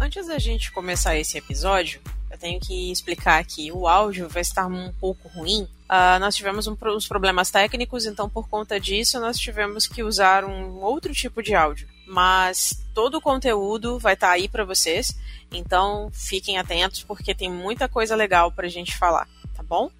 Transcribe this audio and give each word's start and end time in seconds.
Antes 0.00 0.28
da 0.28 0.38
gente 0.38 0.70
começar 0.70 1.16
esse 1.18 1.36
episódio, 1.36 2.00
eu 2.30 2.38
tenho 2.38 2.60
que 2.60 2.92
explicar 2.92 3.44
que 3.44 3.72
o 3.72 3.88
áudio 3.88 4.28
vai 4.28 4.42
estar 4.42 4.66
um 4.66 4.92
pouco 4.92 5.28
ruim. 5.28 5.62
Uh, 5.90 6.20
nós 6.20 6.36
tivemos 6.36 6.68
um, 6.68 6.76
uns 6.94 7.08
problemas 7.08 7.50
técnicos, 7.50 8.06
então 8.06 8.28
por 8.28 8.48
conta 8.48 8.78
disso 8.78 9.18
nós 9.18 9.36
tivemos 9.36 9.88
que 9.88 10.04
usar 10.04 10.44
um 10.44 10.80
outro 10.80 11.12
tipo 11.12 11.42
de 11.42 11.52
áudio. 11.52 11.88
Mas 12.06 12.80
todo 12.94 13.16
o 13.16 13.20
conteúdo 13.20 13.98
vai 13.98 14.14
estar 14.14 14.30
aí 14.30 14.48
para 14.48 14.64
vocês, 14.64 15.18
então 15.50 16.10
fiquem 16.12 16.58
atentos 16.58 17.02
porque 17.02 17.34
tem 17.34 17.50
muita 17.50 17.88
coisa 17.88 18.14
legal 18.14 18.52
para 18.52 18.66
a 18.66 18.70
gente 18.70 18.96
falar, 18.96 19.26
tá 19.52 19.64
bom? 19.64 19.90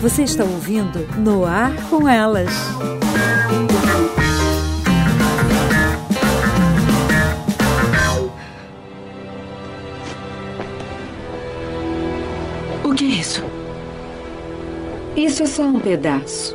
Você 0.00 0.22
está 0.22 0.42
ouvindo 0.42 1.00
No 1.18 1.44
Ar 1.44 1.90
com 1.90 2.08
Elas. 2.08 2.50
O 13.00 13.02
que 13.02 13.14
é 13.14 13.18
isso? 13.18 13.42
Isso 15.16 15.42
é 15.42 15.46
só 15.46 15.62
um 15.62 15.80
pedaço. 15.80 16.54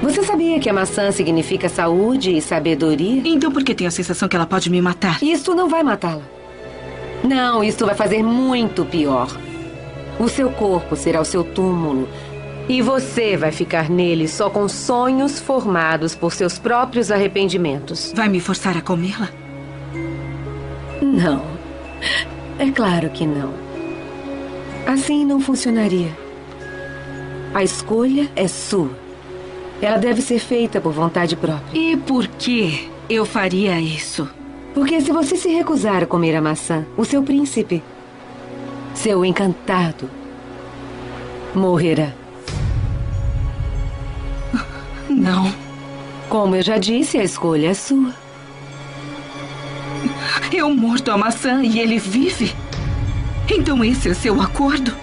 Você 0.00 0.22
sabia 0.22 0.60
que 0.60 0.70
a 0.70 0.72
maçã 0.72 1.10
significa 1.10 1.68
saúde 1.68 2.30
e 2.30 2.40
sabedoria? 2.40 3.22
Então 3.24 3.50
por 3.50 3.64
que 3.64 3.74
tenho 3.74 3.88
a 3.88 3.90
sensação 3.90 4.28
que 4.28 4.36
ela 4.36 4.46
pode 4.46 4.70
me 4.70 4.80
matar? 4.80 5.20
Isso 5.20 5.52
não 5.52 5.68
vai 5.68 5.82
matá-la. 5.82 6.22
Não, 7.24 7.64
isso 7.64 7.84
vai 7.84 7.96
fazer 7.96 8.22
muito 8.22 8.84
pior. 8.84 9.36
O 10.16 10.28
seu 10.28 10.48
corpo 10.48 10.94
será 10.94 11.20
o 11.20 11.24
seu 11.24 11.42
túmulo. 11.42 12.08
E 12.68 12.80
você 12.80 13.36
vai 13.36 13.50
ficar 13.50 13.90
nele 13.90 14.28
só 14.28 14.48
com 14.48 14.68
sonhos 14.68 15.40
formados 15.40 16.14
por 16.14 16.32
seus 16.32 16.56
próprios 16.56 17.10
arrependimentos. 17.10 18.12
Vai 18.14 18.28
me 18.28 18.38
forçar 18.38 18.76
a 18.76 18.80
comê-la? 18.80 19.28
Não. 21.02 21.56
É 22.58 22.70
claro 22.70 23.10
que 23.10 23.26
não. 23.26 23.52
Assim 24.86 25.24
não 25.24 25.40
funcionaria. 25.40 26.10
A 27.52 27.62
escolha 27.62 28.30
é 28.34 28.48
sua. 28.48 28.90
Ela 29.80 29.98
deve 29.98 30.22
ser 30.22 30.38
feita 30.38 30.80
por 30.80 30.92
vontade 30.92 31.36
própria. 31.36 31.78
E 31.78 31.96
por 31.96 32.26
que 32.26 32.90
eu 33.10 33.26
faria 33.26 33.78
isso? 33.78 34.28
Porque 34.74 35.00
se 35.00 35.12
você 35.12 35.36
se 35.36 35.48
recusar 35.48 36.02
a 36.02 36.06
comer 36.06 36.34
a 36.34 36.40
maçã, 36.40 36.86
o 36.96 37.04
seu 37.04 37.22
príncipe, 37.22 37.82
seu 38.94 39.24
encantado, 39.24 40.10
morrerá. 41.54 42.12
Não. 45.08 45.52
Como 46.28 46.56
eu 46.56 46.62
já 46.62 46.78
disse, 46.78 47.18
a 47.18 47.24
escolha 47.24 47.68
é 47.68 47.74
sua. 47.74 48.12
Eu 50.52 50.70
mordo 50.70 51.10
a 51.10 51.18
maçã 51.18 51.62
e 51.62 51.78
ele 51.78 51.98
vive? 51.98 52.54
Então 53.48 53.84
esse 53.84 54.08
é 54.08 54.14
seu 54.14 54.40
acordo? 54.40 54.96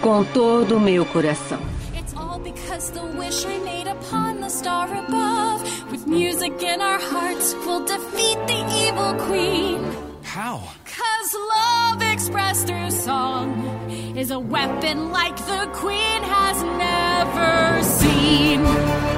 Com 0.00 0.24
todo 0.24 0.76
o 0.76 0.80
meu 0.80 1.04
coração. 1.04 1.60
It's 1.94 2.14
all 2.16 2.38
because 2.40 2.90
the 2.92 3.02
wish 3.18 3.44
I 3.44 3.58
made 3.58 3.88
upon 3.88 4.40
the 4.40 4.48
star 4.48 4.88
above. 4.92 5.62
With 5.90 6.06
music 6.06 6.62
in 6.64 6.80
our 6.80 7.00
hearts, 7.00 7.54
we'll 7.66 7.84
defeat 7.84 8.38
the 8.46 8.64
evil 8.86 9.14
queen. 9.26 9.82
How? 10.22 10.60
Cause 10.84 11.34
love 11.34 12.02
expressed 12.02 12.66
through 12.66 12.90
song 12.90 13.90
is 14.16 14.30
a 14.30 14.38
weapon 14.38 15.10
like 15.10 15.36
the 15.36 15.68
queen 15.72 16.22
has 16.22 16.62
never 16.62 17.82
seen. 17.82 19.09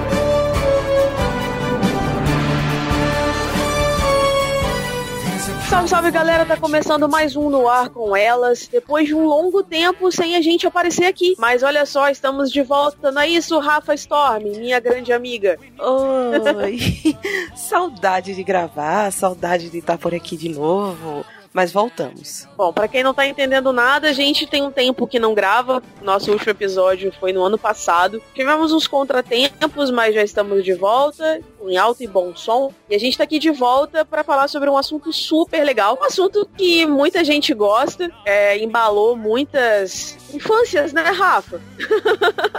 Salve, 5.73 5.89
salve 5.89 6.11
galera, 6.11 6.45
tá 6.45 6.55
começando 6.55 7.09
mais 7.09 7.35
um 7.35 7.49
no 7.49 7.67
ar 7.67 7.89
com 7.89 8.15
elas, 8.15 8.69
depois 8.71 9.09
de 9.09 9.15
um 9.15 9.25
longo 9.25 9.63
tempo 9.63 10.13
sem 10.13 10.37
a 10.37 10.43
gente 10.43 10.67
aparecer 10.67 11.07
aqui. 11.07 11.35
Mas 11.39 11.63
olha 11.63 11.87
só, 11.87 12.11
estamos 12.11 12.53
de 12.53 12.61
volta, 12.61 13.11
não 13.11 13.23
é 13.23 13.29
isso, 13.29 13.59
Rafa 13.59 13.95
Storm, 13.95 14.43
minha 14.59 14.79
grande 14.79 15.15
amiga? 15.15 15.59
Oi, 15.79 17.17
saudade 17.57 18.35
de 18.35 18.43
gravar, 18.43 19.11
saudade 19.13 19.71
de 19.71 19.79
estar 19.79 19.97
por 19.97 20.15
aqui 20.15 20.37
de 20.37 20.51
novo. 20.51 21.25
Mas 21.53 21.71
voltamos. 21.71 22.49
Bom, 22.57 22.73
para 22.73 22.89
quem 22.89 23.03
não 23.03 23.13
tá 23.13 23.27
entendendo 23.27 23.73
nada, 23.73 24.09
a 24.09 24.13
gente 24.13 24.47
tem 24.47 24.63
um 24.63 24.71
tempo 24.71 25.07
que 25.07 25.19
não 25.19 25.35
grava. 25.35 25.83
Nosso 26.01 26.33
último 26.33 26.51
episódio 26.51 27.13
foi 27.21 27.33
no 27.33 27.43
ano 27.43 27.59
passado. 27.59 28.23
Tivemos 28.35 28.73
uns 28.73 28.87
contratempos, 28.87 29.91
mas 29.91 30.15
já 30.15 30.23
estamos 30.23 30.65
de 30.65 30.73
volta, 30.73 31.41
em 31.67 31.77
alto 31.77 32.03
e 32.03 32.07
bom 32.07 32.35
som. 32.35 32.73
E 32.89 32.95
a 32.95 32.99
gente 32.99 33.19
tá 33.19 33.25
aqui 33.25 33.39
de 33.39 33.51
volta 33.51 34.05
para 34.05 34.25
falar 34.25 34.49
sobre 34.49 34.71
um 34.71 34.79
assunto 34.79 35.13
super 35.13 35.63
legal. 35.63 35.99
Um 36.01 36.05
assunto 36.05 36.49
que 36.57 36.87
muita 36.87 37.23
gente 37.23 37.53
gosta, 37.53 38.11
é, 38.25 38.59
embalou 38.59 39.15
muitas 39.15 40.17
infâncias, 40.33 40.93
né, 40.93 41.03
Rafa? 41.03 41.61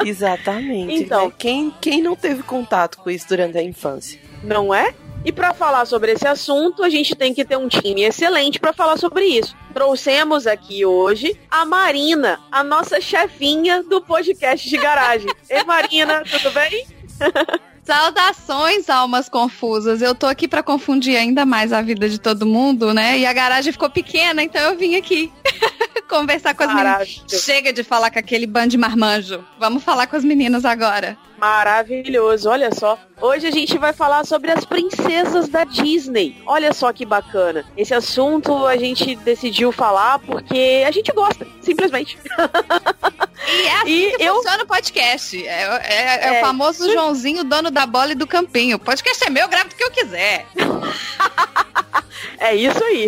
Exatamente. 0.05 1.03
Então. 1.03 1.27
né? 1.27 1.33
Quem, 1.37 1.73
quem 1.81 2.01
não 2.01 2.15
teve 2.15 2.43
contato 2.43 2.99
com 2.99 3.09
isso 3.09 3.27
durante 3.27 3.57
a 3.57 3.63
infância? 3.63 4.19
Não 4.43 4.73
é? 4.73 4.93
E 5.25 5.31
para 5.31 5.53
falar 5.53 5.85
sobre 5.85 6.11
esse 6.11 6.28
assunto, 6.28 6.84
a 6.84 6.89
gente 6.89 7.16
tem 7.16 7.34
que 7.34 7.45
ter 7.45 7.57
um 7.57 7.69
time 7.69 8.03
excelente 8.03 8.59
para 8.59 8.73
falar 8.73 8.97
sobre 8.97 9.25
isso. 9.25 9.56
Trouxemos 9.73 10.45
aqui 10.45 10.85
hoje 10.85 11.39
a 11.50 11.66
Marina, 11.66 12.39
a 12.51 12.61
nossa 12.61 13.00
chefinha 13.00 13.81
do 13.84 14.01
podcast 14.01 14.67
de 14.69 14.78
garagem. 14.78 15.31
Ei, 15.50 15.63
Marina, 15.63 16.23
tudo 16.29 16.51
bem? 16.51 16.85
Saudações, 17.84 18.89
almas 18.89 19.28
confusas. 19.29 20.01
Eu 20.01 20.16
tô 20.16 20.25
aqui 20.25 20.47
pra 20.47 20.63
confundir 20.63 21.17
ainda 21.17 21.45
mais 21.45 21.73
a 21.73 21.81
vida 21.81 22.07
de 22.07 22.17
todo 22.17 22.45
mundo, 22.45 22.94
né? 22.94 23.17
E 23.19 23.25
a 23.25 23.34
garagem 23.34 23.73
ficou 23.73 23.90
pequena, 23.90 24.41
então 24.41 24.61
eu 24.61 24.78
vim 24.78 24.95
aqui 24.95 25.31
conversar 26.09 26.53
com 26.53 26.63
as 26.63 26.69
meninas. 26.69 26.91
Maravilha. 26.94 27.40
Chega 27.40 27.73
de 27.73 27.84
falar 27.84 28.09
com 28.09 28.19
aquele 28.19 28.47
bando 28.47 28.69
de 28.69 28.78
marmanjo. 28.78 29.44
Vamos 29.59 29.84
falar 29.84 30.07
com 30.07 30.16
as 30.16 30.23
meninas 30.23 30.63
agora. 30.63 31.17
Maravilhoso, 31.43 32.49
olha 32.49 32.73
só. 32.73 32.97
Hoje 33.19 33.45
a 33.47 33.51
gente 33.51 33.77
vai 33.77 33.91
falar 33.91 34.25
sobre 34.25 34.49
as 34.49 34.63
princesas 34.63 35.49
da 35.49 35.65
Disney. 35.65 36.41
Olha 36.45 36.71
só 36.71 36.93
que 36.93 37.05
bacana. 37.05 37.65
Esse 37.75 37.93
assunto 37.93 38.65
a 38.65 38.77
gente 38.77 39.13
decidiu 39.17 39.69
falar 39.73 40.19
porque 40.19 40.85
a 40.87 40.91
gente 40.91 41.11
gosta, 41.11 41.45
simplesmente. 41.61 42.17
E 43.45 43.61
é 43.67 43.75
assim 43.81 43.91
E 43.91 44.11
que 44.17 44.23
eu- 44.23 44.35
funciona 44.35 44.63
o 44.63 44.67
podcast. 44.67 45.45
É, 45.45 45.63
é- 45.83 46.29
é 46.29 46.35
É, 46.35 46.37
o 46.37 46.45
famoso 46.45 46.89
Joãozinho, 46.89 47.43
dono 47.43 47.69
da 47.69 47.85
bola 47.85 48.13
e 48.13 48.15
do 48.15 48.25
campinho. 48.25 48.77
O 48.77 48.79
podcast 48.79 49.21
é 49.27 49.29
meu, 49.29 49.49
gravo 49.49 49.67
do 49.67 49.75
que 49.75 49.83
eu 49.83 49.91
quiser. 49.91 50.45
É 52.39 52.55
isso 52.55 52.81
aí. 52.83 53.07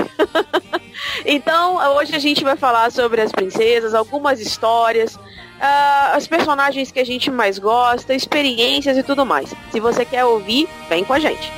então, 1.26 1.76
hoje 1.96 2.16
a 2.16 2.20
gente 2.20 2.44
vai 2.44 2.56
falar 2.56 2.92
sobre 2.92 3.22
as 3.22 3.32
princesas, 3.32 3.94
algumas 3.94 4.40
histórias, 4.40 5.18
as 5.60 6.28
personagens 6.28 6.92
que 6.92 7.00
a 7.00 7.06
gente 7.06 7.32
mais 7.32 7.58
gosta, 7.60 8.14
experiências 8.14 8.98
e 8.98 9.04
tudo 9.04 9.26
mais. 9.26 9.54
Se 9.72 9.80
você 9.80 10.06
quer 10.06 10.26
ouvir, 10.26 10.68
vem 10.90 11.04
com 11.04 11.14
a 11.14 11.20
gente. 11.20 11.52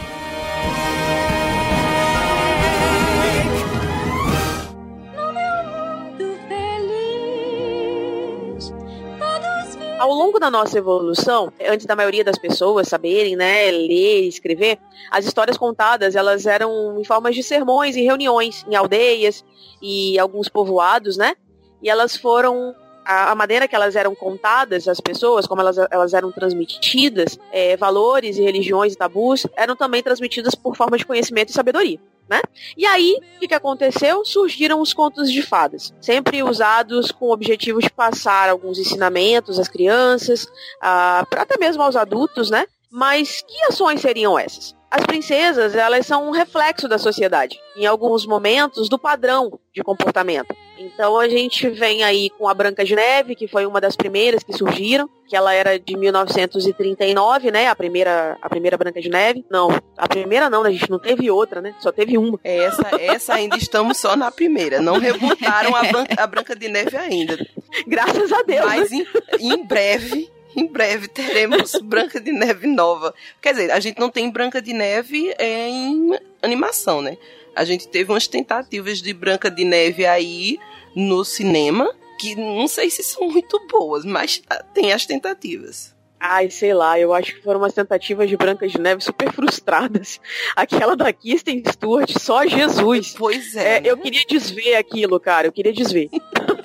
Ao 9.99 10.13
longo 10.13 10.39
da 10.39 10.49
nossa 10.49 10.77
evolução, 10.77 11.51
antes 11.67 11.85
da 11.85 11.95
maioria 11.95 12.23
das 12.23 12.37
pessoas 12.37 12.87
saberem, 12.87 13.35
né, 13.35 13.69
ler 13.71 14.27
escrever, 14.27 14.77
as 15.11 15.25
histórias 15.25 15.57
contadas, 15.57 16.15
elas 16.15 16.45
eram 16.45 16.99
em 16.99 17.03
formas 17.03 17.35
de 17.35 17.41
sermões 17.41 17.95
e 17.95 18.03
reuniões 18.03 18.63
em 18.69 18.75
aldeias 18.75 19.43
e 19.81 20.17
alguns 20.19 20.47
povoados, 20.47 21.17
né? 21.17 21.35
E 21.81 21.89
elas 21.89 22.15
foram 22.15 22.75
a, 23.07 23.31
a 23.31 23.35
maneira 23.35 23.69
que 23.69 23.75
elas 23.75 23.95
eram 23.95 24.13
contadas, 24.13 24.85
as 24.85 24.99
pessoas, 24.99 25.47
como 25.47 25.61
elas, 25.61 25.77
elas 25.89 26.13
eram 26.13 26.29
transmitidas, 26.29 27.39
é, 27.53 27.77
valores 27.77 28.37
e 28.37 28.41
religiões 28.41 28.93
e 28.93 28.97
tabus, 28.97 29.47
eram 29.55 29.77
também 29.77 30.03
transmitidas 30.03 30.53
por 30.53 30.75
forma 30.75 30.97
de 30.97 31.05
conhecimento 31.05 31.49
e 31.49 31.53
sabedoria. 31.53 31.97
Né? 32.29 32.41
E 32.75 32.85
aí, 32.85 33.17
o 33.37 33.39
que, 33.39 33.47
que 33.47 33.53
aconteceu? 33.53 34.25
Surgiram 34.25 34.81
os 34.81 34.93
contos 34.93 35.31
de 35.31 35.41
fadas, 35.41 35.93
sempre 36.01 36.43
usados 36.43 37.09
com 37.09 37.27
o 37.27 37.31
objetivo 37.31 37.79
de 37.79 37.89
passar 37.89 38.49
alguns 38.49 38.77
ensinamentos 38.77 39.57
às 39.57 39.69
crianças, 39.69 40.45
ah, 40.81 41.25
até 41.37 41.57
mesmo 41.57 41.81
aos 41.81 41.95
adultos, 41.95 42.49
né? 42.49 42.65
Mas 42.91 43.41
que 43.47 43.63
ações 43.63 44.01
seriam 44.01 44.37
essas? 44.37 44.76
As 44.89 45.05
princesas, 45.05 45.75
elas 45.75 46.05
são 46.05 46.27
um 46.27 46.31
reflexo 46.31 46.87
da 46.87 46.97
sociedade, 46.97 47.59
em 47.75 47.85
alguns 47.85 48.25
momentos 48.25 48.87
do 48.87 48.97
padrão 48.97 49.59
de 49.73 49.83
comportamento. 49.83 50.55
Então 50.79 51.19
a 51.19 51.27
gente 51.27 51.69
vem 51.69 52.03
aí 52.03 52.29
com 52.29 52.47
a 52.47 52.53
Branca 52.53 52.85
de 52.85 52.95
Neve, 52.95 53.35
que 53.35 53.47
foi 53.47 53.65
uma 53.65 53.81
das 53.81 53.95
primeiras 53.95 54.43
que 54.43 54.53
surgiram, 54.53 55.09
que 55.27 55.35
ela 55.35 55.53
era 55.53 55.77
de 55.77 55.97
1939, 55.97 57.51
né? 57.51 57.67
A 57.67 57.75
primeira, 57.75 58.37
a 58.41 58.49
primeira 58.49 58.77
Branca 58.77 59.01
de 59.01 59.09
Neve. 59.09 59.45
Não, 59.49 59.69
a 59.97 60.07
primeira 60.07 60.49
não, 60.49 60.63
né? 60.63 60.69
A 60.69 60.71
gente 60.71 60.89
não 60.89 60.99
teve 60.99 61.29
outra, 61.29 61.61
né? 61.61 61.73
Só 61.79 61.91
teve 61.91 62.17
uma. 62.17 62.39
Essa, 62.43 62.87
essa 62.99 63.33
ainda 63.33 63.57
estamos 63.57 63.97
só 63.97 64.15
na 64.15 64.31
primeira. 64.31 64.81
Não 64.81 64.99
rebutaram 64.99 65.75
a, 65.75 65.83
Ban- 65.91 66.07
a 66.17 66.27
Branca 66.27 66.55
de 66.55 66.67
Neve 66.69 66.95
ainda. 66.95 67.37
Graças 67.87 68.31
a 68.31 68.41
Deus. 68.43 68.59
né? 68.61 68.65
Mas 68.65 68.91
em, 68.91 69.05
em 69.39 69.65
breve 69.65 70.29
em 70.59 70.65
breve 70.65 71.07
teremos 71.07 71.73
Branca 71.83 72.19
de 72.19 72.31
Neve 72.31 72.65
nova. 72.65 73.13
Quer 73.39 73.53
dizer, 73.53 73.71
a 73.71 73.79
gente 73.79 73.99
não 73.99 74.09
tem 74.09 74.29
Branca 74.29 74.59
de 74.59 74.73
Neve 74.73 75.33
em 75.39 76.17
animação, 76.41 77.01
né? 77.01 77.15
A 77.55 77.63
gente 77.63 77.87
teve 77.87 78.11
umas 78.11 78.27
tentativas 78.27 78.99
de 78.99 79.13
Branca 79.13 79.51
de 79.51 79.63
Neve 79.63 80.05
aí 80.05 80.59
no 80.95 81.23
cinema, 81.23 81.93
que 82.19 82.35
não 82.35 82.67
sei 82.67 82.89
se 82.89 83.03
são 83.03 83.29
muito 83.29 83.59
boas, 83.67 84.03
mas 84.03 84.41
tem 84.73 84.91
as 84.91 85.05
tentativas. 85.05 85.95
Ai, 86.19 86.49
sei 86.49 86.73
lá, 86.73 86.99
eu 86.99 87.13
acho 87.13 87.35
que 87.35 87.43
foram 87.43 87.59
umas 87.59 87.73
tentativas 87.73 88.27
de 88.27 88.35
Branca 88.35 88.67
de 88.67 88.79
Neve 88.79 89.03
super 89.03 89.31
frustradas. 89.31 90.19
Aquela 90.55 90.95
da 90.95 91.13
Kirsten 91.13 91.61
Stewart, 91.65 92.11
só 92.17 92.45
Jesus. 92.45 93.15
Pois 93.17 93.55
é. 93.55 93.77
é 93.77 93.81
eu 93.85 93.97
queria 93.97 94.23
desver 94.27 94.75
aquilo, 94.75 95.19
cara, 95.19 95.47
eu 95.47 95.51
queria 95.51 95.73
desver. 95.73 96.09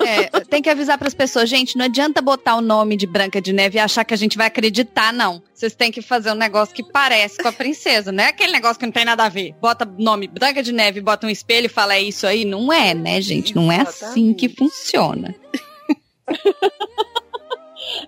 É, 0.05 0.27
tem 0.41 0.61
que 0.61 0.69
avisar 0.69 0.97
para 0.97 1.07
as 1.07 1.13
pessoas, 1.13 1.49
gente, 1.49 1.77
não 1.77 1.85
adianta 1.85 2.21
botar 2.21 2.55
o 2.55 2.61
nome 2.61 2.97
de 2.97 3.07
Branca 3.07 3.39
de 3.39 3.53
Neve 3.53 3.77
e 3.77 3.79
achar 3.79 4.03
que 4.03 4.13
a 4.13 4.17
gente 4.17 4.37
vai 4.37 4.47
acreditar, 4.47 5.13
não. 5.13 5.41
Vocês 5.53 5.75
têm 5.75 5.91
que 5.91 6.01
fazer 6.01 6.31
um 6.31 6.35
negócio 6.35 6.75
que 6.75 6.83
parece 6.83 7.41
com 7.41 7.47
a 7.47 7.53
princesa, 7.53 8.11
não 8.11 8.23
é 8.23 8.27
aquele 8.27 8.51
negócio 8.51 8.79
que 8.79 8.85
não 8.85 8.91
tem 8.91 9.05
nada 9.05 9.23
a 9.23 9.29
ver. 9.29 9.53
Bota 9.61 9.85
nome 9.85 10.27
Branca 10.27 10.61
de 10.61 10.73
Neve, 10.73 10.99
bota 10.99 11.27
um 11.27 11.29
espelho 11.29 11.67
e 11.67 11.69
fala 11.69 11.93
é 11.93 12.01
isso 12.01 12.27
aí. 12.27 12.43
Não 12.43 12.73
é, 12.73 12.93
né, 12.93 13.21
gente? 13.21 13.55
Não 13.55 13.71
é 13.71 13.81
assim 13.81 14.33
que 14.33 14.49
funciona. 14.49 15.33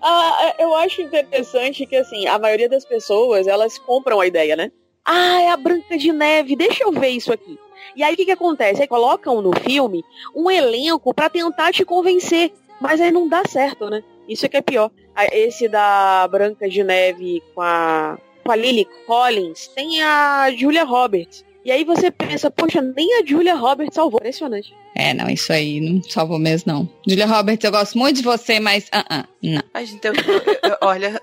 Ah, 0.02 0.54
eu 0.58 0.74
acho 0.74 1.02
interessante 1.02 1.86
que, 1.86 1.96
assim, 1.96 2.26
a 2.26 2.38
maioria 2.38 2.68
das 2.68 2.84
pessoas, 2.84 3.46
elas 3.46 3.78
compram 3.78 4.20
a 4.20 4.26
ideia, 4.26 4.56
né? 4.56 4.70
Ah, 5.04 5.40
é 5.40 5.50
a 5.50 5.56
Branca 5.56 5.96
de 5.96 6.12
Neve, 6.12 6.56
deixa 6.56 6.84
eu 6.84 6.92
ver 6.92 7.10
isso 7.10 7.32
aqui. 7.32 7.58
E 7.94 8.02
aí 8.02 8.14
o 8.14 8.16
que, 8.16 8.24
que 8.24 8.32
acontece? 8.32 8.82
Aí 8.82 8.88
colocam 8.88 9.40
no 9.40 9.52
filme 9.60 10.04
um 10.34 10.50
elenco 10.50 11.14
para 11.14 11.30
tentar 11.30 11.72
te 11.72 11.84
convencer. 11.84 12.52
Mas 12.80 13.00
aí 13.00 13.10
não 13.10 13.28
dá 13.28 13.42
certo, 13.44 13.88
né? 13.88 14.02
Isso 14.28 14.44
é 14.44 14.48
que 14.48 14.56
é 14.56 14.60
pior. 14.60 14.90
Esse 15.32 15.68
da 15.68 16.28
Branca 16.28 16.68
de 16.68 16.82
Neve 16.84 17.42
com 17.54 17.62
a, 17.62 18.18
com 18.44 18.52
a 18.52 18.56
Lily 18.56 18.86
Collins 19.06 19.68
tem 19.68 20.02
a 20.02 20.50
Julia 20.50 20.84
Roberts. 20.84 21.44
E 21.64 21.70
aí 21.70 21.84
você 21.84 22.10
pensa, 22.10 22.50
poxa, 22.50 22.82
nem 22.82 23.14
a 23.14 23.24
Julia 23.24 23.54
Roberts 23.54 23.94
salvou. 23.94 24.18
Impressionante. 24.18 24.74
É, 24.98 25.12
não, 25.12 25.28
isso 25.28 25.52
aí 25.52 25.78
não 25.78 26.02
salvou 26.02 26.38
mesmo, 26.38 26.72
não. 26.72 26.88
Julia 27.06 27.26
Roberts, 27.26 27.62
eu 27.62 27.70
gosto 27.70 27.98
muito 27.98 28.16
de 28.16 28.22
você, 28.22 28.58
mas 28.58 28.84
uh 28.84 29.14
-uh, 29.14 29.28
não. 29.42 29.62
A 29.74 29.84
gente, 29.84 30.02
eu, 30.04 30.14
eu, 30.14 30.76
olha, 30.80 31.20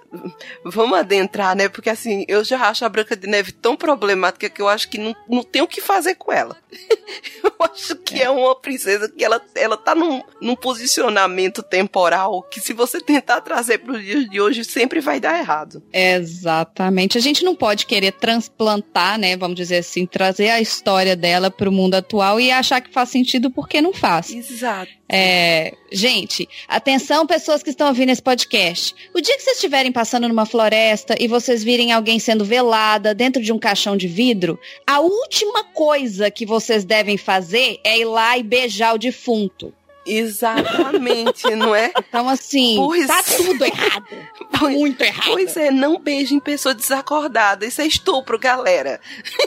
vamos 0.63 0.97
adentrar, 0.97 1.55
né? 1.55 1.67
Porque 1.67 1.89
assim, 1.89 2.23
eu 2.27 2.43
já 2.43 2.69
acho 2.69 2.85
a 2.85 2.89
Branca 2.89 3.17
de 3.17 3.27
Neve 3.27 3.51
tão 3.51 3.75
problemática 3.75 4.47
que 4.47 4.61
eu 4.61 4.69
acho 4.69 4.87
que 4.87 4.99
não, 4.99 5.15
não 5.27 5.43
tem 5.43 5.61
o 5.61 5.67
que 5.67 5.81
fazer 5.81 6.15
com 6.15 6.31
ela. 6.31 6.55
eu 7.43 7.51
acho 7.59 7.95
que 7.97 8.21
é. 8.21 8.25
é, 8.25 8.29
uma 8.29 8.55
princesa 8.55 9.09
que 9.09 9.25
ela, 9.25 9.41
ela 9.55 9.75
tá 9.75 9.95
num, 9.95 10.21
num 10.39 10.55
posicionamento 10.55 11.63
temporal 11.63 12.43
que 12.43 12.61
se 12.61 12.73
você 12.73 13.01
tentar 13.01 13.41
trazer 13.41 13.79
para 13.79 13.93
os 13.93 14.01
dias 14.03 14.29
de 14.29 14.39
hoje, 14.39 14.63
sempre 14.63 15.01
vai 15.01 15.19
dar 15.19 15.39
errado. 15.39 15.81
Exatamente. 15.91 17.17
A 17.17 17.21
gente 17.21 17.43
não 17.43 17.55
pode 17.55 17.87
querer 17.87 18.11
transplantar, 18.13 19.17
né? 19.17 19.35
Vamos 19.35 19.57
dizer 19.57 19.77
assim, 19.77 20.05
trazer 20.05 20.49
a 20.49 20.61
história 20.61 21.15
dela 21.15 21.49
para 21.49 21.67
o 21.67 21.71
mundo 21.71 21.95
atual 21.95 22.39
e 22.39 22.51
achar 22.51 22.79
que 22.79 22.93
faz 22.93 23.09
sentido 23.09 23.49
por 23.49 23.62
porque 23.63 23.81
não 23.81 23.93
faz. 23.93 24.29
Exato. 24.29 24.91
É, 25.07 25.73
gente, 25.89 26.47
atenção 26.67 27.25
pessoas 27.25 27.63
que 27.63 27.69
estão 27.69 27.87
ouvindo 27.87 28.09
esse 28.09 28.21
podcast. 28.21 28.93
O 29.13 29.21
dia 29.21 29.37
que 29.37 29.41
vocês 29.41 29.55
estiverem 29.55 29.91
passando 29.91 30.27
numa 30.27 30.45
floresta 30.45 31.15
e 31.17 31.29
vocês 31.29 31.63
virem 31.63 31.93
alguém 31.93 32.19
sendo 32.19 32.43
velada 32.43 33.15
dentro 33.15 33.41
de 33.41 33.53
um 33.53 33.57
caixão 33.57 33.95
de 33.95 34.07
vidro, 34.07 34.59
a 34.85 34.99
última 34.99 35.63
coisa 35.63 36.29
que 36.29 36.45
vocês 36.45 36.83
devem 36.83 37.17
fazer 37.17 37.79
é 37.85 37.99
ir 37.99 38.05
lá 38.05 38.37
e 38.37 38.43
beijar 38.43 38.93
o 38.93 38.97
defunto. 38.97 39.73
Exatamente, 40.05 41.49
não 41.55 41.73
é? 41.73 41.91
Então, 41.97 42.27
assim, 42.27 42.75
pois... 42.75 43.07
tá 43.07 43.23
tudo 43.23 43.63
errado. 43.63 44.05
Tá 44.51 44.59
pois, 44.59 44.75
muito 44.75 45.01
errado. 45.01 45.31
Pois 45.31 45.55
é, 45.55 45.71
não 45.71 45.99
beijem 45.99 46.39
pessoa 46.39 46.75
desacordada. 46.75 47.65
Isso 47.65 47.81
é 47.81 47.87
estupro, 47.87 48.37
galera. 48.37 48.99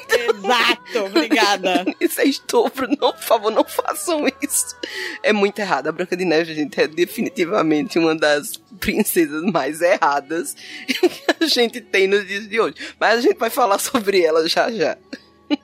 Exato, 0.08 1.04
obrigada. 1.04 1.84
isso 2.00 2.20
é 2.20 2.24
estupro. 2.24 2.88
Não, 2.88 3.12
por 3.12 3.22
favor, 3.22 3.50
não 3.50 3.64
façam 3.64 4.26
isso. 4.42 4.74
É 5.22 5.32
muito 5.32 5.58
errado. 5.58 5.88
A 5.88 5.92
Branca 5.92 6.16
de 6.16 6.24
Neve, 6.24 6.54
gente, 6.54 6.80
é 6.80 6.88
definitivamente 6.88 7.98
uma 7.98 8.14
das 8.14 8.56
princesas 8.80 9.42
mais 9.42 9.80
erradas 9.80 10.54
que 10.86 11.44
a 11.44 11.46
gente 11.46 11.80
tem 11.80 12.06
nos 12.06 12.26
dias 12.26 12.48
de 12.48 12.58
hoje. 12.58 12.74
Mas 12.98 13.18
a 13.18 13.20
gente 13.20 13.38
vai 13.38 13.50
falar 13.50 13.78
sobre 13.78 14.22
ela 14.22 14.48
já 14.48 14.70
já. 14.70 14.96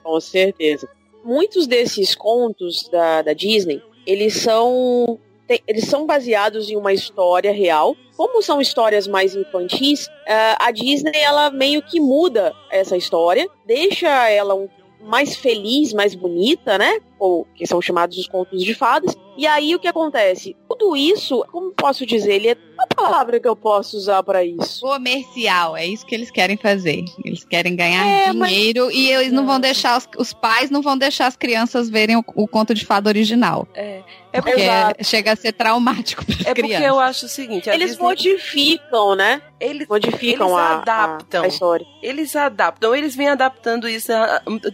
Com 0.03 0.19
certeza. 0.19 0.87
Muitos 1.23 1.65
desses 1.65 2.13
contos 2.15 2.87
da, 2.89 3.21
da 3.21 3.33
Disney 3.33 3.81
eles 4.05 4.35
são 4.35 5.19
eles 5.67 5.85
são 5.85 6.05
baseados 6.05 6.69
em 6.69 6.75
uma 6.75 6.93
história 6.93 7.51
real. 7.51 7.95
Como 8.15 8.41
são 8.41 8.61
histórias 8.61 9.07
mais 9.07 9.35
infantis, 9.35 10.09
eh, 10.25 10.55
a 10.57 10.71
Disney 10.71 11.17
ela 11.17 11.51
meio 11.51 11.81
que 11.81 11.99
muda 11.99 12.53
essa 12.71 12.95
história, 12.95 13.47
deixa 13.65 14.29
ela 14.29 14.55
um 14.55 14.67
mais 15.03 15.35
feliz, 15.35 15.93
mais 15.93 16.15
bonita, 16.15 16.77
né? 16.77 16.99
Ou 17.19 17.45
que 17.55 17.67
são 17.67 17.81
chamados 17.81 18.17
os 18.17 18.27
contos 18.27 18.63
de 18.63 18.73
fadas. 18.73 19.15
E 19.37 19.45
aí 19.45 19.75
o 19.75 19.79
que 19.79 19.87
acontece? 19.87 20.55
Tudo 20.69 20.95
isso, 20.95 21.45
como 21.51 21.71
posso 21.71 22.05
dizer, 22.05 22.35
ele 22.35 22.47
é 22.49 22.55
palavra 23.03 23.39
que 23.39 23.47
eu 23.47 23.55
posso 23.55 23.97
usar 23.97 24.23
para 24.23 24.43
isso. 24.43 24.81
Comercial, 24.81 25.75
é 25.75 25.85
isso 25.85 26.05
que 26.05 26.15
eles 26.15 26.31
querem 26.31 26.57
fazer. 26.57 27.03
Eles 27.23 27.43
querem 27.43 27.75
ganhar 27.75 28.05
é, 28.05 28.31
dinheiro 28.31 28.85
mas... 28.85 28.95
e 28.95 29.09
eles 29.09 29.31
não 29.31 29.45
vão 29.45 29.59
deixar 29.59 29.97
os, 29.97 30.07
os, 30.17 30.33
pais 30.33 30.69
não 30.69 30.81
vão 30.81 30.97
deixar 30.97 31.27
as 31.27 31.35
crianças 31.35 31.89
verem 31.89 32.17
o, 32.17 32.23
o 32.35 32.47
conto 32.47 32.73
de 32.73 32.85
fada 32.85 33.09
original. 33.09 33.67
É. 33.73 34.01
É 34.31 34.41
porque 34.41 34.61
Exato. 34.61 35.03
chega 35.03 35.33
a 35.33 35.35
ser 35.35 35.53
traumático 35.53 36.25
para 36.25 36.49
É 36.49 36.55
porque 36.55 36.73
eu 36.73 36.99
acho 36.99 37.27
o 37.27 37.29
seguinte, 37.29 37.69
eles 37.69 37.91
Disney... 37.91 38.03
modificam, 38.03 39.15
né? 39.15 39.41
Eles 39.59 39.87
modificam 39.87 40.47
eles 40.47 40.59
a, 40.59 40.73
adaptam. 40.73 41.41
A, 41.43 41.45
a 41.45 41.47
história. 41.47 41.85
Eles 42.01 42.35
adaptam, 42.35 42.95
eles 42.95 43.15
vêm 43.15 43.29
adaptando 43.29 43.87
isso 43.87 44.11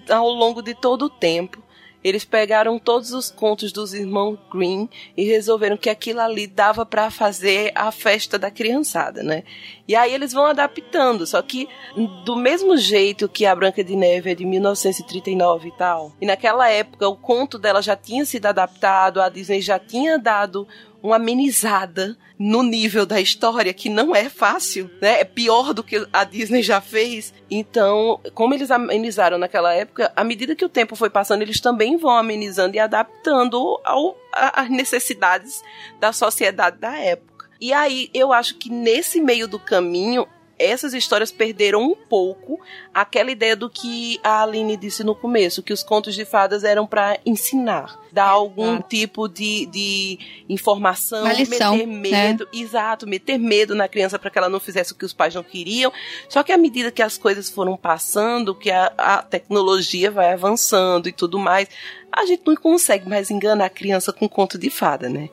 ao 0.10 0.30
longo 0.30 0.62
de 0.62 0.74
todo 0.74 1.06
o 1.06 1.10
tempo. 1.10 1.62
Eles 2.04 2.24
pegaram 2.24 2.80
todos 2.80 3.12
os 3.12 3.30
contos 3.30 3.72
dos 3.72 3.94
irmãos 3.94 4.40
Green 4.51 4.90
e 5.18 5.25
resolveram 5.25 5.78
que 5.78 5.90
aquilo 5.90 6.22
ali 6.22 6.48
dava 6.48 6.86
para 6.86 7.12
fazer 7.12 7.72
a 7.75 7.92
festa 7.92 8.40
da 8.40 8.50
criançada, 8.50 9.22
né? 9.22 9.44
E 9.90 9.96
aí 9.96 10.14
eles 10.14 10.32
vão 10.32 10.46
adaptando, 10.46 11.26
só 11.26 11.42
que 11.42 11.68
do 12.24 12.36
mesmo 12.36 12.78
jeito 12.78 13.28
que 13.28 13.44
a 13.44 13.56
Branca 13.56 13.84
de 13.84 13.96
Neve 13.96 14.30
é 14.30 14.36
de 14.36 14.46
1939 14.46 15.68
e 15.68 15.72
tal. 15.72 16.14
E 16.22 16.28
naquela 16.28 16.70
época 16.70 17.10
o 17.10 17.18
conto 17.18 17.58
dela 17.58 17.82
já 17.82 17.96
tinha 17.96 18.24
sido 18.24 18.46
adaptado, 18.46 19.20
a 19.20 19.30
Disney 19.30 19.62
já 19.62 19.80
tinha 19.80 20.20
dado 20.20 20.68
uma 21.02 21.16
amenizada 21.16 22.16
no 22.38 22.62
nível 22.62 23.04
da 23.04 23.20
história, 23.20 23.74
que 23.74 23.90
não 23.90 24.16
é 24.16 24.30
fácil, 24.30 24.92
né? 25.02 25.22
É 25.22 25.24
pior 25.24 25.74
do 25.74 25.84
que 25.84 26.08
a 26.14 26.24
Disney 26.24 26.62
já 26.62 26.80
fez. 26.80 27.34
Então, 27.50 28.19
como 28.36 28.54
eles 28.54 28.69
amenizaram 28.69 29.40
naquela 29.40 29.74
época, 29.74 30.12
à 30.16 30.24
medida 30.24 30.56
que 30.56 30.66
o 30.66 30.69
tempo 30.69 30.96
foi 30.96 31.10
passando, 31.10 31.42
eles 31.42 31.60
também 31.60 31.98
vão 31.98 32.12
amenizando 32.12 32.76
e 32.76 32.80
adaptando 32.80 33.81
ao, 33.84 34.16
às 34.31 34.69
necessidades 34.69 35.64
da 36.00 36.14
sociedade 36.14 36.78
da 36.78 36.96
época. 36.96 37.39
E 37.59 37.73
aí, 37.73 38.09
eu 38.13 38.31
acho 38.31 38.56
que 38.56 38.69
nesse 38.69 39.19
meio 39.19 39.47
do 39.47 39.59
caminho, 39.59 40.28
essas 40.59 40.94
histórias 40.94 41.31
perderam 41.31 41.81
um 41.81 41.95
pouco 41.95 42.59
aquela 42.94 43.31
ideia 43.31 43.56
do 43.56 43.69
que 43.69 44.19
a 44.21 44.44
Aline 44.44 44.75
disse 44.75 45.04
no 45.06 45.16
começo, 45.16 45.63
que 45.63 45.71
os 45.71 45.81
contos 45.81 46.13
de 46.13 46.25
fadas 46.25 46.66
eram 46.66 46.85
para 46.85 47.18
ensinar, 47.25 47.97
dar 48.11 48.28
algum 48.28 48.81
tipo 48.81 49.30
de, 49.30 49.66
de 49.68 50.19
informação, 50.49 51.25
lição, 51.31 51.78
meter 51.78 51.87
medo, 51.87 52.44
né? 52.44 52.49
exato, 52.59 53.07
meter 53.07 53.37
medo 53.37 53.73
na 53.73 53.87
criança 53.87 54.19
para 54.19 54.30
que 54.30 54.37
ela 54.37 54.49
não 54.49 54.59
fizesse 54.59 54.92
o 54.92 54.95
que 54.95 55.06
os 55.06 55.13
pais 55.13 55.33
não 55.33 55.44
queriam. 55.44 55.94
Só 56.28 56.44
que 56.44 56.51
à 56.51 56.57
medida 56.57 56.92
que 56.92 57.01
as 57.01 57.18
coisas 57.18 57.49
foram 57.49 57.78
passando, 57.78 58.54
que 58.54 58.69
a, 58.69 58.92
a 58.97 59.23
tecnologia 59.23 60.11
vai 60.11 60.33
avançando 60.33 61.07
e 61.07 61.13
tudo 61.13 61.39
mais, 61.39 61.69
a 62.11 62.25
gente 62.25 62.44
não 62.45 62.56
consegue 62.56 63.07
mais 63.07 63.31
enganar 63.31 63.66
a 63.66 63.69
criança 63.69 64.11
com 64.11 64.28
conto 64.28 64.57
de 64.57 64.69
fada, 64.69 65.07
né? 65.07 65.30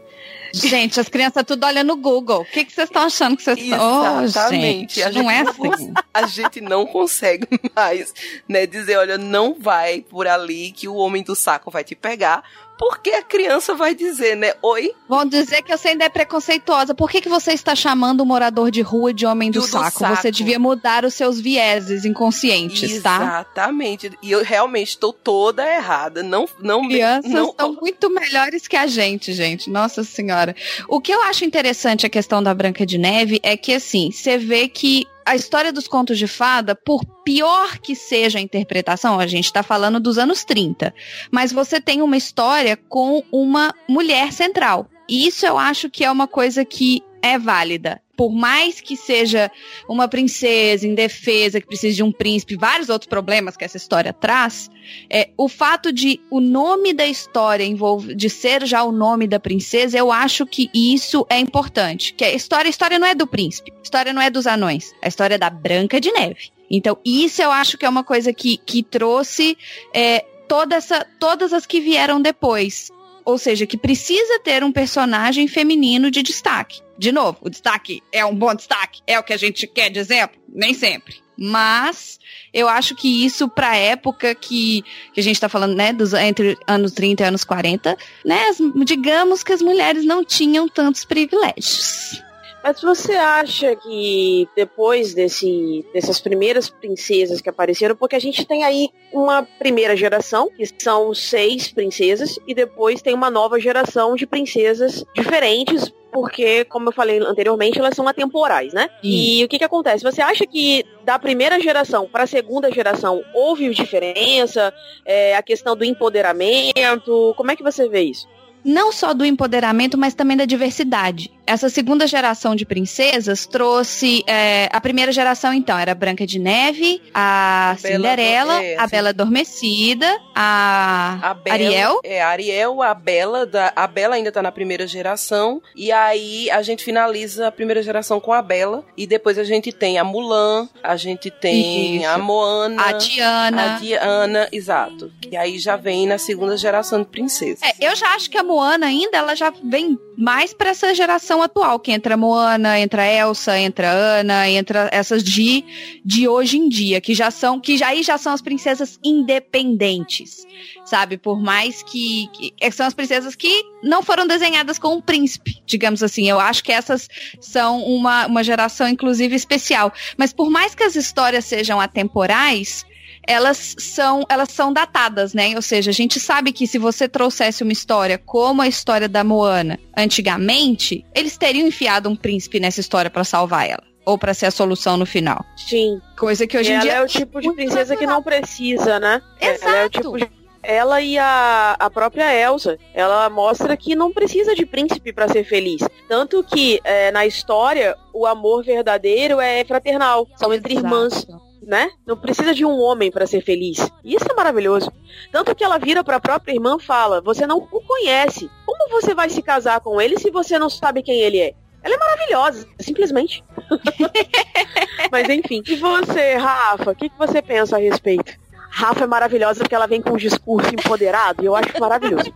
Gente, 0.52 1.00
as 1.00 1.08
crianças 1.08 1.44
tudo 1.46 1.66
olhando 1.66 1.88
no 1.88 1.96
Google. 1.96 2.42
O 2.42 2.44
que, 2.44 2.64
que 2.64 2.72
vocês 2.72 2.88
estão 2.88 3.02
achando 3.02 3.36
que 3.36 3.42
vocês 3.42 3.58
estão? 3.58 4.24
Exatamente. 4.24 5.00
Oh, 5.00 5.04
gente, 5.04 5.18
não 5.18 5.30
é 5.30 5.40
assim. 5.40 5.94
A 6.12 6.26
gente 6.26 6.60
não 6.60 6.86
consegue 6.86 7.46
mais, 7.74 8.12
né, 8.48 8.66
dizer, 8.66 8.96
olha, 8.96 9.18
não 9.18 9.54
vai 9.58 10.00
por 10.00 10.26
ali 10.26 10.72
que 10.72 10.88
o 10.88 10.94
homem 10.94 11.22
do 11.22 11.34
saco 11.34 11.70
vai 11.70 11.84
te 11.84 11.94
pegar, 11.94 12.42
porque 12.78 13.10
a 13.10 13.22
criança 13.22 13.74
vai 13.74 13.94
dizer, 13.94 14.36
né? 14.36 14.52
Oi? 14.62 14.92
Vão 15.08 15.24
dizer 15.24 15.62
que 15.62 15.76
você 15.76 15.88
ainda 15.88 16.04
é 16.04 16.08
preconceituosa. 16.08 16.94
Por 16.94 17.10
que, 17.10 17.20
que 17.20 17.28
você 17.28 17.52
está 17.52 17.74
chamando 17.74 18.20
o 18.20 18.26
morador 18.26 18.70
de 18.70 18.82
rua 18.82 19.12
de 19.12 19.24
homem 19.24 19.50
do, 19.50 19.60
do 19.60 19.66
saco? 19.66 20.00
saco? 20.00 20.16
Você 20.16 20.30
devia 20.30 20.58
mudar 20.58 21.04
os 21.04 21.14
seus 21.14 21.40
vieses 21.40 22.04
inconscientes, 22.04 22.90
Exatamente. 22.90 23.02
tá? 23.22 23.36
Exatamente. 23.40 24.18
E 24.22 24.30
eu 24.30 24.42
realmente 24.42 24.90
estou 24.90 25.12
toda 25.12 25.66
errada. 25.66 26.22
Não, 26.22 26.46
não 26.60 26.86
Crianças 26.86 27.30
não... 27.30 27.50
estão 27.50 27.72
muito 27.72 28.10
melhores 28.10 28.68
que 28.68 28.76
a 28.76 28.86
gente, 28.86 29.32
gente. 29.32 29.70
Nossa 29.70 30.04
Senhora. 30.04 30.54
O 30.88 31.00
que 31.00 31.12
eu 31.12 31.22
acho 31.22 31.44
interessante 31.44 32.04
a 32.04 32.10
questão 32.10 32.42
da 32.42 32.54
Branca 32.54 32.84
de 32.84 32.98
Neve 32.98 33.40
é 33.42 33.56
que, 33.56 33.72
assim, 33.72 34.10
você 34.10 34.36
vê 34.36 34.68
que 34.68 35.06
a 35.26 35.34
história 35.34 35.72
dos 35.72 35.88
contos 35.88 36.18
de 36.18 36.28
fada, 36.28 36.76
por 36.76 37.04
pior 37.24 37.78
que 37.78 37.96
seja 37.96 38.38
a 38.38 38.42
interpretação, 38.42 39.18
a 39.18 39.26
gente 39.26 39.46
está 39.46 39.60
falando 39.60 39.98
dos 39.98 40.18
anos 40.18 40.44
30, 40.44 40.94
mas 41.32 41.52
você 41.52 41.80
tem 41.80 42.00
uma 42.00 42.16
história 42.16 42.76
com 42.88 43.24
uma 43.32 43.74
mulher 43.88 44.32
central. 44.32 44.88
E 45.08 45.26
isso 45.26 45.44
eu 45.44 45.58
acho 45.58 45.90
que 45.90 46.04
é 46.04 46.10
uma 46.10 46.28
coisa 46.28 46.64
que 46.64 47.02
é 47.26 47.38
válida. 47.38 48.00
Por 48.16 48.32
mais 48.32 48.80
que 48.80 48.96
seja 48.96 49.50
uma 49.88 50.08
princesa 50.08 50.86
indefesa, 50.86 51.60
que 51.60 51.66
precise 51.66 51.96
de 51.96 52.02
um 52.02 52.10
príncipe, 52.10 52.56
vários 52.56 52.88
outros 52.88 53.08
problemas 53.08 53.56
que 53.56 53.64
essa 53.64 53.76
história 53.76 54.12
traz, 54.12 54.70
é, 55.10 55.28
o 55.36 55.48
fato 55.48 55.92
de 55.92 56.20
o 56.30 56.40
nome 56.40 56.94
da 56.94 57.06
história 57.06 57.64
envolve, 57.64 58.14
de 58.14 58.30
ser 58.30 58.64
já 58.64 58.82
o 58.84 58.92
nome 58.92 59.26
da 59.26 59.38
princesa, 59.38 59.98
eu 59.98 60.10
acho 60.10 60.46
que 60.46 60.70
isso 60.72 61.26
é 61.28 61.38
importante. 61.38 62.14
Que 62.14 62.24
a 62.24 62.32
história, 62.32 62.68
a 62.68 62.70
história 62.70 62.98
não 62.98 63.06
é 63.06 63.14
do 63.14 63.26
príncipe, 63.26 63.70
a 63.70 63.82
história 63.82 64.12
não 64.12 64.22
é 64.22 64.30
dos 64.30 64.46
anões, 64.46 64.94
a 65.02 65.08
história 65.08 65.34
é 65.34 65.38
da 65.38 65.50
Branca 65.50 66.00
de 66.00 66.10
Neve. 66.10 66.50
Então, 66.70 66.98
isso 67.04 67.42
eu 67.42 67.50
acho 67.50 67.76
que 67.78 67.84
é 67.84 67.88
uma 67.88 68.02
coisa 68.02 68.32
que, 68.32 68.56
que 68.56 68.82
trouxe 68.82 69.56
é, 69.92 70.24
toda 70.48 70.76
essa, 70.76 71.06
todas 71.18 71.52
as 71.52 71.66
que 71.66 71.80
vieram 71.80 72.20
depois. 72.20 72.90
Ou 73.24 73.38
seja, 73.38 73.66
que 73.66 73.76
precisa 73.76 74.38
ter 74.40 74.62
um 74.62 74.70
personagem 74.70 75.48
feminino 75.48 76.10
de 76.10 76.22
destaque. 76.22 76.80
De 76.98 77.12
novo, 77.12 77.38
o 77.42 77.50
destaque 77.50 78.02
é 78.12 78.24
um 78.24 78.34
bom 78.34 78.54
destaque? 78.54 79.00
É 79.06 79.18
o 79.18 79.22
que 79.22 79.32
a 79.32 79.36
gente 79.36 79.66
quer 79.66 79.90
de 79.90 79.98
exemplo? 79.98 80.36
Nem 80.48 80.72
sempre. 80.74 81.16
Mas 81.38 82.18
eu 82.52 82.66
acho 82.68 82.94
que 82.94 83.24
isso, 83.26 83.48
pra 83.48 83.76
época 83.76 84.34
que, 84.34 84.82
que 85.12 85.20
a 85.20 85.22
gente 85.22 85.38
tá 85.40 85.48
falando, 85.48 85.74
né, 85.76 85.92
dos, 85.92 86.14
entre 86.14 86.56
anos 86.66 86.92
30 86.92 87.22
e 87.22 87.26
anos 87.26 87.44
40, 87.44 87.96
né, 88.24 88.46
as- 88.48 88.58
digamos 88.84 89.42
que 89.42 89.52
as 89.52 89.60
mulheres 89.60 90.04
não 90.04 90.24
tinham 90.24 90.66
tantos 90.68 91.04
privilégios. 91.04 92.22
Mas 92.64 92.80
você 92.80 93.12
acha 93.12 93.76
que 93.76 94.48
depois 94.56 95.14
desse, 95.14 95.84
dessas 95.94 96.18
primeiras 96.20 96.68
princesas 96.68 97.40
que 97.40 97.48
apareceram, 97.48 97.94
porque 97.94 98.16
a 98.16 98.20
gente 98.20 98.44
tem 98.44 98.64
aí 98.64 98.88
uma 99.12 99.44
primeira 99.58 99.94
geração, 99.96 100.50
que 100.50 100.64
são 100.78 101.14
seis 101.14 101.68
princesas, 101.68 102.40
e 102.44 102.54
depois 102.54 103.00
tem 103.02 103.14
uma 103.14 103.30
nova 103.30 103.60
geração 103.60 104.16
de 104.16 104.26
princesas 104.26 105.04
diferentes, 105.14 105.92
porque, 106.16 106.64
como 106.64 106.88
eu 106.88 106.92
falei 106.92 107.18
anteriormente, 107.18 107.78
elas 107.78 107.94
são 107.94 108.08
atemporais, 108.08 108.72
né? 108.72 108.88
E 109.02 109.44
o 109.44 109.48
que 109.48 109.58
que 109.58 109.64
acontece? 109.64 110.02
Você 110.02 110.22
acha 110.22 110.46
que 110.46 110.82
da 111.04 111.18
primeira 111.18 111.60
geração 111.60 112.08
para 112.10 112.24
a 112.24 112.26
segunda 112.26 112.72
geração 112.72 113.22
houve 113.34 113.68
diferença? 113.68 114.72
É, 115.04 115.36
a 115.36 115.42
questão 115.42 115.76
do 115.76 115.84
empoderamento? 115.84 117.34
Como 117.36 117.50
é 117.50 117.56
que 117.56 117.62
você 117.62 117.86
vê 117.86 118.00
isso? 118.00 118.26
não 118.64 118.90
só 118.90 119.14
do 119.14 119.24
empoderamento, 119.24 119.96
mas 119.96 120.12
também 120.12 120.36
da 120.36 120.44
diversidade. 120.44 121.30
Essa 121.46 121.68
segunda 121.68 122.06
geração 122.06 122.56
de 122.56 122.66
princesas 122.66 123.46
trouxe 123.46 124.24
é, 124.26 124.68
a 124.72 124.80
primeira 124.80 125.12
geração, 125.12 125.52
então, 125.52 125.78
era 125.78 125.92
a 125.92 125.94
Branca 125.94 126.26
de 126.26 126.38
Neve, 126.38 127.00
a 127.14 127.76
Bela 127.80 127.94
Cinderela, 127.96 128.62
é, 128.62 128.76
a. 128.76 128.86
Bela 128.86 129.08
Adormecida, 129.10 130.06
a, 130.34 131.18
A 131.22 131.34
Bela, 131.34 131.54
Ariel. 131.54 132.00
É, 132.02 132.22
a 132.22 132.28
Ariel, 132.28 132.82
a 132.82 132.94
Bela, 132.94 133.46
da, 133.46 133.72
a 133.76 133.86
Bela 133.86 134.16
ainda 134.16 134.32
tá 134.32 134.42
na 134.42 134.50
primeira 134.50 134.86
geração. 134.86 135.62
E 135.74 135.92
aí 135.92 136.50
a 136.50 136.62
gente 136.62 136.84
finaliza 136.84 137.46
a 137.46 137.52
primeira 137.52 137.82
geração 137.82 138.18
com 138.18 138.32
a 138.32 138.42
Bela. 138.42 138.84
E 138.96 139.06
depois 139.06 139.38
a 139.38 139.44
gente 139.44 139.72
tem 139.72 139.98
a 139.98 140.04
Mulan, 140.04 140.68
a 140.82 140.96
gente 140.96 141.30
tem 141.30 141.98
Isso. 141.98 142.08
a 142.08 142.18
Moana. 142.18 142.82
a 142.82 142.92
Tiana. 142.94 143.76
A 143.76 143.78
Diana, 143.78 144.48
exato. 144.50 145.12
E 145.30 145.36
aí 145.36 145.58
já 145.58 145.76
vem 145.76 146.06
na 146.06 146.18
segunda 146.18 146.56
geração 146.56 147.00
de 147.00 147.06
princesas. 147.06 147.60
É, 147.62 147.86
eu 147.86 147.94
já 147.94 148.08
acho 148.14 148.28
que 148.30 148.38
a 148.38 148.42
Moana 148.42 148.86
ainda, 148.86 149.16
ela 149.16 149.34
já 149.34 149.52
vem 149.62 149.98
mais 150.16 150.52
pra 150.52 150.70
essa 150.70 150.94
geração 150.94 151.35
atual, 151.42 151.78
que 151.78 151.92
entra 151.92 152.16
Moana, 152.16 152.78
entra 152.78 153.06
Elsa, 153.06 153.58
entra 153.58 153.90
Ana, 153.90 154.48
entra 154.48 154.88
essas 154.92 155.22
de, 155.22 155.64
de 156.04 156.28
hoje 156.28 156.58
em 156.58 156.68
dia, 156.68 157.00
que 157.00 157.14
já 157.14 157.30
são, 157.30 157.60
que 157.60 157.76
já, 157.76 157.88
aí 157.88 158.02
já 158.02 158.18
são 158.18 158.32
as 158.32 158.42
princesas 158.42 158.98
independentes, 159.04 160.46
sabe? 160.84 161.16
Por 161.16 161.40
mais 161.40 161.82
que, 161.82 162.28
que 162.32 162.54
é, 162.60 162.70
são 162.70 162.86
as 162.86 162.94
princesas 162.94 163.34
que 163.34 163.64
não 163.82 164.02
foram 164.02 164.26
desenhadas 164.26 164.78
com 164.78 164.94
um 164.94 165.00
príncipe, 165.00 165.62
digamos 165.66 166.02
assim. 166.02 166.28
Eu 166.28 166.40
acho 166.40 166.62
que 166.62 166.72
essas 166.72 167.08
são 167.40 167.82
uma, 167.82 168.26
uma 168.26 168.42
geração, 168.42 168.88
inclusive, 168.88 169.34
especial. 169.34 169.92
Mas 170.16 170.32
por 170.32 170.50
mais 170.50 170.74
que 170.74 170.82
as 170.82 170.96
histórias 170.96 171.44
sejam 171.44 171.80
atemporais, 171.80 172.84
elas 173.26 173.74
são, 173.78 174.24
elas 174.28 174.50
são 174.50 174.72
datadas, 174.72 175.34
né? 175.34 175.54
Ou 175.56 175.62
seja, 175.62 175.90
a 175.90 175.94
gente 175.94 176.20
sabe 176.20 176.52
que 176.52 176.66
se 176.66 176.78
você 176.78 177.08
trouxesse 177.08 177.62
uma 177.62 177.72
história 177.72 178.18
como 178.18 178.62
a 178.62 178.68
história 178.68 179.08
da 179.08 179.24
Moana 179.24 179.78
antigamente, 179.96 181.04
eles 181.14 181.36
teriam 181.36 181.66
enfiado 181.66 182.08
um 182.08 182.16
príncipe 182.16 182.60
nessa 182.60 182.80
história 182.80 183.10
pra 183.10 183.24
salvar 183.24 183.68
ela. 183.68 183.82
Ou 184.04 184.16
pra 184.16 184.32
ser 184.32 184.46
a 184.46 184.50
solução 184.52 184.96
no 184.96 185.04
final. 185.04 185.44
Sim. 185.56 186.00
Coisa 186.16 186.46
que 186.46 186.56
hoje 186.56 186.70
E 186.70 186.72
em 186.72 186.76
ela 186.76 186.82
dia. 186.84 186.92
é 186.92 187.02
o 187.02 187.06
tipo 187.08 187.40
de 187.40 187.52
princesa 187.52 187.96
que 187.96 188.06
não 188.06 188.22
precisa, 188.22 189.00
né? 189.00 189.20
Exato. 189.40 189.64
Ela 189.68 189.76
é 189.78 189.84
o 189.86 189.90
tipo 189.90 190.16
de... 190.16 190.30
Ela 190.62 191.00
e 191.00 191.16
a, 191.16 191.76
a 191.78 191.88
própria 191.90 192.32
Elsa, 192.34 192.76
ela 192.92 193.30
mostra 193.30 193.76
que 193.76 193.94
não 193.94 194.12
precisa 194.12 194.52
de 194.54 194.66
príncipe 194.66 195.12
pra 195.12 195.28
ser 195.28 195.44
feliz. 195.44 195.80
Tanto 196.08 196.42
que 196.42 196.80
é, 196.82 197.12
na 197.12 197.24
história 197.24 197.96
o 198.12 198.26
amor 198.26 198.64
verdadeiro 198.64 199.40
é 199.40 199.64
fraternal, 199.64 200.26
são 200.36 200.52
entre 200.52 200.72
Exato. 200.74 200.86
irmãs, 200.86 201.26
né? 201.66 201.90
Não 202.06 202.16
precisa 202.16 202.54
de 202.54 202.64
um 202.64 202.78
homem 202.78 203.10
pra 203.10 203.26
ser 203.26 203.42
feliz. 203.42 203.78
Isso 204.04 204.24
é 204.30 204.34
maravilhoso. 204.34 204.92
Tanto 205.32 205.54
que 205.54 205.64
ela 205.64 205.78
vira 205.78 206.04
pra 206.04 206.20
própria 206.20 206.54
irmã 206.54 206.76
e 206.80 206.82
fala: 206.82 207.20
"Você 207.20 207.46
não 207.46 207.58
o 207.58 207.80
conhece. 207.80 208.48
Como 208.64 208.88
você 208.88 209.14
vai 209.14 209.28
se 209.28 209.42
casar 209.42 209.80
com 209.80 210.00
ele 210.00 210.18
se 210.18 210.30
você 210.30 210.58
não 210.58 210.70
sabe 210.70 211.02
quem 211.02 211.20
ele 211.20 211.40
é?" 211.40 211.54
Ela 211.82 211.94
é 211.94 211.98
maravilhosa, 211.98 212.66
simplesmente. 212.80 213.44
Mas 215.10 215.28
enfim. 215.28 215.62
E 215.66 215.76
você, 215.76 216.34
Rafa, 216.34 216.90
o 216.90 216.94
que, 216.94 217.08
que 217.08 217.18
você 217.18 217.42
pensa 217.42 217.76
a 217.76 217.80
respeito? 217.80 218.32
Rafa 218.70 219.04
é 219.04 219.06
maravilhosa 219.06 219.60
porque 219.60 219.74
ela 219.74 219.86
vem 219.86 220.02
com 220.02 220.14
um 220.14 220.16
discurso 220.16 220.68
empoderado 220.74 221.42
e 221.42 221.46
eu 221.46 221.54
acho 221.54 221.78
maravilhoso. 221.80 222.32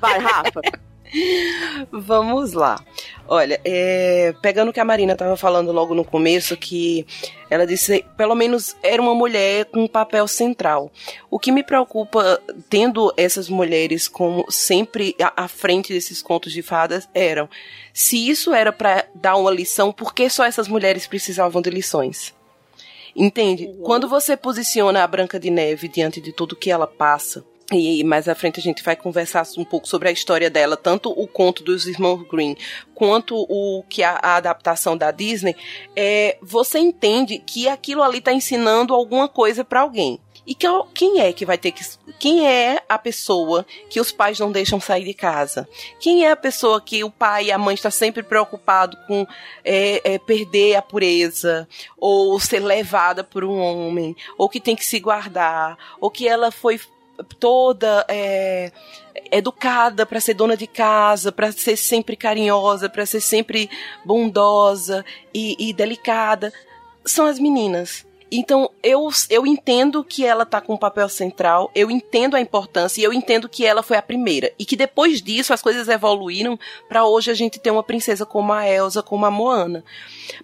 Vai, 0.00 0.18
Rafa. 0.18 0.60
Vamos 1.90 2.52
lá. 2.52 2.82
Olha, 3.26 3.60
é, 3.64 4.34
pegando 4.42 4.68
o 4.68 4.72
que 4.72 4.80
a 4.80 4.84
Marina 4.84 5.14
estava 5.14 5.36
falando 5.36 5.72
logo 5.72 5.94
no 5.94 6.04
começo, 6.04 6.56
que 6.56 7.06
ela 7.48 7.66
disse, 7.66 8.04
pelo 8.16 8.34
menos 8.34 8.76
era 8.82 9.00
uma 9.00 9.14
mulher 9.14 9.66
com 9.66 9.84
um 9.84 9.88
papel 9.88 10.26
central. 10.28 10.90
O 11.30 11.38
que 11.38 11.52
me 11.52 11.62
preocupa, 11.62 12.40
tendo 12.68 13.12
essas 13.16 13.48
mulheres 13.48 14.08
como 14.08 14.44
sempre 14.50 15.14
à, 15.20 15.44
à 15.44 15.48
frente 15.48 15.92
desses 15.92 16.20
contos 16.20 16.52
de 16.52 16.62
fadas, 16.62 17.08
eram 17.14 17.48
se 17.92 18.28
isso 18.28 18.52
era 18.52 18.72
para 18.72 19.06
dar 19.14 19.36
uma 19.36 19.50
lição, 19.50 19.92
por 19.92 20.12
que 20.12 20.28
só 20.28 20.44
essas 20.44 20.68
mulheres 20.68 21.06
precisavam 21.06 21.62
de 21.62 21.70
lições? 21.70 22.34
Entende? 23.16 23.72
Quando 23.82 24.08
você 24.08 24.36
posiciona 24.36 25.04
a 25.04 25.06
Branca 25.06 25.38
de 25.38 25.48
Neve 25.48 25.86
diante 25.86 26.20
de 26.20 26.32
tudo 26.32 26.56
que 26.56 26.70
ela 26.70 26.86
passa, 26.86 27.44
e 27.72 28.04
mais 28.04 28.28
à 28.28 28.34
frente 28.34 28.60
a 28.60 28.62
gente 28.62 28.82
vai 28.82 28.94
conversar 28.94 29.46
um 29.56 29.64
pouco 29.64 29.88
sobre 29.88 30.08
a 30.08 30.12
história 30.12 30.50
dela, 30.50 30.76
tanto 30.76 31.10
o 31.10 31.26
conto 31.26 31.62
dos 31.62 31.86
irmãos 31.86 32.26
Green 32.28 32.56
quanto 32.94 33.34
o 33.36 33.82
que 33.88 34.02
a, 34.02 34.18
a 34.22 34.36
adaptação 34.36 34.96
da 34.96 35.10
Disney, 35.10 35.56
é, 35.96 36.36
você 36.40 36.78
entende 36.78 37.38
que 37.38 37.68
aquilo 37.68 38.02
ali 38.02 38.18
está 38.18 38.32
ensinando 38.32 38.94
alguma 38.94 39.28
coisa 39.28 39.64
para 39.64 39.80
alguém. 39.80 40.20
E 40.46 40.54
que, 40.54 40.66
quem 40.92 41.20
é 41.20 41.32
que 41.32 41.46
vai 41.46 41.56
ter 41.56 41.72
que. 41.72 41.82
Quem 42.18 42.46
é 42.46 42.82
a 42.86 42.98
pessoa 42.98 43.64
que 43.88 43.98
os 43.98 44.12
pais 44.12 44.38
não 44.38 44.52
deixam 44.52 44.78
sair 44.78 45.04
de 45.04 45.14
casa? 45.14 45.66
Quem 45.98 46.26
é 46.26 46.30
a 46.30 46.36
pessoa 46.36 46.82
que 46.82 47.02
o 47.02 47.10
pai 47.10 47.46
e 47.46 47.52
a 47.52 47.56
mãe 47.56 47.74
estão 47.74 47.90
sempre 47.90 48.22
preocupados 48.22 48.98
com 49.06 49.26
é, 49.64 50.14
é, 50.14 50.18
perder 50.18 50.76
a 50.76 50.82
pureza, 50.82 51.66
ou 51.96 52.38
ser 52.38 52.60
levada 52.60 53.24
por 53.24 53.42
um 53.42 53.58
homem, 53.58 54.14
ou 54.36 54.48
que 54.48 54.60
tem 54.60 54.76
que 54.76 54.84
se 54.84 55.00
guardar, 55.00 55.78
ou 55.98 56.10
que 56.10 56.28
ela 56.28 56.50
foi 56.50 56.78
toda 57.38 58.04
é, 58.08 58.72
educada 59.30 60.04
para 60.04 60.20
ser 60.20 60.34
dona 60.34 60.56
de 60.56 60.66
casa, 60.66 61.30
para 61.30 61.52
ser 61.52 61.76
sempre 61.76 62.16
carinhosa, 62.16 62.88
para 62.88 63.06
ser 63.06 63.20
sempre 63.20 63.70
bondosa 64.04 65.04
e, 65.32 65.56
e 65.58 65.72
delicada, 65.72 66.52
são 67.04 67.26
as 67.26 67.38
meninas. 67.38 68.06
Então 68.36 68.70
eu, 68.82 69.08
eu 69.30 69.46
entendo 69.46 70.02
que 70.02 70.24
ela 70.26 70.44
tá 70.44 70.60
com 70.60 70.74
um 70.74 70.78
papel 70.78 71.08
central, 71.08 71.70
eu 71.74 71.90
entendo 71.90 72.34
a 72.34 72.40
importância 72.40 73.00
e 73.00 73.04
eu 73.04 73.12
entendo 73.12 73.48
que 73.48 73.64
ela 73.64 73.82
foi 73.82 73.96
a 73.96 74.02
primeira. 74.02 74.52
E 74.58 74.64
que 74.64 74.76
depois 74.76 75.22
disso 75.22 75.52
as 75.52 75.62
coisas 75.62 75.88
evoluíram 75.88 76.58
para 76.88 77.04
hoje 77.04 77.30
a 77.30 77.34
gente 77.34 77.60
ter 77.60 77.70
uma 77.70 77.82
princesa 77.82 78.26
como 78.26 78.52
a 78.52 78.68
Elsa, 78.68 79.02
como 79.02 79.24
a 79.24 79.30
Moana. 79.30 79.84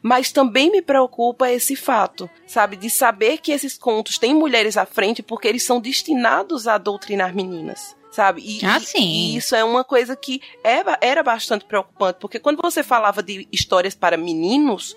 Mas 0.02 0.30
também 0.30 0.70
me 0.70 0.82
preocupa 0.82 1.50
esse 1.50 1.74
fato, 1.74 2.30
sabe, 2.46 2.76
de 2.76 2.88
saber 2.88 3.38
que 3.38 3.52
esses 3.52 3.76
contos 3.76 4.18
têm 4.18 4.34
mulheres 4.34 4.76
à 4.76 4.86
frente 4.86 5.22
porque 5.22 5.48
eles 5.48 5.62
são 5.62 5.80
destinados 5.80 6.68
a 6.68 6.78
doutrinar 6.78 7.34
meninas 7.34 7.98
sabe? 8.10 8.42
E, 8.44 8.64
ah, 8.64 8.78
e- 8.78 8.84
sim. 8.84 8.98
e 9.00 9.36
isso 9.36 9.54
é 9.54 9.62
uma 9.62 9.84
coisa 9.84 10.16
que 10.16 10.42
é, 10.64 10.82
era 11.00 11.22
bastante 11.22 11.64
preocupante, 11.64 12.18
porque 12.20 12.40
quando 12.40 12.60
você 12.60 12.82
falava 12.82 13.22
de 13.22 13.46
histórias 13.52 13.94
para 13.94 14.16
meninos, 14.16 14.96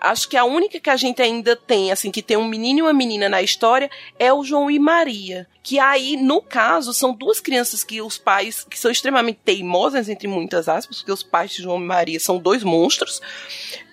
acho 0.00 0.28
que 0.28 0.36
a 0.36 0.44
única 0.44 0.80
que 0.80 0.90
a 0.90 0.96
gente 0.96 1.20
ainda 1.22 1.56
tem, 1.56 1.90
assim, 1.90 2.10
que 2.10 2.22
tem 2.22 2.36
um 2.36 2.48
menino 2.48 2.80
e 2.80 2.82
uma 2.82 2.92
menina 2.92 3.28
na 3.28 3.42
história 3.42 3.90
é 4.18 4.32
o 4.32 4.44
João 4.44 4.70
e 4.70 4.78
Maria. 4.78 5.46
Que 5.62 5.78
aí, 5.78 6.16
no 6.16 6.40
caso, 6.40 6.94
são 6.94 7.12
duas 7.12 7.40
crianças 7.40 7.84
que 7.84 8.00
os 8.00 8.16
pais, 8.16 8.64
que 8.64 8.78
são 8.78 8.90
extremamente 8.90 9.40
teimosas, 9.44 10.08
entre 10.08 10.26
muitas 10.26 10.68
aspas, 10.68 10.98
porque 10.98 11.12
os 11.12 11.22
pais 11.22 11.50
de 11.50 11.62
João 11.62 11.78
e 11.78 11.84
Maria 11.84 12.18
são 12.18 12.38
dois 12.38 12.62
monstros. 12.62 13.20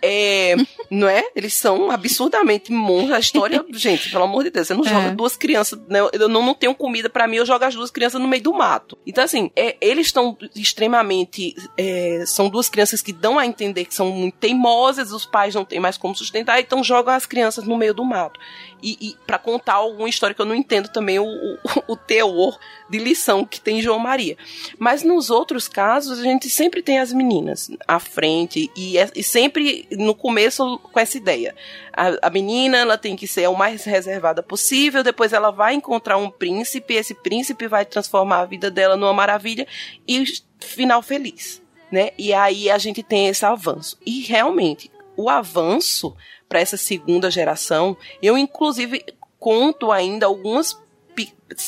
É, 0.05 0.55
não 0.89 1.07
é? 1.09 1.23
Eles 1.35 1.53
são 1.53 1.89
absurdamente 1.91 2.71
monstros. 2.71 3.11
A 3.11 3.19
história, 3.19 3.65
gente, 3.73 4.09
pelo 4.11 4.23
amor 4.23 4.43
de 4.43 4.49
Deus, 4.51 4.67
você 4.67 4.73
não 4.73 4.85
É. 4.85 4.89
joga 4.89 5.11
duas 5.11 5.35
crianças, 5.35 5.79
né? 5.89 5.99
eu 6.13 6.27
não, 6.29 6.45
não 6.45 6.53
tenho 6.53 6.75
comida 6.75 7.09
pra 7.09 7.27
mim, 7.27 7.37
eu 7.37 7.45
jogo 7.45 7.65
as 7.65 7.73
duas 7.75 7.89
crianças 7.91 8.21
no 8.21 8.27
meio 8.27 8.43
do 8.43 8.53
mato. 8.53 8.97
Então, 9.05 9.23
assim, 9.23 9.51
é, 9.55 9.75
eles 9.81 10.07
estão 10.07 10.37
extremamente. 10.55 11.55
é, 11.77 12.23
são 12.27 12.49
duas 12.49 12.69
crianças 12.69 13.01
que 13.01 13.11
dão 13.11 13.39
a 13.39 13.45
entender 13.45 13.85
que 13.85 13.95
são 13.95 14.11
muito 14.11 14.35
teimosas, 14.37 15.11
os 15.11 15.25
pais 15.25 15.55
não 15.55 15.65
têm 15.65 15.79
mais 15.79 15.97
como 15.97 16.15
sustentar, 16.15 16.59
então 16.59 16.83
jogam 16.83 17.13
as 17.13 17.25
crianças 17.25 17.65
no 17.65 17.77
meio 17.77 17.93
do 17.93 18.03
mato. 18.03 18.39
E, 18.81 18.97
e 19.01 19.15
para 19.25 19.37
contar 19.37 19.73
alguma 19.73 20.09
história 20.09 20.35
que 20.35 20.41
eu 20.41 20.45
não 20.45 20.55
entendo 20.55 20.89
também 20.89 21.19
o, 21.19 21.25
o, 21.25 21.57
o 21.93 21.95
teor 21.95 22.57
de 22.89 22.97
lição 22.97 23.45
que 23.45 23.59
tem 23.59 23.79
em 23.79 23.81
João 23.81 23.99
Maria. 23.99 24.37
Mas 24.77 25.03
nos 25.03 25.29
outros 25.29 25.67
casos, 25.67 26.19
a 26.19 26.23
gente 26.23 26.49
sempre 26.49 26.81
tem 26.81 26.99
as 26.99 27.11
meninas 27.11 27.69
à 27.87 27.99
frente 27.99 28.71
e, 28.75 28.97
é- 28.97 29.09
e 29.15 29.23
sempre 29.23 29.87
no 29.91 30.13
começo 30.13 30.79
com 30.79 30.99
essa 30.99 31.17
ideia. 31.17 31.55
A, 31.93 32.27
a 32.27 32.29
menina 32.29 32.77
ela 32.77 32.97
tem 32.97 33.15
que 33.15 33.27
ser 33.27 33.47
o 33.47 33.55
mais 33.55 33.83
reservada 33.85 34.43
possível, 34.43 35.03
depois 35.03 35.33
ela 35.33 35.51
vai 35.51 35.73
encontrar 35.73 36.17
um 36.17 36.29
príncipe, 36.29 36.93
esse 36.93 37.13
príncipe 37.13 37.67
vai 37.67 37.85
transformar 37.85 38.41
a 38.41 38.45
vida 38.45 38.69
dela 38.69 38.95
numa 38.95 39.13
maravilha 39.13 39.67
e 40.07 40.23
final 40.59 41.01
feliz. 41.01 41.61
Né? 41.91 42.09
E 42.17 42.33
aí 42.33 42.69
a 42.69 42.77
gente 42.77 43.01
tem 43.03 43.27
esse 43.27 43.45
avanço. 43.45 43.97
E 44.05 44.21
realmente, 44.21 44.91
o 45.15 45.29
avanço 45.29 46.15
para 46.47 46.59
essa 46.59 46.77
segunda 46.77 47.31
geração, 47.31 47.97
eu 48.21 48.37
inclusive 48.37 49.03
conto 49.39 49.91
ainda 49.91 50.25
algumas 50.25 50.77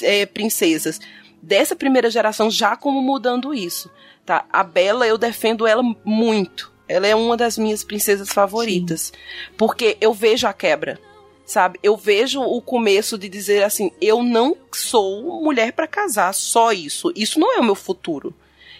eh, 0.02 0.26
princesas 0.26 1.00
dessa 1.42 1.76
primeira 1.76 2.10
geração 2.10 2.50
já 2.50 2.76
como 2.76 3.02
mudando 3.02 3.54
isso, 3.54 3.90
tá? 4.26 4.46
A 4.52 4.64
Bela 4.64 5.08
eu 5.08 5.18
defendo 5.18 5.66
ela 5.66 5.84
muito. 6.04 6.74
Ela 6.88 7.08
é 7.08 7.16
uma 7.16 7.36
das 7.36 7.58
minhas 7.58 7.84
princesas 7.84 8.30
favoritas, 8.30 9.12
porque 9.58 9.98
eu 10.00 10.14
vejo 10.14 10.48
a 10.48 10.54
quebra, 10.54 11.00
sabe? 11.46 11.80
Eu 11.84 11.98
vejo 11.98 12.42
o 12.42 12.62
começo 12.62 13.18
de 13.18 13.28
dizer 13.28 13.64
assim, 13.64 13.92
eu 14.00 14.24
não 14.24 14.56
sou 14.72 15.42
mulher 15.44 15.74
para 15.74 15.88
casar, 15.88 16.34
só 16.34 16.72
isso. 16.72 17.12
Isso 17.16 17.40
não 17.40 17.54
é 17.54 17.60
o 17.60 17.64
meu 17.64 17.76
futuro. 17.76 18.34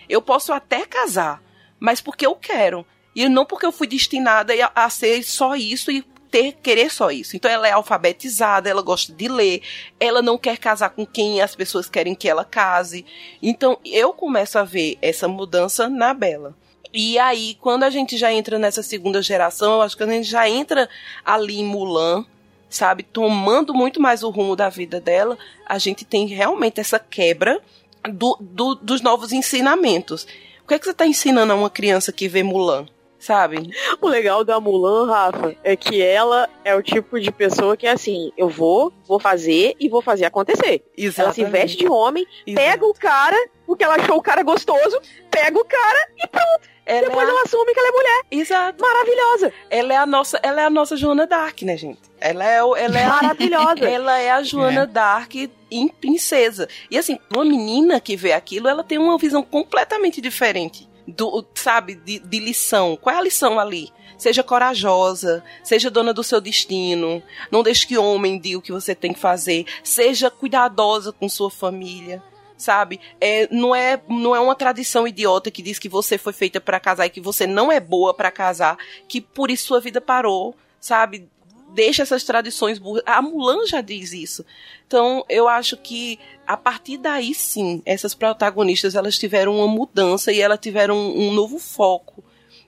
Eu 0.08 0.22
posso 0.22 0.54
até 0.54 0.86
casar, 0.86 1.44
mas 1.80 2.00
porque 2.00 2.25
eu 2.25 2.36
quero. 2.36 2.86
E 3.17 3.27
não 3.27 3.45
porque 3.45 3.65
eu 3.65 3.71
fui 3.71 3.88
destinada 3.88 4.53
a, 4.75 4.89
ser 4.89 5.24
só 5.24 5.55
isso 5.55 5.89
e 5.91 6.03
ter 6.29 6.53
querer 6.62 6.91
só 6.91 7.09
isso. 7.09 7.36
Então 7.36 7.50
ela 7.50 7.67
é 7.67 7.71
alfabetizada, 7.71 8.69
ela 8.69 8.81
gosta 8.81 9.12
de 9.12 9.27
ler, 9.27 9.62
ela 10.00 10.21
não 10.21 10.38
quer 10.38 10.57
casar 10.57 10.89
com 10.91 11.05
quem 11.05 11.41
as 11.41 11.55
pessoas 11.55 11.89
querem 11.89 12.13
que 12.13 12.29
ela 12.29 12.45
case. 12.45 13.05
Então 13.41 13.79
eu 13.83 14.13
começo 14.13 14.59
a 14.59 14.63
ver 14.63 14.97
essa 15.01 15.27
mudança 15.27 15.89
na 15.89 16.13
Bela. 16.13 16.55
E 16.93 17.17
aí, 17.17 17.57
quando 17.59 17.83
a 17.83 17.89
gente 17.89 18.17
já 18.17 18.31
entra 18.31 18.59
nessa 18.59 18.83
segunda 18.83 19.21
geração, 19.21 19.75
eu 19.75 19.81
acho 19.81 19.97
que 19.97 20.03
a 20.03 20.07
gente 20.07 20.27
já 20.29 20.47
entra 20.50 20.88
ali 21.25 21.59
em 21.59 21.65
Mulan, 21.65 22.25
sabe, 22.69 23.03
tomando 23.03 23.74
muito 23.74 24.00
mais 24.00 24.24
o 24.24 24.29
rumo 24.29 24.55
da 24.55 24.69
vida 24.69 25.00
dela, 25.00 25.38
a 25.65 25.77
gente 25.77 26.05
tem 26.05 26.27
realmente 26.27 26.79
essa 26.79 27.00
quebra 27.00 27.62
do, 28.09 28.38
do- 28.39 28.75
dos 28.75 29.01
novos 29.01 29.31
ensinamentos. 29.33 30.27
O 30.63 30.67
que 30.67 30.74
é 30.75 30.79
que 30.79 30.86
você 30.86 30.91
está 30.91 31.05
ensinando 31.05 31.51
a 31.53 31.55
uma 31.55 31.69
criança 31.69 32.12
que 32.12 32.27
vê 32.27 32.43
Mulan? 32.43 32.86
Sabe? 33.19 33.69
O 34.01 34.07
legal 34.07 34.43
da 34.43 34.59
Mulan, 34.59 35.07
Rafa, 35.12 35.55
é 35.63 35.75
que 35.75 36.01
ela 36.01 36.47
é 36.63 36.75
o 36.75 36.83
tipo 36.83 37.19
de 37.19 37.31
pessoa 37.31 37.75
que 37.75 37.88
é 37.88 37.91
assim, 37.91 38.31
eu 38.38 38.47
vou, 38.47 38.93
vou 39.07 39.19
fazer 39.19 39.75
e 39.79 39.89
vou 39.89 40.01
fazer 40.01 40.25
acontecer. 40.25 40.83
Ela 41.17 41.33
se 41.33 41.43
veste 41.45 41.77
de 41.77 41.88
homem, 41.89 42.25
pega 42.53 42.86
o 42.86 42.93
cara, 42.93 43.36
porque 43.65 43.83
ela 43.83 43.95
achou 43.95 44.17
o 44.17 44.21
cara 44.21 44.43
gostoso, 44.43 45.00
pega 45.31 45.57
o 45.59 45.65
cara 45.65 46.09
e 46.17 46.27
pronto. 46.27 46.77
Ela 46.86 47.07
Depois 47.09 47.27
é 47.27 47.31
a- 47.31 47.33
ela 47.33 47.41
assume 47.43 47.74
que 47.74 47.79
ela 47.79 47.89
é 47.89 47.91
mulher. 47.91 48.21
Exato. 48.31 48.81
Maravilhosa. 48.81 49.53
Ela 49.69 49.93
é 49.93 49.97
a 49.97 50.05
nossa, 50.05 50.39
ela 50.41 50.62
é 50.62 50.65
a 50.65 50.69
nossa 50.69 50.95
Joana 50.95 51.27
Dark, 51.27 51.62
né, 51.63 51.75
gente? 51.75 52.00
Ela 52.21 52.45
é, 52.45 52.63
o- 52.63 52.75
ela 52.77 52.97
é 53.00 53.05
Maravilhosa. 53.05 53.83
ela 53.89 54.17
é 54.19 54.31
a 54.31 54.41
Joana 54.41 54.86
Dark 54.88 55.33
em 55.69 55.88
princesa. 55.89 56.69
E 56.89 56.97
assim, 56.97 57.19
uma 57.36 57.43
menina 57.43 58.00
que 58.00 58.15
vê 58.15 58.31
aquilo, 58.31 58.69
ela 58.69 58.86
tem 58.86 58.97
uma 58.97 59.17
visão 59.17 59.43
completamente 59.43 60.21
diferente 60.21 60.88
do, 61.07 61.45
sabe, 61.55 61.95
de, 61.95 62.19
de 62.19 62.39
lição. 62.39 62.97
Qual 62.97 63.15
é 63.15 63.19
a 63.19 63.23
lição 63.23 63.59
ali? 63.59 63.89
Seja 64.17 64.43
corajosa, 64.43 65.43
seja 65.63 65.91
dona 65.91 66.13
do 66.13 66.23
seu 66.23 66.41
destino, 66.41 67.21
não 67.51 67.61
deixe 67.61 67.85
que 67.85 67.97
homem 67.97 68.39
diga 68.39 68.57
o 68.57 68.61
que 68.61 68.71
você 68.71 68.95
tem 68.95 69.13
que 69.13 69.19
fazer, 69.19 69.65
seja 69.83 70.31
cuidadosa 70.31 71.11
com 71.11 71.29
sua 71.29 71.51
família 71.51 72.22
sabe? 72.57 73.00
É, 73.22 73.48
não, 73.51 73.75
é, 73.75 74.01
não 74.09 74.35
é 74.35 74.39
uma 74.39 74.55
tradição 74.55 75.07
idiota 75.07 75.51
que 75.51 75.61
diz 75.61 75.77
que 75.77 75.87
você 75.87 76.17
foi 76.17 76.33
feita 76.33 76.59
para 76.59 76.79
casar 76.79 77.05
e 77.05 77.09
que 77.11 77.22
você 77.22 77.46
não 77.46 77.72
é 77.72 77.79
boa 77.79 78.15
para 78.15 78.31
casar, 78.31 78.77
que 79.07 79.22
por 79.22 79.51
isso 79.51 79.67
sua 79.67 79.79
vida 79.79 80.01
parou, 80.01 80.55
sabe? 80.79 81.29
Deixa 81.74 82.03
essas 82.03 82.24
tradições 82.24 82.80
burras. 82.80 83.03
A 83.06 83.22
Mulan 83.22 83.66
já 83.66 83.82
diz 83.82 84.14
isso. 84.14 84.46
Então, 84.88 85.25
eu 85.30 85.48
acho 85.48 85.75
que 85.77 86.18
a 86.46 86.56
partir 86.56 86.98
daí 86.98 87.34
sim, 87.34 87.82
essas 87.86 88.14
protagonistas 88.14 88.96
elas 88.96 89.18
tiveram 89.18 89.58
uma 89.58 89.68
mudança 89.68 90.32
e 90.32 90.40
elas 90.40 90.60
tiveram 90.60 90.96
um, 90.96 91.27
um 91.27 91.34
novo 91.34 91.60
foco 91.60 92.24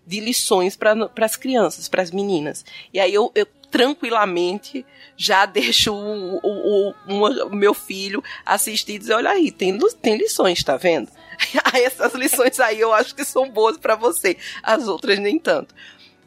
de 0.06 0.20
lições 0.20 0.76
para 0.76 1.10
as 1.22 1.36
crianças, 1.36 1.88
para 1.88 2.02
as 2.02 2.12
meninas. 2.12 2.66
E 2.94 3.00
aí 3.00 3.14
eu, 3.14 3.32
eu 3.36 3.46
tranquilamente 3.70 4.86
já 5.16 5.46
deixo 5.48 5.94
o, 5.94 6.40
o, 6.44 6.94
o, 7.08 7.56
meu 7.56 7.74
filho 7.74 8.24
assistir 8.46 8.94
e 8.94 9.00
dizer, 9.00 9.14
olha 9.14 9.30
aí, 9.30 9.52
tem, 9.52 9.78
tem 10.02 10.18
lições, 10.18 10.64
tá 10.64 10.78
vendo? 10.78 11.10
Essas 11.74 12.14
lições 12.16 12.60
aí 12.60 12.80
eu 12.80 12.94
acho 12.94 13.16
que 13.16 13.24
são 13.24 13.50
boas 13.50 13.78
para 13.78 13.96
você, 13.96 14.36
as 14.64 14.88
outras 14.88 15.20
nem 15.20 15.40
tanto. 15.40 15.74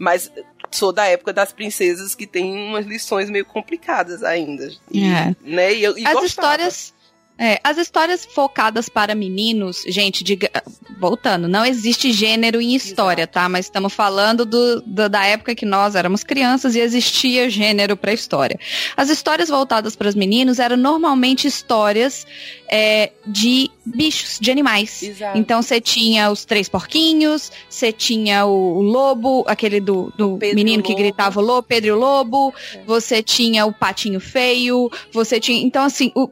Mas 0.03 0.33
sou 0.69 0.91
da 0.93 1.07
época 1.07 1.33
das 1.33 1.53
princesas 1.53 2.13
que 2.13 2.27
tem 2.27 2.53
umas 2.53 2.85
lições 2.85 3.31
meio 3.31 3.45
complicadas 3.47 4.25
ainda. 4.25 4.69
E, 4.91 5.05
É. 5.05 5.37
né? 5.41 5.73
E, 5.75 5.85
eu- 5.85 5.97
e 5.97 6.05
As 6.05 6.15
gostava. 6.15 6.27
histórias. 6.27 6.93
É, 7.39 7.59
as 7.65 7.79
histórias 7.79 8.25
focadas 8.25 8.89
para 8.89 9.15
meninos, 9.15 9.83
gente, 9.87 10.23
diga, 10.23 10.51
voltando, 11.01 11.49
não 11.49 11.65
existe 11.65 12.13
gênero 12.13 12.61
em 12.61 12.75
história, 12.75 13.27
tá? 13.27 13.49
Mas 13.49 13.67
estamos 13.67 13.93
falando 13.93 14.45
do, 14.45 14.81
do- 14.83 15.09
da 15.09 15.25
época 15.25 15.55
que 15.55 15.67
nós 15.67 15.95
éramos 15.95 16.23
crianças 16.23 16.75
e 16.77 16.81
existia 16.81 17.49
gênero 17.51 17.97
para 17.97 18.13
história. 18.13 18.59
As 18.97 19.09
histórias 19.09 19.49
voltadas 19.49 19.97
para 19.97 20.09
os 20.09 20.15
meninos 20.15 20.59
eram 20.59 20.77
normalmente 20.77 21.47
histórias 21.47 22.27
é, 22.71 23.11
de 23.27 23.71
bichos, 23.85 24.39
de 24.41 24.51
animais. 24.51 25.03
Exato. 25.03 25.37
Então 25.37 25.61
você 25.63 25.81
tinha 25.81 26.31
os 26.31 26.45
três 26.45 26.69
porquinhos, 26.69 27.51
você 27.69 27.91
tinha 27.91 28.47
o, 28.47 28.79
o 28.79 28.83
lobo, 28.83 29.45
aquele 29.49 29.81
do, 29.81 30.13
do 30.17 30.39
menino 30.55 30.83
que 30.83 30.95
gritava 30.95 31.41
o 31.41 31.43
lobo, 31.43 31.67
Pedro 31.67 31.89
e 31.89 31.93
o 31.93 31.99
lobo, 31.99 32.55
você 32.87 33.23
tinha 33.23 33.67
o 33.67 33.73
patinho 33.73 34.21
feio, 34.21 34.91
você 35.13 35.41
tinha. 35.41 35.61
Então, 35.67 35.85
assim, 35.85 36.13
o, 36.15 36.31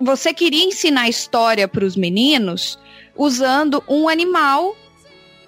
você 0.00 0.34
queria 0.34 0.64
ensinar 0.64 1.08
história 1.08 1.66
para 1.66 1.84
os 1.84 1.96
meninos 1.96 2.78
usando 3.16 3.82
um 3.88 4.08
animal. 4.08 4.76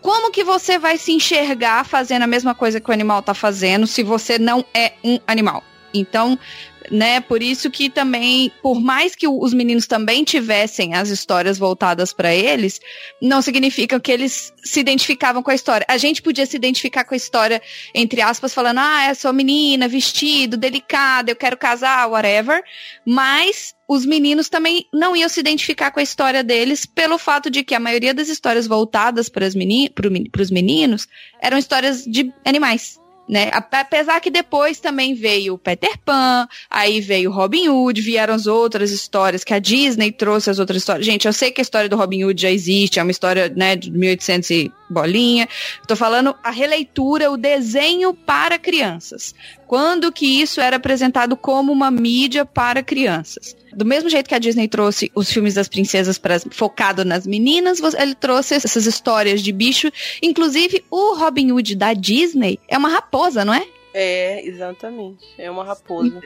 Como 0.00 0.30
que 0.30 0.42
você 0.42 0.78
vai 0.78 0.96
se 0.96 1.12
enxergar 1.12 1.84
fazendo 1.84 2.22
a 2.22 2.26
mesma 2.26 2.54
coisa 2.54 2.80
que 2.80 2.90
o 2.90 2.92
animal 2.92 3.22
tá 3.22 3.34
fazendo 3.34 3.86
se 3.86 4.02
você 4.02 4.38
não 4.38 4.64
é 4.74 4.92
um 5.04 5.18
animal? 5.26 5.62
Então, 5.92 6.38
né, 6.90 7.20
por 7.20 7.42
isso 7.42 7.70
que 7.70 7.90
também, 7.90 8.50
por 8.62 8.80
mais 8.80 9.14
que 9.14 9.26
os 9.28 9.52
meninos 9.52 9.86
também 9.86 10.24
tivessem 10.24 10.94
as 10.94 11.08
histórias 11.08 11.58
voltadas 11.58 12.12
para 12.12 12.34
eles, 12.34 12.80
não 13.20 13.42
significa 13.42 14.00
que 14.00 14.10
eles 14.10 14.52
se 14.62 14.80
identificavam 14.80 15.42
com 15.42 15.50
a 15.50 15.54
história. 15.54 15.86
A 15.88 15.98
gente 15.98 16.22
podia 16.22 16.46
se 16.46 16.56
identificar 16.56 17.04
com 17.04 17.14
a 17.14 17.16
história, 17.16 17.60
entre 17.94 18.20
aspas, 18.20 18.54
falando, 18.54 18.78
ah, 18.78 19.08
eu 19.08 19.14
sou 19.14 19.32
menina, 19.32 19.88
vestido, 19.88 20.56
delicada, 20.56 21.30
eu 21.30 21.36
quero 21.36 21.56
casar, 21.56 22.08
whatever. 22.08 22.62
Mas 23.04 23.74
os 23.90 24.06
meninos 24.06 24.48
também 24.48 24.86
não 24.92 25.16
iam 25.16 25.28
se 25.28 25.40
identificar 25.40 25.90
com 25.90 25.98
a 25.98 26.02
história 26.04 26.44
deles 26.44 26.86
pelo 26.86 27.18
fato 27.18 27.50
de 27.50 27.64
que 27.64 27.74
a 27.74 27.80
maioria 27.80 28.14
das 28.14 28.28
histórias 28.28 28.64
voltadas 28.64 29.28
para 29.28 29.44
os 29.44 30.50
meninos 30.52 31.08
eram 31.42 31.58
histórias 31.58 32.04
de 32.04 32.32
animais. 32.44 32.99
Né? 33.30 33.48
Ape- 33.52 33.76
Apesar 33.90 34.20
que 34.20 34.30
depois 34.30 34.80
também 34.80 35.14
veio 35.14 35.56
Peter 35.56 35.96
Pan, 36.04 36.48
aí 36.68 37.00
veio 37.00 37.30
o 37.30 37.32
Robin 37.32 37.68
Hood, 37.68 38.00
vieram 38.00 38.34
as 38.34 38.46
outras 38.46 38.90
histórias 38.90 39.44
que 39.44 39.54
a 39.54 39.58
Disney 39.58 40.10
trouxe 40.10 40.50
as 40.50 40.58
outras 40.58 40.78
histórias. 40.78 41.06
Gente, 41.06 41.26
eu 41.26 41.32
sei 41.32 41.50
que 41.50 41.60
a 41.60 41.62
história 41.62 41.88
do 41.88 41.96
Robin 41.96 42.24
Hood 42.24 42.42
já 42.42 42.50
existe, 42.50 42.98
é 42.98 43.02
uma 43.02 43.10
história 43.12 43.48
né, 43.54 43.76
de 43.76 43.90
1800 43.90 44.50
e 44.50 44.72
bolinha. 44.88 45.48
Tô 45.86 45.94
falando 45.94 46.34
a 46.42 46.50
releitura, 46.50 47.30
o 47.30 47.36
desenho 47.36 48.12
para 48.14 48.58
crianças. 48.58 49.34
Quando 49.66 50.10
que 50.10 50.26
isso 50.26 50.60
era 50.60 50.76
apresentado 50.76 51.36
como 51.36 51.70
uma 51.70 51.90
mídia 51.92 52.44
para 52.44 52.82
crianças? 52.82 53.54
Do 53.72 53.84
mesmo 53.84 54.10
jeito 54.10 54.26
que 54.28 54.34
a 54.34 54.38
Disney 54.40 54.66
trouxe 54.66 55.12
os 55.14 55.30
filmes 55.30 55.54
das 55.54 55.68
princesas 55.68 56.18
para 56.18 56.40
focado 56.50 57.04
nas 57.04 57.24
meninas, 57.24 57.80
ele 57.96 58.16
trouxe 58.16 58.54
essas 58.56 58.84
histórias 58.84 59.40
de 59.40 59.52
bicho. 59.52 59.88
Inclusive, 60.20 60.84
o 60.90 61.14
Robin 61.14 61.52
Hood 61.52 61.76
da 61.76 61.92
Disney 61.94 62.58
é 62.66 62.76
uma 62.76 62.88
raposa, 62.88 63.19
não 63.44 63.54
é? 63.54 63.66
É, 63.92 64.46
exatamente. 64.46 65.24
É 65.36 65.50
uma 65.50 65.64
raposa. 65.64 66.20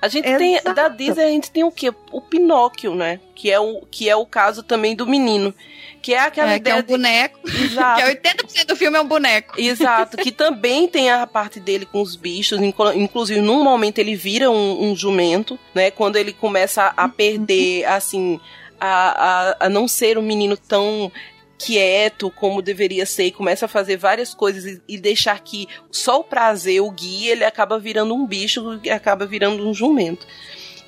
A 0.00 0.06
gente 0.06 0.24
Exato. 0.28 0.38
tem 0.38 0.62
da 0.74 0.88
Disney 0.88 1.24
a 1.24 1.28
gente 1.30 1.50
tem 1.50 1.64
o 1.64 1.72
quê? 1.72 1.92
O 2.12 2.20
Pinóquio, 2.20 2.94
né? 2.94 3.18
Que 3.34 3.50
é 3.50 3.58
o 3.58 3.82
que 3.90 4.08
é 4.08 4.14
o 4.14 4.24
caso 4.24 4.62
também 4.62 4.94
do 4.94 5.04
menino, 5.04 5.52
que 6.00 6.14
é 6.14 6.20
aquela 6.20 6.52
É, 6.52 6.60
que 6.60 6.68
é 6.70 6.78
ideia 6.78 6.80
um 6.80 6.86
boneco. 6.86 7.40
de... 7.50 7.64
Exato. 7.64 7.96
Que 7.96 8.08
é 8.08 8.14
80% 8.14 8.66
do 8.66 8.76
filme 8.76 8.96
é 8.96 9.00
um 9.00 9.08
boneco. 9.08 9.60
Exato, 9.60 10.16
que 10.16 10.30
também 10.30 10.86
tem 10.86 11.10
a 11.10 11.26
parte 11.26 11.58
dele 11.58 11.84
com 11.86 12.00
os 12.00 12.14
bichos, 12.14 12.60
inclu- 12.60 12.92
inclusive 12.94 13.40
num 13.40 13.64
momento 13.64 13.98
ele 13.98 14.14
vira 14.14 14.48
um, 14.48 14.84
um 14.90 14.94
jumento, 14.94 15.58
né? 15.74 15.90
Quando 15.90 16.14
ele 16.14 16.32
começa 16.32 16.92
a 16.96 17.08
perder, 17.08 17.84
assim, 17.86 18.38
a, 18.80 19.48
a, 19.58 19.66
a 19.66 19.68
não 19.68 19.88
ser 19.88 20.18
um 20.18 20.22
menino 20.22 20.56
tão 20.56 21.10
quieto 21.58 22.30
como 22.30 22.62
deveria 22.62 23.04
ser 23.04 23.24
e 23.24 23.32
começa 23.32 23.66
a 23.66 23.68
fazer 23.68 23.96
várias 23.96 24.32
coisas 24.32 24.64
e, 24.64 24.82
e 24.88 24.96
deixar 24.96 25.38
que 25.40 25.68
só 25.90 26.20
o 26.20 26.24
prazer 26.24 26.80
o 26.80 26.90
guia, 26.90 27.32
ele 27.32 27.44
acaba 27.44 27.78
virando 27.78 28.14
um 28.14 28.24
bicho 28.24 28.80
e 28.82 28.90
acaba 28.90 29.26
virando 29.26 29.68
um 29.68 29.74
jumento. 29.74 30.26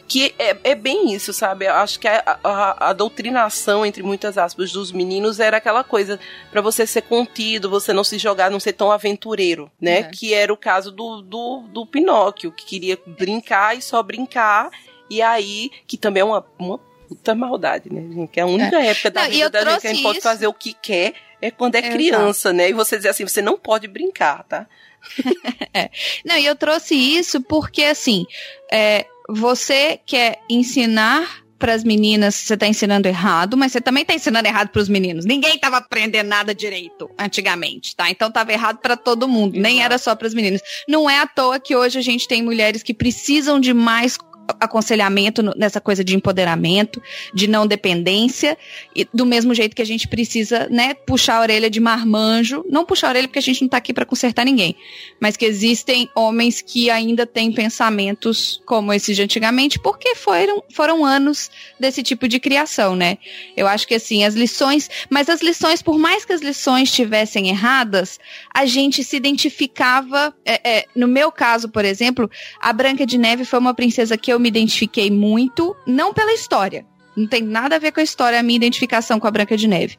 Que 0.06 0.34
é, 0.40 0.56
é 0.64 0.74
bem 0.74 1.12
isso, 1.12 1.32
sabe? 1.32 1.66
Eu 1.66 1.74
acho 1.74 2.00
que 2.00 2.08
a, 2.08 2.38
a, 2.42 2.90
a 2.90 2.92
doutrinação, 2.92 3.86
entre 3.86 4.02
muitas 4.02 4.36
aspas, 4.36 4.72
dos 4.72 4.90
meninos 4.90 5.38
era 5.38 5.58
aquela 5.58 5.84
coisa 5.84 6.18
Pra 6.50 6.60
você 6.60 6.84
ser 6.84 7.02
contido, 7.02 7.70
você 7.70 7.92
não 7.92 8.02
se 8.02 8.18
jogar, 8.18 8.50
não 8.50 8.58
ser 8.58 8.72
tão 8.72 8.90
aventureiro, 8.90 9.70
né? 9.80 10.00
É. 10.00 10.02
Que 10.02 10.34
era 10.34 10.52
o 10.52 10.56
caso 10.56 10.90
do, 10.90 11.22
do, 11.22 11.64
do 11.68 11.86
Pinóquio, 11.86 12.50
que 12.50 12.64
queria 12.64 12.98
brincar 13.06 13.78
e 13.78 13.82
só 13.82 14.02
brincar, 14.02 14.70
e 15.08 15.22
aí, 15.22 15.70
que 15.86 15.96
também 15.96 16.22
é 16.22 16.24
uma, 16.24 16.44
uma 16.58 16.80
puta 17.10 17.34
maldade, 17.34 17.92
né, 17.92 18.02
gente? 18.02 18.30
Que 18.30 18.38
é 18.38 18.44
a 18.44 18.46
única 18.46 18.80
época 18.80 19.10
da 19.10 19.24
Não, 19.24 19.30
vida 19.30 19.50
da 19.50 19.72
gente 19.72 19.80
que 19.80 19.86
a 19.88 19.92
gente 19.94 20.02
pode 20.04 20.20
fazer 20.20 20.46
o 20.46 20.54
que 20.54 20.72
quer 20.72 21.14
é 21.42 21.50
quando 21.50 21.74
é 21.74 21.80
Exato. 21.80 21.94
criança, 21.94 22.52
né? 22.52 22.70
E 22.70 22.72
você 22.72 22.96
dizer 22.96 23.08
assim, 23.08 23.26
você 23.26 23.42
não 23.42 23.58
pode 23.58 23.88
brincar, 23.88 24.44
tá? 24.44 24.68
Não, 26.24 26.36
e 26.36 26.44
eu 26.44 26.54
trouxe 26.54 26.94
isso 26.94 27.40
porque, 27.40 27.82
assim, 27.82 28.26
é, 28.70 29.06
você 29.28 29.98
quer 30.06 30.38
ensinar 30.48 31.42
para 31.58 31.74
as 31.74 31.82
meninas, 31.82 32.34
você 32.34 32.56
tá 32.56 32.66
ensinando 32.66 33.08
errado, 33.08 33.56
mas 33.56 33.72
você 33.72 33.80
também 33.80 34.04
tá 34.04 34.14
ensinando 34.14 34.46
errado 34.46 34.68
para 34.68 34.80
os 34.80 34.88
meninos. 34.88 35.26
Ninguém 35.26 35.58
tava 35.58 35.78
aprendendo 35.78 36.28
nada 36.28 36.54
direito 36.54 37.10
antigamente, 37.18 37.96
tá? 37.96 38.08
Então 38.10 38.30
tava 38.30 38.52
errado 38.52 38.78
para 38.78 38.96
todo 38.96 39.26
mundo, 39.28 39.58
nem 39.58 39.74
Exato. 39.74 39.84
era 39.84 39.98
só 39.98 40.14
para 40.14 40.26
as 40.26 40.34
meninas. 40.34 40.62
Não 40.88 41.08
é 41.08 41.18
à 41.18 41.26
toa 41.26 41.58
que 41.58 41.74
hoje 41.74 41.98
a 41.98 42.02
gente 42.02 42.28
tem 42.28 42.42
mulheres 42.42 42.82
que 42.82 42.94
precisam 42.94 43.58
de 43.58 43.74
mais 43.74 44.16
aconselhamento 44.58 45.42
nessa 45.56 45.80
coisa 45.80 46.02
de 46.02 46.16
empoderamento, 46.16 47.00
de 47.32 47.46
não 47.46 47.66
dependência, 47.66 48.56
e 48.94 49.06
do 49.12 49.24
mesmo 49.24 49.54
jeito 49.54 49.76
que 49.76 49.82
a 49.82 49.86
gente 49.86 50.08
precisa, 50.08 50.68
né, 50.70 50.94
puxar 50.94 51.36
a 51.36 51.40
orelha 51.40 51.70
de 51.70 51.80
marmanjo, 51.80 52.64
não 52.68 52.84
puxar 52.84 53.08
a 53.08 53.10
orelha 53.10 53.28
porque 53.28 53.38
a 53.38 53.42
gente 53.42 53.62
não 53.62 53.68
tá 53.68 53.76
aqui 53.76 53.92
para 53.92 54.04
consertar 54.04 54.44
ninguém, 54.44 54.74
mas 55.20 55.36
que 55.36 55.44
existem 55.44 56.08
homens 56.14 56.60
que 56.60 56.90
ainda 56.90 57.26
têm 57.26 57.52
pensamentos 57.52 58.60
como 58.66 58.92
esses 58.92 59.16
de 59.16 59.22
antigamente, 59.22 59.78
porque 59.78 60.14
foram, 60.14 60.62
foram 60.72 61.04
anos 61.04 61.50
desse 61.78 62.02
tipo 62.02 62.26
de 62.26 62.40
criação, 62.40 62.96
né? 62.96 63.18
Eu 63.56 63.66
acho 63.66 63.86
que 63.86 63.94
assim, 63.94 64.24
as 64.24 64.34
lições, 64.34 64.88
mas 65.08 65.28
as 65.28 65.40
lições, 65.40 65.82
por 65.82 65.98
mais 65.98 66.24
que 66.24 66.32
as 66.32 66.40
lições 66.40 66.88
estivessem 66.88 67.48
erradas, 67.48 68.18
a 68.52 68.66
gente 68.66 69.04
se 69.04 69.16
identificava, 69.16 70.34
é, 70.44 70.78
é, 70.78 70.86
no 70.96 71.06
meu 71.06 71.30
caso, 71.30 71.68
por 71.68 71.84
exemplo, 71.84 72.30
a 72.60 72.72
Branca 72.72 73.06
de 73.06 73.18
Neve 73.18 73.44
foi 73.44 73.58
uma 73.58 73.74
princesa 73.74 74.16
que 74.16 74.32
eu 74.32 74.39
me 74.40 74.48
identifiquei 74.48 75.10
muito, 75.10 75.76
não 75.86 76.12
pela 76.12 76.32
história. 76.32 76.86
Não 77.16 77.26
tem 77.26 77.42
nada 77.42 77.76
a 77.76 77.78
ver 77.78 77.92
com 77.92 78.00
a 78.00 78.02
história, 78.02 78.38
a 78.38 78.42
minha 78.42 78.56
identificação 78.56 79.18
com 79.20 79.26
a 79.26 79.30
Branca 79.30 79.56
de 79.56 79.66
Neve. 79.66 79.98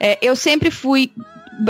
É, 0.00 0.18
eu 0.22 0.34
sempre 0.34 0.70
fui. 0.70 1.10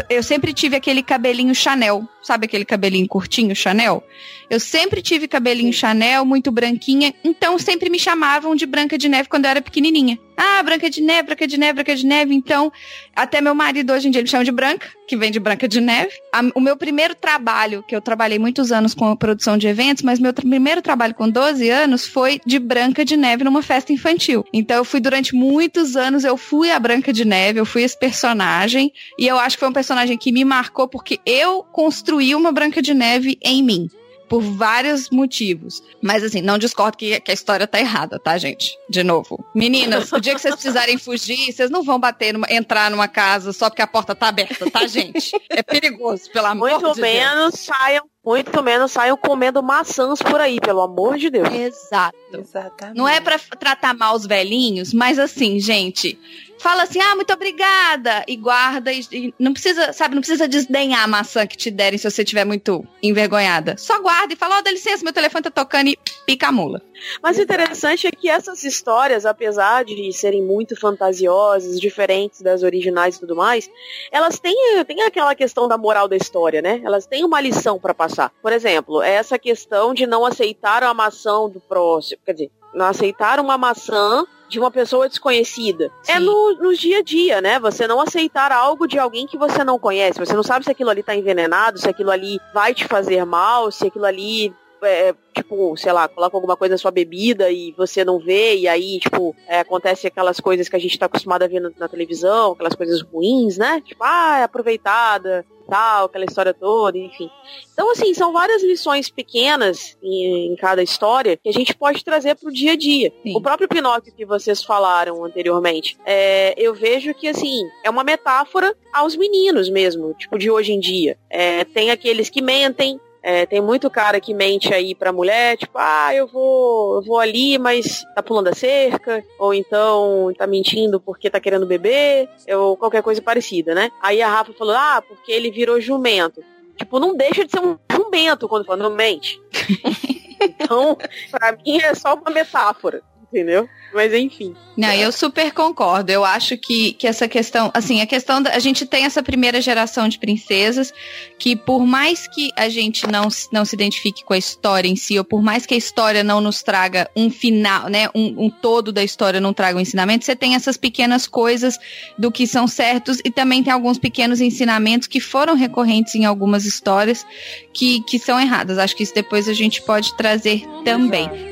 Eu 0.08 0.22
sempre 0.22 0.52
tive 0.52 0.76
aquele 0.76 1.02
cabelinho 1.02 1.54
Chanel. 1.54 2.06
Sabe 2.22 2.46
aquele 2.46 2.64
cabelinho 2.64 3.08
curtinho 3.08 3.54
Chanel? 3.54 4.02
Eu 4.48 4.60
sempre 4.60 5.02
tive 5.02 5.26
cabelinho 5.26 5.72
Chanel, 5.72 6.24
muito 6.24 6.52
branquinha. 6.52 7.12
Então 7.24 7.58
sempre 7.58 7.90
me 7.90 7.98
chamavam 7.98 8.54
de 8.54 8.64
Branca 8.64 8.96
de 8.96 9.08
Neve 9.08 9.28
quando 9.28 9.46
eu 9.46 9.50
era 9.50 9.62
pequenininha. 9.62 10.18
Ah, 10.44 10.60
Branca 10.64 10.90
de 10.90 11.00
Neve, 11.00 11.22
Branca 11.22 11.46
de 11.46 11.56
Neve, 11.56 11.72
Branca 11.74 11.94
de 11.94 12.04
Neve. 12.04 12.34
Então, 12.34 12.72
até 13.14 13.40
meu 13.40 13.54
marido 13.54 13.92
hoje 13.92 14.08
em 14.08 14.10
dia 14.10 14.20
ele 14.20 14.26
chama 14.28 14.44
de 14.44 14.50
Branca, 14.50 14.88
que 15.06 15.16
vem 15.16 15.30
de 15.30 15.38
Branca 15.38 15.68
de 15.68 15.80
Neve. 15.80 16.10
A- 16.32 16.42
o 16.56 16.60
meu 16.60 16.76
primeiro 16.76 17.14
trabalho, 17.14 17.84
que 17.86 17.94
eu 17.94 18.00
trabalhei 18.00 18.40
muitos 18.40 18.72
anos 18.72 18.92
com 18.92 19.06
a 19.08 19.14
produção 19.16 19.56
de 19.56 19.68
eventos, 19.68 20.02
mas 20.02 20.18
meu 20.18 20.32
primeiro 20.34 20.82
trabalho 20.82 21.14
com 21.14 21.28
12 21.30 21.70
anos 21.70 22.04
foi 22.06 22.40
de 22.44 22.58
Branca 22.58 23.04
de 23.04 23.16
Neve 23.16 23.44
numa 23.44 23.62
festa 23.62 23.92
infantil. 23.92 24.44
Então 24.52 24.78
eu 24.78 24.84
fui 24.84 24.98
durante 24.98 25.32
muitos 25.32 25.94
anos, 25.96 26.24
eu 26.24 26.36
fui 26.36 26.72
a 26.72 26.78
Branca 26.80 27.12
de 27.12 27.24
Neve, 27.24 27.60
eu 27.60 27.64
fui 27.66 27.82
esse 27.84 27.96
personagem, 27.96 28.92
e 29.16 29.26
eu 29.28 29.38
acho 29.38 29.56
que 29.56 29.60
foi 29.60 29.68
um 29.68 29.72
personagem 29.72 30.18
que 30.18 30.32
me 30.32 30.44
marcou 30.44 30.88
porque 30.88 31.20
eu 31.24 31.62
construí 31.62 32.34
uma 32.34 32.50
Branca 32.50 32.82
de 32.82 32.94
Neve 32.94 33.38
em 33.40 33.62
mim. 33.62 33.88
Por 34.32 34.42
vários 34.42 35.10
motivos. 35.10 35.82
Mas 36.00 36.24
assim, 36.24 36.40
não 36.40 36.56
discordo 36.56 36.96
que, 36.96 37.20
que 37.20 37.30
a 37.30 37.34
história 37.34 37.66
tá 37.66 37.78
errada, 37.78 38.18
tá, 38.18 38.38
gente? 38.38 38.78
De 38.88 39.02
novo. 39.02 39.44
Meninas, 39.54 40.10
o 40.10 40.18
dia 40.18 40.34
que 40.34 40.40
vocês 40.40 40.54
precisarem 40.54 40.96
fugir, 40.96 41.52
vocês 41.52 41.70
não 41.70 41.82
vão 41.82 42.00
bater 42.00 42.32
numa, 42.32 42.46
entrar 42.50 42.90
numa 42.90 43.08
casa 43.08 43.52
só 43.52 43.68
porque 43.68 43.82
a 43.82 43.86
porta 43.86 44.14
tá 44.14 44.28
aberta, 44.28 44.70
tá, 44.70 44.86
gente? 44.86 45.32
É 45.50 45.62
perigoso, 45.62 46.30
pelo 46.32 46.46
amor 46.46 46.70
Muito 46.70 46.94
de 46.94 47.00
Deus. 47.00 47.14
menos 47.14 47.54
saiam, 47.60 48.04
muito 48.24 48.62
menos 48.62 48.92
saiam 48.92 49.16
comendo 49.18 49.62
maçãs 49.62 50.22
por 50.22 50.40
aí, 50.40 50.58
pelo 50.58 50.80
amor 50.80 51.18
de 51.18 51.28
Deus. 51.28 51.48
Exato. 51.52 52.16
Exatamente. 52.32 52.96
Não 52.96 53.06
é 53.06 53.20
pra 53.20 53.38
tratar 53.38 53.92
mal 53.94 54.14
os 54.14 54.26
velhinhos, 54.26 54.94
mas 54.94 55.18
assim, 55.18 55.60
gente, 55.60 56.18
fala 56.62 56.84
assim, 56.84 57.00
ah, 57.00 57.16
muito 57.16 57.32
obrigada, 57.32 58.24
e 58.28 58.36
guarda, 58.36 58.92
e, 58.92 59.04
e 59.10 59.34
não 59.36 59.52
precisa, 59.52 59.92
sabe, 59.92 60.14
não 60.14 60.22
precisa 60.22 60.46
desdenhar 60.46 61.02
a 61.02 61.08
maçã 61.08 61.44
que 61.44 61.56
te 61.56 61.72
derem 61.72 61.98
se 61.98 62.08
você 62.08 62.22
estiver 62.22 62.44
muito 62.44 62.86
envergonhada. 63.02 63.76
Só 63.76 64.00
guarda 64.00 64.32
e 64.32 64.36
fala, 64.36 64.58
ó, 64.58 64.62
dá 64.62 64.70
licença, 64.70 65.02
meu 65.02 65.12
telefone 65.12 65.42
tá 65.42 65.50
tocando 65.50 65.88
e 65.88 65.98
pica 66.24 66.46
a 66.46 66.52
mula. 66.52 66.80
Mas 67.20 67.36
o 67.36 67.42
interessante 67.42 68.06
é 68.06 68.12
que 68.12 68.28
essas 68.28 68.62
histórias, 68.62 69.26
apesar 69.26 69.84
de 69.84 70.12
serem 70.12 70.40
muito 70.40 70.78
fantasiosas, 70.78 71.80
diferentes 71.80 72.40
das 72.40 72.62
originais 72.62 73.16
e 73.16 73.20
tudo 73.20 73.34
mais, 73.34 73.68
elas 74.12 74.38
têm, 74.38 74.54
têm 74.86 75.02
aquela 75.02 75.34
questão 75.34 75.66
da 75.66 75.76
moral 75.76 76.06
da 76.06 76.16
história, 76.16 76.62
né? 76.62 76.80
Elas 76.84 77.06
têm 77.06 77.24
uma 77.24 77.40
lição 77.40 77.76
pra 77.76 77.92
passar. 77.92 78.32
Por 78.40 78.52
exemplo, 78.52 79.02
essa 79.02 79.36
questão 79.36 79.92
de 79.92 80.06
não 80.06 80.24
aceitar 80.24 80.84
a 80.84 80.94
maçã 80.94 81.48
do 81.48 81.58
próximo, 81.58 82.20
quer 82.24 82.34
dizer, 82.34 82.50
não 82.72 82.86
aceitar 82.86 83.40
uma 83.40 83.58
maçã 83.58 84.24
de 84.52 84.58
uma 84.58 84.70
pessoa 84.70 85.08
desconhecida. 85.08 85.90
É 86.06 86.18
Sim. 86.18 86.24
no, 86.26 86.54
no 86.56 86.74
dia 86.74 86.98
a 86.98 87.02
dia, 87.02 87.40
né? 87.40 87.58
Você 87.58 87.86
não 87.86 88.00
aceitar 88.00 88.52
algo 88.52 88.86
de 88.86 88.98
alguém 88.98 89.26
que 89.26 89.38
você 89.38 89.64
não 89.64 89.78
conhece. 89.78 90.18
Você 90.18 90.34
não 90.34 90.42
sabe 90.42 90.66
se 90.66 90.70
aquilo 90.70 90.90
ali 90.90 91.02
tá 91.02 91.16
envenenado, 91.16 91.78
se 91.78 91.88
aquilo 91.88 92.10
ali 92.10 92.38
vai 92.52 92.74
te 92.74 92.84
fazer 92.86 93.24
mal, 93.24 93.72
se 93.72 93.86
aquilo 93.86 94.04
ali 94.04 94.54
é, 94.82 95.14
tipo, 95.34 95.74
sei 95.76 95.92
lá, 95.92 96.06
coloca 96.06 96.36
alguma 96.36 96.56
coisa 96.56 96.74
na 96.74 96.78
sua 96.78 96.90
bebida 96.90 97.50
e 97.50 97.72
você 97.78 98.04
não 98.04 98.18
vê, 98.18 98.56
e 98.56 98.68
aí, 98.68 98.98
tipo, 98.98 99.34
é, 99.46 99.60
acontece 99.60 100.06
aquelas 100.06 100.38
coisas 100.38 100.68
que 100.68 100.76
a 100.76 100.78
gente 100.78 100.98
tá 100.98 101.06
acostumado 101.06 101.44
a 101.44 101.48
ver 101.48 101.60
na, 101.60 101.70
na 101.78 101.88
televisão, 101.88 102.52
aquelas 102.52 102.74
coisas 102.74 103.00
ruins, 103.00 103.56
né? 103.56 103.80
Tipo, 103.80 104.02
ah, 104.04 104.40
é 104.40 104.42
aproveitada, 104.42 105.46
tal, 105.72 106.04
aquela 106.04 106.26
história 106.26 106.52
toda, 106.52 106.98
enfim. 106.98 107.30
Então, 107.72 107.90
assim, 107.90 108.12
são 108.12 108.30
várias 108.30 108.62
lições 108.62 109.08
pequenas 109.08 109.96
em, 110.02 110.52
em 110.52 110.56
cada 110.56 110.82
história 110.82 111.34
que 111.34 111.48
a 111.48 111.52
gente 111.52 111.74
pode 111.74 112.04
trazer 112.04 112.34
pro 112.34 112.52
dia 112.52 112.72
a 112.72 112.76
dia. 112.76 113.10
Sim. 113.22 113.34
O 113.34 113.40
próprio 113.40 113.66
Pinóquio 113.66 114.12
que 114.14 114.26
vocês 114.26 114.62
falaram 114.62 115.24
anteriormente, 115.24 115.96
é, 116.04 116.52
eu 116.58 116.74
vejo 116.74 117.14
que, 117.14 117.26
assim, 117.26 117.62
é 117.82 117.88
uma 117.88 118.04
metáfora 118.04 118.76
aos 118.92 119.16
meninos 119.16 119.70
mesmo, 119.70 120.12
tipo, 120.12 120.38
de 120.38 120.50
hoje 120.50 120.72
em 120.72 120.78
dia. 120.78 121.16
É, 121.30 121.64
tem 121.64 121.90
aqueles 121.90 122.28
que 122.28 122.42
mentem, 122.42 123.00
é, 123.22 123.46
tem 123.46 123.60
muito 123.60 123.88
cara 123.88 124.20
que 124.20 124.34
mente 124.34 124.74
aí 124.74 124.94
pra 124.94 125.12
mulher, 125.12 125.56
tipo, 125.56 125.78
ah, 125.78 126.12
eu 126.12 126.26
vou, 126.26 126.96
eu 126.96 127.02
vou 127.02 127.18
ali, 127.20 127.56
mas 127.56 128.04
tá 128.14 128.22
pulando 128.22 128.48
a 128.48 128.54
cerca, 128.54 129.24
ou 129.38 129.54
então 129.54 130.32
tá 130.36 130.46
mentindo 130.46 131.00
porque 131.00 131.30
tá 131.30 131.38
querendo 131.38 131.64
beber, 131.64 132.28
ou 132.48 132.76
qualquer 132.76 133.02
coisa 133.02 133.22
parecida, 133.22 133.74
né? 133.74 133.92
Aí 134.02 134.20
a 134.20 134.28
Rafa 134.28 134.52
falou, 134.52 134.74
ah, 134.74 135.02
porque 135.06 135.30
ele 135.30 135.50
virou 135.50 135.80
jumento. 135.80 136.42
Tipo, 136.76 136.98
não 136.98 137.16
deixa 137.16 137.44
de 137.44 137.52
ser 137.52 137.60
um 137.60 137.78
jumento 137.92 138.48
quando 138.48 138.64
fala, 138.64 138.82
não 138.82 138.96
mente. 138.96 139.40
então, 140.42 140.98
pra 141.30 141.52
mim 141.52 141.78
é 141.78 141.94
só 141.94 142.14
uma 142.14 142.30
metáfora, 142.30 143.02
entendeu? 143.32 143.68
Mas 143.94 144.12
enfim. 144.14 144.54
Não, 144.74 144.90
eu 144.92 145.12
super 145.12 145.52
concordo. 145.52 146.10
Eu 146.10 146.24
acho 146.24 146.56
que, 146.56 146.94
que 146.94 147.06
essa 147.06 147.28
questão, 147.28 147.70
assim, 147.74 148.00
a 148.00 148.06
questão 148.06 148.40
da. 148.42 148.50
A 148.54 148.58
gente 148.58 148.86
tem 148.86 149.04
essa 149.04 149.22
primeira 149.22 149.60
geração 149.60 150.08
de 150.08 150.18
princesas 150.18 150.94
que, 151.38 151.54
por 151.54 151.84
mais 151.84 152.26
que 152.26 152.50
a 152.56 152.70
gente 152.70 153.06
não, 153.06 153.28
se- 153.28 153.48
não 153.52 153.66
se 153.66 153.74
identifique 153.76 154.24
com 154.24 154.32
a 154.32 154.38
história 154.38 154.88
em 154.88 154.96
si, 154.96 155.18
ou 155.18 155.24
por 155.24 155.42
mais 155.42 155.66
que 155.66 155.74
a 155.74 155.76
história 155.76 156.24
não 156.24 156.40
nos 156.40 156.62
traga 156.62 157.10
um 157.14 157.28
final, 157.30 157.88
né? 157.90 158.08
Um, 158.14 158.46
um 158.46 158.50
todo 158.50 158.92
da 158.92 159.04
história 159.04 159.40
não 159.40 159.52
traga 159.52 159.76
um 159.76 159.80
ensinamento, 159.80 160.24
você 160.24 160.34
tem 160.34 160.54
essas 160.54 160.78
pequenas 160.78 161.26
coisas 161.26 161.78
do 162.18 162.32
que 162.32 162.46
são 162.46 162.66
certos 162.66 163.18
e 163.22 163.30
também 163.30 163.62
tem 163.62 163.72
alguns 163.74 163.98
pequenos 163.98 164.40
ensinamentos 164.40 165.06
que 165.06 165.20
foram 165.20 165.54
recorrentes 165.54 166.14
em 166.14 166.24
algumas 166.24 166.64
histórias 166.64 167.26
que, 167.74 168.00
que 168.04 168.18
são 168.18 168.40
erradas. 168.40 168.78
Acho 168.78 168.96
que 168.96 169.02
isso 169.02 169.14
depois 169.14 169.50
a 169.50 169.52
gente 169.54 169.82
pode 169.82 170.16
trazer 170.16 170.62
também. 170.82 171.51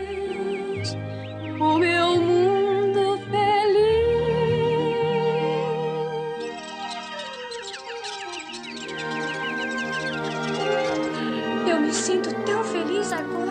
O 1.60 1.78
meu 1.78 2.16
mundo 2.16 3.18
feliz. 3.30 4.00
Eu 11.68 11.80
me 11.80 11.92
sinto 11.92 12.32
tão 12.44 12.60
diz 12.86 13.12
agora. 13.12 13.50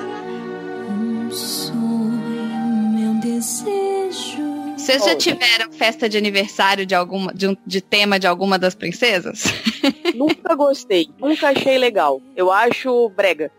Um 0.89 1.31
sonho, 1.31 2.91
meu 2.93 3.13
desejo. 3.21 4.49
Vocês 4.77 4.99
já 5.03 5.09
Olha. 5.09 5.15
tiveram 5.17 5.71
festa 5.71 6.09
de 6.09 6.17
aniversário 6.17 6.85
de 6.85 6.95
alguma 6.95 7.33
de, 7.33 7.47
um- 7.47 7.57
de 7.65 7.81
tema 7.81 8.19
de 8.19 8.25
alguma 8.27 8.57
das 8.57 8.73
princesas? 8.75 9.43
Nunca 10.15 10.55
gostei, 10.55 11.09
nunca 11.19 11.49
achei 11.49 11.77
legal. 11.77 12.21
Eu 12.35 12.51
acho 12.51 13.09
brega. 13.09 13.51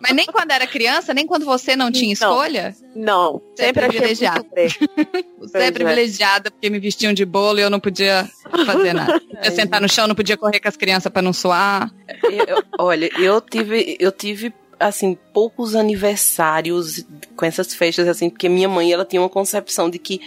Mas 0.00 0.12
nem 0.14 0.26
quando 0.26 0.50
era 0.50 0.66
criança, 0.66 1.14
nem 1.14 1.26
quando 1.26 1.44
você 1.44 1.76
não 1.76 1.90
tinha 1.92 2.14
Não. 2.20 2.30
escolha? 2.30 2.74
Não, 2.94 3.40
Você 3.54 3.62
é 3.62 3.66
sempre 3.66 3.88
brega. 3.88 4.44
Você 5.38 5.52
Pois 5.52 5.54
é 5.54 5.66
é. 5.66 5.70
privilegiada 5.70 6.50
porque 6.50 6.70
me 6.70 6.78
vestiam 6.78 7.12
de 7.12 7.24
bolo 7.24 7.58
e 7.58 7.62
eu 7.62 7.70
não 7.70 7.80
podia 7.80 8.28
fazer 8.66 8.92
nada. 8.92 9.12
Não 9.32 9.36
podia 9.36 9.50
sentar 9.52 9.80
no 9.80 9.88
chão, 9.88 10.06
não 10.06 10.14
podia 10.14 10.36
correr 10.36 10.60
com 10.60 10.68
as 10.68 10.76
crianças 10.76 11.10
pra 11.12 11.20
não 11.20 11.32
suar. 11.32 11.90
Eu- 12.22 12.44
eu- 12.56 12.62
olha, 12.78 13.10
eu 13.20 13.40
tive, 13.40 13.96
eu 13.98 14.12
tive 14.12 14.52
assim 14.78 15.16
poucos 15.32 15.74
aniversários 15.74 17.04
com 17.36 17.44
essas 17.44 17.74
festas 17.74 18.06
assim, 18.08 18.30
porque 18.30 18.48
minha 18.48 18.68
mãe 18.68 18.92
ela 18.92 19.04
tinha 19.04 19.20
uma 19.20 19.28
concepção 19.28 19.90
de 19.90 19.98
que 19.98 20.20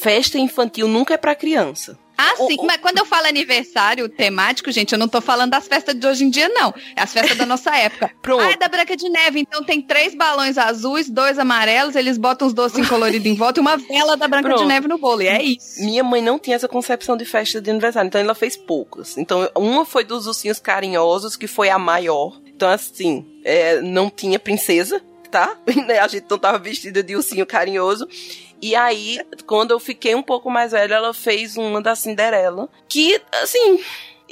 festa 0.00 0.38
infantil 0.38 0.88
nunca 0.88 1.14
é 1.14 1.16
pra 1.18 1.34
criança. 1.34 1.98
Ah, 2.22 2.36
sim. 2.46 2.56
o- 2.58 2.64
Mas 2.66 2.76
quando 2.78 2.98
eu 2.98 3.04
falo 3.04 3.26
aniversário 3.26 4.08
temático, 4.08 4.70
gente, 4.70 4.92
eu 4.92 4.98
não 4.98 5.08
tô 5.08 5.20
falando 5.20 5.50
das 5.50 5.66
festas 5.66 5.94
de 5.94 6.06
hoje 6.06 6.24
em 6.24 6.30
dia, 6.30 6.48
não. 6.48 6.72
É 6.96 7.02
as 7.02 7.12
festas 7.12 7.36
da 7.36 7.44
nossa 7.46 7.74
época. 7.76 8.10
Pronto. 8.22 8.42
Ah, 8.42 8.52
é 8.52 8.56
da 8.56 8.68
Branca 8.68 8.96
de 8.96 9.08
Neve. 9.08 9.40
Então 9.40 9.62
tem 9.64 9.80
três 9.82 10.14
balões 10.14 10.56
azuis, 10.58 11.08
dois 11.10 11.38
amarelos, 11.38 11.94
eles 11.96 12.16
botam 12.18 12.46
os 12.46 12.54
docinhos 12.54 12.88
coloridos 12.88 13.26
em 13.26 13.34
volta 13.34 13.60
e 13.60 13.62
uma 13.62 13.76
vela 13.76 14.16
da 14.16 14.28
Branca 14.28 14.48
de 14.48 14.54
Pronto. 14.54 14.68
Neve 14.68 14.88
no 14.88 14.98
bolo. 14.98 15.22
E 15.22 15.28
é 15.28 15.42
isso. 15.42 15.80
Minha 15.84 16.04
mãe 16.04 16.22
não 16.22 16.38
tinha 16.38 16.56
essa 16.56 16.68
concepção 16.68 17.16
de 17.16 17.24
festa 17.24 17.60
de 17.60 17.70
aniversário, 17.70 18.06
então 18.08 18.20
ela 18.20 18.34
fez 18.34 18.56
poucas. 18.56 19.16
Então, 19.18 19.48
uma 19.56 19.84
foi 19.84 20.04
dos 20.04 20.26
ursinhos 20.26 20.58
carinhosos, 20.58 21.36
que 21.36 21.46
foi 21.46 21.68
a 21.70 21.78
maior. 21.78 22.40
Então, 22.46 22.68
assim, 22.68 23.26
é, 23.44 23.80
não 23.80 24.08
tinha 24.10 24.38
princesa, 24.38 25.00
tá? 25.30 25.56
A 26.02 26.08
gente 26.08 26.26
não 26.30 26.38
tava 26.38 26.58
vestida 26.58 27.02
de 27.02 27.16
ursinho 27.16 27.44
carinhoso. 27.46 28.06
E 28.62 28.76
aí, 28.76 29.18
quando 29.44 29.72
eu 29.72 29.80
fiquei 29.80 30.14
um 30.14 30.22
pouco 30.22 30.48
mais 30.48 30.70
velha, 30.70 30.94
ela 30.94 31.12
fez 31.12 31.56
uma 31.56 31.82
da 31.82 31.96
Cinderela. 31.96 32.68
Que, 32.88 33.20
assim, 33.42 33.82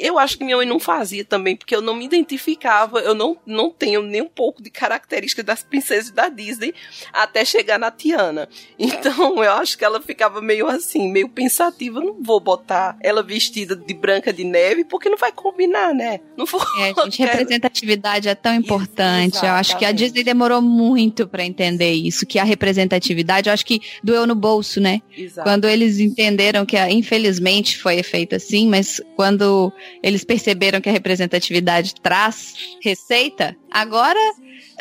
eu 0.00 0.18
acho 0.18 0.36
que 0.38 0.44
minha 0.44 0.56
mãe 0.56 0.66
não 0.66 0.80
fazia 0.80 1.24
também, 1.24 1.54
porque 1.54 1.74
eu 1.76 1.80
não 1.80 1.94
me 1.94 2.04
identificava, 2.06 2.98
eu 3.00 3.14
não, 3.14 3.36
não 3.46 3.70
tenho 3.70 4.02
nem 4.02 4.22
um 4.22 4.28
pouco 4.28 4.62
de 4.62 4.70
característica 4.70 5.42
das 5.42 5.62
princesas 5.62 6.10
da 6.10 6.28
Disney 6.28 6.74
até 7.12 7.44
chegar 7.44 7.78
na 7.78 7.90
Tiana. 7.90 8.48
Então, 8.78 9.42
eu 9.42 9.52
acho 9.52 9.76
que 9.78 9.84
ela 9.84 10.00
ficava 10.00 10.40
meio 10.40 10.66
assim, 10.66 11.10
meio 11.10 11.28
pensativa. 11.28 12.00
Não 12.00 12.22
vou 12.22 12.40
botar 12.40 12.96
ela 13.02 13.22
vestida 13.22 13.76
de 13.76 13.94
branca 13.94 14.32
de 14.32 14.42
neve, 14.44 14.84
porque 14.84 15.08
não 15.08 15.16
vai 15.18 15.30
combinar, 15.32 15.94
né? 15.94 16.20
Não 16.36 16.44
vou. 16.46 16.60
É, 16.80 16.88
gente, 17.04 17.16
quero- 17.18 17.30
representatividade 17.32 18.28
é 18.28 18.34
tão 18.34 18.54
importante. 18.54 19.44
Eu 19.44 19.50
acho 19.52 19.70
que 19.76 19.84
a 19.84 19.88
Exatamente. 19.88 19.98
Disney 20.04 20.24
demorou 20.24 20.60
muito 20.62 21.26
pra 21.28 21.44
entender 21.44 21.92
isso, 21.92 22.26
que 22.26 22.38
a 22.38 22.44
representatividade, 22.44 23.48
eu 23.48 23.52
acho 23.52 23.64
que 23.66 23.80
doeu 24.02 24.26
no 24.26 24.34
bolso, 24.34 24.80
né? 24.80 25.00
Exato. 25.16 25.46
Quando 25.48 25.66
eles 25.68 25.98
entenderam 25.98 26.64
que, 26.64 26.76
a- 26.76 26.90
infelizmente, 26.90 27.78
foi 27.78 28.02
feito 28.02 28.34
assim, 28.34 28.68
mas 28.68 29.00
quando 29.16 29.72
eles 30.02 30.24
perceberam 30.24 30.80
que 30.80 30.88
a 30.88 30.92
representatividade 30.92 31.94
traz 32.00 32.54
receita, 32.82 33.56
agora 33.70 34.18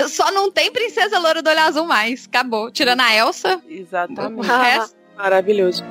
só 0.08 0.32
não 0.32 0.52
tem 0.52 0.72
princesa 0.72 1.20
loura 1.20 1.42
do 1.42 1.50
olho 1.50 1.60
azul 1.60 1.86
mais. 1.86 2.26
Acabou. 2.26 2.72
Tirando 2.72 3.02
a 3.02 3.16
Elsa, 3.16 3.62
Exatamente. 3.68 4.48
resto. 4.48 4.96
Maravilhoso. 5.18 5.84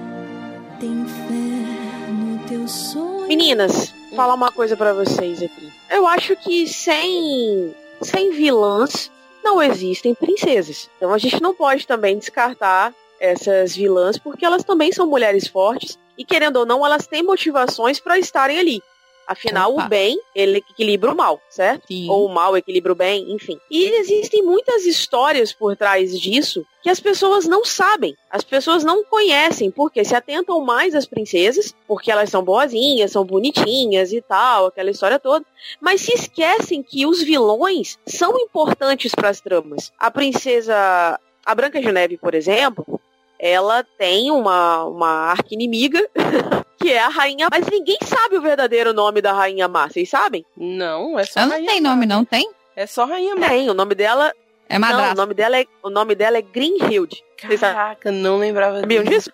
Tem 0.81 1.05
fé 1.07 2.13
no 2.13 2.39
teu 2.49 2.67
sonho. 2.69 3.27
Meninas, 3.29 3.93
falar 4.17 4.35
uma 4.35 4.51
coisa 4.51 4.77
pra 4.77 4.93
vocês 4.93 5.43
aqui. 5.43 5.71
Eu 5.91 6.07
acho 6.07 6.35
que 6.37 6.67
sem 6.67 7.75
sem 8.01 8.33
vilãs 8.33 9.11
não 9.43 9.63
existem 9.63 10.15
princesas. 10.15 10.89
Então 10.97 11.13
a 11.13 11.19
gente 11.19 11.43
não 11.43 11.55
pode 11.55 11.87
também 11.87 12.19
descartar 12.19 12.95
essas 13.21 13.75
vilãs 13.75 14.17
porque 14.17 14.45
elas 14.45 14.63
também 14.65 14.93
são 14.93 15.07
mulheres 15.07 15.47
fortes 15.49 15.99
e 16.17 16.25
querendo 16.25 16.57
ou 16.59 16.67
não 16.67 16.85
elas 16.85 17.07
têm 17.07 17.23
motivações 17.23 17.99
pra 18.01 18.19
estarem 18.19 18.59
ali. 18.59 18.83
Afinal, 19.29 19.75
Opa. 19.75 19.85
o 19.85 19.89
bem, 19.91 20.19
ele 20.35 20.65
equilibra 20.71 21.13
o 21.13 21.15
mal, 21.15 21.39
certo? 21.51 21.87
Sim. 21.87 22.09
Ou 22.09 22.25
o 22.25 22.33
mal 22.33 22.57
equilibra 22.57 22.93
o 22.93 22.95
bem, 22.95 23.31
enfim. 23.31 23.61
E 23.71 23.85
existem 23.85 24.43
muitas 24.43 24.87
histórias 24.87 25.53
por 25.53 25.77
trás 25.77 26.19
disso 26.19 26.65
que 26.83 26.89
as 26.89 26.99
pessoas 26.99 27.47
não 27.47 27.63
sabem. 27.63 28.17
As 28.31 28.43
pessoas 28.43 28.83
não 28.83 29.05
conhecem, 29.05 29.71
porque 29.71 30.03
se 30.03 30.15
atentam 30.15 30.63
mais 30.63 30.95
às 30.95 31.05
princesas, 31.05 31.75
porque 31.87 32.11
elas 32.11 32.31
são 32.31 32.43
boazinhas, 32.43 33.13
são 33.13 33.23
bonitinhas 33.23 34.15
e 34.15 34.23
tal, 34.23 34.67
aquela 34.67 34.91
história 34.91 35.19
toda. 35.19 35.45
Mas 35.79 36.01
se 36.01 36.15
esquecem 36.15 36.83
que 36.83 37.05
os 37.05 37.23
vilões 37.23 37.99
são 38.07 38.39
importantes 38.39 39.15
para 39.15 39.29
as 39.29 39.43
tramas. 39.43 39.93
A 39.99 40.11
princesa. 40.11 41.21
A 41.45 41.55
Branca 41.55 41.81
de 41.81 41.91
Neve, 41.91 42.19
por 42.19 42.35
exemplo, 42.35 43.01
ela 43.39 43.85
tem 43.97 44.31
uma, 44.31 44.85
uma 44.85 45.09
arqui-inimiga. 45.31 46.09
Que 46.81 46.93
é 46.93 47.01
a 47.01 47.09
rainha, 47.09 47.49
mas 47.51 47.67
ninguém 47.67 47.99
sabe 48.05 48.37
o 48.37 48.41
verdadeiro 48.41 48.93
nome 48.93 49.21
da 49.21 49.33
rainha 49.33 49.67
má, 49.67 49.89
vocês 49.89 50.09
sabem? 50.09 50.47
Não, 50.57 51.19
é 51.19 51.25
só 51.25 51.41
Ela 51.41 51.59
não 51.59 51.67
tem 51.67 51.81
má. 51.81 51.89
nome, 51.91 52.07
não 52.07 52.25
tem? 52.25 52.49
É 52.77 52.87
só 52.87 53.05
rainha 53.05 53.35
má. 53.35 53.49
Tem, 53.49 53.69
o 53.69 53.75
nome 53.75 53.97
dela 53.97 54.33
É 54.69 54.79
Não, 54.79 54.87
o 54.89 54.93
madrasta. 54.93 55.15
nome 55.17 55.35
dela 55.35 55.59
é, 55.59 55.67
o 55.83 55.91
nome 55.91 56.15
dela 56.15 56.39
é 56.39 56.41
Greenhild. 56.41 57.21
Caraca, 57.59 58.13
não 58.13 58.39
lembrava 58.39 58.79
sabiam 58.79 59.03
disso? 59.03 59.29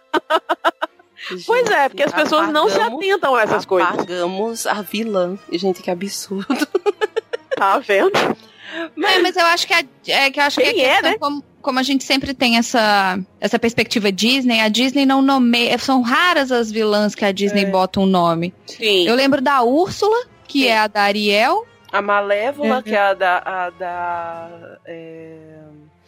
Gente, 1.28 1.44
Pois 1.46 1.68
é, 1.68 1.86
porque 1.90 2.04
as 2.04 2.12
pessoas 2.12 2.48
não 2.50 2.66
se 2.70 2.80
atentam 2.80 3.34
a 3.34 3.42
essas 3.42 3.66
coisas. 3.66 3.90
Apagamos 3.92 4.66
a 4.66 4.80
vilã. 4.80 5.38
Gente, 5.52 5.82
que 5.82 5.90
absurdo. 5.90 6.66
Tá 7.54 7.78
vendo? 7.78 8.16
É, 8.16 9.18
mas 9.20 9.36
eu 9.36 9.44
acho 9.46 9.66
que, 9.66 9.74
a, 9.74 9.84
é, 10.08 10.30
que 10.30 10.40
eu 10.40 10.44
acho 10.44 10.58
que 10.60 10.72
Quem 10.72 10.84
a 10.84 10.88
é, 10.98 11.02
né? 11.02 11.18
como, 11.18 11.44
como 11.64 11.79
a 11.81 11.83
gente 11.83 12.05
sempre 12.05 12.33
tem 12.35 12.59
essa, 12.59 13.18
essa 13.40 13.59
perspectiva 13.59 14.12
Disney, 14.12 14.61
a 14.61 14.68
Disney 14.68 15.05
não 15.07 15.20
nomeia. 15.22 15.77
São 15.79 16.03
raras 16.03 16.53
as 16.53 16.70
vilãs 16.70 17.14
que 17.14 17.24
a 17.24 17.33
Disney 17.33 17.62
É. 17.64 17.70
bota 17.70 17.98
um 18.00 18.07
nome. 18.07 18.55
Sim. 18.66 19.09
Eu 19.09 19.14
lembro 19.14 19.40
da 19.40 19.62
Úrsula, 19.62 20.16
que 20.46 20.61
Sim. 20.64 20.68
é 20.68 20.79
a 20.79 20.87
da 20.87 21.03
Ariel. 21.03 21.66
A 21.90 22.03
Malévola, 22.03 22.77
Uhum. 22.77 22.83
que 22.83 22.94
é 22.94 22.98
a 23.00 23.14
da. 23.14 23.38
A 23.38 23.70
da 23.70 24.48
é, 24.85 25.38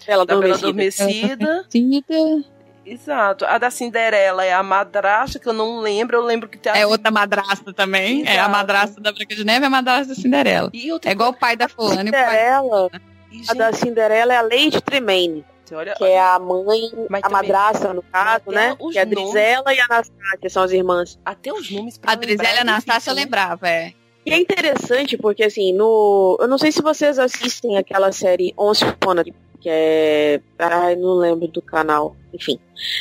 Ela 0.07 0.27
da 0.27 0.37
Bela 0.37 0.55
adormecida. 0.57 1.33
Adormecida. 1.33 1.65
Cida. 1.71 2.45
Exato. 2.85 3.45
A 3.45 3.59
da 3.59 3.69
Cinderela 3.71 4.45
é 4.45 4.53
a 4.53 4.63
madrasta, 4.63 5.39
que 5.41 5.49
eu 5.49 5.53
não 5.53 5.81
lembro. 5.81 6.17
Eu 6.19 6.25
lembro 6.25 6.49
que 6.49 6.57
tem 6.57 6.71
a 6.71 6.77
É 6.79 6.87
outra 6.87 7.11
madrasta 7.11 7.73
também. 7.73 8.23
É 8.25 8.31
a 8.31 8.35
Exato. 8.35 8.51
madrasta 8.51 9.01
da 9.01 9.11
Branca 9.13 9.35
de 9.35 9.45
Neve 9.45 9.65
e 9.65 9.67
a 9.67 9.71
madrasta 9.71 10.15
da 10.15 10.21
Cinderela. 10.21 10.71
E 10.73 10.93
outra 10.93 11.11
É 11.11 11.13
igual 11.13 11.31
o 11.31 11.35
pai 11.35 11.57
da 11.57 11.69
fulana 11.69 12.05
e 12.05 12.09
o 12.09 12.13
pai 12.13 12.25
Cinderela, 12.25 12.91
E, 12.93 13.16
a 13.49 13.55
da 13.55 13.73
Cinderela 13.73 14.33
é 14.33 14.37
a 14.37 14.43
Lady 14.43 14.81
Tremaine, 14.81 15.45
olha, 15.73 15.95
que 15.95 16.05
é 16.05 16.21
a 16.21 16.39
mãe, 16.39 16.91
Mas 17.09 17.23
a 17.25 17.29
madrasta 17.29 17.93
no 17.95 18.03
caso, 18.03 18.45
né? 18.51 18.77
Que 18.93 18.99
é 18.99 19.03
a 19.03 19.05
nomes- 19.05 19.33
Drizella 19.33 19.75
e 19.75 19.81
a 19.81 19.85
Anastácia 19.85 20.51
são 20.51 20.63
as 20.63 20.73
irmãs. 20.73 21.19
até 21.25 21.53
os 21.53 21.71
nomes 21.71 21.99
pra 21.99 22.13
A 22.13 22.15
Drizella 22.15 22.55
e 22.55 22.59
a 22.59 22.61
Anastácia 22.63 23.11
eu 23.11 23.15
lembrava, 23.15 23.69
é. 23.69 23.93
E 24.25 24.33
é 24.33 24.39
interessante 24.39 25.17
porque, 25.17 25.45
assim, 25.45 25.73
no. 25.73 26.37
Eu 26.41 26.49
não 26.49 26.59
sei 26.59 26.73
se 26.73 26.83
vocês 26.83 27.17
assistem 27.19 27.77
aquela 27.79 28.11
série 28.11 28.53
Once 28.59 28.85
Upon 28.85 29.13
a 29.21 29.25
que 29.67 29.71
é. 29.71 30.41
Ai, 30.61 30.95
não 30.95 31.15
lembro 31.15 31.49
do 31.49 31.61
canal. 31.61 32.15
Enfim. 32.33 32.57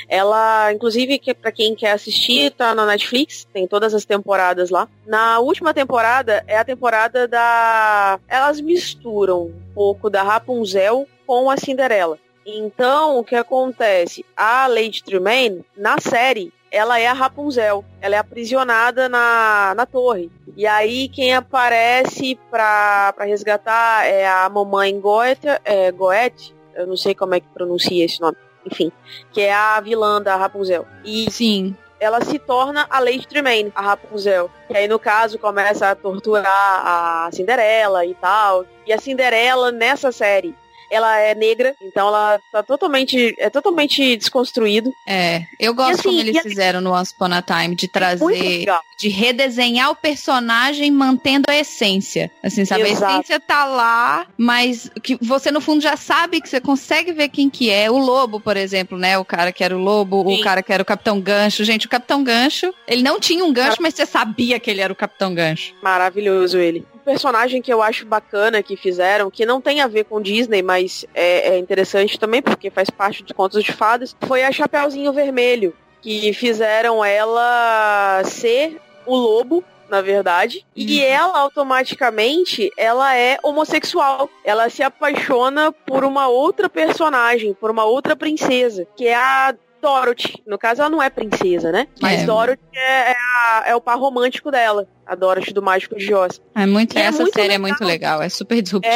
Ela, 0.09 0.73
inclusive, 0.73 1.19
que 1.19 1.31
para 1.31 1.51
quem 1.51 1.75
quer 1.75 1.91
assistir, 1.91 2.49
tá 2.49 2.73
na 2.73 2.87
Netflix, 2.87 3.47
tem 3.53 3.67
todas 3.67 3.93
as 3.93 4.03
temporadas 4.03 4.71
lá. 4.71 4.89
Na 5.05 5.39
última 5.39 5.75
temporada 5.75 6.43
é 6.47 6.57
a 6.57 6.65
temporada 6.65 7.27
da. 7.27 8.19
Elas 8.27 8.59
misturam 8.59 9.43
um 9.43 9.73
pouco 9.75 10.09
da 10.09 10.23
Rapunzel 10.23 11.07
com 11.27 11.51
a 11.51 11.57
Cinderela. 11.57 12.17
Então, 12.43 13.19
o 13.19 13.23
que 13.23 13.35
acontece? 13.35 14.25
A 14.35 14.65
Lady 14.65 15.03
Tremaine, 15.03 15.63
na 15.77 15.99
série, 15.99 16.51
ela 16.71 16.99
é 16.99 17.05
a 17.05 17.13
Rapunzel. 17.13 17.85
Ela 18.01 18.15
é 18.15 18.17
aprisionada 18.17 19.07
na, 19.07 19.73
na 19.75 19.85
torre. 19.85 20.31
E 20.57 20.65
aí 20.65 21.09
quem 21.09 21.35
aparece 21.35 22.39
pra, 22.49 23.13
pra 23.13 23.25
resgatar 23.25 24.07
é 24.07 24.27
a 24.27 24.47
mamãe 24.49 24.99
Goethe, 24.99 25.47
é, 25.63 25.91
Goethe, 25.91 26.54
eu 26.75 26.85
não 26.85 26.97
sei 26.97 27.15
como 27.15 27.35
é 27.35 27.39
que 27.39 27.47
pronuncia 27.47 28.03
esse 28.05 28.19
nome, 28.19 28.37
enfim, 28.65 28.91
que 29.31 29.41
é 29.41 29.53
a 29.53 29.79
vilã 29.79 30.21
da 30.21 30.35
Rapunzel. 30.35 30.85
E 31.03 31.29
Sim. 31.31 31.75
ela 31.99 32.21
se 32.21 32.37
torna 32.37 32.85
a 32.89 32.99
Lady 32.99 33.27
Tremaine, 33.27 33.71
a 33.75 33.81
Rapunzel. 33.81 34.49
Que 34.67 34.77
aí, 34.77 34.87
no 34.87 34.99
caso, 34.99 35.39
começa 35.39 35.89
a 35.89 35.95
torturar 35.95 36.45
a 36.47 37.29
Cinderela 37.31 38.05
e 38.05 38.13
tal. 38.15 38.65
E 38.85 38.93
a 38.93 38.99
Cinderela, 38.99 39.71
nessa 39.71 40.11
série, 40.11 40.55
ela 40.89 41.17
é 41.19 41.33
negra, 41.35 41.75
então 41.81 42.07
ela 42.07 42.39
tá 42.51 42.63
totalmente, 42.63 43.35
é 43.37 43.49
totalmente 43.49 44.15
desconstruído. 44.17 44.91
É. 45.07 45.43
Eu 45.59 45.73
gosto 45.73 45.93
assim, 45.99 46.03
como 46.09 46.19
eles 46.19 46.35
e 46.35 46.39
a- 46.39 46.43
fizeram 46.43 46.81
no 46.81 46.93
Once 46.93 47.13
Upon 47.13 47.33
a 47.33 47.41
Time, 47.41 47.75
de 47.75 47.85
Muito 47.85 47.91
trazer 47.91 48.65
de 48.97 49.09
redesenhar 49.09 49.91
o 49.91 49.95
personagem 49.95 50.89
mantendo 50.91 51.45
a 51.49 51.55
essência. 51.55 52.31
Assim, 52.41 52.63
sabe? 52.65 52.83
A 52.83 52.87
Exato. 52.89 53.13
essência 53.13 53.39
tá 53.39 53.65
lá, 53.65 54.25
mas 54.37 54.89
que 55.03 55.17
você 55.21 55.51
no 55.51 55.59
fundo 55.59 55.81
já 55.81 55.97
sabe 55.97 56.39
que 56.39 56.47
você 56.49 56.61
consegue 56.61 57.11
ver 57.11 57.29
quem 57.29 57.49
que 57.49 57.69
é. 57.69 57.89
O 57.91 57.97
lobo, 57.97 58.39
por 58.39 58.55
exemplo, 58.55 58.97
né? 58.97 59.17
O 59.17 59.25
cara 59.25 59.51
que 59.51 59.63
era 59.63 59.75
o 59.75 59.79
lobo, 59.79 60.23
Sim. 60.27 60.39
o 60.39 60.43
cara 60.43 60.63
que 60.63 60.71
era 60.71 60.81
o 60.81 60.85
Capitão 60.85 61.19
Gancho. 61.19 61.63
Gente, 61.65 61.87
o 61.87 61.89
Capitão 61.89 62.23
Gancho, 62.23 62.73
ele 62.87 63.03
não 63.03 63.19
tinha 63.19 63.43
um 63.43 63.51
gancho, 63.51 63.81
mas 63.81 63.93
você 63.93 64.05
sabia 64.05 64.59
que 64.59 64.69
ele 64.71 64.81
era 64.81 64.93
o 64.93 64.95
Capitão 64.95 65.33
Gancho. 65.33 65.73
Maravilhoso 65.81 66.57
ele. 66.57 66.85
Personagem 67.05 67.61
que 67.61 67.71
eu 67.71 67.81
acho 67.81 68.05
bacana 68.05 68.61
que 68.63 68.75
fizeram, 68.75 69.29
que 69.31 69.45
não 69.45 69.61
tem 69.61 69.79
a 69.79 69.87
ver 69.87 70.03
com 70.05 70.19
Disney, 70.21 70.61
mas 70.63 71.05
é, 71.13 71.49
é 71.55 71.57
interessante 71.59 72.19
também, 72.19 72.41
porque 72.41 72.69
faz 72.71 72.89
parte 72.89 73.23
dos 73.23 73.31
contos 73.31 73.63
de 73.63 73.71
fadas, 73.71 74.15
foi 74.27 74.43
a 74.43 74.51
Chapeuzinho 74.51 75.13
Vermelho. 75.13 75.73
Que 76.01 76.33
fizeram 76.33 77.03
ela 77.03 78.21
ser 78.25 78.79
o 79.05 79.15
lobo 79.15 79.63
na 79.89 80.01
verdade. 80.01 80.65
E 80.75 80.99
Uhum. 80.99 81.05
ela 81.05 81.39
automaticamente, 81.39 82.71
ela 82.77 83.15
é 83.15 83.37
homossexual. 83.43 84.29
Ela 84.43 84.67
se 84.69 84.81
apaixona 84.81 85.71
por 85.71 86.03
uma 86.03 86.27
outra 86.27 86.67
personagem, 86.67 87.53
por 87.53 87.69
uma 87.69 87.85
outra 87.85 88.15
princesa, 88.15 88.87
que 88.95 89.07
é 89.07 89.15
a 89.15 89.53
Dorothy. 89.81 90.41
No 90.47 90.57
caso, 90.57 90.81
ela 90.81 90.89
não 90.89 91.01
é 91.03 91.09
princesa, 91.11 91.71
né? 91.71 91.87
Mas 92.01 92.21
É. 92.21 92.25
Dorothy 92.25 92.59
é, 92.73 93.11
é 93.11 93.15
a- 93.15 93.63
é 93.67 93.75
o 93.75 93.81
par 93.81 93.97
romântico 93.99 94.49
dela. 94.49 94.87
A 95.05 95.15
Dorothy 95.15 95.53
do 95.53 95.61
Mágico 95.61 95.95
de 95.95 96.13
Oz. 96.13 96.41
É 96.55 96.65
muito, 96.65 96.97
é 96.97 97.01
essa 97.03 97.21
muito 97.21 97.33
série 97.33 97.47
é 97.47 97.57
legal. 97.57 97.61
muito 97.67 97.83
legal, 97.85 98.21
é 98.21 98.29
super 98.29 98.61
disruptiva. 98.61 98.95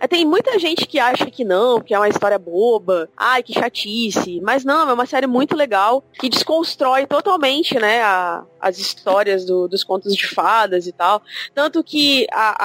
É, 0.00 0.06
tem 0.08 0.24
muita 0.26 0.58
gente 0.58 0.86
que 0.86 0.98
acha 0.98 1.26
que 1.30 1.44
não, 1.44 1.80
que 1.80 1.94
é 1.94 1.98
uma 1.98 2.08
história 2.08 2.38
boba, 2.38 3.08
ai, 3.16 3.42
que 3.42 3.52
chatice. 3.54 4.40
Mas 4.42 4.64
não, 4.64 4.88
é 4.88 4.92
uma 4.92 5.06
série 5.06 5.26
muito 5.26 5.56
legal, 5.56 6.04
que 6.20 6.28
desconstrói 6.28 7.06
totalmente, 7.06 7.74
né, 7.78 8.02
a- 8.02 8.44
as 8.60 8.78
histórias 8.78 9.44
do- 9.44 9.66
dos 9.68 9.82
contos 9.84 10.14
de 10.14 10.26
fadas 10.28 10.86
e 10.86 10.92
tal. 10.92 11.22
Tanto 11.54 11.82
que 11.82 12.26
a, 12.32 12.64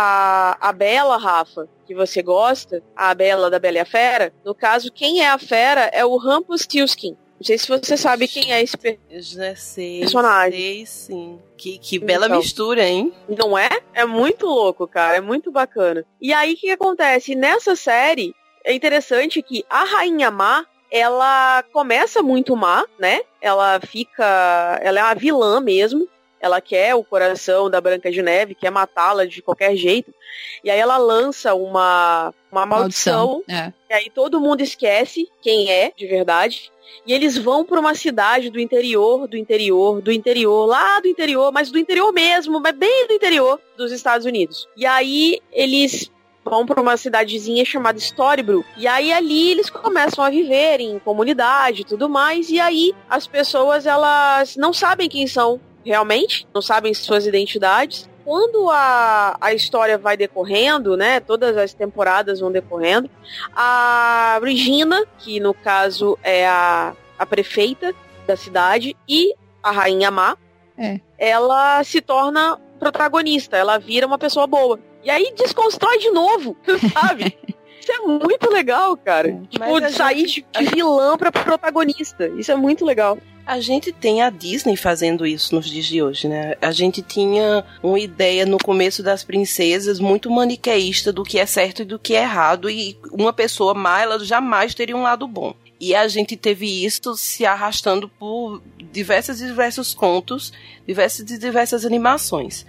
a, 0.59 0.69
a 0.69 0.73
Bela, 0.73 1.17
Rafa, 1.17 1.67
que 1.85 1.93
você 1.95 2.21
gosta, 2.21 2.81
a 2.95 3.13
Bela 3.13 3.49
da 3.49 3.59
Bela 3.59 3.77
e 3.77 3.79
a 3.79 3.85
Fera, 3.85 4.33
no 4.43 4.53
caso, 4.55 4.91
quem 4.91 5.21
é 5.21 5.29
a 5.29 5.37
fera 5.37 5.89
é 5.93 6.03
o 6.05 6.17
Rumpelstiltskin. 6.17 7.15
Não 7.39 7.45
sei 7.45 7.57
se 7.57 7.67
você 7.67 7.97
sabe 7.97 8.27
quem 8.27 8.53
é 8.53 8.61
esse 8.61 8.77
per- 8.77 8.97
Eu 9.09 9.21
já 9.21 9.53
sei. 9.55 9.99
Personagem. 9.99 10.59
Sei, 10.59 10.85
sim. 10.85 11.39
Que, 11.63 11.77
que 11.77 11.97
bela 11.97 12.25
Então. 12.25 12.39
mistura, 12.39 12.83
hein? 12.83 13.13
Não 13.29 13.57
é? 13.57 13.69
É 13.93 14.03
muito 14.05 14.45
louco, 14.45 14.85
cara. 14.85 15.15
É 15.15 15.21
muito 15.21 15.49
bacana. 15.49 16.05
E 16.19 16.33
aí, 16.33 16.51
o 16.51 16.55
que, 16.55 16.67
que 16.67 16.71
acontece? 16.71 17.35
Nessa 17.35 17.73
série, 17.73 18.35
é 18.65 18.73
interessante 18.73 19.41
que 19.41 19.63
a 19.69 19.85
Rainha 19.85 20.29
Má, 20.29 20.65
ela 20.91 21.63
começa 21.71 22.21
muito 22.21 22.53
má, 22.57 22.85
né? 22.99 23.21
Ela 23.41 23.79
fica... 23.79 24.77
Ela 24.83 24.99
é 24.99 25.03
uma 25.03 25.15
vilã 25.15 25.61
mesmo. 25.61 26.05
Ela 26.43 26.59
quer 26.59 26.93
o 26.93 27.05
coração 27.05 27.69
da 27.69 27.79
Branca 27.79 28.11
de 28.11 28.21
Neve, 28.21 28.53
quer 28.53 28.69
matá-la 28.69 29.25
de 29.25 29.41
qualquer 29.41 29.77
jeito. 29.77 30.13
E 30.61 30.69
aí 30.69 30.77
ela 30.77 30.97
lança 30.97 31.53
uma, 31.53 32.33
uma 32.51 32.65
maldição 32.65 33.41
É. 33.47 33.71
e 33.89 33.93
aí 33.93 34.09
todo 34.09 34.41
mundo 34.41 34.59
esquece 34.59 35.29
quem 35.41 35.71
é, 35.71 35.93
de 35.95 36.05
verdade. 36.05 36.69
E 37.07 37.13
eles 37.13 37.37
vão 37.37 37.63
para 37.63 37.79
uma 37.79 37.95
cidade 37.95 38.49
do 38.49 38.59
interior, 38.59 39.25
do 39.25 39.37
interior, 39.37 40.01
do 40.01 40.11
interior, 40.11 40.65
lá 40.65 40.99
do 40.99 41.07
interior, 41.07 41.49
mas 41.53 41.71
do 41.71 41.79
interior 41.79 42.11
mesmo, 42.11 42.59
mas 42.59 42.75
bem 42.75 43.07
do 43.07 43.13
interior 43.13 43.57
dos 43.77 43.93
Estados 43.93 44.25
Unidos. 44.25 44.67
E 44.75 44.85
aí 44.85 45.39
eles 45.49 46.11
vão 46.43 46.65
para 46.65 46.81
uma 46.81 46.97
cidadezinha 46.97 47.63
chamada 47.63 47.97
Storybrooke. 47.97 48.67
E 48.77 48.85
aí 48.85 49.13
ali 49.13 49.51
eles 49.51 49.69
começam 49.69 50.23
a 50.25 50.29
viver 50.29 50.81
em 50.81 50.99
comunidade 50.99 51.81
e 51.81 51.85
tudo 51.85 52.09
mais. 52.09 52.49
E 52.49 52.59
aí 52.59 52.93
as 53.09 53.25
pessoas 53.25 53.85
elas 53.85 54.57
não 54.57 54.73
sabem 54.73 55.07
quem 55.07 55.25
são 55.25 55.61
realmente, 55.85 56.47
não 56.53 56.61
sabem 56.61 56.93
suas 56.93 57.25
identidades. 57.25 58.09
Quando 58.25 58.69
a, 58.69 59.35
a 59.41 59.53
história 59.53 59.97
vai 59.97 60.15
decorrendo, 60.15 60.95
né? 60.95 61.19
Todas 61.19 61.57
as 61.57 61.73
temporadas 61.73 62.39
vão 62.39 62.51
decorrendo, 62.51 63.09
a 63.55 64.39
Regina, 64.41 65.05
que 65.19 65.39
no 65.41 65.53
caso 65.53 66.17
é 66.23 66.47
a, 66.47 66.93
a 67.19 67.25
prefeita 67.25 67.93
da 68.25 68.37
cidade, 68.37 68.95
e 69.07 69.33
a 69.61 69.71
Rainha 69.71 70.09
Má, 70.09 70.37
É. 70.77 70.99
ela 71.17 71.83
se 71.83 71.99
torna 71.99 72.57
protagonista, 72.79 73.57
ela 73.57 73.77
vira 73.77 74.07
uma 74.07 74.17
pessoa 74.17 74.47
boa. 74.47 74.79
E 75.03 75.09
aí 75.09 75.33
desconstrói 75.35 75.97
de 75.99 76.09
novo, 76.11 76.55
sabe? 76.93 77.37
Isso 77.79 77.91
é 77.91 77.99
muito 77.99 78.49
legal, 78.49 78.95
cara. 78.95 79.37
Tipo, 79.49 79.59
Mas 79.59 79.83
a 79.83 79.87
de 79.87 79.93
sair 79.93 80.25
de, 80.25 80.45
de 80.57 80.65
vilã 80.67 81.17
pra 81.17 81.29
protagonista. 81.29 82.27
Isso 82.37 82.49
é 82.49 82.55
muito 82.55 82.85
legal. 82.85 83.17
A 83.45 83.59
gente 83.59 83.91
tem 83.91 84.21
a 84.21 84.29
Disney 84.29 84.77
fazendo 84.77 85.25
isso 85.25 85.53
nos 85.53 85.69
dias 85.69 85.85
de 85.85 86.01
hoje, 86.01 86.29
né? 86.29 86.55
A 86.61 86.71
gente 86.71 87.01
tinha 87.01 87.65
uma 87.83 87.99
ideia 87.99 88.45
no 88.45 88.57
começo 88.57 89.03
das 89.03 89.21
princesas 89.21 89.99
muito 89.99 90.31
maniqueísta 90.31 91.11
do 91.11 91.23
que 91.23 91.37
é 91.37 91.45
certo 91.45 91.81
e 91.81 91.85
do 91.85 91.99
que 91.99 92.15
é 92.15 92.21
errado, 92.21 92.69
e 92.69 92.97
uma 93.11 93.33
pessoa 93.33 93.73
má, 93.73 94.01
ela 94.01 94.23
jamais 94.23 94.73
teria 94.73 94.95
um 94.95 95.01
lado 95.01 95.27
bom. 95.27 95.53
E 95.77 95.93
a 95.93 96.07
gente 96.07 96.37
teve 96.37 96.85
isso 96.85 97.17
se 97.17 97.45
arrastando 97.45 98.07
por 98.07 98.61
diversos 98.93 99.41
e 99.41 99.47
diversos 99.47 99.93
contos, 99.93 100.53
diversas 100.87 101.29
e 101.29 101.37
diversas 101.37 101.85
animações. 101.85 102.65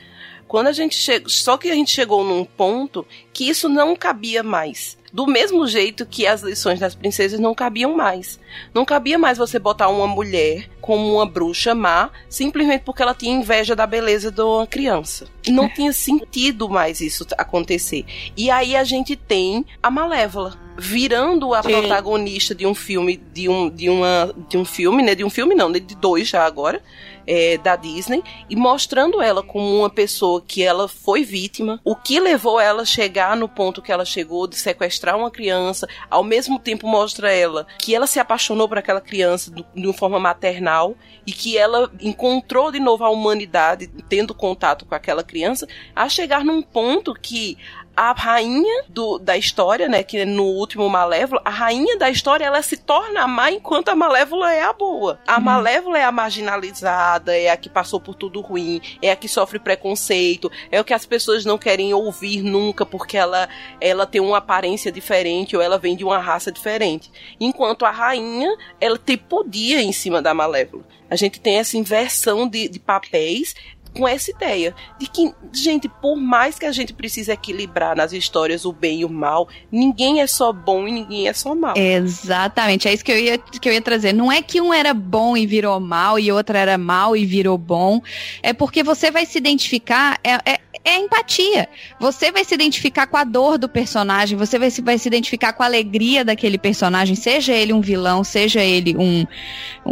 Quando 0.48 0.66
a 0.66 0.72
gente 0.72 0.96
chegou, 0.96 1.28
só 1.28 1.56
que 1.56 1.70
a 1.70 1.74
gente 1.74 1.92
chegou 1.92 2.24
num 2.24 2.44
ponto 2.44 3.06
que 3.32 3.48
isso 3.48 3.68
não 3.68 3.94
cabia 3.94 4.42
mais. 4.42 4.98
Do 5.14 5.29
mesmo 5.29 5.64
jeito 5.68 6.05
que 6.05 6.27
as 6.27 6.42
lições 6.42 6.81
das 6.81 6.92
princesas 6.92 7.38
não 7.38 7.55
cabiam 7.55 7.94
mais. 7.94 8.40
Não 8.74 8.85
cabia 8.85 9.16
mais 9.16 9.38
você 9.38 9.61
botar 9.61 9.88
uma 9.88 10.09
mulher 10.09 10.68
como 10.81 11.14
uma 11.14 11.24
bruxa 11.24 11.72
má 11.72 12.11
simplesmente 12.29 12.83
porque 12.83 13.00
ela 13.00 13.14
tinha 13.14 13.33
inveja 13.33 13.77
da 13.77 13.87
beleza 13.87 14.33
de 14.33 14.42
uma 14.42 14.66
criança. 14.66 15.29
Não 15.46 15.68
tinha 15.68 15.92
sentido 15.92 16.68
mais 16.68 17.00
isso 17.00 17.24
acontecer. 17.38 18.05
E 18.37 18.50
aí 18.50 18.74
a 18.74 18.83
gente 18.83 19.14
tem 19.14 19.64
a 19.81 19.88
Malévola 19.88 20.59
virando 20.77 21.55
a 21.55 21.62
Sim. 21.62 21.70
protagonista 21.70 22.53
de 22.53 22.66
um 22.66 22.74
filme 22.74 23.16
de 23.33 23.48
um 23.48 23.70
de 23.70 23.88
uma 23.88 24.35
de 24.48 24.57
um 24.57 24.64
filme, 24.64 25.00
né, 25.00 25.14
de 25.14 25.22
um 25.22 25.31
filme 25.31 25.55
não, 25.55 25.68
né, 25.68 25.79
de 25.79 25.94
dois 25.94 26.27
já 26.27 26.44
agora, 26.44 26.83
é, 27.26 27.58
da 27.58 27.76
Disney 27.76 28.22
e 28.48 28.56
mostrando 28.56 29.20
ela 29.22 29.42
como 29.42 29.78
uma 29.78 29.90
pessoa 29.90 30.42
que 30.46 30.62
ela 30.62 30.88
foi 30.88 31.24
vítima, 31.24 31.80
o 31.84 31.94
que 31.96 32.18
levou 32.20 32.60
ela 32.60 32.82
a 32.82 32.87
chegar 32.87 33.37
no 33.37 33.48
ponto 33.48 33.82
que 33.82 33.92
ela 33.92 34.04
chegou 34.04 34.46
de 34.46 34.56
sequestrar 34.56 35.16
uma 35.16 35.30
criança, 35.30 35.87
ao 36.10 36.22
mesmo 36.24 36.58
tempo 36.58 36.87
mostra 36.87 37.32
ela 37.32 37.66
que 37.78 37.94
ela 37.94 38.06
se 38.06 38.18
apaixonou 38.18 38.68
por 38.68 38.78
aquela 38.78 39.00
criança 39.00 39.50
do- 39.50 39.64
de 39.74 39.87
uma 39.87 39.94
forma 39.94 40.18
maternal 40.18 40.94
e 41.26 41.32
que 41.32 41.56
ela 41.56 41.90
encontrou 42.00 42.70
de 42.70 42.78
novo 42.80 43.04
a 43.04 43.10
humanidade 43.10 43.88
tendo 44.08 44.34
contato 44.34 44.84
com 44.84 44.94
aquela 44.94 45.22
criança, 45.24 45.66
a 45.94 46.08
chegar 46.08 46.44
num 46.44 46.62
ponto 46.62 47.14
que 47.14 47.56
a 47.96 48.12
rainha 48.12 48.85
do, 48.88 49.18
da 49.18 49.37
história, 49.37 49.88
né, 49.88 50.02
que 50.02 50.24
no 50.24 50.44
último 50.44 50.88
Malévola, 50.88 51.40
a 51.44 51.50
rainha 51.50 51.96
da 51.96 52.11
história, 52.11 52.44
ela 52.44 52.62
se 52.62 52.76
torna 52.76 53.22
a 53.22 53.28
má 53.28 53.50
enquanto 53.50 53.88
a 53.88 53.96
Malévola 53.96 54.52
é 54.52 54.62
a 54.62 54.72
boa. 54.72 55.18
A 55.26 55.40
Malévola 55.40 55.98
é 55.98 56.04
a 56.04 56.12
marginalizada, 56.12 57.37
é 57.37 57.50
a 57.50 57.57
que 57.57 57.68
passou 57.68 58.00
por 58.00 58.14
tudo 58.14 58.40
ruim, 58.40 58.80
é 59.00 59.11
a 59.11 59.16
que 59.16 59.28
sofre 59.28 59.59
preconceito, 59.59 60.50
é 60.70 60.80
o 60.80 60.85
que 60.85 60.94
as 60.94 61.07
pessoas 61.07 61.44
não 61.44 61.59
querem 61.59 61.94
ouvir 61.94 62.42
nunca 62.42 62.85
porque 62.85 63.16
ela, 63.16 63.48
ela 63.80 64.07
tem 64.07 64.20
uma 64.20 64.38
aparência 64.38 64.90
diferente 64.90 65.57
ou 65.57 65.62
ela 65.62 65.78
vem 65.78 65.96
de 65.96 66.04
uma 66.04 66.18
raça 66.18 66.50
diferente. 66.50 67.11
Enquanto 67.40 67.85
a 67.85 67.90
rainha, 67.90 68.57
ela 68.80 68.98
tem 68.98 69.16
podia 69.16 69.80
em 69.80 69.92
cima 69.92 70.20
da 70.20 70.35
Malévola. 70.35 70.85
A 71.09 71.16
gente 71.16 71.40
tem 71.40 71.57
essa 71.59 71.76
inversão 71.76 72.48
de, 72.48 72.68
de 72.68 72.80
papéis 72.80 73.54
com 73.94 74.07
essa 74.07 74.30
ideia 74.30 74.74
de 74.98 75.07
que, 75.07 75.33
gente, 75.52 75.88
por 75.88 76.16
mais 76.16 76.59
que 76.59 76.66
a 76.66 76.72
gente 76.72 76.92
precise 76.92 77.30
equilibrar 77.30 77.96
nas 77.96 78.12
histórias 78.12 78.64
o 78.64 78.72
bem 78.72 79.00
e 79.00 79.04
o 79.04 79.09
mal, 79.09 79.48
ninguém 79.70 80.20
é 80.20 80.26
só 80.26 80.52
bom 80.52 80.87
e 80.88 80.92
ninguém 80.92 81.28
é 81.28 81.33
só 81.33 81.54
mal. 81.54 81.74
Exatamente, 81.76 82.88
é 82.88 82.92
isso 82.92 83.04
que 83.04 83.12
eu, 83.12 83.18
ia, 83.18 83.38
que 83.38 83.68
eu 83.68 83.72
ia 83.72 83.83
trazer. 83.83 84.12
Não 84.12 84.30
é 84.30 84.42
que 84.42 84.61
um 84.61 84.74
era 84.74 84.92
bom 84.92 85.37
e 85.37 85.46
virou 85.46 85.78
mal 85.78 86.18
e 86.18 86.30
outro 86.33 86.57
era 86.57 86.76
mal 86.76 87.16
e 87.16 87.24
virou 87.24 87.57
bom. 87.57 88.02
É 88.42 88.52
porque 88.52 88.83
você 88.83 89.11
vai 89.11 89.24
se 89.24 89.38
identificar, 89.38 90.18
é, 90.24 90.33
é, 90.44 90.61
é 90.84 90.98
empatia. 90.98 91.68
Você 91.98 92.30
vai 92.30 92.44
se 92.44 92.54
identificar 92.54 93.06
com 93.06 93.16
a 93.16 93.24
dor 93.24 93.56
do 93.56 93.68
personagem, 93.68 94.36
você 94.36 94.58
vai 94.58 94.70
se, 94.70 94.82
vai 94.82 94.98
se 94.98 95.08
identificar 95.08 95.52
com 95.52 95.62
a 95.62 95.66
alegria 95.66 96.24
daquele 96.24 96.58
personagem, 96.58 97.16
seja 97.16 97.52
ele 97.52 97.72
um 97.72 97.80
vilão, 97.80 98.22
seja 98.22 98.62
ele 98.62 98.94
um. 98.96 99.26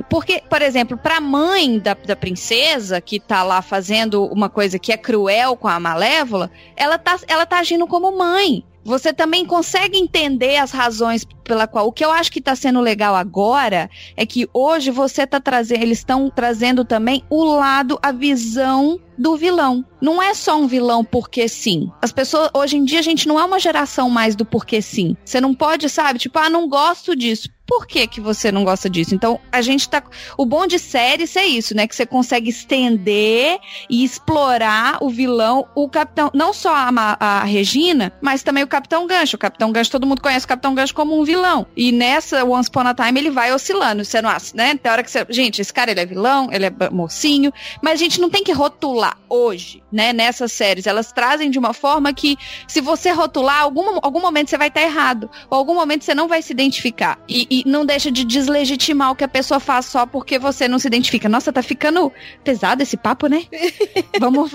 porque, 0.08 0.42
por 0.48 0.60
exemplo, 0.60 0.96
pra 0.96 1.20
mãe 1.20 1.78
da, 1.78 1.94
da 1.94 2.14
princesa, 2.14 3.00
que 3.00 3.18
tá 3.18 3.42
lá 3.42 3.62
fazendo 3.62 4.24
uma 4.26 4.50
coisa 4.50 4.78
que 4.78 4.92
é 4.92 4.96
cruel 4.96 5.56
com 5.56 5.68
a 5.68 5.80
Malévola, 5.80 6.50
ela 6.76 6.98
tá, 6.98 7.18
ela 7.26 7.46
tá 7.46 7.58
agindo 7.58 7.86
como 7.86 8.16
mãe. 8.16 8.64
Você 8.84 9.12
também 9.12 9.46
consegue 9.46 9.96
entender 9.96 10.56
as 10.56 10.72
razões 10.72 11.24
pela 11.44 11.68
qual. 11.68 11.86
O 11.86 11.92
que 11.92 12.04
eu 12.04 12.10
acho 12.10 12.32
que 12.32 12.40
está 12.40 12.56
sendo 12.56 12.80
legal 12.80 13.14
agora 13.14 13.88
é 14.16 14.26
que 14.26 14.48
hoje 14.52 14.90
você 14.90 15.24
tá 15.24 15.40
trazendo, 15.40 15.82
eles 15.82 15.98
estão 15.98 16.28
trazendo 16.28 16.84
também 16.84 17.22
o 17.30 17.44
lado, 17.44 17.98
a 18.02 18.10
visão 18.10 18.98
do 19.16 19.36
vilão. 19.36 19.84
Não 20.00 20.20
é 20.20 20.34
só 20.34 20.58
um 20.58 20.66
vilão 20.66 21.04
porque 21.04 21.48
sim. 21.48 21.90
As 22.02 22.10
pessoas, 22.10 22.50
hoje 22.52 22.76
em 22.76 22.84
dia, 22.84 22.98
a 22.98 23.02
gente 23.02 23.28
não 23.28 23.38
é 23.38 23.44
uma 23.44 23.60
geração 23.60 24.10
mais 24.10 24.34
do 24.34 24.44
porque 24.44 24.82
sim. 24.82 25.16
Você 25.24 25.40
não 25.40 25.54
pode, 25.54 25.88
sabe, 25.88 26.18
tipo, 26.18 26.38
ah, 26.38 26.50
não 26.50 26.68
gosto 26.68 27.14
disso. 27.14 27.48
Por 27.64 27.86
que, 27.86 28.06
que 28.08 28.20
você 28.20 28.50
não 28.50 28.64
gosta 28.64 28.90
disso? 28.90 29.14
Então, 29.14 29.40
a 29.50 29.62
gente 29.62 29.88
tá. 29.88 30.02
O 30.36 30.44
bom 30.44 30.66
de 30.66 30.78
séries 30.78 31.36
é 31.36 31.46
isso, 31.46 31.74
né? 31.74 31.86
Que 31.86 31.94
você 31.94 32.04
consegue 32.04 32.50
estender 32.50 33.58
e 33.88 34.02
explorar 34.02 34.98
o 35.00 35.08
vilão, 35.08 35.66
o 35.74 35.88
capitão. 35.88 36.30
Não 36.34 36.52
só 36.52 36.74
a, 36.74 37.16
a 37.18 37.44
Regina, 37.44 38.12
mas 38.20 38.42
também 38.42 38.64
o 38.64 38.66
Capitão 38.66 39.06
Gancho. 39.06 39.36
O 39.36 39.38
Capitão 39.38 39.70
Gancho, 39.70 39.92
todo 39.92 40.06
mundo 40.06 40.20
conhece 40.20 40.44
o 40.44 40.48
Capitão 40.48 40.74
Gancho 40.74 40.94
como 40.94 41.18
um 41.18 41.24
vilão. 41.24 41.64
E 41.76 41.92
nessa 41.92 42.44
Once 42.44 42.68
Upon 42.68 42.80
a 42.80 42.94
Time 42.94 43.20
ele 43.20 43.30
vai 43.30 43.54
oscilando. 43.54 44.04
Você 44.04 44.20
não 44.20 44.28
acha, 44.28 44.54
né? 44.54 44.74
Tem 44.74 44.90
hora 44.90 45.04
que 45.04 45.10
você. 45.10 45.24
Gente, 45.30 45.62
esse 45.62 45.72
cara 45.72 45.92
ele 45.92 46.00
é 46.00 46.06
vilão, 46.06 46.48
ele 46.52 46.66
é 46.66 46.90
mocinho. 46.90 47.52
Mas 47.80 47.94
a 47.94 47.96
gente 47.96 48.20
não 48.20 48.28
tem 48.28 48.42
que 48.42 48.52
rotular 48.52 49.01
rotular 49.02 49.18
hoje, 49.28 49.82
né, 49.90 50.12
nessas 50.12 50.52
séries, 50.52 50.86
elas 50.86 51.12
trazem 51.12 51.50
de 51.50 51.58
uma 51.58 51.72
forma 51.72 52.12
que, 52.12 52.36
se 52.68 52.80
você 52.80 53.10
rotular, 53.10 53.62
algum, 53.62 53.98
algum 54.02 54.20
momento 54.20 54.50
você 54.50 54.58
vai 54.58 54.68
estar 54.68 54.82
errado, 54.82 55.28
ou 55.50 55.58
algum 55.58 55.74
momento 55.74 56.04
você 56.04 56.14
não 56.14 56.28
vai 56.28 56.40
se 56.42 56.52
identificar. 56.52 57.18
E, 57.28 57.46
e 57.50 57.68
não 57.68 57.84
deixa 57.84 58.10
de 58.10 58.24
deslegitimar 58.24 59.10
o 59.10 59.16
que 59.16 59.24
a 59.24 59.28
pessoa 59.28 59.58
faz 59.58 59.86
só 59.86 60.06
porque 60.06 60.38
você 60.38 60.68
não 60.68 60.78
se 60.78 60.86
identifica. 60.86 61.28
Nossa, 61.28 61.52
tá 61.52 61.62
ficando 61.62 62.12
pesado 62.44 62.82
esse 62.82 62.96
papo, 62.96 63.26
né? 63.26 63.44
Vamos. 64.20 64.52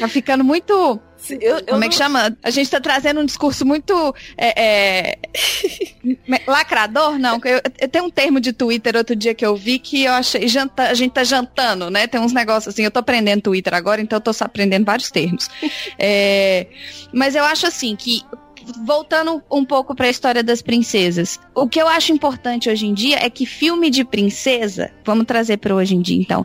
Tá 0.00 0.08
ficando 0.08 0.42
muito. 0.44 0.72
Eu, 1.40 1.56
eu 1.58 1.64
Como 1.66 1.84
é 1.84 1.88
que 1.88 1.94
não- 1.94 2.04
chama? 2.06 2.36
A 2.42 2.50
gente 2.50 2.70
tá 2.70 2.80
trazendo 2.80 3.20
um 3.20 3.24
discurso 3.24 3.64
muito. 3.66 4.14
é, 4.36 4.62
é, 4.62 5.18
lacrador? 6.46 7.18
Não. 7.18 7.40
Eu, 7.44 7.60
eu 7.80 7.88
tenho 7.88 8.04
um 8.04 8.10
termo 8.10 8.40
de 8.40 8.52
Twitter 8.52 8.96
outro 8.96 9.16
dia 9.16 9.34
que 9.34 9.44
eu 9.44 9.56
vi 9.56 9.78
que 9.78 10.04
eu 10.04 10.12
achei. 10.12 10.46
Janta, 10.48 10.84
a 10.84 10.94
gente 10.94 11.12
tá 11.12 11.24
jantando, 11.24 11.90
né? 11.90 12.06
Tem 12.06 12.20
uns 12.20 12.32
negócios 12.32 12.72
assim. 12.74 12.84
Eu 12.84 12.90
tô 12.90 13.00
aprendendo 13.00 13.42
Twitter 13.42 13.74
agora, 13.74 14.00
então 14.00 14.16
eu 14.16 14.20
tô 14.20 14.30
aprendendo 14.40 14.84
vários 14.84 15.10
termos. 15.10 15.48
É, 15.98 16.66
mas 17.12 17.34
eu 17.34 17.44
acho 17.44 17.66
assim 17.66 17.94
que. 17.96 18.22
Voltando 18.84 19.40
um 19.48 19.64
pouco 19.64 19.94
pra 19.94 20.08
história 20.08 20.42
das 20.42 20.60
princesas. 20.60 21.38
O 21.54 21.68
que 21.68 21.80
eu 21.80 21.86
acho 21.86 22.12
importante 22.12 22.68
hoje 22.68 22.84
em 22.84 22.92
dia 22.94 23.16
é 23.24 23.30
que 23.30 23.46
filme 23.46 23.88
de 23.90 24.04
princesa, 24.04 24.90
vamos 25.04 25.24
trazer 25.24 25.58
para 25.58 25.72
hoje 25.72 25.94
em 25.94 26.02
dia 26.02 26.20
então, 26.20 26.44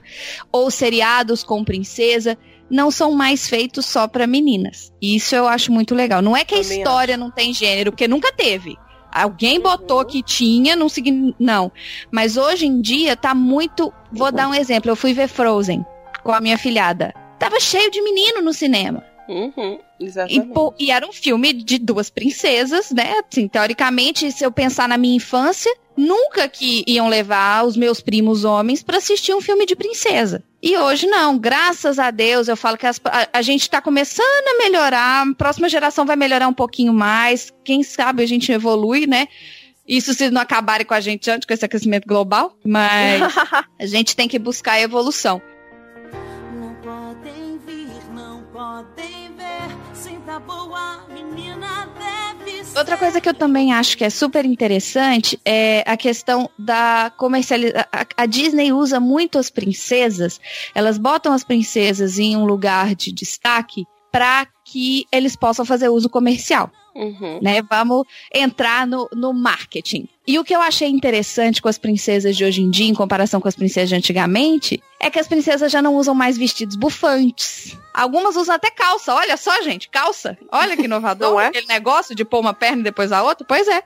ou 0.51 0.69
seriados 0.69 1.43
com 1.43 1.63
princesa, 1.63 2.37
não 2.71 2.89
são 2.89 3.11
mais 3.11 3.47
feitos 3.47 3.85
só 3.85 4.07
pra 4.07 4.25
meninas. 4.25 4.91
E 5.01 5.15
Isso 5.15 5.35
eu 5.35 5.47
acho 5.47 5.71
muito 5.71 5.93
legal. 5.93 6.21
Não 6.21 6.35
é 6.35 6.45
que 6.45 6.55
a 6.55 6.61
Também 6.61 6.77
história 6.77 7.17
não 7.17 7.29
tem 7.29 7.53
gênero, 7.53 7.91
porque 7.91 8.07
nunca 8.07 8.31
teve. 8.31 8.77
Alguém 9.11 9.59
botou 9.59 10.05
que 10.05 10.23
tinha, 10.23 10.75
não 10.75 10.87
significa. 10.87 11.35
Não. 11.37 11.69
Mas 12.09 12.37
hoje 12.37 12.65
em 12.65 12.79
dia 12.81 13.15
tá 13.17 13.35
muito. 13.35 13.93
Vou 14.11 14.31
dar 14.31 14.47
um 14.47 14.53
exemplo. 14.53 14.89
Eu 14.89 14.95
fui 14.95 15.13
ver 15.13 15.27
Frozen 15.27 15.85
com 16.23 16.31
a 16.31 16.39
minha 16.39 16.57
filhada. 16.57 17.13
Tava 17.37 17.59
cheio 17.59 17.91
de 17.91 18.01
menino 18.01 18.41
no 18.41 18.53
cinema. 18.53 19.03
Uhum, 19.27 19.79
E, 20.01 20.07
exatamente. 20.07 20.53
pô, 20.53 20.73
e 20.79 20.91
era 20.91 21.05
um 21.07 21.13
filme 21.13 21.53
de 21.53 21.77
duas 21.77 22.09
princesas, 22.09 22.91
né? 22.91 23.13
Assim, 23.31 23.47
teoricamente, 23.47 24.31
se 24.31 24.43
eu 24.43 24.51
pensar 24.51 24.87
na 24.89 24.97
minha 24.97 25.15
infância, 25.15 25.71
nunca 25.95 26.47
que 26.47 26.83
iam 26.87 27.07
levar 27.07 27.65
os 27.65 27.77
meus 27.77 28.01
primos 28.01 28.43
homens 28.43 28.81
pra 28.81 28.97
assistir 28.97 29.33
um 29.33 29.41
filme 29.41 29.65
de 29.65 29.75
princesa. 29.75 30.43
E 30.61 30.77
hoje 30.77 31.07
não, 31.07 31.37
graças 31.37 31.99
a 31.99 32.11
Deus, 32.11 32.47
eu 32.47 32.55
falo 32.57 32.77
que 32.77 32.85
as- 32.87 32.99
a, 33.05 33.27
a 33.33 33.41
gente 33.41 33.69
tá 33.69 33.81
começando 33.81 34.47
a 34.47 34.57
melhorar, 34.63 35.27
a 35.27 35.35
próxima 35.35 35.67
geração 35.69 36.05
vai 36.05 36.15
melhorar 36.15 36.47
um 36.47 36.53
pouquinho 36.53 36.93
mais, 36.93 37.51
quem 37.63 37.83
sabe 37.83 38.23
a 38.23 38.27
gente 38.27 38.51
evolui, 38.51 39.05
né? 39.07 39.27
Isso 39.87 40.13
se 40.13 40.29
não 40.29 40.39
acabarem 40.41 40.85
com 40.85 40.93
a 40.93 41.01
gente 41.01 41.29
antes 41.29 41.45
com 41.45 41.53
esse 41.53 41.65
aquecimento 41.65 42.07
global, 42.07 42.55
mas 42.63 43.21
a 43.79 43.85
gente 43.85 44.15
tem 44.15 44.27
que 44.27 44.37
buscar 44.39 44.73
a 44.73 44.81
evolução. 44.81 45.41
Outra 52.75 52.97
coisa 52.97 53.19
que 53.19 53.27
eu 53.27 53.33
também 53.33 53.73
acho 53.73 53.97
que 53.97 54.03
é 54.03 54.09
super 54.09 54.45
interessante 54.45 55.39
é 55.45 55.83
a 55.85 55.97
questão 55.97 56.49
da 56.57 57.11
comercialização. 57.17 57.85
A 58.17 58.25
Disney 58.25 58.71
usa 58.71 58.99
muito 58.99 59.37
as 59.37 59.49
princesas, 59.49 60.39
elas 60.73 60.97
botam 60.97 61.33
as 61.33 61.43
princesas 61.43 62.17
em 62.17 62.35
um 62.35 62.45
lugar 62.45 62.95
de 62.95 63.11
destaque 63.11 63.85
para 64.11 64.47
que 64.65 65.05
eles 65.11 65.35
possam 65.35 65.65
fazer 65.65 65.89
uso 65.89 66.09
comercial 66.09 66.71
Uhum. 66.95 67.39
né? 67.41 67.61
Vamos 67.61 68.05
entrar 68.33 68.85
no, 68.85 69.07
no 69.13 69.33
marketing. 69.33 70.07
E 70.31 70.39
o 70.39 70.45
que 70.45 70.55
eu 70.55 70.61
achei 70.61 70.87
interessante 70.87 71.61
com 71.61 71.67
as 71.67 71.77
princesas 71.77 72.37
de 72.37 72.45
hoje 72.45 72.61
em 72.61 72.69
dia, 72.69 72.87
em 72.87 72.93
comparação 72.93 73.41
com 73.41 73.49
as 73.49 73.55
princesas 73.55 73.89
de 73.89 73.95
antigamente, 73.95 74.81
é 74.97 75.09
que 75.09 75.19
as 75.19 75.27
princesas 75.27 75.69
já 75.69 75.81
não 75.81 75.95
usam 75.95 76.15
mais 76.15 76.37
vestidos 76.37 76.77
bufantes. 76.77 77.77
Algumas 77.93 78.37
usam 78.37 78.55
até 78.55 78.71
calça. 78.71 79.13
Olha 79.13 79.35
só, 79.35 79.61
gente, 79.61 79.89
calça. 79.89 80.37
Olha 80.49 80.77
que 80.77 80.83
inovador. 80.83 81.41
É? 81.41 81.47
Aquele 81.47 81.67
negócio 81.67 82.15
de 82.15 82.23
pôr 82.23 82.39
uma 82.39 82.53
perna 82.53 82.79
e 82.79 82.83
depois 82.83 83.11
a 83.11 83.21
outra. 83.21 83.45
Pois 83.45 83.67
é. 83.67 83.83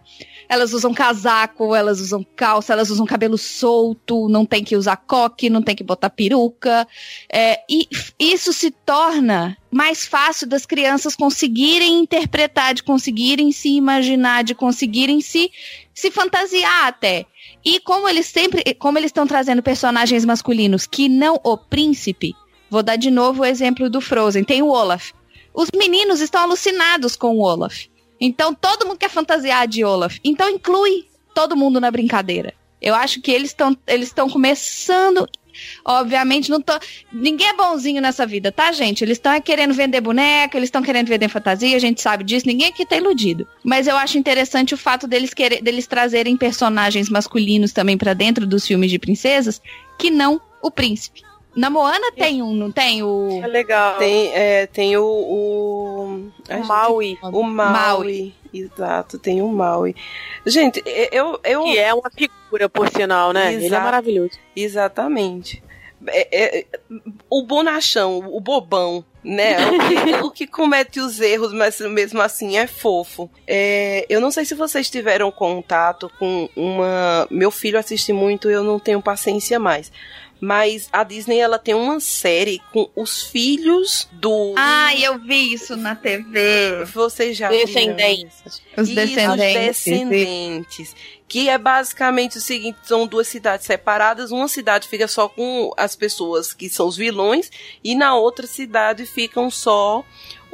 Elas 0.48 0.74
usam 0.74 0.94
casaco, 0.94 1.74
elas 1.74 2.00
usam 2.00 2.24
calça, 2.36 2.74
elas 2.74 2.92
usam 2.92 3.06
cabelo 3.08 3.38
solto, 3.38 4.30
não 4.30 4.46
tem 4.46 4.64
que 4.64 4.76
usar 4.76 4.98
coque, 4.98 5.50
não 5.50 5.64
tem 5.64 5.76
que 5.76 5.84
botar 5.84 6.12
peruca. 6.12 6.88
É, 7.28 7.62
e 7.68 7.88
isso 8.20 8.54
se 8.54 8.70
torna 8.70 9.58
mais 9.72 10.06
fácil 10.06 10.48
das 10.48 10.66
crianças 10.66 11.16
conseguirem 11.16 12.00
interpretar, 12.00 12.76
de 12.76 12.84
conseguirem 12.84 13.52
se 13.52 13.70
imaginar, 13.70 14.44
de 14.44 14.54
conseguirem 14.54 15.20
se, 15.20 15.52
se 15.96 16.12
fantasiar 16.12 16.88
até. 16.88 17.26
E 17.64 17.80
como 17.80 18.08
eles 18.08 18.28
sempre, 18.28 18.76
como 18.76 19.00
eles 19.00 19.10
estão 19.10 19.26
trazendo 19.26 19.64
personagens 19.64 20.26
masculinos 20.26 20.86
que 20.86 21.08
não 21.08 21.40
o 21.44 21.58
príncipe, 21.58 22.36
vou 22.70 22.84
dar 22.84 22.98
de 22.98 23.10
novo 23.10 23.42
o 23.42 23.46
exemplo 23.46 23.90
do 23.90 24.02
Frozen, 24.02 24.44
tem 24.44 24.62
o 24.62 24.68
Olaf. 24.68 25.14
Os 25.54 25.70
meninos 25.76 26.20
estão 26.20 26.44
alucinados 26.44 27.16
com 27.16 27.38
o 27.38 27.42
Olaf. 27.42 27.86
Então 28.20 28.54
todo 28.54 28.86
mundo 28.86 28.98
quer 28.98 29.10
fantasiar 29.10 29.68
de 29.68 29.84
Olaf. 29.86 30.20
Então 30.24 30.50
inclui 30.50 31.08
todo 31.34 31.56
mundo 31.56 31.80
na 31.80 31.90
brincadeira. 31.90 32.54
Eu 32.82 32.94
acho 32.94 33.22
que 33.22 33.32
eles 33.32 33.52
estão 33.52 33.76
eles 33.88 34.10
estão 34.10 34.30
começando 34.30 35.28
Obviamente, 35.84 36.50
não 36.50 36.62
tô. 36.62 36.74
Ninguém 37.12 37.48
é 37.48 37.54
bonzinho 37.54 38.02
nessa 38.02 38.26
vida, 38.26 38.52
tá, 38.52 38.72
gente? 38.72 39.04
Eles 39.04 39.18
estão 39.18 39.40
querendo 39.42 39.74
vender 39.74 40.02
boneca, 40.02 40.58
eles 40.58 40.68
estão 40.68 40.82
querendo 40.82 41.08
vender 41.08 41.30
fantasia, 41.30 41.76
a 41.76 41.80
gente 41.80 42.02
sabe 42.02 42.24
disso, 42.24 42.48
ninguém 42.48 42.68
aqui 42.68 42.86
tá 42.86 42.96
iludido. 42.96 43.48
Mas 43.64 43.88
eu 43.88 43.98
acho 43.98 44.18
interessante 44.18 44.74
o 44.74 44.78
fato 44.78 45.08
deles 45.08 45.34
querer, 45.34 45.62
deles 45.62 45.88
trazerem 45.88 46.38
personagens 46.38 47.10
masculinos 47.10 47.72
também 47.72 47.98
pra 47.98 48.14
dentro 48.14 48.46
dos 48.46 48.66
filmes 48.66 48.92
de 48.92 49.00
princesas, 49.00 49.62
que 49.98 50.10
não 50.12 50.40
o 50.62 50.72
príncipe. 50.72 51.25
Na 51.56 51.70
Moana 51.70 52.12
tem 52.12 52.42
um, 52.42 52.54
não 52.54 52.70
tem? 52.72 53.02
O. 53.02 53.42
É 53.42 53.48
legal. 53.48 53.98
Tem, 53.98 54.32
é, 54.34 54.68
tem 54.68 54.98
o. 54.98 55.04
O, 55.04 56.32
o 56.50 56.64
Maui. 56.66 57.18
o 57.24 57.44
Maui. 57.44 58.34
Exato, 58.54 59.18
tem 59.18 59.42
o 59.42 59.48
Maui. 59.48 59.96
Gente, 60.46 60.84
eu. 61.12 61.40
eu 61.44 61.64
Que 61.64 61.78
é 61.78 61.94
uma 61.94 62.10
figura, 62.10 62.68
por 62.70 62.90
sinal, 62.90 63.32
né? 63.32 63.54
Ele 63.54 63.64
é 63.64 63.68
Exato. 63.68 63.84
maravilhoso. 63.84 64.38
Exatamente. 64.56 65.64
É- 66.08 66.60
é- 66.60 66.66
o 67.30 67.42
bonachão, 67.44 68.20
o 68.32 68.40
bobão, 68.40 69.04
né? 69.26 69.58
O 69.66 69.80
que, 69.80 70.14
o 70.26 70.32
que 70.32 70.48
comete 70.48 71.00
os 71.00 71.20
erros, 71.20 71.52
mas 71.52 71.80
mesmo 71.80 72.22
assim 72.22 72.58
é 72.58 72.68
fofo. 72.68 73.30
É, 73.48 74.06
eu 74.08 74.22
não 74.22 74.30
sei 74.30 74.46
se 74.46 74.54
vocês 74.54 74.90
tiveram 74.90 75.32
contato 75.32 76.12
com 76.20 76.48
uma. 76.56 77.28
Meu 77.32 77.50
filho 77.50 77.80
assiste 77.80 78.14
muito, 78.14 78.50
eu 78.50 78.64
não 78.64 78.80
tenho 78.80 79.02
paciência 79.02 79.60
mais. 79.60 79.92
Mas 80.40 80.90
a 80.92 81.04
Disney 81.04 81.40
ela 81.40 81.58
tem 81.58 81.74
uma 81.74 82.00
série 82.00 82.62
com 82.72 82.90
os 82.96 83.24
filhos 83.24 84.08
do. 84.12 84.54
Ah, 84.58 84.94
eu 84.96 85.18
vi 85.18 85.54
isso 85.54 85.76
na 85.78 85.96
TV. 85.96 86.84
Vocês 86.94 87.38
já 87.38 87.50
viram? 87.50 87.66
Descendentes. 87.66 88.62
Os 88.78 88.90
Isso, 88.90 88.96
descendentes. 88.96 89.30
Os 89.30 89.86
descendentes. 89.86 90.96
Que 91.28 91.50
é 91.50 91.58
basicamente 91.58 92.38
o 92.38 92.42
seguinte: 92.42 92.78
são 92.84 93.08
duas 93.08 93.28
cidades 93.28 93.66
separadas. 93.66 94.30
Uma 94.30 94.48
cidade 94.48 94.88
fica 94.88 95.08
só 95.08 95.30
com 95.30 95.72
as 95.78 95.96
pessoas 95.96 96.54
que 96.54 96.70
são 96.70 96.88
os 96.88 96.98
vilões, 96.98 97.50
e 97.84 97.96
na 97.96 98.16
outra 98.16 98.46
cidade 98.46 99.06
ficam 99.16 99.50
só 99.50 100.04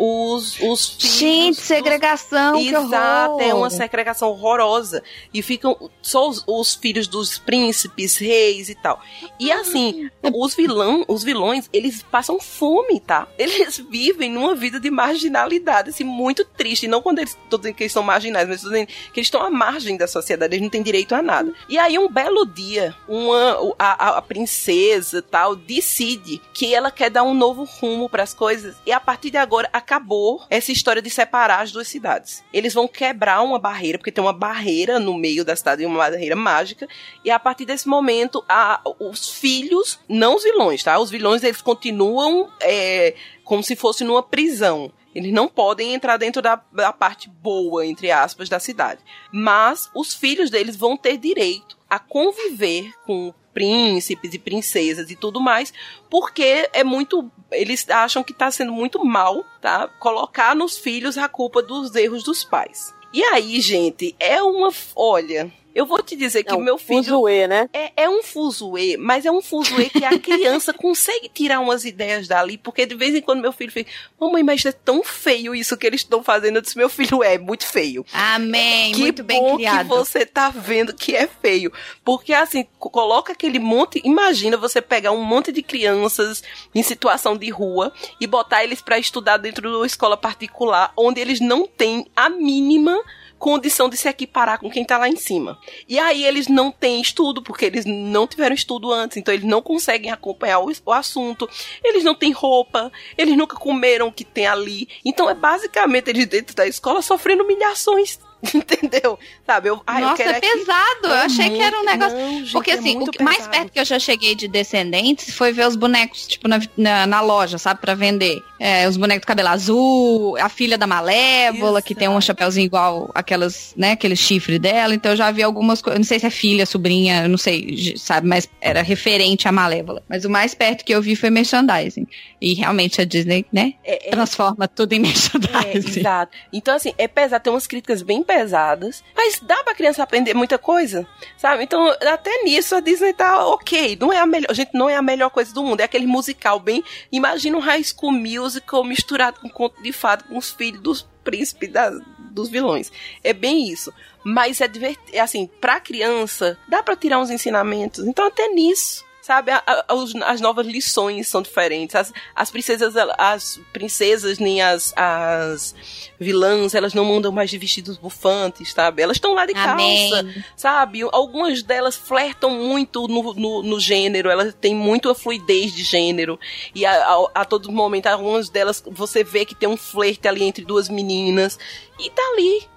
os, 0.03 0.59
os 0.61 0.89
filhos. 0.89 1.17
Gente, 1.17 1.55
dos- 1.57 1.65
segregação, 1.65 2.57
Exato, 2.59 3.39
é 3.39 3.53
uma 3.53 3.69
segregação 3.69 4.29
horrorosa. 4.29 5.03
E 5.33 5.41
ficam 5.43 5.89
só 6.01 6.27
os, 6.27 6.43
os 6.47 6.73
filhos 6.73 7.07
dos 7.07 7.37
príncipes, 7.37 8.17
reis 8.17 8.67
e 8.69 8.75
tal. 8.75 8.99
E 9.39 9.51
assim, 9.51 10.09
os, 10.33 10.55
vilão, 10.55 11.05
os 11.07 11.23
vilões, 11.23 11.69
eles 11.71 12.01
passam 12.01 12.39
fome, 12.39 12.99
tá? 12.99 13.27
Eles 13.37 13.77
vivem 13.89 14.31
numa 14.31 14.55
vida 14.55 14.79
de 14.79 14.89
marginalidade, 14.89 15.89
assim, 15.89 16.03
muito 16.03 16.43
triste. 16.45 16.87
Não 16.87 17.01
quando 17.01 17.19
eles 17.19 17.37
tô 17.49 17.57
dizendo 17.57 17.75
que 17.75 17.83
eles 17.83 17.93
são 17.93 18.01
marginais, 18.03 18.47
mas 18.47 18.61
tô 18.61 18.69
dizendo 18.69 18.87
que 18.87 19.19
eles 19.19 19.27
estão 19.27 19.41
à 19.43 19.49
margem 19.51 19.97
da 19.97 20.07
sociedade, 20.07 20.53
eles 20.55 20.63
não 20.63 20.69
têm 20.69 20.81
direito 20.81 21.13
a 21.13 21.21
nada. 21.21 21.53
E 21.69 21.77
aí, 21.77 21.97
um 21.99 22.09
belo 22.09 22.45
dia, 22.45 22.95
uma, 23.07 23.75
a, 23.77 24.07
a- 24.09 24.17
a 24.17 24.21
princesa 24.21 25.21
tal 25.21 25.55
decide 25.55 26.41
que 26.53 26.73
ela 26.73 26.89
quer 26.91 27.09
dar 27.09 27.23
um 27.23 27.33
novo 27.33 27.63
rumo 27.63 28.09
para 28.09 28.23
as 28.23 28.33
coisas. 28.33 28.75
E 28.85 28.91
a 28.91 28.99
partir 28.99 29.29
de 29.29 29.37
agora, 29.37 29.69
acabou 29.91 30.41
essa 30.49 30.71
história 30.71 31.01
de 31.01 31.09
separar 31.09 31.59
as 31.59 31.71
duas 31.71 31.87
cidades. 31.89 32.43
Eles 32.53 32.73
vão 32.73 32.87
quebrar 32.87 33.41
uma 33.41 33.59
barreira, 33.59 33.97
porque 33.97 34.11
tem 34.11 34.23
uma 34.23 34.31
barreira 34.31 34.99
no 34.99 35.13
meio 35.13 35.43
da 35.43 35.53
cidade, 35.53 35.85
uma 35.85 35.97
barreira 35.97 36.35
mágica. 36.35 36.87
E 37.25 37.29
a 37.29 37.37
partir 37.37 37.65
desse 37.65 37.89
momento, 37.89 38.43
a, 38.47 38.81
os 38.99 39.29
filhos, 39.29 39.99
não 40.07 40.37
os 40.37 40.43
vilões, 40.43 40.81
tá? 40.81 40.97
Os 40.97 41.11
vilões, 41.11 41.43
eles 41.43 41.61
continuam 41.61 42.49
é, 42.61 43.15
como 43.43 43.61
se 43.61 43.75
fosse 43.75 44.05
numa 44.05 44.23
prisão. 44.23 44.91
Eles 45.13 45.33
não 45.33 45.49
podem 45.49 45.93
entrar 45.93 46.15
dentro 46.15 46.41
da, 46.41 46.61
da 46.71 46.93
parte 46.93 47.29
boa, 47.29 47.85
entre 47.85 48.09
aspas, 48.11 48.47
da 48.47 48.61
cidade. 48.61 49.01
Mas 49.29 49.89
os 49.93 50.13
filhos 50.13 50.49
deles 50.49 50.77
vão 50.77 50.95
ter 50.95 51.17
direito 51.17 51.77
a 51.89 51.99
conviver 51.99 52.93
com 53.05 53.33
príncipes 53.53 54.33
e 54.33 54.39
princesas 54.39 55.09
e 55.09 55.15
tudo 55.15 55.39
mais, 55.39 55.73
porque 56.09 56.69
é 56.73 56.83
muito. 56.83 57.29
Eles 57.51 57.89
acham 57.89 58.23
que 58.23 58.33
tá 58.33 58.49
sendo 58.49 58.71
muito 58.71 59.03
mal, 59.03 59.43
tá? 59.61 59.87
Colocar 59.99 60.55
nos 60.55 60.77
filhos 60.77 61.17
a 61.17 61.27
culpa 61.27 61.61
dos 61.61 61.95
erros 61.95 62.23
dos 62.23 62.43
pais. 62.43 62.93
E 63.13 63.23
aí, 63.23 63.59
gente, 63.59 64.15
é 64.19 64.41
uma. 64.41 64.71
Olha, 64.95 65.51
Eu 65.73 65.85
vou 65.85 66.01
te 66.03 66.15
dizer 66.15 66.43
que 66.43 66.51
É 66.51 66.55
o 66.55 66.59
um 66.59 66.63
meu 66.63 66.77
filho 66.77 67.03
fuzuê, 67.03 67.47
né? 67.47 67.69
é, 67.73 68.03
é 68.03 68.09
um 68.09 68.21
fuzuê, 68.23 68.97
mas 68.97 69.25
é 69.25 69.31
um 69.31 69.41
fuzuê 69.41 69.89
que 69.89 70.03
a 70.03 70.19
criança 70.19 70.73
consegue 70.75 71.29
tirar 71.29 71.59
umas 71.59 71.85
ideias 71.85 72.27
dali, 72.27 72.57
porque 72.57 72.85
de 72.85 72.95
vez 72.95 73.15
em 73.15 73.21
quando 73.21 73.41
meu 73.41 73.51
filho 73.51 73.71
fica, 73.71 73.89
mamãe, 74.19 74.43
mas 74.43 74.65
é 74.65 74.71
tão 74.71 75.03
feio 75.03 75.53
isso 75.55 75.77
que 75.77 75.87
eles 75.87 76.01
estão 76.01 76.23
fazendo. 76.23 76.57
Eu 76.57 76.61
disse, 76.61 76.77
meu 76.77 76.89
filho 76.89 77.23
é 77.23 77.37
muito 77.37 77.65
feio. 77.65 78.05
Amém. 78.13 78.93
que 78.93 78.99
Muito 78.99 79.23
bem 79.23 79.55
criado. 79.55 79.83
que 79.83 79.95
você 79.95 80.25
tá 80.25 80.49
vendo 80.49 80.93
que 80.93 81.15
é 81.15 81.27
feio. 81.27 81.71
Porque 82.03 82.33
assim, 82.33 82.65
co- 82.77 82.89
coloca 82.89 83.31
aquele 83.33 83.59
monte, 83.59 84.01
imagina 84.03 84.57
você 84.57 84.81
pegar 84.81 85.11
um 85.11 85.23
monte 85.23 85.51
de 85.51 85.61
crianças 85.61 86.43
em 86.75 86.83
situação 86.83 87.37
de 87.37 87.49
rua 87.49 87.93
e 88.19 88.27
botar 88.27 88.63
eles 88.63 88.81
pra 88.81 88.99
estudar 88.99 89.37
dentro 89.37 89.69
de 89.69 89.75
uma 89.75 89.85
escola 89.85 90.17
particular, 90.17 90.91
onde 90.97 91.19
eles 91.21 91.39
não 91.39 91.65
têm 91.67 92.05
a 92.15 92.29
mínima 92.29 93.01
condição 93.41 93.89
de 93.89 93.97
se 93.97 94.07
equiparar 94.07 94.59
com 94.59 94.69
quem 94.69 94.85
tá 94.85 94.99
lá 94.99 95.09
em 95.09 95.15
cima. 95.15 95.57
E 95.89 95.97
aí 95.97 96.23
eles 96.23 96.47
não 96.47 96.71
têm 96.71 97.01
estudo, 97.01 97.41
porque 97.41 97.65
eles 97.65 97.85
não 97.85 98.27
tiveram 98.27 98.53
estudo 98.53 98.93
antes, 98.93 99.17
então 99.17 99.33
eles 99.33 99.45
não 99.45 99.63
conseguem 99.63 100.11
acompanhar 100.11 100.59
o, 100.59 100.71
o 100.85 100.93
assunto, 100.93 101.49
eles 101.83 102.03
não 102.03 102.13
têm 102.13 102.31
roupa, 102.31 102.91
eles 103.17 103.35
nunca 103.35 103.55
comeram 103.55 104.07
o 104.07 104.11
que 104.11 104.23
tem 104.23 104.45
ali. 104.45 104.87
Então 105.03 105.27
é 105.27 105.33
basicamente 105.33 106.11
eles 106.11 106.27
dentro 106.27 106.55
da 106.55 106.67
escola 106.67 107.01
sofrendo 107.01 107.43
humilhações. 107.43 108.19
Entendeu? 108.53 109.19
Sabe? 109.45 109.69
Eu, 109.69 109.81
ai, 109.85 110.01
eu 110.03 110.07
Nossa, 110.07 110.23
é 110.23 110.27
é 110.27 110.33
que- 110.39 110.47
pesado. 110.47 110.99
eu 111.05 111.13
é 111.13 111.21
achei 111.25 111.49
que 111.49 111.61
era 111.61 111.79
um 111.79 111.85
negócio. 111.85 112.17
não, 112.17 112.39
gente, 112.39 112.51
Porque 112.51 112.71
é 112.71 112.73
assim, 112.75 112.95
o 112.95 112.99
muito 112.99 113.11
que 113.11 113.23
mais 113.23 113.47
perto 113.47 113.71
que 113.71 113.79
eu 113.79 113.85
já 113.85 113.99
cheguei 113.99 114.33
de 114.35 114.47
Descendentes 114.47 115.33
foi 115.33 115.51
ver 115.51 115.67
os 115.67 115.75
bonecos, 115.75 116.25
tipo, 116.27 116.47
na, 116.47 116.59
na, 116.75 117.05
na 117.07 117.21
loja, 117.21 117.57
sabe, 117.57 117.79
pra 117.81 117.93
vender. 117.93 118.41
É, 118.59 118.87
os 118.87 118.97
bonecos 118.97 119.25
do 119.25 119.27
cabelo 119.27 119.49
azul, 119.49 120.37
a 120.37 120.49
filha 120.49 120.77
da 120.77 120.85
Malévola, 120.87 121.81
que 121.81 121.93
tem 121.95 122.07
um 122.07 122.11
Exato. 122.13 122.25
chapeuzinho 122.27 122.65
igual 122.65 123.09
aquelas, 123.13 123.73
né, 123.75 123.91
aquele 123.91 124.15
chifre 124.15 124.57
dela. 124.59 124.93
Então 124.93 125.11
eu 125.11 125.17
já 125.17 125.31
vi 125.31 125.43
algumas 125.43 125.81
coisas. 125.81 125.99
Não 125.99 126.05
sei 126.05 126.19
se 126.19 126.25
é 126.25 126.29
filha, 126.29 126.65
sobrinha, 126.65 127.23
eu 127.23 127.29
não 127.29 127.37
sei, 127.37 127.95
sabe, 127.97 128.27
mas 128.27 128.47
era 128.59 128.81
referente 128.81 129.47
à 129.47 129.51
Malévola. 129.51 130.03
Mas 130.09 130.25
o 130.25 130.29
mais 130.29 130.53
perto 130.53 130.83
que 130.85 130.93
eu 130.93 131.01
vi 131.01 131.15
foi 131.15 131.29
merchandising. 131.29 132.07
E 132.39 132.53
realmente 132.53 133.01
a 133.01 133.05
Disney, 133.05 133.45
né, 133.51 133.73
É, 133.83 134.07
é- 134.07 134.11
transforma 134.11 134.67
tudo 134.67 134.93
em 134.93 134.97
É, 134.97 134.99
merchandising. 135.01 135.99
exato. 135.99 136.31
Então, 136.53 136.75
assim, 136.75 136.93
é 136.97 137.07
pesado, 137.07 137.43
tem 137.43 137.53
umas 137.53 137.67
críticas 137.67 138.01
bem 138.01 138.23
pesadas, 138.31 139.03
mas 139.13 139.41
dá 139.41 139.61
pra 139.61 139.75
criança 139.75 140.01
aprender 140.01 140.33
muita 140.33 140.57
coisa, 140.57 141.05
sabe? 141.37 141.65
Então, 141.65 141.85
até 141.89 142.43
nisso 142.43 142.73
a 142.73 142.79
Disney 142.79 143.11
tá 143.11 143.45
ok. 143.45 143.97
Não 143.99 144.13
é 144.13 144.19
a 144.19 144.25
melhor, 144.25 144.53
gente, 144.53 144.73
não 144.73 144.89
é 144.89 144.95
a 144.95 145.01
melhor 145.01 145.29
coisa 145.29 145.53
do 145.53 145.61
mundo. 145.61 145.81
É 145.81 145.83
aquele 145.83 146.07
musical 146.07 146.57
bem. 146.57 146.81
Imagina 147.11 147.57
um 147.57 147.59
high 147.59 147.83
school 147.83 148.13
musical 148.13 148.85
misturado 148.85 149.41
com 149.41 149.49
conto 149.49 149.83
de 149.83 149.91
fado 149.91 150.23
com 150.23 150.37
os 150.37 150.49
filhos 150.49 150.81
dos 150.81 151.09
príncipes 151.25 151.69
das, 151.69 152.01
dos 152.17 152.49
vilões. 152.49 152.89
É 153.21 153.33
bem 153.33 153.67
isso. 153.69 153.93
Mas 154.23 154.61
é 154.61 154.67
divertido, 154.67 155.19
assim, 155.19 155.49
pra 155.59 155.81
criança, 155.81 156.57
dá 156.69 156.81
pra 156.81 156.95
tirar 156.95 157.19
uns 157.19 157.29
ensinamentos. 157.29 158.05
Então, 158.05 158.25
até 158.25 158.47
nisso. 158.47 159.03
Sabe, 159.31 159.49
A- 159.51 159.63
a- 159.65 159.85
as 160.29 160.41
novas 160.41 160.67
lições 160.67 161.25
são 161.29 161.41
diferentes. 161.41 161.95
As, 161.95 162.11
as 162.35 162.51
princesas, 162.51 162.93
as 163.17 163.61
princesas 163.71 164.39
nem 164.39 164.61
as, 164.61 164.93
as 164.97 165.73
vilãs, 166.19 166.75
elas 166.75 166.93
não 166.93 167.05
mandam 167.05 167.31
mais 167.31 167.49
de 167.49 167.57
vestidos 167.57 167.97
bufantes, 167.97 168.73
sabe? 168.73 169.01
Elas 169.01 169.15
estão 169.15 169.33
lá 169.33 169.45
de 169.45 169.53
calça, 169.53 169.71
Amém. 169.71 170.43
sabe? 170.57 170.99
Algumas 171.13 171.63
delas 171.63 171.95
flertam 171.95 172.49
muito 172.49 173.07
no, 173.07 173.33
no, 173.33 173.63
no 173.63 173.79
gênero, 173.79 174.29
elas 174.29 174.53
têm 174.59 174.75
muito 174.75 175.09
a 175.09 175.15
fluidez 175.15 175.73
de 175.73 175.83
gênero. 175.83 176.37
E 176.75 176.85
a, 176.85 176.91
a, 176.91 177.27
a 177.35 177.45
todo 177.45 177.71
momento, 177.71 178.07
algumas 178.07 178.49
delas 178.49 178.83
você 178.85 179.23
vê 179.23 179.45
que 179.45 179.55
tem 179.55 179.69
um 179.69 179.77
flerte 179.77 180.27
ali 180.27 180.43
entre 180.43 180.65
duas 180.65 180.89
meninas. 180.89 181.57
E 181.97 182.09
tá 182.09 182.21
ali, 182.33 182.67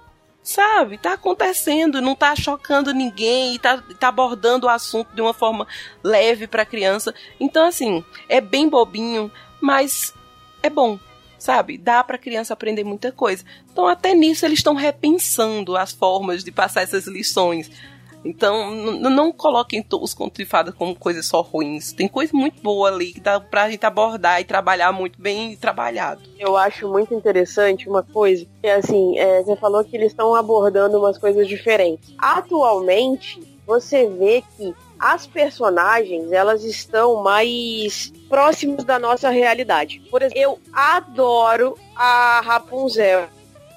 sabe? 0.45 0.97
Tá 0.97 1.13
acontecendo, 1.13 1.99
não 1.99 2.15
tá 2.15 2.35
chocando 2.35 2.93
ninguém, 2.93 3.57
tá, 3.57 3.83
tá 3.99 4.09
abordando 4.09 4.67
o 4.67 4.69
assunto 4.69 5.13
de 5.13 5.21
uma 5.21 5.33
forma 5.33 5.67
leve 6.03 6.45
pra 6.45 6.65
criança. 6.65 7.13
Então, 7.39 7.67
assim, 7.67 8.05
é 8.29 8.39
bem 8.39 8.69
bobinho, 8.69 9.31
mas 9.59 10.13
é 10.61 10.69
bom, 10.69 10.99
sabe? 11.39 11.79
Dá 11.79 12.03
pra 12.03 12.19
criança 12.19 12.53
aprender 12.53 12.83
muita 12.83 13.11
coisa. 13.11 13.43
Então, 13.71 13.87
até 13.87 14.13
nisso, 14.13 14.45
eles 14.45 14.59
estão 14.59 14.75
repensando 14.75 15.75
as 15.75 15.91
formas 15.91 16.43
de 16.43 16.51
passar 16.51 16.83
essas 16.83 17.07
lições. 17.07 17.71
Então, 18.25 18.71
não 18.71 19.31
coloquem 19.31 19.85
os 20.01 20.13
contos 20.13 20.37
de 20.39 20.45
fada 20.45 20.71
como 20.71 20.95
coisas 20.95 21.25
só 21.27 21.41
ruins. 21.41 21.93
Tem 21.93 22.07
coisa 22.07 22.31
muito 22.35 22.61
boa 22.61 22.89
ali 22.89 23.13
que 23.13 23.19
dá 23.19 23.39
pra 23.39 23.69
gente 23.69 23.85
abordar 23.85 24.41
e 24.41 24.43
trabalhar 24.43 24.91
muito 24.91 25.21
bem 25.21 25.55
trabalhado. 25.55 26.21
Eu 26.39 26.57
acho 26.57 26.87
muito 26.89 27.13
interessante 27.13 27.87
uma 27.87 28.01
coisa, 28.01 28.45
que 28.61 28.67
é 28.67 28.75
assim, 28.75 29.17
é, 29.19 29.43
você 29.43 29.55
falou 29.55 29.83
que 29.83 29.95
eles 29.95 30.11
estão 30.11 30.33
abordando 30.33 30.97
umas 30.97 31.17
coisas 31.17 31.47
diferentes. 31.47 32.13
Atualmente, 32.17 33.39
você 33.65 34.07
vê 34.07 34.43
que 34.57 34.73
as 34.99 35.27
personagens, 35.27 36.31
elas 36.31 36.63
estão 36.63 37.21
mais 37.21 38.11
próximas 38.29 38.83
da 38.83 38.97
nossa 38.97 39.29
realidade. 39.29 40.01
Por 40.09 40.21
exemplo, 40.21 40.41
eu 40.41 40.59
adoro 40.73 41.77
a 41.95 42.41
Rapunzel 42.41 43.27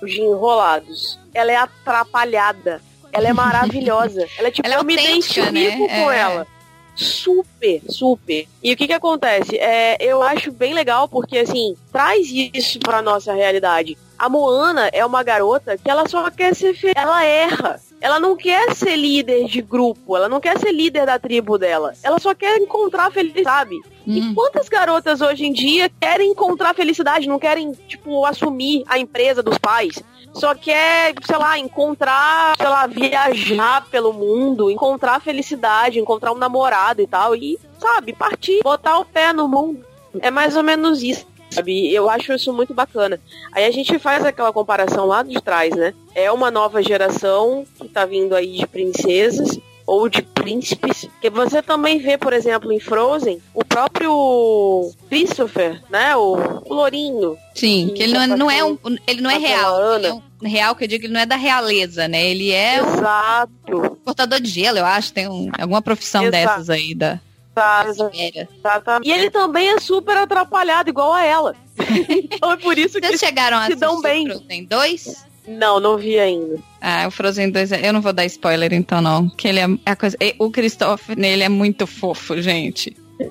de 0.03 0.21
Enrolados. 0.21 1.19
Ela 1.35 1.53
é 1.53 1.57
atrapalhada. 1.57 2.81
Ela 3.19 3.29
é 3.29 3.33
maravilhosa. 3.33 4.27
Ela 4.39 4.49
é 4.49 4.51
tipo, 4.51 4.67
Ela 4.67 4.77
é 4.77 4.79
eu 4.79 4.85
me 4.85 4.95
identifico 4.95 5.53
né? 5.53 5.77
com 5.77 6.11
É. 6.11 6.19
ela. 6.19 6.47
Super, 6.95 7.81
super. 7.89 8.49
E 8.63 8.73
o 8.73 8.77
que 8.77 8.89
que 8.89 8.93
acontece? 8.93 9.57
É, 9.57 9.97
eu 10.01 10.21
acho 10.21 10.51
bem 10.51 10.75
legal 10.75 11.09
porque, 11.09 11.39
assim, 11.39 11.77
traz 11.93 12.29
isso 12.53 12.81
pra 12.81 13.01
nossa 13.01 13.33
realidade. 13.33 13.97
A 14.19 14.29
Moana 14.29 14.89
é 14.93 15.07
uma 15.07 15.23
garota 15.23 15.79
que 15.79 15.89
ela 15.89 16.09
só 16.09 16.29
quer 16.29 16.57
ser 16.57 16.75
fe... 16.75 16.93
Ela 16.97 17.25
erra. 17.25 17.81
Ela 18.01 18.19
não 18.19 18.37
quer 18.37 18.75
ser 18.75 18.97
líder 18.97 19.47
de 19.47 19.63
grupo. 19.63 20.17
Ela 20.17 20.29
não 20.29 20.41
quer 20.41 20.59
ser 20.59 20.73
líder 20.73 21.07
da 21.07 21.19
tribo 21.21 21.57
dela. 21.57 21.93
Ela 22.03 22.19
só 22.19 22.35
quer 22.35 22.57
encontrar 22.59 23.13
felicidade, 23.13 23.45
sabe? 23.45 23.77
E 24.07 24.21
Hum. 24.21 24.35
quantas 24.35 24.69
garotas 24.69 25.21
hoje 25.21 25.45
em 25.47 25.53
dia 25.53 25.89
querem 26.01 26.31
encontrar 26.33 26.75
felicidade, 26.75 27.29
não 27.29 27.39
querem, 27.39 27.73
tipo, 27.87 28.25
assumir 28.25 28.83
a 28.89 28.99
empresa 28.99 29.41
dos 29.43 29.57
pais? 29.59 30.03
Só 30.39 30.55
quer, 30.55 31.15
sei 31.25 31.37
lá, 31.37 31.59
encontrar, 31.59 32.57
sei 32.57 32.69
lá, 32.69 32.87
viajar 32.87 33.87
pelo 33.91 34.13
mundo, 34.13 34.71
encontrar 34.71 35.21
felicidade, 35.21 35.99
encontrar 35.99 36.33
um 36.33 36.39
namorado 36.39 37.03
e 37.03 37.07
tal, 37.07 37.35
e, 37.35 37.59
sabe, 37.79 38.13
partir, 38.13 38.63
botar 38.63 38.99
o 38.99 39.05
pé 39.05 39.33
no 39.33 39.49
mundo. 39.49 39.85
É 40.21 40.31
mais 40.31 40.57
ou 40.57 40.63
menos 40.63 41.03
isso, 41.03 41.27
sabe? 41.51 41.93
Eu 41.93 42.09
acho 42.09 42.33
isso 42.33 42.53
muito 42.53 42.73
bacana. 42.73 43.21
Aí 43.53 43.65
a 43.65 43.71
gente 43.71 43.99
faz 43.99 44.25
aquela 44.25 44.53
comparação 44.53 45.07
lá 45.07 45.23
de 45.23 45.41
trás, 45.41 45.75
né? 45.75 45.93
É 46.15 46.31
uma 46.31 46.51
nova 46.51 46.83
geração 46.83 47.65
que 47.79 47.89
tá 47.89 48.05
vindo 48.05 48.35
aí 48.35 48.59
de 48.59 48.67
princesas 48.67 49.59
ou 49.91 50.07
de 50.07 50.21
príncipes, 50.21 51.09
que 51.19 51.31
você 51.31 51.63
também 51.63 51.99
vê, 51.99 52.19
por 52.19 52.35
exemplo, 52.35 52.71
em 52.71 52.79
Frozen, 52.79 53.41
o 53.55 53.65
próprio 53.65 54.91
Christopher, 55.09 55.81
né, 55.89 56.15
o, 56.15 56.37
o 56.67 56.75
Lourinho, 56.75 57.39
Sim, 57.55 57.93
que 57.97 58.03
ele 58.03 58.13
não, 58.13 58.21
é- 58.23 58.27
não 58.27 58.51
é 58.51 58.63
um, 58.63 58.79
ele 59.07 59.23
não 59.23 59.31
é 59.31 59.39
real. 59.39 59.95
Ele 59.97 60.07
é 60.09 60.13
um 60.13 60.23
real 60.43 60.77
que 60.77 60.85
eu 60.85 60.89
digo, 60.89 61.07
ele 61.07 61.13
não 61.15 61.21
é 61.21 61.27
da 61.27 61.37
realeza, 61.37 62.07
né? 62.07 62.23
Ele 62.23 62.51
é 62.53 62.83
um 62.83 62.87
exato, 62.99 63.99
portador 64.05 64.41
de 64.41 64.51
gelo, 64.51 64.77
eu 64.79 64.85
acho, 64.85 65.11
tem 65.13 65.27
um- 65.27 65.51
alguma 65.59 65.81
profissão 65.81 66.23
Exato. 66.25 66.33
dessas 66.37 66.71
aí 66.71 66.95
da 66.95 67.19
Era. 67.57 67.91
exato. 67.91 68.91
E 69.03 69.11
ele 69.11 69.31
também 69.31 69.71
é 69.71 69.81
super 69.81 70.19
atrapalhado, 70.19 70.91
igual 70.91 71.15
a 71.15 71.25
ela. 71.25 71.57
então 72.31 72.53
é 72.53 72.57
por 72.59 72.77
isso 72.79 73.01
que... 73.01 73.07
Vocês 73.07 73.19
chegaram 73.21 73.57
a 73.57 73.67
se 73.67 73.75
dão 73.75 74.03
bem. 74.03 74.27
Frozen 74.27 74.65
2? 74.67 75.28
Não, 75.49 75.81
não 75.81 75.97
vi 75.97 76.19
ainda. 76.19 76.59
Ah, 76.81 77.07
o 77.09 77.11
Frozen 77.11 77.51
2, 77.51 77.73
é- 77.73 77.89
eu 77.89 77.93
não 77.93 78.01
vou 78.03 78.13
dar 78.13 78.25
spoiler 78.27 78.73
então 78.75 79.01
não, 79.01 79.29
que 79.31 79.49
ele 79.49 79.59
é 79.61 79.65
é 79.87 79.91
a 79.93 79.97
coisa, 79.97 80.17
o 80.39 80.51
Christopher 80.51 81.19
nele 81.19 81.43
é 81.43 81.49
muito 81.49 81.87
fofo, 81.87 82.41
gente. 82.41 82.95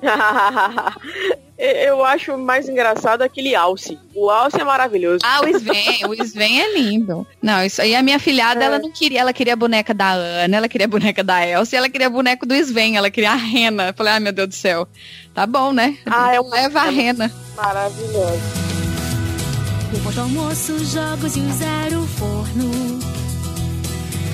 Eu 1.60 2.04
acho 2.04 2.38
mais 2.38 2.68
engraçado 2.68 3.22
aquele 3.22 3.52
Alce. 3.56 3.98
O 4.14 4.30
Alce 4.30 4.60
é 4.60 4.64
maravilhoso. 4.64 5.18
Ah, 5.24 5.40
o 5.42 5.48
Sven, 5.48 6.06
o 6.08 6.14
Sven 6.22 6.60
é 6.60 6.72
lindo. 6.78 7.26
Não, 7.42 7.64
isso 7.64 7.82
aí 7.82 7.96
a 7.96 8.02
minha 8.02 8.20
filhada, 8.20 8.62
É. 8.62 8.66
ela 8.66 8.78
não 8.78 8.92
queria, 8.92 9.20
ela 9.22 9.32
queria 9.32 9.54
a 9.54 9.56
boneca 9.56 9.92
da 9.92 10.12
Ana, 10.12 10.56
ela 10.56 10.68
queria 10.68 10.84
a 10.84 10.88
boneca 10.88 11.24
da 11.24 11.44
Elsa, 11.44 11.76
ela 11.76 11.88
queria 11.88 12.08
boneco 12.08 12.46
do 12.46 12.54
Sven, 12.54 12.96
ela 12.96 13.10
queria 13.10 13.32
a 13.32 13.34
Rena. 13.34 13.88
Eu 13.88 13.94
falei, 13.94 14.12
ai 14.12 14.20
meu 14.20 14.32
Deus 14.32 14.48
do 14.48 14.54
céu. 14.54 14.86
Tá 15.34 15.46
bom, 15.46 15.72
né? 15.72 15.98
Ah, 16.06 16.32
é 16.32 16.40
uma- 16.40 16.54
Leva 16.54 16.80
a 16.82 16.90
Rena. 16.90 17.32
Maravilhoso. 17.56 18.67
Depois 19.92 20.14
do 20.14 20.20
almoço, 20.20 20.84
jogos 20.84 21.36
e 21.36 21.40
usar 21.40 21.92
o 21.92 22.06
forno. 22.06 22.97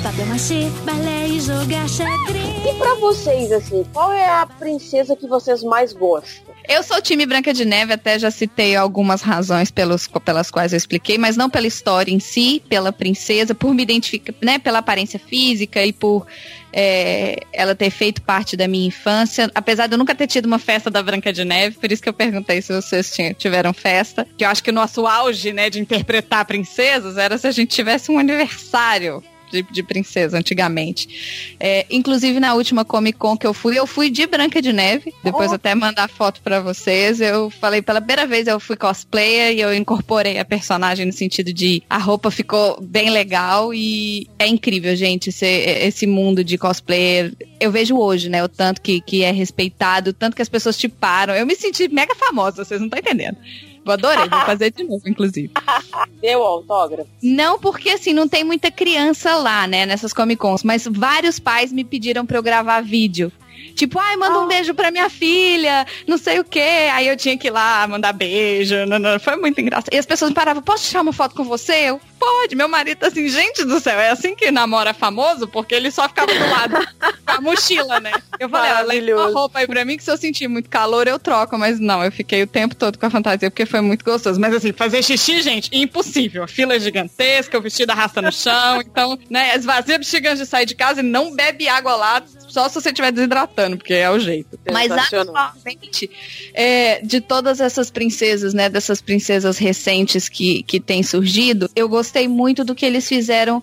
Papel 0.05 0.26
machê, 0.26 0.68
balé 0.84 1.28
e 1.28 1.40
jogar 1.40 1.88
xadrez. 1.88 2.44
E 2.68 2.74
pra 2.76 2.94
vocês, 2.96 3.50
assim, 3.50 3.84
qual 3.90 4.12
é 4.12 4.26
a 4.26 4.44
princesa 4.44 5.16
que 5.16 5.26
vocês 5.26 5.62
mais 5.62 5.94
gostam? 5.94 6.55
Eu 6.68 6.82
sou 6.82 7.00
time 7.00 7.24
Branca 7.24 7.55
de 7.55 7.64
Neve, 7.64 7.94
até 7.94 8.18
já 8.18 8.30
citei 8.30 8.76
algumas 8.76 9.22
razões 9.22 9.70
pelos, 9.70 10.07
pelas 10.07 10.50
quais 10.50 10.74
eu 10.74 10.76
expliquei, 10.76 11.16
mas 11.16 11.38
não 11.38 11.48
pela 11.48 11.66
história 11.66 12.12
em 12.12 12.20
si, 12.20 12.62
pela 12.68 12.92
princesa, 12.92 13.55
por 13.55 13.72
me 13.72 13.82
identificar, 13.82 14.34
né, 14.42 14.59
pela 14.59 14.78
aparência 14.80 15.18
física 15.18 15.82
e 15.84 15.90
por 15.92 16.26
é, 16.70 17.40
ela 17.50 17.74
ter 17.74 17.88
feito 17.88 18.20
parte 18.20 18.59
da 18.59 18.68
minha 18.68 18.88
infância. 18.88 19.50
Apesar 19.55 19.86
de 19.86 19.94
eu 19.94 19.98
nunca 19.98 20.14
ter 20.14 20.26
tido 20.26 20.44
uma 20.44 20.59
festa 20.59 20.90
da 20.90 21.02
Branca 21.02 21.32
de 21.32 21.44
Neve, 21.46 21.76
por 21.76 21.90
isso 21.90 22.02
que 22.02 22.09
eu 22.11 22.14
perguntei 22.14 22.61
se 22.61 22.74
vocês 22.74 23.11
tinham- 23.11 23.32
tiveram 23.32 23.72
festa. 23.72 24.26
Que 24.36 24.44
eu 24.44 24.48
acho 24.50 24.62
que 24.62 24.70
o 24.70 24.74
nosso 24.74 25.07
auge, 25.07 25.50
né, 25.52 25.70
de 25.70 25.80
interpretar 25.80 26.44
princesas 26.44 27.16
era 27.16 27.38
se 27.38 27.46
a 27.46 27.50
gente 27.50 27.74
tivesse 27.74 28.11
um 28.12 28.18
aniversário 28.18 29.22
de, 29.62 29.62
de 29.72 29.82
princesa 29.82 30.38
antigamente. 30.38 31.55
É, 31.59 31.86
inclusive 31.90 32.40
na 32.40 32.55
última 32.55 32.84
Comic 32.84 33.18
Con 33.18 33.36
que 33.36 33.46
eu 33.46 33.55
fui, 33.55 33.78
eu 33.78 33.86
fui 33.86 34.11
de 34.11 34.26
Branca 34.26 34.61
de 34.61 34.72
Neve. 34.72 35.12
Depois 35.22 35.50
Oh. 35.50 35.55
até 35.55 35.74
mandar 35.74 36.09
foto 36.09 36.40
pra 36.42 36.61
vocês. 36.61 37.20
Eu 37.20 37.50
falei 37.50 37.82
pela 37.82 38.00
primeira 38.00 38.26
vez 38.26 38.46
eu 38.46 38.59
fui 38.59 38.76
cosplayer 38.76 39.55
e 39.55 39.61
eu 39.61 39.74
incorporei 39.74 40.38
a 40.38 40.44
personagem 40.44 41.05
no 41.07 41.12
sentido 41.12 41.52
de 41.52 41.82
a 41.88 41.98
roupa 41.98 42.30
ficou 42.30 42.80
bem 42.80 43.11
legal 43.11 43.72
e 43.72 44.26
é 44.38 44.46
incrível, 44.46 44.94
gente, 44.96 45.28
esse, 45.28 45.46
esse 45.46 46.07
mundo 46.07 46.42
de 46.42 46.57
cosplayer. 46.59 47.32
Eu 47.61 47.70
vejo 47.70 47.96
hoje, 47.96 48.28
né, 48.28 48.42
o 48.42 48.48
tanto 48.48 48.80
que, 48.80 49.00
que 49.00 49.22
é 49.22 49.30
respeitado, 49.30 50.11
o 50.11 50.12
tanto 50.12 50.34
que 50.34 50.42
as 50.42 50.48
pessoas 50.48 50.76
te 50.76 50.88
param. 50.88 51.34
Eu 51.34 51.46
me 51.46 51.55
senti 51.55 51.88
mega 51.88 52.14
famosa, 52.14 52.64
vocês 52.64 52.80
não 52.80 52.86
estão 52.86 52.98
entendendo. 52.98 53.36
Eu 53.85 53.93
adorei, 53.93 54.28
vou 54.28 54.41
fazer 54.41 54.70
de 54.70 54.85
novo, 54.85 55.09
inclusive. 55.09 55.51
Deu 56.20 56.43
autógrafo. 56.43 57.09
Não, 57.22 57.59
porque 57.59 57.91
assim, 57.91 58.12
não 58.12 58.28
tem 58.28 58.43
muita 58.45 58.70
criança 58.70 59.37
lá, 59.37 59.66
né, 59.66 59.85
nessas 59.85 60.12
Comic 60.12 60.41
Cons, 60.41 60.62
mas 60.62 60.87
vários 60.91 61.39
pais 61.39 61.72
me 61.72 61.85
pediram 61.85 62.24
pra 62.24 62.39
eu 62.39 62.43
gravar 62.43 62.80
vídeo. 62.80 63.30
Tipo, 63.74 63.99
ai, 63.99 64.16
manda 64.16 64.39
um 64.41 64.47
beijo 64.47 64.72
pra 64.72 64.91
minha 64.91 65.09
filha, 65.11 65.87
não 66.07 66.16
sei 66.16 66.39
o 66.39 66.45
quê. 66.45 66.89
Aí 66.93 67.09
eu 67.09 67.16
tinha 67.16 67.37
que 67.37 67.49
ir 67.49 67.51
lá 67.51 67.87
mandar 67.89 68.12
beijo. 68.12 68.87
não, 68.87 68.99
não, 68.99 69.18
Foi 69.18 69.37
muito 69.37 69.61
engraçado. 69.61 69.93
E 69.93 69.99
as 69.99 70.07
pessoas 70.07 70.30
me 70.30 70.35
paravam, 70.35 70.62
posso 70.62 70.87
tirar 70.87 71.03
uma 71.03 71.12
foto 71.12 71.35
com 71.35 71.45
você? 71.45 71.91
Eu, 71.91 72.01
pode. 72.24 72.54
Meu 72.54 72.68
marido 72.68 72.98
tá 72.98 73.08
assim, 73.08 73.28
gente 73.28 73.64
do 73.64 73.80
céu, 73.80 73.98
é 73.98 74.10
assim 74.10 74.34
que 74.34 74.50
namora 74.50 74.94
famoso? 74.94 75.48
Porque 75.48 75.74
ele 75.74 75.90
só 75.90 76.08
ficava 76.08 76.32
do 76.32 76.50
lado 76.50 76.88
com 77.24 77.32
a 77.32 77.40
mochila, 77.40 78.00
né? 78.00 78.12
Eu 78.38 78.48
falei, 78.48 78.72
ó, 78.72 78.82
leva 78.82 79.22
uma 79.22 79.32
roupa 79.32 79.58
aí 79.60 79.66
pra 79.66 79.84
mim 79.84 79.96
que 79.96 80.04
se 80.04 80.10
eu 80.10 80.16
sentir 80.16 80.48
muito 80.48 80.68
calor 80.68 81.06
eu 81.06 81.18
troco. 81.18 81.58
Mas 81.58 81.80
não, 81.80 82.04
eu 82.04 82.12
fiquei 82.12 82.42
o 82.42 82.46
tempo 82.46 82.74
todo 82.74 82.98
com 82.98 83.06
a 83.06 83.10
fantasia 83.10 83.50
porque 83.50 83.66
foi 83.66 83.80
muito 83.80 84.04
gostoso. 84.04 84.40
Mas 84.40 84.54
assim, 84.54 84.72
fazer 84.72 85.02
xixi, 85.02 85.42
gente, 85.42 85.70
impossível. 85.72 86.44
A 86.44 86.48
fila 86.48 86.74
é 86.74 86.80
gigantesca, 86.80 87.58
o 87.58 87.62
vestido 87.62 87.90
arrasta 87.90 88.20
no 88.20 88.32
chão. 88.32 88.80
Então, 88.80 89.18
né, 89.30 89.56
esvazia 89.56 89.98
bexiga 89.98 90.30
antes 90.30 90.40
de 90.40 90.46
sair 90.46 90.66
de 90.66 90.74
casa 90.74 91.00
e 91.00 91.02
não 91.02 91.34
bebe 91.34 91.68
água 91.68 91.96
lá, 91.96 92.22
só 92.48 92.68
se 92.68 92.74
você 92.74 92.90
estiver 92.90 93.10
desidratando, 93.10 93.76
porque 93.76 93.94
é 93.94 94.10
o 94.10 94.18
jeito. 94.18 94.58
Mas 94.72 94.90
atualmente, 94.92 96.10
é, 96.52 97.00
de 97.02 97.20
todas 97.20 97.60
essas 97.60 97.90
princesas, 97.90 98.54
né, 98.54 98.68
dessas 98.68 99.00
princesas 99.00 99.58
recentes 99.58 100.28
que, 100.28 100.62
que 100.62 100.78
têm 100.78 101.02
surgido, 101.02 101.68
eu 101.74 101.88
gostei 101.88 102.13
muito 102.28 102.64
do 102.64 102.74
que 102.74 102.86
eles 102.86 103.08
fizeram 103.08 103.62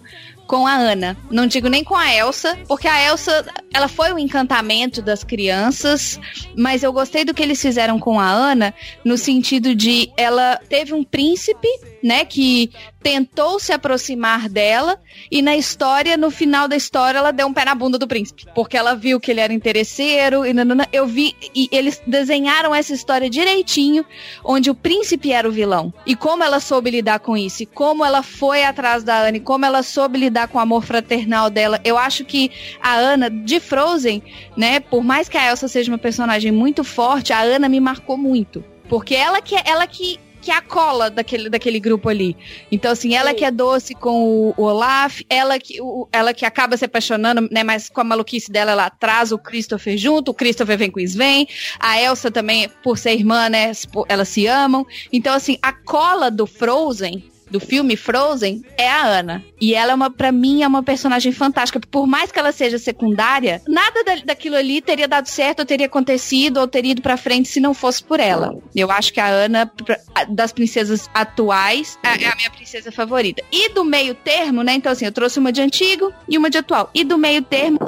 com 0.52 0.68
a 0.68 0.74
Ana. 0.74 1.16
Não 1.30 1.48
digo 1.48 1.70
nem 1.70 1.82
com 1.82 1.96
a 1.96 2.14
Elsa, 2.14 2.58
porque 2.68 2.86
a 2.86 3.02
Elsa, 3.02 3.46
ela 3.74 3.88
foi 3.88 4.12
o 4.12 4.20
encantamento 4.20 5.02
das 5.02 5.24
crianças, 5.24 6.20
mas 6.58 6.84
eu 6.84 6.92
gostei 6.92 7.24
do 7.24 7.34
que 7.34 7.42
eles 7.42 7.62
fizeram 7.62 7.98
com 7.98 8.20
a 8.20 8.30
Ana 8.30 8.74
no 9.06 9.18
sentido 9.18 9.74
de 9.74 10.12
ela 10.18 10.60
teve 10.68 10.94
um 10.94 11.06
príncipe, 11.06 11.70
né, 12.04 12.26
que 12.26 12.72
tentou 13.02 13.60
se 13.60 13.72
aproximar 13.72 14.48
dela 14.48 15.00
e 15.32 15.42
na 15.42 15.56
história, 15.56 16.16
no 16.16 16.30
final 16.30 16.68
da 16.68 16.76
história, 16.76 17.18
ela 17.18 17.32
deu 17.32 17.48
um 17.48 17.54
pé 17.54 17.66
na 17.66 17.76
bunda 17.76 17.98
do 17.98 18.08
príncipe, 18.08 18.46
porque 18.54 18.78
ela 18.78 18.96
viu 18.96 19.20
que 19.20 19.32
ele 19.32 19.40
era 19.40 19.54
interesseiro 19.54 20.46
e 20.46 20.54
nanana. 20.54 20.88
eu 20.94 21.08
vi 21.08 21.36
e 21.56 21.68
eles 21.72 22.02
desenharam 22.06 22.74
essa 22.74 22.94
história 22.94 23.30
direitinho, 23.30 24.06
onde 24.44 24.70
o 24.70 24.76
príncipe 24.76 25.32
era 25.32 25.48
o 25.48 25.52
vilão 25.52 25.94
e 26.06 26.16
como 26.16 26.44
ela 26.44 26.60
soube 26.60 26.92
lidar 26.92 27.20
com 27.20 27.36
isso, 27.36 27.64
e 27.64 27.66
como 27.66 28.06
ela 28.06 28.22
foi 28.22 28.64
atrás 28.64 29.04
da 29.04 29.22
Anne, 29.22 29.40
como 29.40 29.66
ela 29.66 29.84
soube 29.84 30.20
lidar 30.20 30.48
com 30.48 30.58
o 30.58 30.62
amor 30.62 30.84
fraternal 30.84 31.50
dela. 31.50 31.80
Eu 31.84 31.98
acho 31.98 32.24
que 32.24 32.52
a 32.82 32.96
Ana 32.96 33.30
de 33.30 33.60
Frozen, 33.60 34.22
né, 34.56 34.80
por 34.80 35.04
mais 35.04 35.28
que 35.28 35.38
a 35.38 35.50
Elsa 35.50 35.68
seja 35.68 35.92
uma 35.92 35.98
personagem 35.98 36.52
muito 36.52 36.84
forte, 36.84 37.34
a 37.34 37.42
Ana 37.42 37.68
me 37.68 37.80
marcou 37.80 38.18
muito, 38.18 38.64
porque 38.88 39.16
ela 39.16 39.42
que 39.42 39.56
ela 39.66 39.88
que 39.88 40.20
que 40.42 40.50
é 40.52 40.56
a 40.56 40.62
cola 40.62 41.10
daquele, 41.10 41.50
daquele 41.50 41.80
grupo 41.80 42.10
ali. 42.10 42.36
Então, 42.72 42.92
assim, 42.92 43.14
ela 43.16 43.30
Sim. 43.30 43.36
que 43.36 43.46
é 43.46 43.52
doce 43.52 43.94
com 43.94 44.24
o, 44.24 44.54
o 44.58 44.64
Olaf, 44.64 45.22
ela 45.30 45.60
que, 45.60 45.80
o- 45.82 46.08
ela 46.12 46.34
que 46.34 46.46
acaba 46.46 46.76
se 46.76 46.86
apaixonando, 46.86 47.48
né? 47.52 47.64
Mas 47.64 47.90
com 47.90 48.02
a 48.02 48.04
maluquice 48.04 48.52
dela, 48.52 48.72
ela 48.72 48.90
traz 48.90 49.32
o 49.32 49.38
Christopher 49.38 49.98
junto, 49.98 50.32
o 50.32 50.34
Christopher 50.34 50.78
vem 50.78 50.90
com 50.90 51.00
o 51.00 51.04
Sven, 51.04 51.48
a 51.80 52.02
Elsa 52.02 52.32
também, 52.32 52.70
por 52.84 52.98
ser 52.98 53.14
irmã, 53.14 53.50
né? 53.50 53.72
Elas 54.10 54.30
se 54.30 54.48
amam. 54.48 54.86
Então, 55.14 55.34
assim, 55.34 55.58
a 55.62 55.72
cola 55.72 56.32
do 56.32 56.46
Frozen, 56.48 57.24
do 57.52 57.60
filme 57.60 57.96
Frozen, 57.98 58.64
é 58.78 58.90
a 58.90 59.04
Ana. 59.06 59.44
E 59.60 59.76
ela, 59.76 59.92
é 59.92 59.96
uma, 59.96 60.10
pra 60.10 60.32
mim, 60.32 60.64
é 60.64 60.68
uma 60.68 60.82
personagem 60.82 61.32
fantástica. 61.32 61.80
Por 61.92 62.08
mais 62.08 62.32
que 62.32 62.40
ela 62.40 62.52
seja 62.52 62.80
secundária, 62.80 63.62
nada 63.68 64.04
da- 64.04 64.16
daquilo 64.26 64.56
ali 64.56 64.82
teria 64.82 65.08
dado 65.08 65.28
certo, 65.28 65.60
ou 65.60 65.66
teria 65.66 65.86
acontecido, 65.86 66.58
ou 66.62 66.68
teria 66.68 66.94
ido 66.94 67.02
pra 67.02 67.18
frente 67.18 67.50
se 67.50 67.60
não 67.60 67.74
fosse 67.74 68.04
por 68.04 68.20
ela. 68.20 68.56
Eu 68.76 68.90
acho 68.90 69.14
que 69.14 69.20
a 69.20 69.28
Ana, 69.28 69.66
pra- 69.68 70.00
das 70.30 70.52
princesas 70.52 71.10
atuais, 71.14 72.00
é 72.04 72.28
a 72.28 72.36
minha 72.36 72.50
princesa 72.50 72.92
favorita. 72.92 73.44
E 73.52 73.70
do 73.70 73.84
meio 73.84 74.16
termo, 74.16 74.64
né? 74.64 74.74
Então, 74.74 74.92
assim, 74.92 75.06
eu 75.06 75.12
trouxe 75.12 75.38
uma 75.38 75.52
de 75.52 75.62
antigo 75.62 76.14
e 76.30 76.38
uma 76.38 76.50
de 76.50 76.58
atual. 76.58 76.90
E 76.94 77.04
do 77.04 77.18
meio 77.18 77.42
termo, 77.42 77.80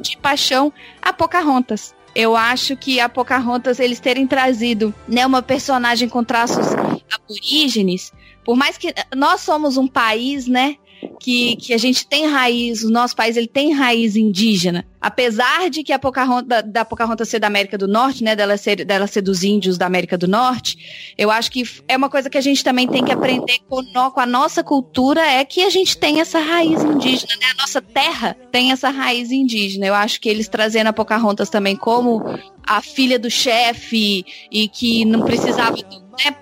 de 0.00 0.16
paixão, 0.18 0.72
a 1.00 1.12
Pocahontas. 1.12 1.94
Eu 2.14 2.36
acho 2.36 2.76
que 2.76 3.00
a 3.00 3.08
Pocahontas, 3.08 3.80
eles 3.80 3.98
terem 3.98 4.26
trazido, 4.26 4.94
né, 5.08 5.24
uma 5.24 5.40
personagem 5.40 6.10
com 6.10 6.22
traços 6.22 6.66
aborígenes, 7.10 8.12
por 8.44 8.56
mais 8.56 8.76
que 8.78 8.92
nós 9.16 9.40
somos 9.40 9.76
um 9.76 9.86
país, 9.86 10.46
né, 10.46 10.76
que, 11.18 11.56
que 11.56 11.74
a 11.74 11.78
gente 11.78 12.06
tem 12.06 12.26
raiz, 12.26 12.84
o 12.84 12.90
nosso 12.90 13.16
país 13.16 13.36
ele 13.36 13.48
tem 13.48 13.72
raiz 13.72 14.14
indígena. 14.14 14.84
Apesar 15.00 15.68
de 15.68 15.82
que 15.82 15.92
a 15.92 15.98
Pocahontas, 15.98 16.46
da, 16.46 16.60
da 16.60 16.84
Pocahontas 16.84 17.28
ser 17.28 17.40
da 17.40 17.48
América 17.48 17.76
do 17.76 17.88
Norte, 17.88 18.22
né, 18.22 18.36
dela 18.36 18.56
ser, 18.56 18.84
dela 18.84 19.08
ser 19.08 19.20
dos 19.20 19.42
índios 19.42 19.76
da 19.76 19.84
América 19.84 20.16
do 20.16 20.28
Norte, 20.28 21.12
eu 21.18 21.28
acho 21.28 21.50
que 21.50 21.64
é 21.88 21.96
uma 21.96 22.08
coisa 22.08 22.30
que 22.30 22.38
a 22.38 22.40
gente 22.40 22.62
também 22.62 22.86
tem 22.86 23.04
que 23.04 23.10
aprender 23.10 23.58
com, 23.68 23.82
no- 23.82 24.12
com 24.12 24.20
a 24.20 24.26
nossa 24.26 24.62
cultura, 24.62 25.20
é 25.20 25.44
que 25.44 25.62
a 25.64 25.70
gente 25.70 25.96
tem 25.98 26.20
essa 26.20 26.38
raiz 26.38 26.84
indígena, 26.84 27.34
né, 27.40 27.46
a 27.58 27.60
nossa 27.62 27.82
terra 27.82 28.36
tem 28.52 28.70
essa 28.70 28.90
raiz 28.90 29.32
indígena. 29.32 29.86
Eu 29.86 29.94
acho 29.94 30.20
que 30.20 30.28
eles 30.28 30.46
trazendo 30.46 30.86
a 30.86 30.92
Pocahontas 30.92 31.50
também 31.50 31.74
como 31.74 32.22
a 32.64 32.80
filha 32.80 33.18
do 33.18 33.28
chefe 33.28 34.24
e 34.52 34.68
que 34.68 35.04
não 35.04 35.22
precisava, 35.22 35.74
né, 35.76 36.36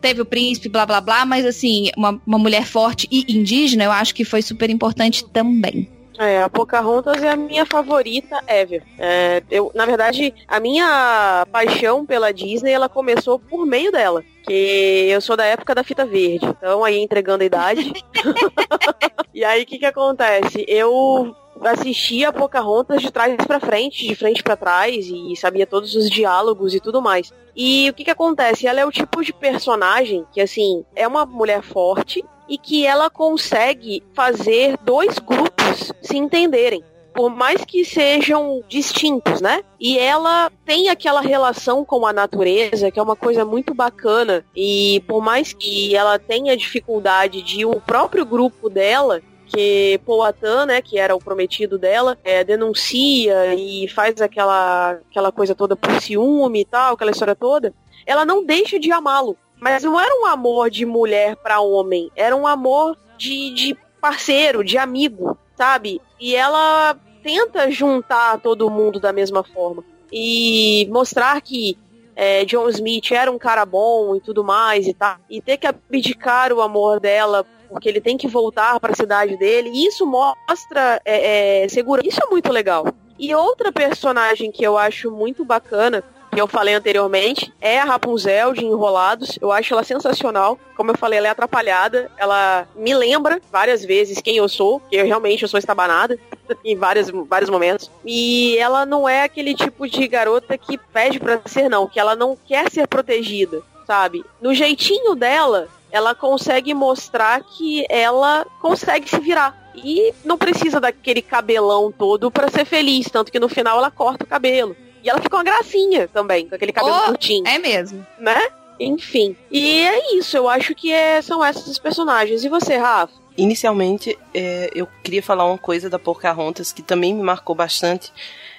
teve 0.00 0.22
o 0.22 0.24
príncipe, 0.24 0.68
blá 0.68 0.86
blá 0.86 1.00
blá, 1.00 1.24
mas 1.26 1.44
assim, 1.44 1.90
uma, 1.96 2.20
uma 2.26 2.38
mulher 2.38 2.64
forte 2.64 3.06
e 3.10 3.24
indígena, 3.28 3.84
eu 3.84 3.92
acho 3.92 4.14
que 4.14 4.24
foi 4.24 4.42
super 4.42 4.70
importante 4.70 5.24
também. 5.28 5.88
É, 6.18 6.42
a 6.42 6.48
Pocahontas 6.48 7.22
é 7.22 7.30
a 7.30 7.36
minha 7.36 7.64
favorita 7.64 8.42
ever. 8.48 8.82
É, 8.98 9.40
eu, 9.48 9.70
na 9.72 9.86
verdade, 9.86 10.34
a 10.48 10.58
minha 10.58 11.46
paixão 11.52 12.04
pela 12.04 12.32
Disney, 12.32 12.72
ela 12.72 12.88
começou 12.88 13.38
por 13.38 13.64
meio 13.64 13.92
dela. 13.92 14.24
Que 14.42 15.06
eu 15.08 15.20
sou 15.20 15.36
da 15.36 15.44
época 15.44 15.76
da 15.76 15.84
fita 15.84 16.04
verde. 16.04 16.44
Então, 16.44 16.82
aí 16.82 16.98
entregando 16.98 17.44
a 17.44 17.46
idade. 17.46 17.92
e 19.32 19.44
aí, 19.44 19.62
o 19.62 19.66
que 19.66 19.78
que 19.78 19.86
acontece? 19.86 20.64
Eu 20.66 21.36
assistia 21.62 22.28
a 22.28 22.32
Pocahontas 22.32 23.02
de 23.02 23.10
trás 23.10 23.34
pra 23.46 23.60
frente, 23.60 24.06
de 24.06 24.14
frente 24.14 24.42
pra 24.42 24.56
trás, 24.56 25.06
e 25.06 25.34
sabia 25.36 25.66
todos 25.66 25.94
os 25.94 26.08
diálogos 26.10 26.74
e 26.74 26.80
tudo 26.80 27.02
mais. 27.02 27.32
E 27.56 27.90
o 27.90 27.94
que 27.94 28.04
que 28.04 28.10
acontece? 28.10 28.66
Ela 28.66 28.80
é 28.80 28.86
o 28.86 28.92
tipo 28.92 29.22
de 29.24 29.32
personagem 29.32 30.24
que, 30.32 30.40
assim, 30.40 30.84
é 30.94 31.06
uma 31.06 31.26
mulher 31.26 31.62
forte 31.62 32.24
e 32.48 32.56
que 32.56 32.86
ela 32.86 33.10
consegue 33.10 34.02
fazer 34.14 34.78
dois 34.82 35.18
grupos 35.18 35.92
se 36.00 36.16
entenderem. 36.16 36.82
Por 37.12 37.30
mais 37.30 37.64
que 37.64 37.84
sejam 37.84 38.62
distintos, 38.68 39.40
né? 39.40 39.64
E 39.80 39.98
ela 39.98 40.52
tem 40.64 40.88
aquela 40.88 41.20
relação 41.20 41.84
com 41.84 42.06
a 42.06 42.12
natureza, 42.12 42.92
que 42.92 43.00
é 43.00 43.02
uma 43.02 43.16
coisa 43.16 43.44
muito 43.44 43.74
bacana. 43.74 44.44
E 44.54 45.02
por 45.08 45.20
mais 45.20 45.52
que 45.52 45.96
ela 45.96 46.16
tenha 46.16 46.56
dificuldade 46.56 47.42
de 47.42 47.66
o 47.66 47.80
próprio 47.80 48.24
grupo 48.24 48.70
dela 48.70 49.20
que 49.48 49.98
Poatan, 50.04 50.66
né, 50.66 50.82
que 50.82 50.98
era 50.98 51.14
o 51.14 51.18
prometido 51.18 51.78
dela, 51.78 52.18
é, 52.22 52.44
denuncia 52.44 53.54
e 53.54 53.88
faz 53.88 54.20
aquela, 54.20 54.98
aquela 55.10 55.32
coisa 55.32 55.54
toda 55.54 55.74
por 55.74 56.00
ciúme 56.00 56.60
e 56.60 56.64
tal, 56.64 56.94
aquela 56.94 57.10
história 57.10 57.34
toda, 57.34 57.72
ela 58.06 58.24
não 58.24 58.44
deixa 58.44 58.78
de 58.78 58.92
amá-lo. 58.92 59.36
Mas 59.60 59.82
não 59.82 59.98
era 59.98 60.14
um 60.22 60.26
amor 60.26 60.70
de 60.70 60.86
mulher 60.86 61.36
para 61.36 61.60
homem, 61.60 62.10
era 62.14 62.36
um 62.36 62.46
amor 62.46 62.96
de, 63.16 63.52
de 63.52 63.76
parceiro, 64.00 64.62
de 64.62 64.78
amigo, 64.78 65.36
sabe? 65.56 66.00
E 66.20 66.36
ela 66.36 66.96
tenta 67.22 67.70
juntar 67.70 68.40
todo 68.40 68.70
mundo 68.70 69.00
da 69.00 69.12
mesma 69.12 69.42
forma. 69.42 69.84
E 70.12 70.88
mostrar 70.90 71.40
que 71.42 71.76
é, 72.14 72.44
John 72.44 72.68
Smith 72.68 73.12
era 73.12 73.30
um 73.30 73.38
cara 73.38 73.66
bom 73.66 74.16
e 74.16 74.20
tudo 74.20 74.42
mais 74.42 74.86
e 74.86 74.94
tal. 74.94 75.16
E 75.28 75.40
ter 75.40 75.56
que 75.56 75.66
abdicar 75.66 76.52
o 76.52 76.60
amor 76.60 77.00
dela 77.00 77.44
porque 77.68 77.88
ele 77.88 78.00
tem 78.00 78.16
que 78.16 78.28
voltar 78.28 78.78
para 78.80 78.92
a 78.92 78.96
cidade 78.96 79.36
dele. 79.36 79.70
E 79.72 79.86
isso 79.86 80.06
mostra 80.06 81.00
é, 81.04 81.64
é, 81.64 81.68
segurança. 81.68 82.08
Isso 82.08 82.20
é 82.22 82.30
muito 82.30 82.52
legal. 82.52 82.86
E 83.18 83.34
outra 83.34 83.72
personagem 83.72 84.50
que 84.50 84.62
eu 84.62 84.78
acho 84.78 85.10
muito 85.10 85.44
bacana, 85.44 86.04
que 86.30 86.40
eu 86.40 86.46
falei 86.46 86.74
anteriormente, 86.74 87.52
é 87.60 87.80
a 87.80 87.84
Rapunzel 87.84 88.52
de 88.52 88.64
Enrolados. 88.64 89.38
Eu 89.40 89.50
acho 89.50 89.74
ela 89.74 89.82
sensacional. 89.82 90.58
Como 90.76 90.92
eu 90.92 90.96
falei, 90.96 91.18
ela 91.18 91.26
é 91.26 91.30
atrapalhada. 91.30 92.10
Ela 92.16 92.68
me 92.76 92.94
lembra 92.94 93.40
várias 93.50 93.84
vezes 93.84 94.20
quem 94.20 94.36
eu 94.36 94.48
sou, 94.48 94.80
que 94.88 94.96
eu 94.96 95.04
realmente 95.04 95.42
eu 95.42 95.48
sou 95.48 95.58
estabanada 95.58 96.16
em 96.64 96.76
vários, 96.76 97.10
vários 97.28 97.50
momentos. 97.50 97.90
E 98.04 98.56
ela 98.58 98.86
não 98.86 99.08
é 99.08 99.24
aquele 99.24 99.54
tipo 99.54 99.88
de 99.88 100.06
garota 100.06 100.56
que 100.56 100.78
pede 100.78 101.18
pra 101.18 101.40
ser, 101.46 101.68
não, 101.68 101.88
que 101.88 101.98
ela 101.98 102.14
não 102.14 102.36
quer 102.36 102.70
ser 102.70 102.86
protegida, 102.86 103.60
sabe? 103.84 104.24
No 104.40 104.54
jeitinho 104.54 105.16
dela, 105.16 105.68
ela 105.90 106.14
consegue 106.14 106.74
mostrar 106.74 107.42
que 107.42 107.84
ela 107.88 108.46
consegue 108.60 109.08
se 109.08 109.18
virar. 109.20 109.56
E 109.74 110.12
não 110.24 110.36
precisa 110.36 110.80
daquele 110.80 111.22
cabelão 111.22 111.92
todo 111.92 112.30
para 112.30 112.48
ser 112.50 112.64
feliz, 112.64 113.06
tanto 113.10 113.30
que 113.30 113.38
no 113.38 113.48
final 113.48 113.78
ela 113.78 113.90
corta 113.90 114.24
o 114.24 114.26
cabelo. 114.28 114.76
E 115.04 115.08
ela 115.08 115.20
fica 115.20 115.36
uma 115.36 115.44
gracinha 115.44 116.08
também, 116.08 116.48
com 116.48 116.54
aquele 116.56 116.72
cabelo 116.72 116.96
Oh, 116.96 117.06
curtinho, 117.06 117.46
É 117.46 117.58
mesmo. 117.58 118.04
né? 118.18 118.48
Enfim. 118.80 119.36
E 119.50 119.80
é 119.86 120.16
isso, 120.16 120.36
eu 120.36 120.48
acho 120.48 120.74
que 120.74 120.92
é- 120.92 121.22
são 121.22 121.44
esses 121.44 121.66
os 121.66 121.78
personagens. 121.78 122.44
E 122.44 122.48
você, 122.48 122.76
Rafa? 122.76 123.12
Inicialmente, 123.36 124.18
é, 124.34 124.68
eu 124.74 124.86
queria 125.04 125.22
falar 125.22 125.44
uma 125.44 125.58
coisa 125.58 125.88
da 125.88 125.98
Pocahontas 125.98 126.72
que 126.72 126.82
também 126.82 127.14
me 127.14 127.22
marcou 127.22 127.54
bastante. 127.54 128.12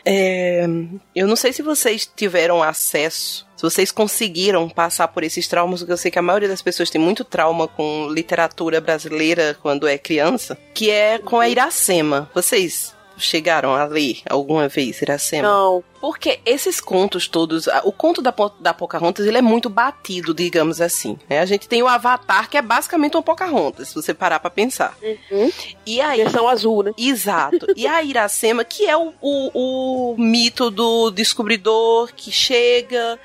É, 0.05 0.65
eu 1.13 1.27
não 1.27 1.36
sei 1.36 1.51
se 1.51 1.61
vocês 1.61 2.09
tiveram 2.15 2.63
acesso, 2.63 3.45
se 3.60 3.64
vocês 3.64 3.91
conseguiram 3.91 4.70
passar 4.70 5.10
por 5.10 5.22
esses 5.22 5.45
traumas, 5.45 5.82
porque 5.82 5.91
eu 5.91 5.97
sei 5.97 6.10
que 6.10 6.18
a 6.18 6.22
maioria 6.22 6.47
das 6.47 6.62
pessoas 6.62 6.89
tem 6.89 7.01
muito 7.01 7.26
trauma 7.26 7.68
com 7.68 8.07
literatura 8.10 8.80
brasileira 8.80 9.57
quando 9.62 9.86
é 9.86 9.97
criança, 9.97 10.57
que 10.74 10.89
é 10.89 11.20
com 11.20 11.41
a 11.41 11.49
Iracema. 11.49 12.32
Vocês 12.34 12.95
chegaram 13.18 13.76
a 13.76 13.84
ler 13.84 14.22
alguma 14.30 14.70
vez 14.70 15.01
Iracema? 15.01 15.43
Não. 15.43 15.84
Porque 15.99 16.39
esses 16.45 16.80
contos 16.80 17.28
todos, 17.28 17.68
o 17.84 17.91
conto 17.91 18.22
da, 18.22 18.34
da 18.62 18.74
Pocahontas, 18.74 19.26
ele 19.26 19.38
é 19.38 19.41
muito 19.41 19.70
batido, 19.70 20.34
digamos 20.34 20.80
assim. 20.80 21.18
né? 21.30 21.41
A 21.41 21.45
gente 21.45 21.68
tem 21.68 21.84
o 21.84 21.88
Avatar, 21.89 22.49
que 22.49 22.55
é 22.55 22.62
basicamente 22.62 23.18
uma 23.18 23.24
Pocahontas, 23.24 23.89
se 23.89 23.95
você 23.95 24.14
parar 24.14 24.39
pra 24.39 24.49
pensar. 24.49 24.97
Uhum. 25.01 25.51
E 25.86 25.99
aí... 25.99 26.24
Versão 26.24 26.47
azul, 26.47 26.84
né? 26.84 26.93
Exato. 26.97 27.68
E 27.76 27.86
a 27.86 28.01
Iracema, 28.01 28.64
que 28.64 28.88
é 28.88 28.95
o, 28.95 29.12
o, 29.20 30.14
o 30.14 30.18
mito 30.18 30.72
do 30.72 31.12
descobridor 31.12 32.14
que 32.16 32.32
chega 32.32 33.20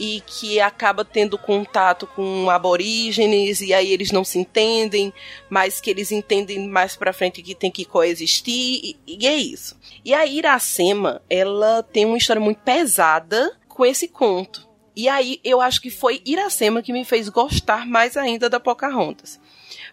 e 0.00 0.22
que 0.22 0.58
acaba 0.58 1.04
tendo 1.04 1.36
contato 1.36 2.06
com 2.06 2.48
aborígenes 2.48 3.60
e 3.60 3.74
aí 3.74 3.92
eles 3.92 4.10
não 4.10 4.24
se 4.24 4.38
entendem, 4.38 5.12
mas 5.50 5.78
que 5.78 5.90
eles 5.90 6.10
entendem 6.10 6.66
mais 6.66 6.96
pra 6.96 7.12
frente 7.12 7.42
que 7.42 7.54
tem 7.54 7.70
que 7.70 7.84
coexistir 7.84 8.80
e, 8.82 8.98
e 9.06 9.26
é 9.26 9.34
isso. 9.36 9.78
E 10.02 10.14
a 10.14 10.24
Iracema, 10.24 11.20
ela 11.28 11.82
tem 11.82 12.06
uma 12.06 12.16
história 12.16 12.40
muito 12.40 12.62
pesada 12.62 13.54
com 13.68 13.84
esse 13.84 14.08
conto. 14.08 14.66
E 14.96 15.06
aí 15.06 15.38
eu 15.44 15.60
acho 15.60 15.82
que 15.82 15.90
foi 15.90 16.22
Iracema 16.24 16.80
que 16.80 16.94
me 16.94 17.04
fez 17.04 17.28
gostar 17.28 17.86
mais 17.86 18.16
ainda 18.16 18.48
da 18.48 18.58
Pocahontas. 18.58 19.38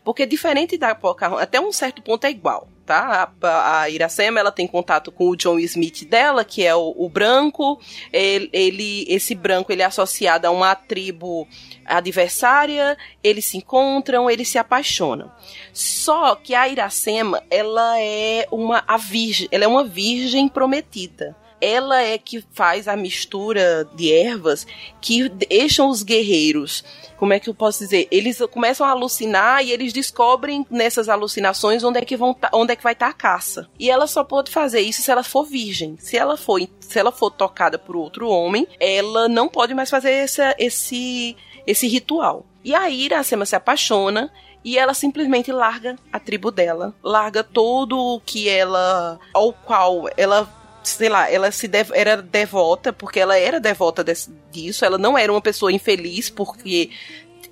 Porque 0.06 0.26
diferente 0.26 0.78
da 0.78 0.96
Pocahontas, 0.96 1.44
até 1.44 1.60
um 1.60 1.74
certo 1.74 2.02
ponto 2.02 2.24
é 2.24 2.32
igual, 2.32 2.70
tá? 2.88 3.30
A, 3.44 3.82
a 3.82 3.90
Iracema, 3.90 4.40
ela 4.40 4.52
tem 4.52 4.66
contato 4.66 5.12
com 5.12 5.28
o 5.30 5.36
John 5.36 5.60
Smith 5.60 6.06
dela, 6.10 6.44
que 6.46 6.66
é 6.66 6.74
o, 6.74 6.96
o 6.98 7.10
branco. 7.10 7.80
Ele, 8.12 8.50
ele- 8.54 9.06
esse 9.08 9.36
branco, 9.36 9.72
ele 9.72 9.82
é 9.82 9.86
associado 9.86 10.48
a 10.48 10.52
uma 10.52 10.74
tribo 10.74 11.48
adversária. 11.86 12.98
Eles 13.24 13.46
se 13.46 13.58
encontram, 13.58 14.30
eles 14.30 14.48
se 14.48 14.58
apaixonam. 14.58 15.32
Só 15.74 16.36
que 16.36 16.56
a 16.56 16.68
Iracema, 16.68 17.44
ela 17.52 18.00
é 18.00 18.48
uma 18.52 18.84
a 18.88 18.98
virgem, 18.98 19.48
ela 19.52 19.66
é 19.66 19.68
uma 19.68 19.84
virgem 19.84 20.48
prometida. 20.48 21.36
Ela 21.60 22.02
é 22.02 22.18
que 22.18 22.44
faz 22.54 22.88
a 22.88 22.96
mistura 22.96 23.88
de 23.96 24.12
ervas 24.14 24.68
que 25.02 25.28
deixam 25.30 25.90
os 25.90 26.04
guerreiros 26.04 26.84
como 27.18 27.34
é 27.34 27.40
que 27.40 27.50
eu 27.50 27.54
posso 27.54 27.80
dizer? 27.80 28.08
Eles 28.12 28.40
começam 28.52 28.86
a 28.86 28.92
alucinar 28.92 29.64
e 29.64 29.72
eles 29.72 29.92
descobrem 29.92 30.66
nessas 30.70 31.10
alucinações 31.10 31.84
onde 31.84 31.98
é 32.00 32.06
que 32.06 32.16
vão 32.16 32.34
tá- 32.34 32.50
onde 32.54 32.74
é 32.74 32.76
que 32.76 32.84
vai 32.84 32.94
estar 32.94 33.08
a 33.08 33.14
caça. 33.14 33.68
E 33.80 33.90
ela 33.90 34.06
só 34.08 34.24
pode 34.24 34.52
fazer 34.52 34.82
isso 34.82 35.02
se 35.02 35.10
ela 35.12 35.24
for 35.24 35.44
virgem. 35.44 35.98
Se 36.00 36.16
ela 36.16 36.38
for 36.38 36.62
se 36.80 37.00
ela 37.00 37.12
for 37.12 37.32
tocada 37.32 37.78
por 37.78 37.96
outro 37.96 38.30
homem, 38.30 38.68
ela 38.80 39.28
não 39.28 39.50
pode 39.50 39.74
mais 39.74 39.90
fazer 39.90 40.12
essa, 40.12 40.56
esse 40.60 41.36
esse 41.66 41.88
ritual. 41.88 42.46
E 42.64 42.74
aí 42.74 43.06
Iracema 43.06 43.46
se 43.46 43.56
apaixona 43.56 44.32
e 44.64 44.78
ela 44.78 44.94
simplesmente 44.94 45.52
larga 45.52 45.96
a 46.12 46.20
tribo 46.20 46.52
dela, 46.52 46.94
larga 47.04 47.44
todo 47.44 47.98
o 47.98 48.20
que 48.20 48.48
ela 48.48 49.20
ao 49.34 49.52
qual 49.54 50.10
ela 50.16 50.48
sei 50.90 51.10
lá, 51.10 51.30
ela 51.32 51.52
se 51.52 51.68
dev- 51.68 51.92
era 51.94 52.22
devota, 52.22 52.92
porque 52.94 53.20
ela 53.20 53.38
era 53.38 53.60
devota 53.60 54.04
desse- 54.04 54.32
disso, 54.52 54.84
ela 54.86 54.98
não 54.98 55.18
era 55.18 55.32
uma 55.32 55.42
pessoa 55.42 55.72
infeliz 55.72 56.30
porque 56.30 56.90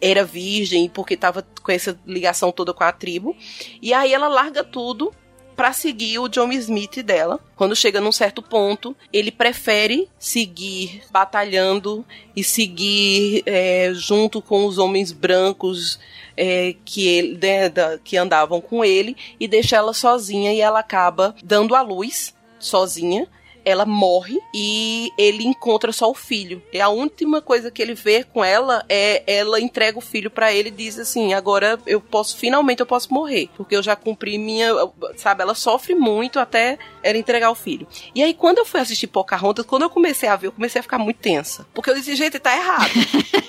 era 0.02 0.24
virgem, 0.26 0.90
porque 0.90 1.16
tava 1.16 1.46
com 1.64 1.72
essa 1.72 1.98
ligação 2.06 2.52
toda 2.52 2.74
com 2.74 2.84
a 2.84 2.92
tribo. 2.92 3.36
E 3.82 3.94
aí 3.94 4.14
ela 4.14 4.28
larga 4.28 4.64
tudo 4.64 5.14
pra 5.56 5.72
seguir 5.72 6.20
o 6.20 6.28
John 6.28 6.52
Smith 6.52 7.02
dela. 7.02 7.40
Quando 7.56 7.76
chega 7.76 8.02
num 8.02 8.12
certo 8.12 8.42
ponto, 8.42 8.96
ele 9.14 9.32
prefere 9.32 10.10
seguir 10.20 11.02
batalhando 11.10 12.06
e 12.36 12.44
seguir 12.44 13.42
é, 13.46 13.92
junto 13.94 14.42
com 14.42 14.66
os 14.66 14.78
homens 14.78 15.12
brancos 15.14 15.98
é, 16.38 16.76
que, 16.84 17.08
ele, 17.08 17.38
né, 17.42 17.70
da- 17.70 17.98
que 17.98 18.18
andavam 18.18 18.60
com 18.60 18.84
ele 18.84 19.16
e 19.40 19.48
deixa 19.48 19.78
ela 19.78 19.94
sozinha 19.94 20.54
e 20.54 20.60
ela 20.60 20.80
acaba 20.80 21.34
dando 21.42 21.74
à 21.74 21.82
luz 21.82 22.36
sozinha. 22.66 23.28
Ela 23.68 23.84
morre 23.84 24.40
e 24.54 25.12
ele 25.18 25.44
encontra 25.44 25.92
só 25.92 26.12
o 26.12 26.14
filho. 26.14 26.62
E 26.72 26.80
a 26.80 26.88
última 26.88 27.42
coisa 27.42 27.72
que 27.72 27.82
ele 27.82 27.96
vê 27.96 28.24
com 28.24 28.46
ela 28.46 28.86
é 28.88 29.24
ela 29.26 29.60
entrega 29.60 29.98
o 29.98 30.02
filho 30.02 30.30
pra 30.30 30.54
ele 30.54 30.70
e 30.70 30.72
diz 30.72 31.00
assim: 31.00 31.34
agora 31.34 31.80
eu 31.88 32.00
posso, 32.00 32.38
finalmente 32.38 32.82
eu 32.82 32.86
posso 32.86 33.12
morrer, 33.12 33.50
porque 33.58 33.76
eu 33.76 33.82
já 33.82 33.96
cumpri 33.96 34.38
minha. 34.38 34.72
Sabe, 35.18 35.42
ela 35.42 35.56
sofre 35.56 35.96
muito 35.96 36.40
até 36.40 36.78
ela 37.02 37.18
entregar 37.18 37.50
o 37.50 37.56
filho. 37.56 37.88
E 38.14 38.22
aí, 38.22 38.36
quando 38.36 38.60
eu 38.60 38.66
fui 38.68 38.80
assistir 38.80 39.08
Pocahontas, 39.08 39.66
quando 39.66 39.82
eu 39.82 39.90
comecei 39.90 40.30
a 40.30 40.36
ver, 40.36 40.46
eu 40.46 40.52
comecei 40.52 40.80
a 40.80 40.84
ficar 40.84 41.00
muito 41.00 41.18
tensa. 41.18 41.66
Porque 41.74 41.90
eu 41.90 41.96
disse: 41.96 42.16
gente, 42.16 42.38
tá 42.38 42.56
errado. 42.56 42.92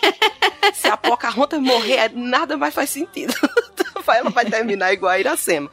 Se 0.73 0.89
a 0.89 0.97
Pocahontas 0.97 1.61
morrer, 1.61 2.11
nada 2.15 2.57
mais 2.57 2.75
faz 2.75 2.89
sentido. 2.89 3.35
ela 4.15 4.31
vai 4.31 4.45
terminar 4.45 4.93
igual 4.93 5.13
a 5.13 5.19
Iracema. 5.19 5.71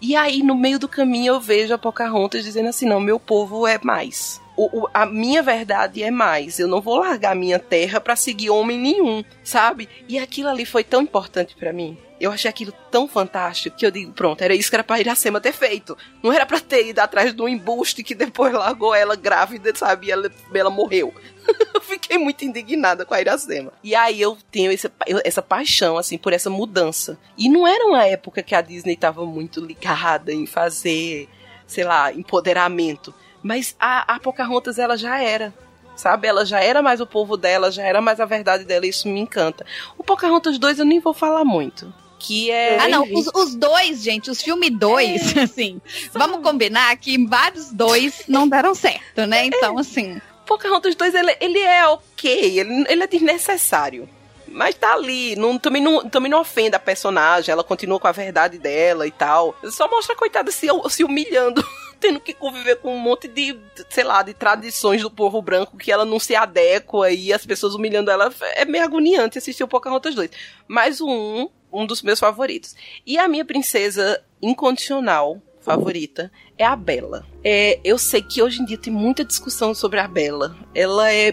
E 0.00 0.14
aí, 0.14 0.42
no 0.42 0.54
meio 0.56 0.78
do 0.78 0.88
caminho, 0.88 1.34
eu 1.34 1.40
vejo 1.40 1.72
a 1.74 1.78
Pocahontas 1.78 2.44
dizendo 2.44 2.68
assim: 2.68 2.86
não, 2.86 3.00
meu 3.00 3.18
povo 3.18 3.66
é 3.66 3.78
mais. 3.82 4.40
O, 4.56 4.82
o- 4.84 4.88
a 4.94 5.04
minha 5.04 5.42
verdade 5.42 6.02
é 6.02 6.10
mais. 6.12 6.58
Eu 6.60 6.68
não 6.68 6.80
vou 6.80 6.98
largar 6.98 7.34
minha 7.34 7.58
terra 7.58 8.00
pra 8.00 8.14
seguir 8.14 8.50
homem 8.50 8.78
nenhum, 8.78 9.24
sabe? 9.42 9.88
E 10.08 10.16
aquilo 10.18 10.48
ali 10.48 10.64
foi 10.64 10.84
tão 10.84 11.02
importante 11.02 11.56
pra 11.56 11.72
mim. 11.72 11.98
Eu 12.20 12.30
achei 12.30 12.48
aquilo 12.48 12.72
tão 12.90 13.08
fantástico 13.08 13.76
que 13.76 13.84
eu 13.84 13.90
digo, 13.90 14.12
pronto, 14.12 14.40
era 14.42 14.54
isso 14.54 14.70
que 14.70 14.76
era 14.76 14.84
pra 14.84 15.00
Iracema 15.00 15.40
ter 15.40 15.52
feito. 15.52 15.96
Não 16.22 16.32
era 16.32 16.46
pra 16.46 16.60
ter 16.60 16.88
ido 16.88 17.00
atrás 17.00 17.34
do 17.34 17.48
embuste 17.48 18.04
que 18.04 18.14
depois 18.14 18.52
largou 18.52 18.94
ela 18.94 19.16
grávida, 19.16 19.74
sabe? 19.74 20.06
E 20.06 20.10
ela, 20.12 20.30
ela 20.54 20.70
morreu. 20.70 21.12
eu 21.74 21.80
fiquei 21.80 22.16
muito 22.16 22.44
indignada 22.44 23.04
com 23.04 23.14
a 23.14 23.20
Iracema. 23.20 23.72
E 23.82 23.94
aí 23.94 24.20
eu 24.20 24.38
tenho 24.50 24.70
esse, 24.70 24.90
essa 25.24 25.42
paixão, 25.42 25.98
assim, 25.98 26.16
por 26.16 26.32
essa 26.32 26.48
mudança. 26.48 27.18
E 27.36 27.48
não 27.48 27.66
era 27.66 27.84
uma 27.84 28.06
época 28.06 28.42
que 28.42 28.54
a 28.54 28.60
Disney 28.60 28.96
tava 28.96 29.26
muito 29.26 29.60
ligada 29.60 30.32
em 30.32 30.46
fazer, 30.46 31.28
sei 31.66 31.84
lá, 31.84 32.12
empoderamento. 32.12 33.12
Mas 33.42 33.76
a, 33.78 34.14
a 34.14 34.20
Pocahontas, 34.20 34.78
ela 34.78 34.96
já 34.96 35.20
era. 35.20 35.52
Sabe? 35.96 36.26
Ela 36.26 36.44
já 36.44 36.60
era 36.60 36.82
mais 36.82 37.00
o 37.00 37.06
povo 37.06 37.36
dela, 37.36 37.70
já 37.70 37.82
era 37.82 38.00
mais 38.00 38.18
a 38.18 38.24
verdade 38.24 38.64
dela, 38.64 38.86
e 38.86 38.88
isso 38.88 39.06
me 39.06 39.20
encanta. 39.20 39.64
O 39.98 40.02
Pocahontas 40.02 40.58
2 40.58 40.78
eu 40.78 40.84
nem 40.84 40.98
vou 40.98 41.14
falar 41.14 41.44
muito. 41.44 41.92
Que 42.24 42.50
é. 42.50 42.78
Ah, 42.78 42.88
não. 42.88 43.02
Os, 43.12 43.26
os 43.34 43.54
dois, 43.54 44.02
gente, 44.02 44.30
os 44.30 44.40
filmes 44.40 44.70
dois, 44.70 45.36
assim. 45.36 45.80
Vamos 46.12 46.40
combinar 46.42 46.96
que 46.96 47.22
vários 47.26 47.70
dois 47.70 48.22
não 48.26 48.48
deram 48.48 48.74
certo, 48.74 49.26
né? 49.26 49.44
Então, 49.44 49.78
assim. 49.78 50.20
Pocahontas 50.46 50.94
2, 50.94 51.14
ele, 51.14 51.36
ele 51.40 51.58
é 51.58 51.86
ok, 51.86 52.60
ele, 52.60 52.84
ele 52.88 53.02
é 53.02 53.06
desnecessário. 53.06 54.08
Mas 54.46 54.74
tá 54.74 54.92
ali, 54.92 55.34
não, 55.36 55.58
também, 55.58 55.82
não, 55.82 56.08
também 56.08 56.30
não 56.30 56.40
ofende 56.40 56.76
a 56.76 56.78
personagem, 56.78 57.50
ela 57.50 57.64
continua 57.64 57.98
com 57.98 58.06
a 58.06 58.12
verdade 58.12 58.58
dela 58.58 59.06
e 59.06 59.10
tal. 59.10 59.56
Só 59.64 59.88
mostra 59.88 60.14
a 60.14 60.18
coitada 60.18 60.50
se, 60.50 60.68
se 60.90 61.02
humilhando, 61.02 61.66
tendo 61.98 62.20
que 62.20 62.32
conviver 62.32 62.76
com 62.76 62.94
um 62.94 62.98
monte 62.98 63.26
de, 63.26 63.58
sei 63.88 64.04
lá, 64.04 64.22
de 64.22 64.32
tradições 64.32 65.02
do 65.02 65.10
povo 65.10 65.42
branco 65.42 65.76
que 65.76 65.90
ela 65.90 66.04
não 66.04 66.20
se 66.20 66.36
adequa 66.36 67.10
e 67.10 67.32
as 67.32 67.44
pessoas 67.44 67.74
humilhando 67.74 68.10
ela. 68.10 68.32
É 68.54 68.64
meio 68.64 68.84
agoniante 68.84 69.38
assistir 69.38 69.64
o 69.64 69.68
Pocahontas 69.68 70.14
2. 70.14 70.30
Mas 70.68 71.00
o 71.00 71.08
1, 71.08 71.10
um 71.10 71.48
dos 71.86 72.02
meus 72.02 72.20
favoritos. 72.20 72.76
E 73.06 73.18
a 73.18 73.26
minha 73.26 73.44
princesa 73.44 74.22
incondicional 74.40 75.42
favorita 75.64 76.30
é 76.58 76.64
a 76.64 76.76
Bela. 76.76 77.26
É, 77.42 77.80
eu 77.82 77.96
sei 77.96 78.22
que 78.22 78.42
hoje 78.42 78.60
em 78.60 78.64
dia 78.64 78.76
tem 78.76 78.92
muita 78.92 79.24
discussão 79.24 79.74
sobre 79.74 79.98
a 79.98 80.06
Bela. 80.06 80.54
Ela 80.74 81.10
é 81.10 81.32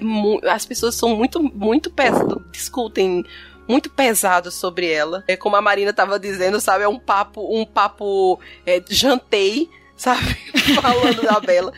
as 0.50 0.66
pessoas 0.66 0.96
são 0.96 1.16
muito 1.16 1.44
muito 1.44 1.92
pesadas, 1.92 2.42
discutem 2.52 3.26
muito 3.68 3.90
pesado 3.90 4.50
sobre 4.50 4.90
ela. 4.90 5.24
É 5.28 5.36
como 5.36 5.56
a 5.56 5.62
Marina 5.62 5.94
tava 5.94 6.20
dizendo, 6.20 6.60
sabe, 6.60 6.86
é 6.86 6.88
um 6.88 6.98
papo 6.98 7.42
um 7.56 7.66
papo 7.66 8.40
é, 8.66 8.82
jantei, 8.90 9.70
sabe, 9.96 10.36
falando 10.82 11.22
da 11.22 11.40
Bela. 11.40 11.74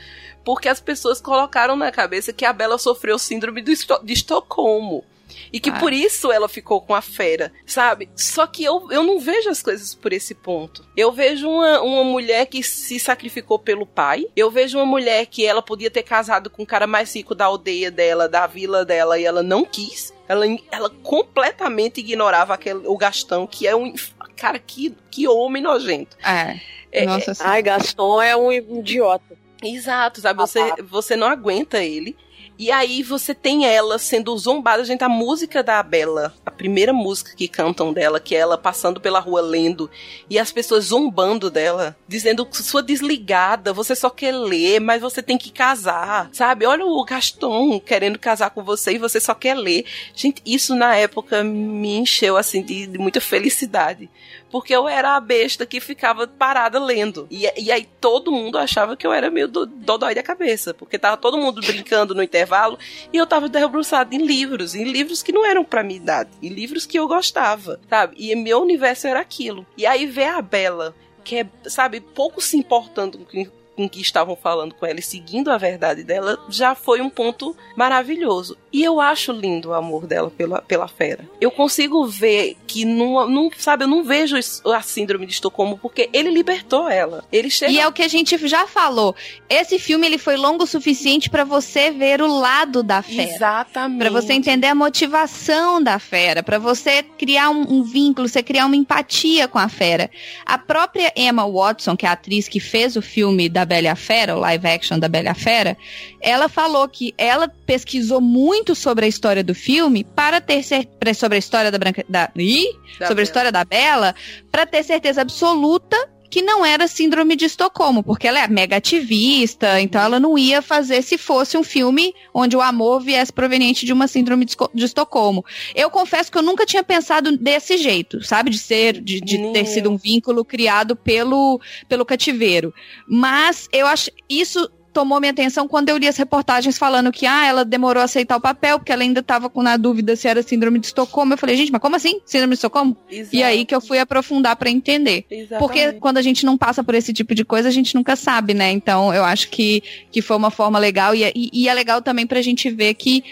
Porque 0.45 0.70
as 0.70 0.80
pessoas 0.80 1.22
colocaram 1.22 1.76
na 1.76 1.91
cabeça 1.91 2.34
que 2.34 2.45
a 2.45 2.53
Bela 2.53 2.78
sofreu 2.78 3.18
síndrome 3.18 3.61
do 3.61 3.72
de 4.03 4.14
Estocolmo. 4.14 5.03
E 5.52 5.60
que 5.60 5.70
Ah. 5.70 5.80
por 5.80 5.94
isso 5.94 6.32
ela 6.32 6.50
ficou 6.50 6.82
com 6.82 6.94
a 6.94 7.02
fera, 7.02 7.52
sabe? 7.66 8.10
Só 8.16 8.46
que 8.48 8.64
eu, 8.64 8.88
eu 8.92 9.04
não 9.04 9.20
vejo 9.20 9.50
as 9.50 9.62
coisas 9.62 9.94
por 9.96 10.14
esse 10.14 10.34
ponto. 10.34 10.86
Eu 10.96 11.12
vejo 11.12 11.50
uma, 11.50 11.82
uma 11.82 12.04
mulher 12.04 12.46
que 12.46 12.64
se 12.64 13.00
sacrificou 13.00 13.60
pelo 13.60 13.86
pai. 13.86 14.26
Eu 14.36 14.50
vejo 14.50 14.78
uma 14.78 14.86
mulher 14.86 15.26
que 15.26 15.46
ela 15.46 15.62
podia 15.62 15.92
ter 15.92 16.04
casado 16.04 16.50
com 16.50 16.64
o 16.64 16.68
cara 16.68 16.88
mais 16.88 17.16
rico 17.16 17.36
da 17.36 17.46
aldeia 17.46 17.92
dela, 17.92 18.28
da 18.28 18.48
vila 18.48 18.84
dela, 18.86 19.20
e 19.20 19.26
ela 19.26 19.44
não 19.44 19.66
quis. 19.66 20.14
Ela, 20.28 20.46
ela 20.72 20.90
completamente 20.90 22.00
ignorava 22.00 22.54
aquele, 22.54 22.88
o 22.88 22.98
Gastão, 22.98 23.46
que 23.46 23.68
é 23.68 23.76
um. 23.76 23.94
Cara, 24.36 24.58
que, 24.58 24.96
que 25.12 25.28
homem 25.28 25.62
nojento. 25.62 26.18
É. 26.26 26.60
É, 26.92 27.06
Nossa 27.06 27.34
Ai, 27.40 27.62
Gaston 27.64 28.22
é 28.22 28.36
um 28.36 28.52
idiota. 28.52 29.36
Exato, 29.64 30.22
sabe? 30.22 30.40
Você, 30.40 30.60
você 30.84 31.16
não 31.16 31.26
aguenta 31.26 31.84
ele. 31.84 32.16
E 32.64 32.72
aí 32.72 33.03
você 33.03 33.36
tem 33.36 33.66
ela 33.66 33.99
sendo 33.99 34.38
zombada, 34.38 34.86
gente. 34.86 35.03
A 35.03 35.09
música 35.09 35.61
da 35.61 35.84
Bela, 35.84 36.34
a 36.45 36.49
primeira 36.64 36.93
música 36.93 37.36
que 37.36 37.45
cantam 37.49 37.91
dela, 37.91 38.22
que 38.22 38.34
é 38.34 38.38
ela 38.39 38.57
passando 38.57 39.01
pela 39.01 39.20
rua 39.20 39.41
lendo, 39.41 39.91
e 40.30 40.39
as 40.39 40.49
pessoas 40.49 40.86
zombando 40.86 41.51
dela, 41.51 41.93
dizendo 42.07 42.45
que 42.45 42.55
sua 42.64 42.82
desligada, 42.82 43.74
você 43.74 43.93
só 43.93 44.09
quer 44.09 44.34
ler, 44.34 44.80
mas 44.80 45.01
você 45.01 45.22
tem 45.22 45.38
que 45.38 45.51
casar, 45.51 46.30
sabe? 46.32 46.66
Olha 46.66 46.86
o 46.86 47.03
Gaston 47.03 47.82
querendo 47.82 48.18
casar 48.18 48.51
com 48.51 48.64
você 48.64 48.93
e 48.93 48.97
você 48.97 49.20
só 49.20 49.34
quer 49.34 49.55
ler. 49.57 49.84
Gente, 50.16 50.41
isso 50.45 50.74
na 50.74 50.95
época 50.95 51.43
me 51.43 51.97
encheu 51.97 52.38
assim 52.38 52.64
de, 52.64 52.88
de 52.88 52.97
muita 52.97 53.20
felicidade. 53.20 54.09
Porque 54.49 54.74
eu 54.74 54.88
era 54.88 55.16
a 55.16 55.20
besta 55.20 55.66
que 55.66 55.80
ficava 55.80 56.28
parada 56.28 56.78
lendo. 56.80 57.26
E, 57.32 57.49
e 57.57 57.72
aí 57.72 57.89
todo 57.99 58.32
mundo 58.32 58.59
achava 58.59 58.95
que 58.95 59.05
eu 59.05 59.11
era 59.11 59.32
meio 59.32 59.47
do- 59.47 59.66
dodói 59.66 60.14
da 60.14 60.22
cabeça. 60.22 60.76
Porque 60.76 60.99
tava 60.99 61.18
todo 61.18 61.39
mundo 61.39 61.59
brincando 61.59 62.14
no 62.14 62.22
intervalo 62.22 62.78
e 63.11 63.18
eu 63.18 63.26
tava 63.26 63.49
debruçada 63.49 64.14
em 64.14 64.20
livros. 64.24 64.76
Em 64.76 64.84
livros 64.84 65.24
que 65.24 65.32
não 65.32 65.43
eram 65.43 65.66
pra 65.66 65.82
minha 65.82 65.99
idade. 65.99 66.30
Em 66.39 66.49
livros 66.54 66.86
que 66.86 66.97
eu 66.97 67.08
gostava, 67.08 67.80
sabe? 67.89 68.16
E 68.18 68.36
meu 68.36 68.62
universo 68.62 69.08
era 69.08 69.20
aquilo. 69.20 69.66
E 69.78 69.86
aí 69.86 70.06
ver 70.06 70.30
a 70.30 70.41
Bela, 70.41 70.95
que 71.24 71.38
é, 71.38 71.49
sabe, 71.66 71.99
pouco 71.99 72.41
se 72.41 72.58
importando 72.58 73.20
com 73.20 73.45
com 73.76 73.86
o 73.86 73.89
que 73.89 74.01
estavam 74.01 74.36
falando 74.36 74.76
com 74.76 74.86
ela 74.86 74.99
e 74.99 75.04
seguindo 75.04 75.51
a 75.51 75.58
verdade 75.58 76.04
dela, 76.04 76.38
já 76.49 76.76
foi 76.76 77.01
um 77.01 77.10
ponto 77.10 77.56
maravilhoso. 77.76 78.58
E 78.74 78.84
eu 78.84 78.99
acho 78.99 79.32
lindo 79.32 79.69
o 79.69 79.74
amor 79.74 80.07
dela 80.07 80.32
pela, 80.32 80.59
pela 80.59 80.88
fera. 80.88 81.30
Eu 81.39 81.51
consigo 81.51 82.07
ver 82.07 82.57
que 82.65 82.84
não, 82.84 83.30
não 83.30 83.51
sabe, 83.55 83.84
eu 83.84 83.88
não 83.88 84.03
vejo 84.03 84.36
a 84.36 84.82
síndrome 84.82 85.28
de 85.28 85.34
Estocolmo 85.34 85.78
porque 85.78 86.09
ele 86.11 86.32
libertou 86.32 86.89
ela. 86.89 87.24
Ele 87.32 87.51
chega 87.51 87.71
E 87.71 87.80
é 87.80 87.88
o 87.88 87.91
que 87.91 88.01
a 88.01 88.07
gente 88.07 88.36
já 88.47 88.65
falou. 88.65 89.15
Esse 89.47 89.78
filme 89.78 90.07
ele 90.07 90.17
foi 90.17 90.38
longo 90.38 90.63
o 90.63 90.67
suficiente 90.67 91.30
pra 91.30 91.43
você 91.43 91.91
ver 91.91 92.19
o 92.19 92.39
lado 92.39 92.82
da 92.82 93.03
fera. 93.03 93.36
exatamente 93.36 93.99
Pra 93.99 94.09
você 94.09 94.34
entender 94.34 94.67
a 94.67 94.76
motivação 94.76 95.82
da 95.82 95.99
fera, 95.99 96.41
pra 96.41 96.57
você 96.57 97.03
criar 97.03 97.51
um, 97.51 97.61
um 97.80 97.84
vínculo, 97.84 98.28
você 98.28 98.41
criar 98.41 98.65
uma 98.65 98.76
empatia 98.76 99.47
com 99.47 99.59
a 99.59 99.69
fera. 99.69 100.09
A 100.45 100.57
própria 100.57 101.13
Emma 101.15 101.47
Watson, 101.47 101.95
que 101.95 102.07
é 102.07 102.09
a 102.09 102.13
atriz 102.13 102.47
que 102.47 102.59
fez 102.59 102.95
o 102.95 103.03
filme 103.03 103.47
da 103.49 103.65
Bela 103.65 103.95
Fera, 103.95 104.36
o 104.36 104.39
live 104.39 104.67
action 104.67 104.97
da 104.97 105.07
Bela 105.07 105.36
Fera, 105.36 105.78
ela 106.19 106.49
falou 106.49 106.88
que 106.88 107.13
ela 107.17 107.47
pesquisou 107.47 108.19
muito 108.19 108.62
sobre 108.74 109.05
a 109.05 109.07
história 109.07 109.43
do 109.43 109.53
filme 109.53 110.03
para 110.03 110.39
ter 110.39 110.64
cer- 110.64 110.88
pra- 110.99 111.14
sobre 111.14 111.36
a 111.36 111.39
história 111.39 111.70
da 111.72 111.78
Branca 111.78 112.05
da, 112.07 112.30
Ih! 112.38 112.66
Da 112.99 113.07
sobre 113.07 113.11
a 113.11 113.16
Bela. 113.16 113.22
história 113.24 113.51
da 113.51 113.66
Bela, 113.66 114.16
para 114.51 114.66
ter 114.66 114.84
certeza 114.84 115.22
absoluta 115.22 115.97
que 116.30 116.41
não 116.41 116.66
era 116.66 116.88
síndrome 116.88 117.36
de 117.36 117.45
Estocolmo, 117.45 118.01
porque 118.01 118.28
ela 118.28 118.39
é 118.39 118.47
mega 118.47 118.78
ativista, 118.78 119.80
então 119.80 120.01
ela 120.01 120.20
não 120.20 120.36
ia 120.36 120.64
fazer 120.64 121.03
se 121.03 121.16
fosse 121.16 121.55
um 121.55 121.61
filme 121.61 122.11
onde 122.34 122.57
o 122.57 122.61
amor 122.61 123.01
viesse 123.01 123.32
proveniente 123.32 123.86
de 123.86 123.93
uma 123.93 124.07
síndrome 124.07 124.43
de, 124.43 124.55
Estocolmo. 124.84 125.45
Eu 125.76 125.91
confesso 125.91 126.32
que 126.32 126.38
eu 126.39 126.41
nunca 126.41 126.66
tinha 126.66 126.84
pensado 126.84 127.38
desse 127.38 127.78
jeito, 127.78 128.24
sabe? 128.26 128.49
De 128.49 128.57
ser, 128.57 128.99
de, 128.99 129.22
de 129.22 129.38
ter 129.53 129.66
sido 129.68 129.91
um 129.91 129.95
vínculo 129.95 130.43
criado 130.43 130.95
pelo, 130.95 131.61
pelo 131.88 132.03
cativeiro. 132.03 132.74
Mas 133.07 133.70
eu 133.72 133.86
acho 133.86 134.09
isso 134.28 134.68
tomou 134.94 135.20
minha 135.20 135.32
atenção 135.32 135.68
quando 135.68 135.89
eu 135.89 135.98
li 135.98 136.08
as 136.08 136.16
reportagens 136.16 136.78
falando 136.78 137.12
que 137.12 137.26
ah, 137.26 137.46
ela 137.46 137.66
demorou 137.66 138.00
a 138.02 138.06
aceitar 138.06 138.38
o 138.38 138.41
papel 138.41 138.78
porque 138.80 138.91
ela 138.91 139.02
ainda 139.02 139.20
estava 139.22 139.52
na 139.56 139.76
dúvida 139.76 140.16
se 140.16 140.28
era 140.28 140.44
síndrome 140.44 140.80
de 140.80 140.86
Estocolmo. 140.88 141.34
Eu 141.34 141.38
falei, 141.38 141.58
gente, 141.58 141.72
mas 141.72 141.82
como 141.82 141.96
assim? 141.96 142.22
Síndrome 142.26 142.52
de 142.52 142.58
Estocolmo? 142.58 142.96
Exato, 143.10 143.36
E 143.36 143.44
aí 143.44 143.66
que 143.66 143.74
eu 143.74 143.82
fui 143.82 143.98
aprofundar 144.00 144.56
pra 144.56 144.70
entender. 144.70 145.26
Porque 145.60 145.80
exatamente. 145.80 146.00
quando 146.00 146.18
a 146.18 146.22
gente 146.22 146.46
não 146.46 146.58
passa 146.58 146.84
por 146.84 146.94
esse 146.96 147.12
tipo 147.12 147.34
de 147.34 147.44
coisa, 147.44 147.68
a 147.68 147.72
gente 147.72 147.96
nunca 147.96 148.16
sabe, 148.16 148.54
né? 148.54 148.72
Então 148.72 149.14
eu 149.14 149.24
acho 149.24 149.50
que, 149.50 149.82
que 150.12 150.22
foi 150.22 150.38
uma 150.38 150.52
forma 150.52 150.78
legal 150.78 151.16
e, 151.16 151.24
é- 151.24 151.34
e, 151.36 151.50
e 151.52 151.68
é 151.68 151.74
legal 151.74 152.02
também 152.02 152.28
pra 152.28 152.41
gente 152.41 152.70
ver 152.70 152.94
que 152.94 153.24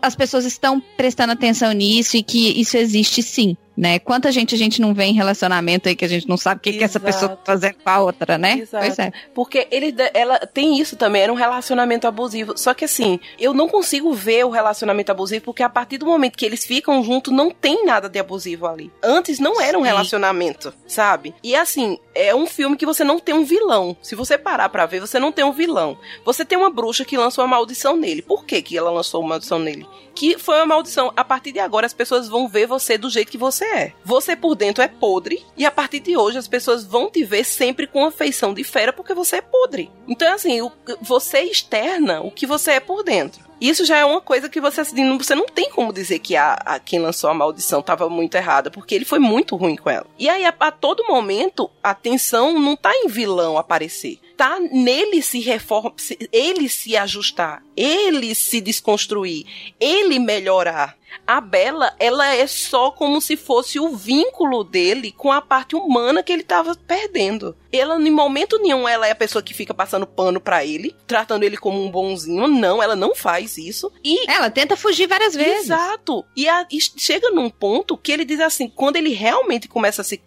as 0.00 0.14
pessoas 0.16 0.44
estão 0.46 0.82
prestando 0.96 1.32
atenção 1.32 1.70
nisso 1.72 2.16
e 2.16 2.22
que 2.22 2.58
isso 2.60 2.76
existe 2.76 3.22
sim. 3.22 3.56
Né? 3.76 3.98
Quanta 3.98 4.30
gente 4.30 4.54
a 4.54 4.58
gente 4.58 4.80
não 4.80 4.94
vê 4.94 5.04
em 5.04 5.14
relacionamento 5.14 5.88
aí 5.88 5.96
que 5.96 6.04
a 6.04 6.08
gente 6.08 6.28
não 6.28 6.36
sabe 6.36 6.58
o 6.58 6.62
que, 6.62 6.74
que 6.74 6.84
essa 6.84 7.00
pessoa 7.00 7.30
tá 7.30 7.38
fazendo 7.44 7.74
com 7.82 7.90
a 7.90 8.00
outra, 8.00 8.38
né? 8.38 8.58
Exato. 8.60 8.84
Pois 8.84 8.98
é. 8.98 9.12
Porque 9.34 9.66
ele, 9.70 9.94
ela 10.12 10.38
tem 10.38 10.78
isso 10.80 10.96
também, 10.96 11.22
era 11.22 11.32
um 11.32 11.36
relacionamento 11.36 12.06
abusivo. 12.06 12.56
Só 12.56 12.72
que 12.72 12.84
assim, 12.84 13.18
eu 13.38 13.52
não 13.52 13.68
consigo 13.68 14.12
ver 14.14 14.44
o 14.44 14.50
relacionamento 14.50 15.10
abusivo 15.10 15.44
porque 15.44 15.62
a 15.62 15.68
partir 15.68 15.98
do 15.98 16.06
momento 16.06 16.36
que 16.36 16.46
eles 16.46 16.64
ficam 16.64 17.02
juntos, 17.02 17.32
não 17.32 17.50
tem 17.50 17.84
nada 17.84 18.08
de 18.08 18.18
abusivo 18.18 18.66
ali. 18.66 18.92
Antes 19.02 19.38
não 19.38 19.60
era 19.60 19.76
um 19.76 19.82
Sim. 19.82 19.88
relacionamento, 19.88 20.72
sabe? 20.86 21.34
E 21.42 21.56
assim, 21.56 21.98
é 22.14 22.34
um 22.34 22.46
filme 22.46 22.76
que 22.76 22.86
você 22.86 23.02
não 23.02 23.18
tem 23.18 23.34
um 23.34 23.44
vilão. 23.44 23.96
Se 24.00 24.14
você 24.14 24.38
parar 24.38 24.68
pra 24.68 24.86
ver, 24.86 25.00
você 25.00 25.18
não 25.18 25.32
tem 25.32 25.44
um 25.44 25.52
vilão. 25.52 25.98
Você 26.24 26.44
tem 26.44 26.56
uma 26.56 26.70
bruxa 26.70 27.04
que 27.04 27.16
lançou 27.16 27.44
uma 27.44 27.56
maldição 27.56 27.96
nele. 27.96 28.22
Por 28.22 28.44
que, 28.44 28.62
que 28.62 28.78
ela 28.78 28.90
lançou 28.90 29.20
uma 29.20 29.30
maldição 29.30 29.58
nele? 29.58 29.86
Que 30.14 30.38
foi 30.38 30.56
uma 30.56 30.66
maldição. 30.66 31.12
A 31.16 31.24
partir 31.24 31.52
de 31.52 31.58
agora, 31.58 31.86
as 31.86 31.92
pessoas 31.92 32.28
vão 32.28 32.48
ver 32.48 32.66
você 32.66 32.96
do 32.96 33.10
jeito 33.10 33.32
que 33.32 33.38
você 33.38 33.63
é. 33.64 33.92
Você 34.04 34.36
por 34.36 34.54
dentro 34.54 34.82
é 34.82 34.88
podre. 34.88 35.44
E 35.56 35.64
a 35.64 35.70
partir 35.70 36.00
de 36.00 36.16
hoje, 36.16 36.38
as 36.38 36.48
pessoas 36.48 36.84
vão 36.84 37.10
te 37.10 37.24
ver 37.24 37.44
sempre 37.44 37.86
com 37.86 38.04
a 38.04 38.10
feição 38.12 38.52
de 38.54 38.62
fera 38.64 38.92
porque 38.92 39.14
você 39.14 39.36
é 39.36 39.40
podre. 39.40 39.90
Então, 40.08 40.32
assim, 40.32 40.60
o- 40.60 40.72
você 41.00 41.40
externa 41.42 42.20
o 42.20 42.30
que 42.30 42.46
você 42.46 42.72
é 42.72 42.80
por 42.80 43.02
dentro. 43.02 43.42
Isso 43.60 43.84
já 43.84 43.96
é 43.98 44.04
uma 44.04 44.20
coisa 44.20 44.48
que 44.48 44.60
você, 44.60 44.80
assim, 44.82 45.04
não- 45.04 45.16
você 45.18 45.34
não 45.34 45.46
tem 45.46 45.70
como 45.70 45.92
dizer 45.92 46.18
que 46.18 46.36
a, 46.36 46.54
a- 46.54 46.78
quem 46.78 46.98
lançou 46.98 47.30
a 47.30 47.34
maldição 47.34 47.80
estava 47.80 48.08
muito 48.08 48.34
errada, 48.34 48.70
porque 48.70 48.94
ele 48.94 49.04
foi 49.04 49.18
muito 49.18 49.56
ruim 49.56 49.76
com 49.76 49.88
ela. 49.88 50.06
E 50.18 50.28
aí, 50.28 50.44
a, 50.44 50.52
a 50.60 50.70
todo 50.70 51.06
momento, 51.08 51.70
a 51.82 51.90
atenção 51.90 52.58
não 52.60 52.76
tá 52.76 52.92
em 52.94 53.08
vilão 53.08 53.56
aparecer. 53.56 54.18
Tá 54.36 54.58
nele 54.58 55.22
se 55.22 55.38
reforma, 55.38 55.92
se- 55.96 56.18
ele 56.32 56.68
se 56.68 56.96
ajustar, 56.96 57.62
ele 57.76 58.34
se 58.34 58.60
desconstruir, 58.60 59.46
ele 59.78 60.18
melhorar. 60.18 60.96
A 61.24 61.40
Bela, 61.40 61.94
ela 62.00 62.34
é 62.34 62.44
só 62.44 62.90
como 62.90 63.20
se 63.20 63.36
fosse 63.36 63.78
o 63.78 63.90
vínculo 63.96 64.64
dele 64.64 65.12
com 65.12 65.30
a 65.30 65.40
parte 65.40 65.76
humana 65.76 66.24
que 66.24 66.32
ele 66.32 66.42
tava 66.42 66.74
perdendo. 66.74 67.56
Ela, 67.72 67.96
em 68.00 68.10
momento 68.10 68.58
nenhum, 68.58 68.88
ela 68.88 69.06
é 69.06 69.12
a 69.12 69.14
pessoa 69.14 69.40
que 69.40 69.54
fica 69.54 69.72
passando 69.72 70.06
pano 70.08 70.40
pra 70.40 70.64
ele, 70.64 70.94
tratando 71.06 71.44
ele 71.44 71.56
como 71.56 71.80
um 71.84 71.88
bonzinho. 71.90 72.48
Não, 72.48 72.82
ela 72.82 72.96
não 72.96 73.14
faz 73.14 73.56
isso. 73.56 73.92
E 74.02 74.28
Ela 74.28 74.50
tenta 74.50 74.76
fugir 74.76 75.06
várias 75.06 75.34
vezes. 75.34 75.66
Exato. 75.66 76.24
E, 76.36 76.48
a- 76.48 76.66
e 76.70 76.78
chega 76.80 77.30
num 77.30 77.48
ponto 77.48 77.96
que 77.96 78.10
ele 78.10 78.24
diz 78.24 78.40
assim, 78.40 78.68
quando 78.68 78.96
ele 78.96 79.10
realmente 79.10 79.68
começa 79.68 80.02
a 80.02 80.04
se 80.04 80.20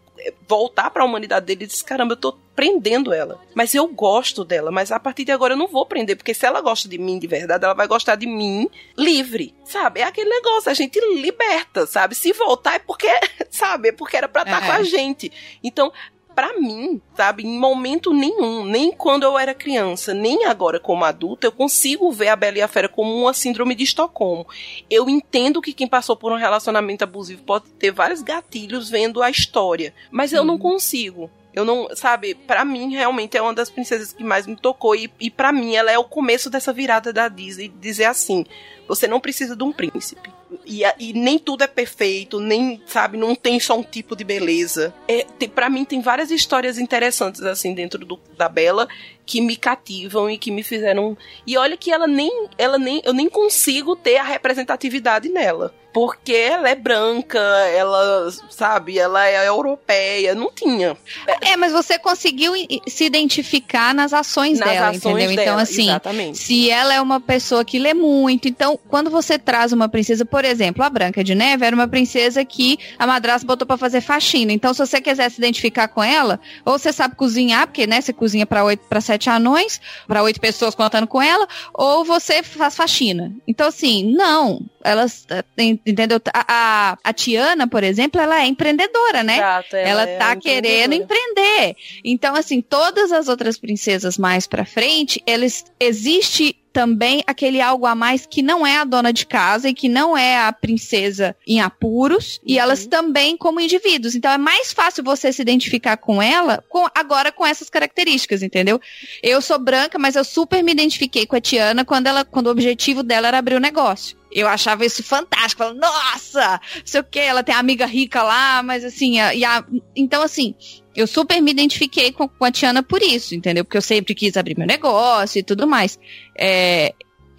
voltar 0.47 0.89
pra 0.89 1.05
humanidade 1.05 1.45
dele, 1.45 1.63
ele 1.63 1.67
diz, 1.71 1.81
caramba, 1.81 2.13
eu 2.13 2.17
tô 2.17 2.37
prendendo 2.55 3.13
ela. 3.13 3.39
Mas 3.53 3.75
eu 3.75 3.87
gosto 3.87 4.43
dela, 4.43 4.71
mas 4.71 4.91
a 4.91 4.99
partir 4.99 5.23
de 5.25 5.31
agora 5.31 5.53
eu 5.53 5.57
não 5.57 5.67
vou 5.67 5.85
prender, 5.85 6.15
porque 6.17 6.33
se 6.33 6.45
ela 6.45 6.59
gosta 6.61 6.87
de 6.89 6.97
mim 6.97 7.19
de 7.19 7.27
verdade, 7.27 7.63
ela 7.63 7.73
vai 7.73 7.87
gostar 7.87 8.15
de 8.15 8.25
mim 8.25 8.67
livre, 8.97 9.53
sabe? 9.63 9.99
É 9.99 10.03
aquele 10.03 10.29
negócio, 10.29 10.71
a 10.71 10.73
gente 10.73 10.99
liberta, 11.21 11.85
sabe? 11.85 12.15
Se 12.15 12.33
voltar 12.33 12.75
é 12.75 12.79
porque, 12.79 13.07
sabe? 13.51 13.89
É 13.89 13.91
porque 13.91 14.17
era 14.17 14.27
pra 14.27 14.41
estar 14.43 14.63
É. 14.63 14.65
com 14.65 14.71
a 14.71 14.83
gente. 14.83 15.31
Então, 15.63 15.91
Pra 16.37 16.53
mim, 16.53 17.01
sabe, 17.15 17.43
em 17.43 17.57
momento 17.57 18.13
nenhum, 18.13 18.63
nem 18.63 18.91
quando 18.91 19.23
eu 19.23 19.39
era 19.39 19.55
criança, 19.55 20.13
nem 20.13 20.45
agora 20.45 20.79
como 20.79 21.03
adulta, 21.03 21.47
eu 21.47 21.51
consigo 21.51 22.11
ver 22.11 22.27
a 22.27 22.35
Bela 22.35 22.59
e 22.59 22.61
a 22.61 22.67
Fera 22.67 22.87
como 22.87 23.11
uma 23.11 23.33
síndrome 23.33 23.73
de 23.73 23.83
Estocolmo. 23.83 24.45
Eu 24.87 25.09
entendo 25.09 25.63
que 25.63 25.73
quem 25.73 25.87
passou 25.87 26.15
por 26.15 26.31
um 26.31 26.35
relacionamento 26.35 27.03
abusivo 27.03 27.41
pode 27.41 27.65
ter 27.79 27.89
vários 27.89 28.21
gatilhos 28.21 28.87
vendo 28.87 29.23
a 29.23 29.31
história, 29.31 29.95
mas 30.11 30.31
eu 30.31 30.45
não 30.45 30.59
consigo. 30.59 31.27
Eu 31.55 31.65
não, 31.65 31.87
sabe, 31.95 32.35
pra 32.35 32.63
mim 32.63 32.91
realmente 32.91 33.35
é 33.35 33.41
uma 33.41 33.51
das 33.51 33.71
princesas 33.71 34.13
que 34.13 34.23
mais 34.23 34.45
me 34.45 34.55
tocou 34.55 34.95
e, 34.95 35.11
e 35.19 35.31
para 35.31 35.51
mim 35.51 35.73
ela 35.73 35.91
é 35.91 35.97
o 35.97 36.03
começo 36.03 36.51
dessa 36.51 36.71
virada 36.71 37.11
da 37.11 37.29
Disney, 37.29 37.67
dizer 37.67 38.05
assim, 38.05 38.45
você 38.87 39.07
não 39.07 39.19
precisa 39.19 39.55
de 39.55 39.63
um 39.63 39.71
príncipe. 39.71 40.36
E, 40.65 40.81
e 40.99 41.13
nem 41.13 41.37
tudo 41.37 41.63
é 41.63 41.67
perfeito, 41.67 42.39
nem, 42.39 42.81
sabe, 42.85 43.17
não 43.17 43.35
tem 43.35 43.59
só 43.59 43.77
um 43.77 43.83
tipo 43.83 44.15
de 44.15 44.23
beleza. 44.23 44.93
É, 45.07 45.25
para 45.47 45.69
mim 45.69 45.83
tem 45.83 46.01
várias 46.01 46.31
histórias 46.31 46.77
interessantes 46.77 47.41
assim 47.41 47.73
dentro 47.73 48.05
do, 48.05 48.19
da 48.37 48.47
Bela 48.47 48.87
que 49.25 49.41
me 49.41 49.57
cativam 49.57 50.29
e 50.29 50.37
que 50.37 50.49
me 50.49 50.63
fizeram. 50.63 51.17
E 51.45 51.57
olha 51.57 51.75
que 51.75 51.91
ela 51.91 52.07
nem, 52.07 52.47
ela 52.57 52.77
nem, 52.77 53.01
eu 53.03 53.13
nem 53.13 53.29
consigo 53.29 53.95
ter 53.95 54.17
a 54.17 54.23
representatividade 54.23 55.29
nela 55.29 55.73
porque 55.97 56.31
ela 56.31 56.69
é 56.69 56.75
branca, 56.75 57.39
ela, 57.39 58.29
sabe, 58.51 58.99
ela 58.99 59.25
é 59.25 59.47
europeia, 59.47 60.35
não 60.35 60.51
tinha. 60.53 60.95
É, 61.41 61.57
mas 61.57 61.71
você 61.71 61.97
conseguiu 61.97 62.53
se 62.87 63.03
identificar 63.03 63.95
nas 63.95 64.13
ações 64.13 64.59
Nas 64.59 64.69
dela, 64.69 64.89
ações 64.89 65.23
entendeu? 65.23 65.31
então, 65.31 65.43
dela, 65.45 65.61
assim, 65.63 65.89
exatamente. 65.89 66.37
se 66.37 66.69
ela 66.69 66.93
é 66.93 67.01
uma 67.01 67.19
pessoa 67.19 67.65
que 67.65 67.79
lê 67.79 67.95
muito, 67.95 68.47
então, 68.47 68.79
quando 68.87 69.09
você 69.09 69.39
traz 69.39 69.73
uma 69.73 69.89
princesa, 69.89 70.23
por 70.23 70.45
exemplo, 70.45 70.83
a 70.83 70.89
Branca 70.91 71.23
de 71.23 71.33
Neve 71.33 71.65
era 71.65 71.75
uma 71.75 71.87
princesa 71.87 72.45
que 72.45 72.77
a 72.99 73.07
madrasta 73.07 73.47
botou 73.47 73.65
pra 73.65 73.75
fazer 73.75 74.01
faxina. 74.01 74.53
Então, 74.53 74.75
se 74.75 74.85
você 74.85 75.01
quiser 75.01 75.31
se 75.31 75.39
identificar 75.39 75.87
com 75.87 76.03
ela, 76.03 76.39
ou 76.63 76.77
você 76.77 76.93
sabe 76.93 77.15
cozinhar, 77.15 77.65
porque, 77.65 77.87
né, 77.87 78.01
você 78.01 78.13
cozinha 78.13 78.45
pra 78.45 78.63
oito, 78.63 78.85
para 78.87 79.01
sete 79.01 79.31
anões, 79.31 79.81
pra 80.07 80.21
oito 80.21 80.39
pessoas 80.39 80.75
contando 80.75 81.07
com 81.07 81.19
ela, 81.19 81.47
ou 81.73 82.05
você 82.05 82.43
faz 82.43 82.75
faxina. 82.75 83.33
Então, 83.47 83.67
assim, 83.67 84.03
não. 84.13 84.61
Elas, 84.87 85.25
eh, 85.29 85.43
entendeu? 85.85 86.19
A, 86.33 86.45
a, 86.47 86.97
a 87.03 87.13
Tiana, 87.13 87.67
por 87.67 87.83
exemplo, 87.83 88.21
ela 88.21 88.41
é 88.41 88.45
empreendedora, 88.45 89.21
né? 89.23 89.35
Exato, 89.37 89.75
Ela, 89.75 90.03
é 90.03 90.17
tá 90.17 90.27
uma 90.27 90.35
querendo 90.37 90.93
empreender. 90.93 91.75
Então, 92.03 92.35
assim, 92.35 92.61
todas 92.61 93.11
as 93.11 93.27
outras 93.27 93.57
princesas 93.57 94.17
mais 94.17 94.47
pra 94.47 94.65
frente, 94.65 95.21
eles 95.25 95.65
existe 95.79 96.55
também 96.77 97.23
aquele 97.25 97.59
algo 97.59 97.87
a 97.87 97.95
mais 97.95 98.27
que 98.27 98.43
não 98.43 98.65
é 98.65 98.77
a 98.77 98.83
dona 98.83 99.11
de 99.11 99.25
casa 99.25 99.67
e 99.67 99.73
que 99.73 99.89
não 99.89 100.15
é 100.15 100.37
a 100.37 100.53
princesa 100.53 101.35
em 101.47 101.59
apuros, 101.59 102.39
e 102.45 102.59
elas 102.59 102.85
também 102.85 103.35
como 103.35 103.59
indivíduos. 103.59 104.13
Então 104.13 104.31
é 104.31 104.37
mais 104.37 104.71
fácil 104.73 105.03
você 105.03 105.33
se 105.33 105.41
identificar 105.41 105.97
com 105.97 106.21
ela 106.21 106.63
com, 106.69 106.85
agora 106.93 107.31
com 107.31 107.43
essas 107.43 107.67
características, 107.67 108.43
entendeu? 108.43 108.79
Eu 109.23 109.41
sou 109.41 109.57
branca, 109.57 109.97
mas 109.97 110.15
eu 110.15 110.23
super 110.23 110.63
me 110.63 110.71
identifiquei 110.71 111.25
com 111.25 111.35
a 111.35 111.41
Tiana 111.41 111.83
quando 111.83 112.05
ela 112.05 112.23
quando 112.23 112.45
o 112.45 112.51
objetivo 112.51 113.01
dela 113.01 113.27
era 113.27 113.39
abrir 113.39 113.55
o 113.55 113.59
negócio. 113.59 114.15
Eu 114.39 114.47
achava 114.47 114.85
isso 114.85 115.01
fantástico. 115.03 115.63
Falando, 115.63 115.79
nossa, 115.79 116.61
não 116.75 116.81
sei 116.85 117.01
o 117.01 117.03
que, 117.03 117.19
ela 117.19 117.43
tem 117.43 117.55
a 117.55 117.59
amiga 117.59 117.85
rica 117.85 118.21
lá, 118.21 118.61
mas 118.61 118.83
assim, 118.85 119.19
a- 119.19 119.33
e 119.33 119.43
a- 119.43 119.65
então 119.95 120.21
assim, 120.21 120.53
eu 120.95 121.07
super 121.07 121.41
me 121.41 121.51
identifiquei 121.51 122.11
com, 122.11 122.27
com 122.27 122.45
a 122.45 122.51
Tiana 122.51 122.83
por 122.83 123.01
isso, 123.01 123.33
entendeu? 123.33 123.65
Porque 123.65 123.77
eu 123.77 123.81
sempre 123.81 124.13
quis 124.13 124.37
abrir 124.37 124.57
meu 124.57 124.67
negócio 124.67 125.39
e 125.39 125.43
tudo 125.43 125.65
mais. 125.67 125.97
É, 126.37 126.93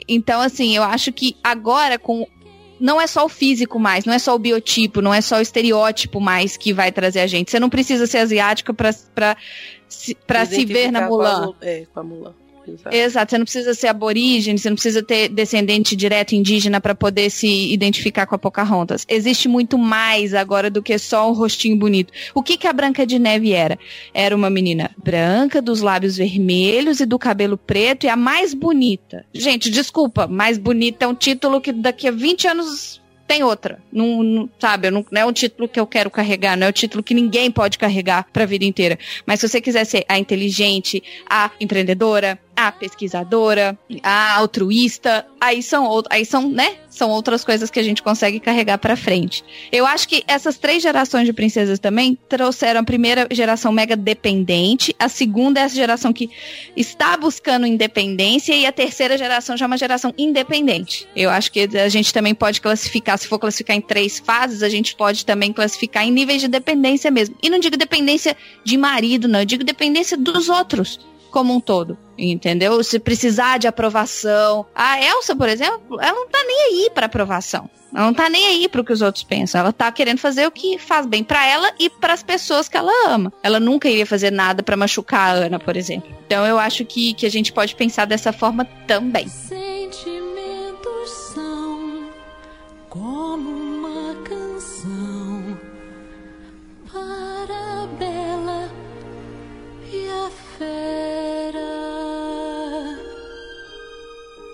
então, 0.09 0.41
assim, 0.41 0.75
eu 0.77 0.83
acho 0.83 1.13
que 1.13 1.37
agora 1.43 1.99
com. 1.99 2.27
Não 2.81 3.01
é 3.01 3.07
só 3.09 3.25
o 3.25 3.29
físico 3.29 3.79
mais, 3.79 4.05
não 4.05 4.15
é 4.15 4.21
só 4.21 4.35
o 4.35 4.39
biotipo, 4.39 5.01
não 5.03 5.13
é 5.13 5.21
só 5.21 5.39
o 5.39 5.41
estereótipo 5.41 6.21
mais 6.21 6.57
que 6.57 6.73
vai 6.73 6.93
trazer 6.93 7.21
a 7.21 7.27
gente. 7.27 7.51
Você 7.51 7.59
não 7.59 7.69
precisa 7.69 8.07
ser 8.07 8.19
asiática 8.19 8.73
pra, 8.73 8.93
se, 9.89 10.15
pra 10.15 10.45
se 10.47 10.65
ver 10.65 10.93
na 10.93 11.07
a 11.07 11.09
Mulan. 11.09 11.47
Mu- 11.47 11.57
É, 11.61 11.87
com 11.93 12.01
a 12.01 12.03
Mulan. 12.05 12.35
Exato. 12.73 12.95
Exato, 12.97 13.31
você 13.31 13.39
não 13.39 13.45
precisa 13.45 13.75
ser 13.75 13.89
aborígene, 13.89 14.59
você 14.59 14.69
não 14.71 14.77
precisa 14.77 15.03
ter 15.03 15.29
descendente 15.29 15.97
direto 15.97 16.35
indígena 16.35 16.81
para 16.81 16.95
poder 16.95 17.31
se 17.31 17.73
identificar 17.73 18.27
com 18.27 18.35
a 18.35 18.39
Pocahontas. 18.39 19.05
Existe 19.09 19.49
muito 19.49 19.77
mais 19.79 20.35
agora 20.35 20.71
do 20.71 20.83
que 20.83 20.99
só 20.99 21.29
um 21.31 21.33
rostinho 21.35 21.77
bonito. 21.77 22.13
O 22.35 22.43
que 22.43 22.57
que 22.57 22.67
a 22.67 22.73
Branca 22.73 23.07
de 23.07 23.19
Neve 23.19 23.53
era? 23.53 23.79
Era 24.13 24.35
uma 24.35 24.51
menina 24.51 24.91
branca, 25.03 25.61
dos 25.63 25.81
lábios 25.81 26.17
vermelhos 26.17 27.01
e 27.01 27.07
do 27.07 27.19
cabelo 27.19 27.57
preto 27.57 28.05
e 28.05 28.09
a 28.09 28.17
mais 28.17 28.55
bonita. 28.55 29.25
Gente, 29.33 29.71
desculpa, 29.71 30.27
mais 30.27 30.59
bonita 30.59 31.05
é 31.05 31.09
um 31.09 31.15
título 31.15 31.61
que 31.61 31.73
daqui 31.73 32.09
a 32.09 32.11
20 32.11 32.49
anos 32.49 33.01
tem 33.27 33.43
outra. 33.43 33.79
Não, 33.93 34.23
não- 34.23 34.49
sabe, 34.59 34.91
não, 34.91 35.05
não 35.13 35.21
é 35.21 35.27
um 35.27 35.33
título 35.33 35.69
que 35.69 35.79
eu 35.79 35.87
quero 35.87 36.11
carregar, 36.11 36.57
não 36.57 36.67
é 36.67 36.71
um 36.71 36.73
título 36.73 37.03
que 37.03 37.13
ninguém 37.13 37.51
pode 37.51 37.77
carregar 37.77 38.27
pra 38.33 38.47
vida 38.47 38.65
inteira. 38.65 38.99
Mas 39.27 39.41
se 39.41 39.49
você 39.49 39.61
quiser 39.61 39.85
ser 39.85 40.03
a 40.09 40.19
inteligente, 40.19 41.03
a 41.29 41.51
empreendedora, 41.61 42.39
a 42.59 42.73
pesquisadora, 42.73 43.79
a 44.03 44.35
altruísta, 44.35 45.25
aí 45.41 45.63
são 45.63 46.03
aí 46.11 46.25
são, 46.25 46.49
né? 46.49 46.75
São 46.91 47.09
outras 47.09 47.45
coisas 47.45 47.71
que 47.71 47.79
a 47.79 47.83
gente 47.85 48.03
consegue 48.03 48.41
carregar 48.41 48.79
pra 48.79 48.97
frente. 48.97 49.45
Eu 49.71 49.87
acho 49.87 50.09
que 50.09 50.25
essas 50.27 50.59
três 50.59 50.83
gerações 50.83 51.25
de 51.25 51.33
princesas 51.33 51.79
também 51.79 52.19
trouxeram 52.29 52.81
a 52.81 52.83
primeira 52.83 53.29
geração 53.31 53.71
mega 53.71 53.95
dependente, 53.95 54.93
a 54.99 55.09
segunda 55.09 55.61
é 55.61 55.63
essa 55.63 55.77
geração 55.77 56.13
que 56.13 56.29
está 56.77 57.17
buscando 57.17 57.65
independência 57.65 58.53
e 58.53 58.67
a 58.67 58.73
terceira 58.73 59.17
geração 59.17 59.57
já 59.57 59.65
é 59.65 59.69
uma 59.69 59.79
geração 59.79 60.13
independente. 60.19 61.07
Eu 61.15 61.31
acho 61.31 61.53
que 61.53 61.61
a 61.61 61.89
gente 61.89 62.13
também 62.13 62.35
pode 62.35 62.61
classificar, 62.61 63.17
se 63.19 63.29
for 63.29 63.39
classificar 63.39 63.77
em 63.77 63.81
três 63.81 64.19
fases, 64.19 64.65
a 64.65 64.69
gente 64.69 64.97
pode 64.97 65.25
também 65.25 65.53
classificar 65.53 66.05
em 66.05 66.11
níveis 66.11 66.41
de 66.41 66.49
dependência 66.49 67.09
mesmo. 67.09 67.37
E 67.41 67.49
não 67.49 67.61
digo 67.61 67.77
dependência 67.77 68.37
de 68.65 68.77
marido, 68.77 69.29
não, 69.29 69.39
eu 69.39 69.47
digo 69.47 69.63
dependência 69.63 70.17
dos 70.17 70.49
outros 70.49 70.99
como 71.29 71.55
um 71.55 71.61
todo. 71.61 71.97
Entendeu? 72.17 72.83
Se 72.83 72.99
precisar 72.99 73.59
de 73.59 73.69
aprovação. 73.69 74.67
A 74.75 75.01
Elsa, 75.01 75.37
por 75.37 75.49
exemplo, 75.49 76.01
ela 76.01 76.13
não 76.13 76.29
tá 76.29 76.43
nem 76.45 76.61
aí 76.63 76.91
pra 76.93 77.07
aprovação. 77.07 77.71
Ela 77.95 78.07
não 78.07 78.15
tá 78.15 78.29
nem 78.29 78.47
aí 78.47 78.69
pro 78.69 78.85
que 78.85 78.93
os 78.93 79.01
outros 79.01 79.25
pensam. 79.25 79.61
Ela 79.61 79.73
tá 79.73 79.91
querendo 79.91 80.19
fazer 80.19 80.47
o 80.47 80.51
que 80.51 80.79
faz 80.79 81.07
bem 81.07 81.25
pra 81.25 81.47
ela 81.47 81.73
e 81.79 81.89
pras 81.89 82.23
pessoas 82.23 82.69
que 82.69 82.77
ela 82.77 82.93
ama. 83.07 83.33
Ela 83.43 83.59
nunca 83.59 83.89
iria 83.89 84.07
fazer 84.07 84.31
nada 84.31 84.63
pra 84.63 84.77
machucar 84.77 85.31
a 85.31 85.33
Ana, 85.47 85.59
por 85.59 85.77
exemplo. 85.77 86.11
Então 86.27 86.47
eu 86.47 86.59
acho 86.59 86.85
que, 86.85 87.15
que 87.15 87.25
a 87.25 87.31
gente 87.31 87.53
pode 87.53 87.75
pensar 87.75 88.05
dessa 88.05 88.33
forma 88.33 88.65
também. 88.87 89.29
Sentimentos 89.29 91.11
são 91.35 92.11
como 92.91 93.51
uma 93.51 94.15
canção 94.23 95.59
para 96.93 97.85
a 97.85 97.87
bela 97.99 98.71
e 99.91 100.09
a 100.11 100.31
fera. 100.59 100.98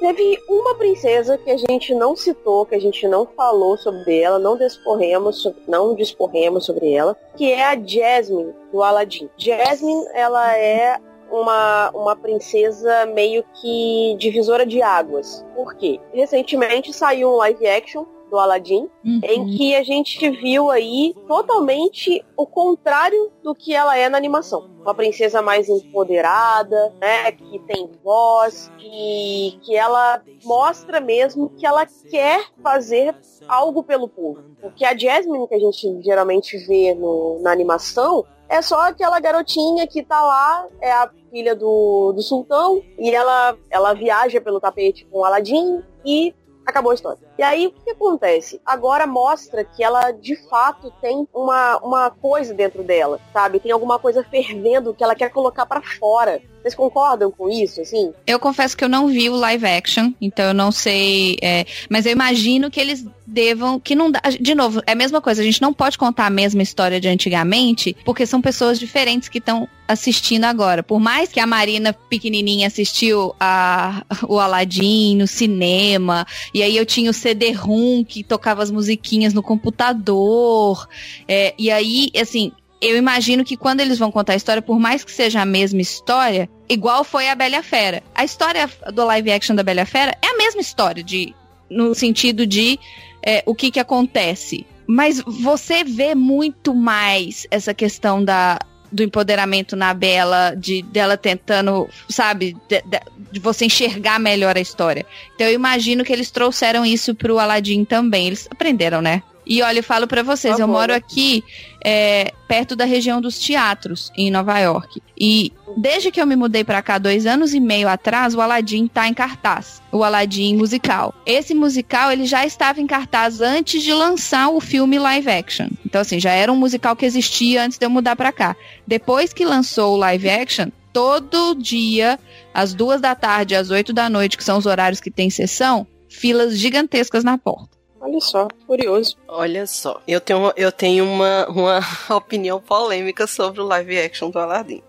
Teve 0.05 0.39
uma 0.51 0.75
princesa 0.75 1.39
que 1.39 1.51
a 1.51 1.57
gente 1.57 1.95
não 1.95 2.15
citou, 2.15 2.67
que 2.67 2.75
a 2.75 2.79
gente 2.79 3.09
não 3.09 3.25
falou 3.25 3.79
sobre 3.79 4.21
ela, 4.21 4.39
não 4.39 4.55
disporremos, 4.55 5.41
so- 5.41 5.55
não 5.67 5.95
disporremos 5.95 6.67
sobre 6.67 6.93
ela, 6.93 7.17
que 7.39 7.51
é 7.51 7.65
a 7.65 7.75
Jasmine 7.75 8.53
do 8.71 8.83
Aladdin. 8.83 9.31
Jasmine, 9.39 10.05
ela 10.13 10.59
é 10.59 10.99
uma, 11.31 11.91
uma 11.95 12.15
princesa 12.15 13.07
meio 13.07 13.43
que 13.55 14.15
divisora 14.19 14.67
de 14.67 14.83
águas. 14.83 15.43
Por 15.57 15.75
quê? 15.75 15.99
Recentemente 16.13 16.93
saiu 16.93 17.31
um 17.31 17.37
live 17.37 17.67
action 17.67 18.05
do 18.35 18.39
Aladdin, 18.41 18.91
em 19.05 19.47
que 19.57 19.77
a 19.77 19.85
gente 19.85 20.29
viu 20.29 20.69
aí 20.73 21.15
totalmente 21.29 22.25
o 22.37 22.45
contrário 22.45 23.31
do 23.45 23.55
que 23.55 23.73
ela 23.73 23.97
é 23.97 24.09
na 24.09 24.19
animação. 24.19 24.69
Uma 24.83 24.93
princesa 24.95 25.41
mais 25.41 25.69
empoderada, 25.69 26.93
né, 27.01 27.31
que 27.31 27.61
tem 27.61 27.89
voz, 28.03 28.71
que, 28.77 29.57
que 29.63 29.77
ela 29.77 30.21
mostra 30.45 31.01
mesmo 31.01 31.49
que 31.51 31.65
ela 31.65 31.87
quer 32.11 32.45
fazer 32.61 33.15
algo 33.47 33.85
pelo 33.85 34.09
povo. 34.09 34.43
Porque 34.61 34.85
a 34.85 34.97
Jasmine 34.99 35.47
que 35.47 35.55
a 35.55 35.59
gente 35.61 36.03
geralmente 36.03 36.59
vê 36.67 36.93
no- 36.93 37.39
na 37.41 37.53
animação 37.53 38.25
é 38.49 38.61
só 38.61 38.81
aquela 38.89 39.21
garotinha 39.21 39.87
que 39.87 40.03
tá 40.03 40.21
lá, 40.21 40.67
é 40.81 40.91
a 40.91 41.09
filha 41.31 41.55
do, 41.55 42.13
do 42.13 42.21
sultão, 42.21 42.83
e 42.99 43.11
ela, 43.15 43.57
ela 43.71 43.95
viaja 43.95 44.41
pelo 44.41 44.61
tapete 44.61 45.05
com 45.07 45.21
o 45.21 45.25
Aladdin 45.25 45.83
e 46.05 46.35
acabou 46.67 46.93
a 46.93 46.95
história. 46.95 47.19
E 47.37 47.43
aí, 47.43 47.67
o 47.67 47.71
que, 47.73 47.91
acontece? 47.91 48.61
Agora 48.65 49.07
mostra 49.07 49.65
que 49.65 49.83
ela, 49.83 50.13
de 50.13 50.37
fato, 50.49 50.93
tem 51.01 51.27
uma, 51.35 51.79
uma 51.79 52.11
coisa 52.11 52.55
dentro 52.55 52.83
dela, 52.83 53.21
sabe? 53.33 53.59
Tem 53.59 53.73
alguma 53.73 53.99
coisa 53.99 54.23
fervendo 54.23 54.95
que 54.95 55.03
ela 55.03 55.15
quer 55.15 55.31
colocar 55.31 55.67
pra 55.67 55.83
fora. 55.83 56.41
Vocês 56.65 56.75
concordam 56.75 57.31
com 57.31 57.51
isso, 57.51 57.83
assim? 57.83 58.15
Eu 58.27 58.39
confesso 58.39 58.75
que 58.75 58.83
eu 58.83 58.89
não 58.89 59.09
vi 59.09 59.29
o 59.29 59.37
live 59.37 59.67
action, 59.67 60.13
então 60.19 60.47
eu 60.47 60.55
não 60.55 60.73
sei. 60.73 61.37
é, 61.43 61.67
mas 61.91 62.07
eu 62.07 62.13
imagino 62.13 62.71
que 62.71 62.81
eles 62.81 63.05
devam. 63.27 63.79
Que 63.79 63.95
não 63.95 64.11
dá. 64.11 64.23
De 64.41 64.55
novo, 64.55 64.81
é 64.87 64.93
a 64.93 64.95
mesma 64.95 65.21
coisa. 65.21 65.43
A 65.43 65.45
gente 65.45 65.61
não 65.61 65.75
pode 65.75 65.99
contar 65.99 66.25
a 66.25 66.31
mesma 66.31 66.63
história 66.63 66.99
de 66.99 67.07
antigamente, 67.07 67.95
porque 68.03 68.25
são 68.25 68.41
pessoas 68.41 68.79
diferentes 68.79 69.29
que 69.29 69.39
estão 69.39 69.69
assistindo 69.87 70.45
agora. 70.45 70.83
Por 70.83 70.99
mais 70.99 71.31
que 71.31 71.39
a 71.39 71.47
Marina 71.47 71.93
pequenininha 71.93 72.67
assistiu 72.67 73.35
a, 73.39 74.03
o 74.27 74.39
Aladdin 74.39 75.17
no 75.17 75.27
cinema, 75.27 76.27
e 76.55 76.63
aí 76.63 76.77
eu 76.77 76.87
tinha 76.87 77.11
o 77.11 77.15
CD-ROM 77.25 78.05
que 78.05 78.23
tocava 78.23 78.63
as 78.63 78.71
musiquinhas 78.71 79.33
no 79.33 79.43
computador, 79.43 80.87
é, 81.27 81.55
e 81.59 81.71
aí, 81.71 82.11
assim. 82.21 82.53
Eu 82.81 82.99
imagino 82.99 83.47
que 83.47 83.57
quando 83.57 83.81
eles 83.81 83.99
vão 83.99 84.13
contar 84.13 84.35
a 84.35 84.37
história, 84.37 84.61
por 84.61 84.79
mais 84.79 85.03
que 85.03 85.11
seja 85.11 85.41
a 85.41 85.47
mesma 85.47 85.81
história, 85.81 86.51
igual 86.69 87.03
foi 87.03 87.31
a 87.31 87.35
Bela 87.35 87.63
Fera. 87.63 88.03
A 88.15 88.25
história 88.25 88.69
do 88.93 89.07
live 89.07 89.33
action 89.33 89.57
da 89.57 89.63
Bela 89.63 89.87
Fera 89.87 90.15
é 90.21 90.27
a 90.27 90.37
mesma 90.37 90.61
história, 90.61 91.03
de, 91.03 91.35
no 91.71 91.95
sentido 91.95 92.47
de 92.47 92.79
é, 93.25 93.43
o 93.47 93.55
que, 93.55 93.71
que 93.71 93.81
acontece. 93.81 94.67
Mas 94.87 95.23
você 95.23 95.83
vê 95.83 96.15
muito 96.15 96.75
mais 96.75 97.47
essa 97.51 97.73
questão 97.73 98.23
da, 98.23 98.59
do 98.95 99.03
empoderamento 99.03 99.75
na 99.75 99.93
Bela, 99.93 100.55
de 100.57 100.83
dela 100.83 101.17
tentando, 101.17 101.89
sabe, 102.09 102.57
de, 102.69 102.81
de- 102.83 103.41
você 103.41 103.65
enxergar 103.67 104.19
melhor 104.21 104.57
a 104.57 104.61
história. 104.61 105.05
Então 105.35 105.47
eu 105.47 105.53
imagino 105.53 106.05
que 106.05 106.13
eles 106.13 106.31
trouxeram 106.31 106.87
isso 106.87 107.15
pro 107.15 107.39
Aladdin 107.39 107.85
também. 107.85 108.29
Eles 108.29 108.47
aprenderam, 108.51 109.03
né? 109.03 109.23
E 109.47 109.63
olha, 109.63 109.79
eu 109.79 109.85
falo 109.85 110.07
pra 110.07 110.23
vocês, 110.23 110.57
Tá 110.57 110.63
eu 110.63 110.69
moro 110.69 110.95
aqui 110.95 111.45
é, 111.85 112.33
perto 112.49 112.75
da 112.75 112.85
região 112.85 113.21
dos 113.21 113.39
teatros, 113.39 114.11
em 114.17 114.31
Nova 114.31 114.59
York. 114.59 115.03
E 115.19 115.53
desde 115.77 116.11
que 116.11 116.21
eu 116.21 116.27
me 116.27 116.35
mudei 116.37 116.65
pra 116.65 116.83
cá, 116.83 116.99
dois 116.99 117.27
anos 117.27 117.53
e 117.53 117.61
meio 117.61 117.89
atrás, 117.89 118.35
o 118.35 118.41
Aladdin 118.41 118.87
tá 118.87 119.07
em 119.07 119.15
cartaz. 119.15 119.83
O 119.93 120.03
Aladdin 120.03 120.57
musical. 120.57 121.15
Esse 121.27 121.55
musical, 121.55 122.11
ele 122.11 122.25
já 122.25 122.47
estava 122.47 122.81
em 122.81 122.87
cartaz 122.87 123.41
antes 123.41 123.83
de 123.83 123.93
lançar 123.93 124.49
o 124.49 124.61
filme 124.61 124.99
live 124.99 125.31
action. 125.31 125.69
Então, 125.85 126.01
assim, 126.01 126.19
já 126.19 126.33
era 126.33 126.51
um 126.53 126.57
musical 126.57 126.97
que 126.97 127.05
existia 127.05 127.65
antes 127.65 127.79
de 127.79 127.85
eu 127.85 127.91
mudar 127.91 128.17
pra 128.17 128.33
cá. 128.33 128.57
Depois 128.87 129.33
que 129.33 129.45
lançou 129.45 129.95
o 129.95 129.99
live 129.99 130.29
action, 130.29 130.69
todo 130.93 131.55
dia, 131.55 132.19
às 132.55 132.73
duas 132.73 133.01
da 133.01 133.15
tarde, 133.15 133.55
às 133.55 133.71
oito 133.71 133.93
da 133.93 134.09
noite, 134.09 134.37
que 134.39 134.45
são 134.45 134.57
os 134.57 134.65
horários 134.65 135.01
que 135.01 135.11
tem 135.11 135.29
sessão, 135.29 135.87
filas 136.09 136.57
gigantescas 136.57 137.25
na 137.25 137.37
porta. 137.37 137.74
Olha 138.05 138.21
só, 138.21 138.49
curioso. 138.67 139.17
Olha 139.27 139.67
só, 139.67 140.03
eu 140.07 140.21
tenho, 140.21 140.53
eu 140.57 140.71
tenho 140.71 141.05
uma, 141.05 141.49
uma 141.49 141.81
opinião 142.15 142.61
polêmica 142.61 143.27
sobre 143.27 143.63
o 143.63 143.65
live 143.65 143.99
action 143.99 144.29
do 144.29 144.39
Aladdin. 144.39 144.83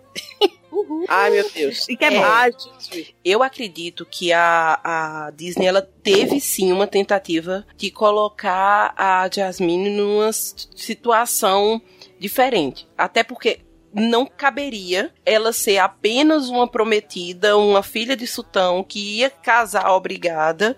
Ai, 1.08 1.32
meu 1.32 1.50
Deus. 1.50 1.88
E 1.88 1.96
que 1.96 2.04
é. 2.04 2.22
Ah, 2.22 2.50
Jesus. 2.50 3.14
Eu 3.24 3.42
acredito 3.42 4.06
que 4.06 4.34
a, 4.34 4.80
a 4.84 5.32
Disney 5.32 5.66
ela 5.66 5.82
teve 5.82 6.42
sim 6.42 6.74
uma 6.74 6.88
tentativa 6.88 7.66
de 7.78 7.90
colocar 7.90 8.94
a 8.98 9.30
Jasmine 9.34 9.90
numa 9.92 10.32
situação 10.34 11.82
diferente. 12.20 12.86
Até 12.98 13.24
porque 13.24 13.62
não 13.96 14.26
caberia 14.26 15.12
ela 15.26 15.54
ser 15.54 15.78
apenas 15.78 16.50
uma 16.50 16.68
prometida, 16.68 17.58
uma 17.58 17.82
filha 17.82 18.16
de 18.16 18.28
sultão 18.28 18.84
que 18.84 19.18
ia 19.20 19.30
casar 19.30 19.90
obrigada 19.92 20.76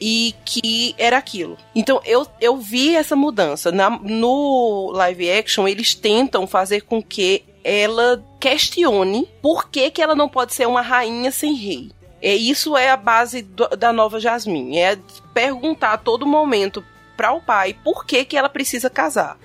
e 0.00 0.34
que 0.44 0.94
era 0.98 1.16
aquilo. 1.16 1.56
Então 1.74 2.00
eu, 2.04 2.26
eu 2.40 2.56
vi 2.56 2.94
essa 2.96 3.14
mudança. 3.16 3.70
Na- 3.72 3.88
no 4.02 4.90
live 4.92 5.30
action, 5.30 5.66
eles 5.68 5.94
tentam 5.94 6.46
fazer 6.46 6.82
com 6.82 7.02
que 7.02 7.44
ela 7.64 8.22
questione 8.40 9.28
por 9.40 9.70
que, 9.70 9.90
que 9.90 10.02
ela 10.02 10.14
não 10.14 10.28
pode 10.28 10.52
ser 10.54 10.66
uma 10.66 10.82
rainha 10.82 11.30
sem 11.30 11.54
rei. 11.54 11.90
É, 12.20 12.34
isso 12.34 12.76
é 12.76 12.90
a 12.90 12.96
base 12.96 13.42
do- 13.42 13.68
da 13.76 13.92
nova 13.92 14.18
Jasmine. 14.20 14.78
É 14.78 14.98
perguntar 15.32 15.92
a 15.92 15.98
todo 15.98 16.26
momento 16.26 16.84
para 17.16 17.32
o 17.32 17.40
pai 17.40 17.74
por 17.84 18.04
que, 18.04 18.24
que 18.24 18.36
ela 18.36 18.48
precisa 18.48 18.90
casar. 18.90 19.38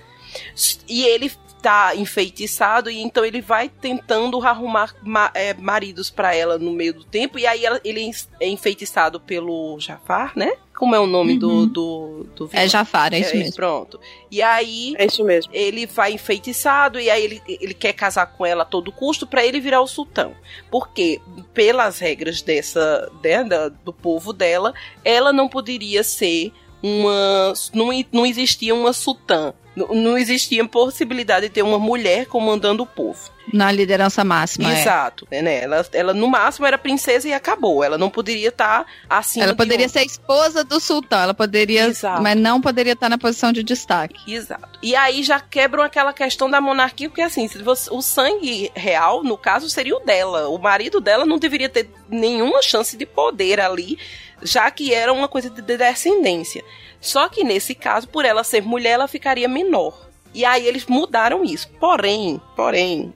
E 0.88 1.04
ele 1.04 1.30
tá 1.62 1.94
enfeitiçado 1.94 2.90
e 2.90 3.00
então 3.00 3.24
ele 3.24 3.40
vai 3.40 3.68
tentando 3.68 4.40
arrumar 4.44 4.94
ma- 5.02 5.30
é, 5.32 5.54
maridos 5.54 6.10
para 6.10 6.34
ela 6.34 6.58
no 6.58 6.72
meio 6.72 6.92
do 6.94 7.04
tempo 7.04 7.38
e 7.38 7.46
aí 7.46 7.64
ela- 7.64 7.80
ele 7.84 8.10
é 8.40 8.48
enfeitiçado 8.48 9.20
pelo 9.20 9.78
Jafar, 9.78 10.32
né? 10.36 10.52
Como 10.74 10.94
é 10.96 10.98
o 10.98 11.06
nome 11.06 11.38
do, 11.38 11.48
Uhum. 11.48 11.66
do, 11.68 12.26
do 12.34 12.50
É 12.52 12.66
Jafar, 12.66 13.14
é 13.14 13.20
isso 13.20 13.36
mesmo. 13.36 13.54
Pronto. 13.54 14.00
E 14.28 14.42
aí 14.42 14.94
É 14.98 15.06
isso 15.06 15.22
mesmo. 15.22 15.52
ele 15.54 15.86
vai 15.86 16.12
enfeitiçado 16.14 16.98
e 16.98 17.08
aí 17.08 17.22
ele, 17.22 17.42
ele 17.46 17.74
quer 17.74 17.92
casar 17.92 18.26
com 18.26 18.44
ela 18.44 18.62
a 18.62 18.66
todo 18.66 18.90
custo 18.90 19.24
para 19.24 19.46
ele 19.46 19.60
virar 19.60 19.80
o 19.80 19.86
sultão. 19.86 20.34
Porque, 20.70 21.20
pelas 21.54 22.00
regras 22.00 22.42
dessa 22.42 23.08
né, 23.22 23.44
da- 23.44 23.68
do 23.68 23.92
povo 23.92 24.32
dela, 24.32 24.74
ela 25.04 25.32
não 25.32 25.48
poderia 25.48 26.02
ser 26.02 26.50
uma. 26.82 27.52
Não, 27.72 27.90
não 28.12 28.26
existia 28.26 28.74
uma 28.74 28.92
sultã. 28.92 29.54
Não, 29.74 30.18
existia 30.18 30.62
possibilidade 30.68 31.46
de 31.48 31.52
ter 31.54 31.62
uma 31.62 31.78
mulher 31.78 32.26
comandando 32.26 32.82
o 32.82 32.86
povo. 32.86 33.30
Na 33.52 33.72
liderança 33.72 34.22
máxima. 34.22 34.70
é. 34.72 34.80
Exato. 34.82 35.26
Né? 35.30 35.62
Ela, 35.64 35.86
ela, 35.92 36.14
no 36.14 36.28
máximo, 36.28 36.66
era 36.66 36.76
princesa 36.78 37.26
e 37.26 37.32
acabou. 37.32 37.82
Ela 37.82 37.96
não 37.98 38.10
poderia 38.10 38.50
estar 38.50 38.86
acima 39.08 39.44
Ela 39.44 39.52
de 39.52 39.56
poderia 39.56 39.88
ser 39.88 40.00
a 40.00 40.04
esposa 40.04 40.62
do 40.62 40.78
sultão, 40.78 41.18
ela 41.20 41.34
poderia, 41.34 41.86
Exato. 41.86 42.22
mas 42.22 42.36
não 42.36 42.60
poderia 42.60 42.92
estar 42.92 43.08
na 43.08 43.16
posição 43.18 43.50
de 43.52 43.62
destaque. 43.62 44.32
Exato. 44.32 44.78
E 44.82 44.94
aí 44.94 45.22
já 45.22 45.40
quebram 45.40 45.82
aquela 45.82 46.12
questão 46.12 46.48
da 46.50 46.60
monarquia, 46.60 47.08
porque 47.08 47.22
assim, 47.22 47.48
se 47.48 47.60
você- 47.62 47.90
o 47.90 48.00
sangue 48.02 48.70
real, 48.74 49.24
no 49.24 49.36
caso, 49.38 49.68
seria 49.70 49.96
o 49.96 50.00
dela. 50.00 50.48
O 50.48 50.58
marido 50.58 51.00
dela 51.00 51.24
não 51.26 51.38
deveria 51.38 51.68
ter 51.68 51.90
nenhuma 52.08 52.60
chance 52.62 52.96
de 52.96 53.06
poder 53.06 53.58
ali, 53.58 53.98
já 54.42 54.70
que 54.70 54.92
era 54.94 55.12
uma 55.12 55.28
coisa 55.28 55.48
de 55.50 55.62
descendência. 55.62 56.62
Só 57.02 57.28
que 57.28 57.42
nesse 57.42 57.74
caso, 57.74 58.08
por 58.08 58.24
ela 58.24 58.44
ser 58.44 58.62
mulher, 58.62 58.92
ela 58.92 59.08
ficaria 59.08 59.48
menor. 59.48 60.08
E 60.32 60.44
aí 60.44 60.66
eles 60.66 60.86
mudaram 60.86 61.44
isso. 61.44 61.68
Porém, 61.80 62.40
porém, 62.54 63.12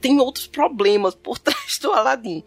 tem 0.00 0.18
outros 0.18 0.46
problemas 0.46 1.14
por 1.14 1.38
trás 1.38 1.78
do 1.78 1.92
Aladdin. 1.92 2.42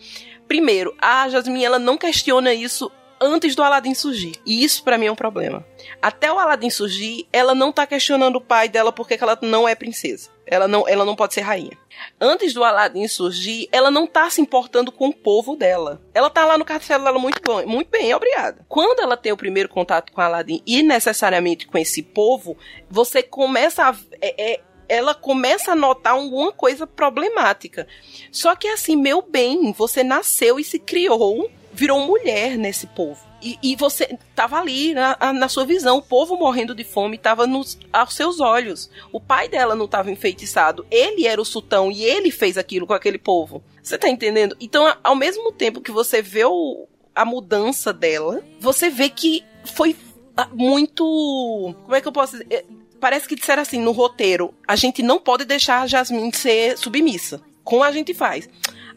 Primeiro, 0.48 0.96
a 1.00 1.30
Jasmine 1.30 1.64
ela 1.64 1.78
não 1.78 1.96
questiona 1.96 2.54
isso 2.54 2.92
antes 3.22 3.56
do 3.56 3.64
Aladdin 3.64 3.94
surgir. 3.94 4.34
E 4.46 4.64
isso 4.64 4.84
pra 4.84 4.98
mim 4.98 5.08
é 5.08 5.12
um 5.12 5.16
problema. 5.16 5.66
Até 6.02 6.32
o 6.32 6.40
Aladdin 6.40 6.70
surgir, 6.70 7.28
ela 7.32 7.54
não 7.54 7.72
tá 7.72 7.86
questionando 7.86 8.38
o 8.38 8.42
pai 8.42 8.70
dela 8.70 8.92
porque 8.92 9.18
que 9.18 9.24
ela 9.24 9.38
não 9.42 9.68
é 9.68 9.76
princesa. 9.76 10.30
Ela 10.46 10.68
não, 10.68 10.88
ela 10.88 11.06
não 11.06 11.16
pode 11.16 11.34
ser 11.36 11.42
rainha. 11.42 11.78
Antes 12.20 12.54
do 12.54 12.64
Aladdin 12.64 13.08
surgir, 13.08 13.70
ela 13.72 13.92
não 13.92 14.08
tá 14.08 14.30
se 14.30 14.42
importando 14.42 14.92
com 14.92 15.10
o 15.10 15.14
povo 15.14 15.56
dela. 15.56 16.02
Ela 16.14 16.30
tá 16.30 16.44
lá 16.46 16.58
no 16.58 16.66
castelo 16.66 17.04
dela 17.04 17.20
muito 17.20 17.40
bom, 17.44 17.64
muito 17.68 17.90
bem, 17.90 18.14
obrigada. 18.16 18.66
Quando 18.68 19.00
ela 19.02 19.16
tem 19.16 19.32
o 19.32 19.38
primeiro 19.38 19.70
contato 19.70 20.12
com 20.12 20.22
Aladdin 20.22 20.62
e 20.66 20.82
necessariamente 20.82 21.68
com 21.68 21.78
esse 21.78 22.02
povo, 22.02 22.58
você 22.90 23.22
começa 23.22 23.84
a 23.90 23.96
é- 24.22 24.54
é- 24.54 24.62
ela 24.88 25.14
começa 25.14 25.74
a 25.74 25.76
notar 25.76 26.14
alguma 26.14 26.52
coisa 26.52 26.88
problemática. 26.88 27.88
Só 28.32 28.56
que 28.56 28.68
assim, 28.68 28.96
meu 28.96 29.22
bem, 29.22 29.72
você 29.72 30.04
nasceu 30.04 30.60
e 30.60 30.64
se 30.64 30.80
criou, 30.80 31.48
virou 31.80 32.06
mulher 32.06 32.58
nesse 32.58 32.86
povo. 32.88 33.18
E, 33.42 33.58
e 33.64 33.76
você 33.78 34.18
tava 34.36 34.60
ali 34.60 34.94
na, 34.94 35.32
na 35.32 35.48
sua 35.48 35.66
visão, 35.66 35.98
o 35.98 36.02
povo 36.02 36.36
morrendo 36.36 36.76
de 36.76 36.84
fome 36.84 37.18
tava 37.18 37.48
nos, 37.48 37.80
aos 37.94 38.14
seus 38.14 38.42
olhos. 38.42 38.90
O 39.14 39.20
pai 39.22 39.48
dela 39.48 39.76
não 39.76 39.88
tava 39.88 40.12
enfeitiçado, 40.12 40.86
ele 40.92 41.26
era 41.26 41.42
o 41.42 41.46
sultão 41.46 41.90
e 41.90 42.04
ele 42.04 42.32
fez 42.32 42.58
aquilo 42.58 42.86
com 42.86 42.94
aquele 42.94 43.18
povo. 43.18 43.64
Você 43.82 43.98
tá 43.98 44.10
entendendo? 44.10 44.58
Então, 44.60 44.94
ao 45.02 45.16
mesmo 45.16 45.54
tempo 45.54 45.80
que 45.80 45.90
você 45.92 46.22
vê 46.22 46.44
o- 46.44 46.86
a 47.16 47.24
mudança 47.24 47.94
dela, 47.94 48.44
você 48.60 48.90
vê 48.90 49.10
que 49.10 49.42
foi 49.64 49.96
ah, 50.36 50.50
muito. 50.54 51.74
Como 51.84 51.96
é 51.96 52.02
que 52.02 52.08
eu 52.08 52.12
posso 52.12 52.34
dizer? 52.34 52.48
É, 52.50 52.66
Parece 53.00 53.30
que 53.30 53.36
disseram 53.36 53.62
assim 53.62 53.80
no 53.80 53.94
roteiro: 53.94 54.54
a 54.68 54.76
gente 54.76 55.02
não 55.02 55.18
pode 55.20 55.46
deixar 55.46 55.82
a 55.82 55.88
Jasmine 55.88 56.36
ser 56.36 56.78
submissa. 56.78 57.42
Como 57.64 57.82
a 57.84 57.92
gente 57.94 58.14
faz? 58.14 58.50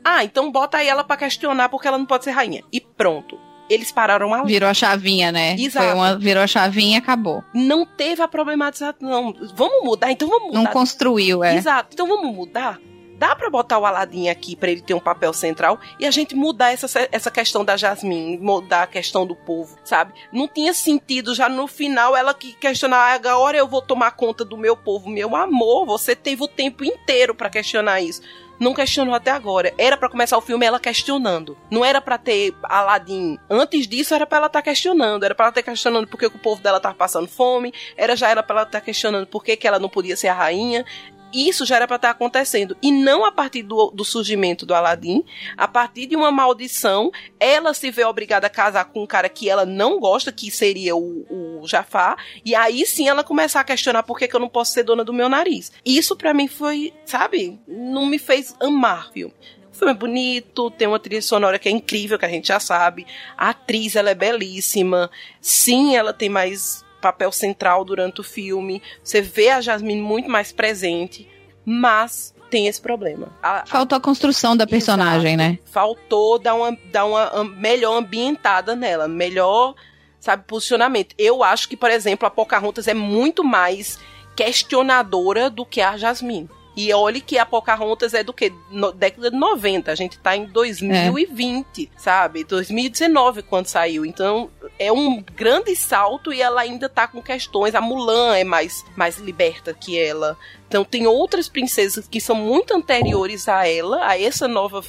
Ah, 0.04 0.24
então 0.24 0.50
bota 0.50 0.78
aí 0.78 0.88
ela 0.88 1.04
pra 1.04 1.16
questionar 1.16 1.68
porque 1.68 1.86
ela 1.88 1.98
não 1.98 2.06
pode 2.06 2.24
ser 2.24 2.30
rainha. 2.32 2.62
E 2.72 2.80
pronto. 2.80 3.38
Eles 3.70 3.90
pararam 3.92 4.34
ali. 4.34 4.46
Virou 4.52 4.68
a 4.68 4.74
chavinha, 4.74 5.32
né? 5.32 5.54
Exato. 5.58 5.86
Foi 5.86 5.94
uma, 5.94 6.18
virou 6.18 6.42
a 6.42 6.46
chavinha 6.46 6.96
e 6.96 6.98
acabou. 6.98 7.42
Não 7.54 7.86
teve 7.86 8.20
a 8.20 8.28
problematização, 8.28 8.96
não. 9.00 9.34
Vamos 9.54 9.84
mudar, 9.84 10.10
então 10.10 10.28
vamos 10.28 10.48
mudar. 10.48 10.58
Não 10.62 10.66
construiu, 10.66 11.42
é. 11.42 11.56
Exato. 11.56 11.90
Então 11.92 12.06
vamos 12.06 12.34
mudar? 12.34 12.78
Dá 13.16 13.36
pra 13.36 13.48
botar 13.48 13.78
o 13.78 13.86
Aladdin 13.86 14.28
aqui 14.28 14.56
pra 14.56 14.68
ele 14.68 14.80
ter 14.82 14.94
um 14.94 15.00
papel 15.00 15.32
central 15.32 15.78
e 15.96 16.04
a 16.04 16.10
gente 16.10 16.34
mudar 16.34 16.72
essa, 16.72 16.88
essa 17.12 17.30
questão 17.30 17.64
da 17.64 17.76
Jasmine, 17.76 18.36
mudar 18.36 18.82
a 18.82 18.86
questão 18.88 19.24
do 19.24 19.36
povo, 19.36 19.78
sabe? 19.84 20.12
Não 20.32 20.48
tinha 20.48 20.74
sentido 20.74 21.32
já 21.32 21.48
no 21.48 21.68
final 21.68 22.16
ela 22.16 22.34
que 22.34 22.52
questionar 22.54 22.96
"Ah, 22.96 23.12
agora 23.14 23.56
eu 23.56 23.68
vou 23.68 23.80
tomar 23.80 24.10
conta 24.10 24.44
do 24.44 24.56
meu 24.58 24.76
povo, 24.76 25.08
meu 25.08 25.36
amor. 25.36 25.86
Você 25.86 26.16
teve 26.16 26.42
o 26.42 26.48
tempo 26.48 26.84
inteiro 26.84 27.32
pra 27.32 27.48
questionar 27.48 28.00
isso. 28.00 28.20
Não 28.62 28.74
questionou 28.74 29.12
até 29.12 29.32
agora. 29.32 29.74
Era 29.76 29.96
pra 29.96 30.08
começar 30.08 30.38
o 30.38 30.40
filme 30.40 30.64
ela 30.64 30.78
questionando. 30.78 31.58
Não 31.68 31.84
era 31.84 32.00
pra 32.00 32.16
ter 32.16 32.54
Aladdin. 32.62 33.36
Antes 33.50 33.88
disso 33.88 34.14
era 34.14 34.24
pra 34.24 34.38
ela 34.38 34.46
estar 34.46 34.62
questionando. 34.62 35.24
Era 35.24 35.34
pra 35.34 35.46
ela 35.46 35.50
estar 35.50 35.64
questionando 35.64 36.06
por 36.06 36.16
que 36.16 36.30
que 36.30 36.36
o 36.36 36.38
povo 36.38 36.62
dela 36.62 36.78
tava 36.78 36.94
passando 36.94 37.26
fome. 37.26 37.74
Era 37.96 38.14
já 38.14 38.30
era 38.30 38.40
pra 38.40 38.58
ela 38.58 38.62
estar 38.64 38.80
questionando 38.80 39.26
por 39.26 39.42
que, 39.42 39.56
que 39.56 39.66
ela 39.66 39.80
não 39.80 39.88
podia 39.88 40.16
ser 40.16 40.28
a 40.28 40.34
rainha 40.34 40.84
isso 41.32 41.64
já 41.64 41.76
era 41.76 41.86
para 41.86 41.96
estar 41.96 42.10
acontecendo. 42.10 42.76
E 42.82 42.90
não 42.90 43.24
a 43.24 43.32
partir 43.32 43.62
do, 43.62 43.90
do 43.90 44.04
surgimento 44.04 44.66
do 44.66 44.74
Aladdin, 44.74 45.24
a 45.56 45.66
partir 45.66 46.06
de 46.06 46.16
uma 46.16 46.30
maldição, 46.30 47.10
ela 47.38 47.74
se 47.74 47.90
vê 47.90 48.04
obrigada 48.04 48.46
a 48.46 48.50
casar 48.50 48.86
com 48.86 49.02
um 49.02 49.06
cara 49.06 49.28
que 49.28 49.48
ela 49.48 49.64
não 49.64 49.98
gosta, 49.98 50.32
que 50.32 50.50
seria 50.50 50.94
o, 50.96 51.60
o 51.60 51.66
Jafar, 51.66 52.16
e 52.44 52.54
aí 52.54 52.84
sim 52.86 53.08
ela 53.08 53.24
começar 53.24 53.60
a 53.60 53.64
questionar 53.64 54.02
por 54.02 54.18
que, 54.18 54.28
que 54.28 54.36
eu 54.36 54.40
não 54.40 54.48
posso 54.48 54.72
ser 54.72 54.82
dona 54.82 55.04
do 55.04 55.12
meu 55.12 55.28
nariz. 55.28 55.72
Isso 55.84 56.16
para 56.16 56.34
mim 56.34 56.48
foi, 56.48 56.92
sabe, 57.04 57.60
não 57.66 58.06
me 58.06 58.18
fez 58.18 58.54
amar 58.60 59.08
o 59.08 59.12
filme. 59.12 59.34
O 59.72 59.74
filme 59.74 59.92
é 59.92 59.96
bonito, 59.96 60.70
tem 60.70 60.86
uma 60.86 60.98
trilha 60.98 61.22
sonora 61.22 61.58
que 61.58 61.68
é 61.68 61.72
incrível, 61.72 62.18
que 62.18 62.26
a 62.26 62.28
gente 62.28 62.48
já 62.48 62.60
sabe. 62.60 63.06
A 63.36 63.50
atriz, 63.50 63.96
ela 63.96 64.10
é 64.10 64.14
belíssima. 64.14 65.10
Sim, 65.40 65.96
ela 65.96 66.12
tem 66.12 66.28
mais 66.28 66.84
papel 67.02 67.30
central 67.30 67.84
durante 67.84 68.20
o 68.22 68.24
filme. 68.24 68.80
Você 69.04 69.20
vê 69.20 69.50
a 69.50 69.60
Jasmine 69.60 70.00
muito 70.00 70.30
mais 70.30 70.52
presente, 70.52 71.28
mas 71.64 72.34
tem 72.50 72.66
esse 72.66 72.80
problema. 72.80 73.28
A- 73.42 73.64
Faltou 73.66 73.96
a 73.96 74.00
construção 74.00 74.56
da 74.56 74.66
personagem, 74.66 75.34
Exato. 75.34 75.50
né? 75.52 75.58
Faltou 75.66 76.38
dar 76.38 76.54
uma, 76.54 76.76
dar 76.90 77.04
uma 77.04 77.44
melhor 77.44 77.96
ambientada 77.96 78.74
nela, 78.76 79.08
melhor, 79.08 79.74
sabe, 80.20 80.44
posicionamento. 80.46 81.14
Eu 81.18 81.42
acho 81.42 81.68
que, 81.68 81.76
por 81.76 81.90
exemplo, 81.90 82.26
a 82.26 82.30
Pocahontas 82.30 82.86
é 82.88 82.94
muito 82.94 83.42
mais 83.42 83.98
questionadora 84.36 85.48
do 85.50 85.64
que 85.66 85.80
a 85.80 85.96
Jasmine. 85.96 86.48
E 86.76 86.92
olhe 86.92 87.20
que 87.20 87.36
a 87.38 87.44
Pocahontas 87.44 88.14
é 88.14 88.22
do 88.24 88.32
que? 88.32 88.52
No, 88.70 88.92
década 88.92 89.30
de 89.30 89.36
90. 89.36 89.92
A 89.92 89.94
gente 89.94 90.18
tá 90.18 90.36
em 90.36 90.46
2020, 90.46 91.90
sabe? 91.96 92.44
2019 92.44 93.42
quando 93.42 93.66
saiu. 93.66 94.06
Então, 94.06 94.50
é 94.78 94.90
um 94.90 95.22
grande 95.22 95.76
salto 95.76 96.32
e 96.32 96.40
ela 96.40 96.62
ainda 96.62 96.88
tá 96.88 97.06
com 97.06 97.20
questões. 97.20 97.74
A 97.74 97.80
Mulan 97.80 98.36
é 98.36 98.44
mais, 98.44 98.84
mais 98.96 99.18
liberta 99.18 99.74
que 99.74 99.98
ela. 99.98 100.36
Então 100.66 100.84
tem 100.84 101.06
outras 101.06 101.48
princesas 101.48 102.08
que 102.08 102.20
são 102.20 102.34
muito 102.34 102.74
anteriores 102.74 103.46
a 103.46 103.68
ela, 103.68 104.06
a 104.06 104.18
essa 104.18 104.48
nova 104.48 104.82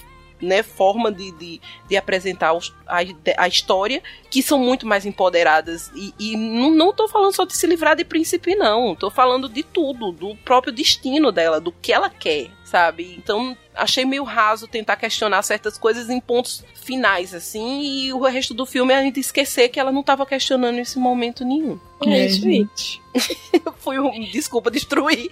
né, 0.44 0.62
forma 0.62 1.12
de, 1.12 1.32
de, 1.32 1.62
de 1.88 1.98
apresentar 1.98 2.54
os, 2.54 2.74
a, 2.88 3.00
a, 3.38 3.48
história, 3.48 4.02
que 4.30 4.44
são 4.44 4.60
muito 4.60 4.86
mais 4.86 5.06
empoderadas. 5.06 5.92
E, 5.96 6.14
e 6.20 6.38
não, 6.38 6.72
não 6.72 6.94
tô 6.94 7.08
falando 7.08 7.34
só 7.34 7.46
de 7.46 7.56
se 7.56 7.66
livrar 7.66 7.96
de 7.96 8.04
príncipe, 8.04 8.56
não. 8.56 8.96
Tô 8.96 9.10
falando 9.10 9.50
de 9.50 9.64
tudo, 9.64 10.12
do 10.12 10.36
próprio 10.38 10.74
destino 10.74 11.32
dela, 11.32 11.60
do 11.60 11.72
que 11.72 11.92
ela 11.92 12.10
quer, 12.10 12.52
sabe? 12.64 13.16
Então 13.18 13.58
achei 13.76 14.06
meio 14.06 14.24
raso 14.24 14.68
tentar 14.68 14.96
questionar 14.96 15.42
certas 15.42 15.78
coisas 15.78 16.10
em 16.10 16.20
pontos 16.20 16.64
finais, 16.74 17.34
assim, 17.34 17.82
e 17.82 18.14
o 18.14 18.20
resto 18.20 18.54
do 18.54 18.66
filme 18.66 18.94
é 18.94 18.98
a 18.98 19.02
gente 19.02 19.20
esquecer 19.20 19.70
que 19.70 19.80
ela 19.80 19.92
não 19.92 20.04
tava 20.04 20.26
questionando 20.26 20.76
nesse 20.76 21.00
momento 21.00 21.46
nenhum. 21.46 21.80
É 22.06 22.26
aí. 22.26 22.68
Foi 23.78 23.98
um, 24.00 24.12
desculpa, 24.32 24.70
destruir 24.70 25.30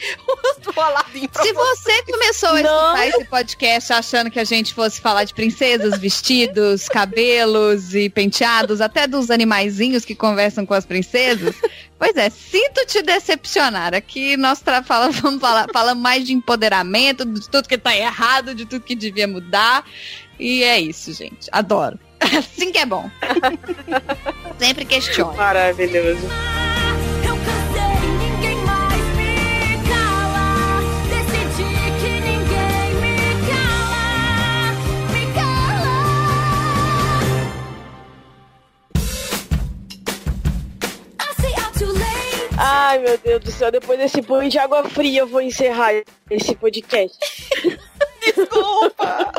o 0.76 0.80
Aladdin 0.80 1.28
pra 1.28 1.44
Se 1.44 1.52
você 1.52 2.04
começou 2.04 2.50
a 2.50 2.62
escutar 2.62 3.08
esse 3.08 3.26
podcast 3.26 3.94
achando 3.94 4.32
que 4.32 4.40
a 4.40 4.44
gente 4.44 4.74
fosse 4.74 5.02
falar 5.02 5.24
de 5.26 5.34
princesas, 5.34 6.00
vestidos, 6.00 6.88
cabelos 6.88 7.94
e 7.94 8.10
penteados, 8.10 8.80
até 8.80 9.08
dos 9.08 9.30
animaizinhos 9.30 10.06
que 10.06 10.16
conversam 10.16 10.66
com 10.66 10.74
as 10.74 10.86
princesas, 10.86 11.56
pois 12.02 12.16
é, 12.16 12.32
sinto 12.32 12.84
te 12.88 13.04
decepcionar. 13.04 13.94
Aqui 13.94 14.36
nós 14.36 14.64
falamos, 14.84 15.20
vamos 15.20 15.40
falar, 15.40 15.68
falamos 15.72 16.02
mais 16.02 16.26
de 16.26 16.34
empoderamento, 16.34 17.24
de 17.24 17.48
tudo 17.48 17.70
que 17.70 17.78
tá 17.78 17.96
errado, 17.96 18.56
de 18.56 18.66
tudo 18.66 18.84
que 18.84 18.96
devia 18.96 19.28
mudar. 19.28 19.86
E 20.40 20.64
é 20.64 20.80
isso, 20.80 21.14
gente. 21.14 21.48
Adoro. 21.52 22.00
Assim 22.20 22.72
que 22.72 22.80
é 22.80 22.86
bom. 22.88 23.08
Sempre 24.58 24.86
questiono. 24.86 25.38
Maravilhoso. 25.38 26.28
Ai, 42.58 43.00
meu 43.00 43.18
Deus 43.18 43.44
do 43.44 43.52
céu, 43.52 43.72
depois 43.72 43.98
desse 43.98 44.22
banho 44.22 44.50
de 44.50 44.60
água 44.60 44.84
fria 44.84 45.22
eu 45.22 45.28
vou 45.28 45.42
encerrar 45.42 45.94
esse 46.30 46.56
podcast. 46.56 47.18
Desculpa! 48.24 49.32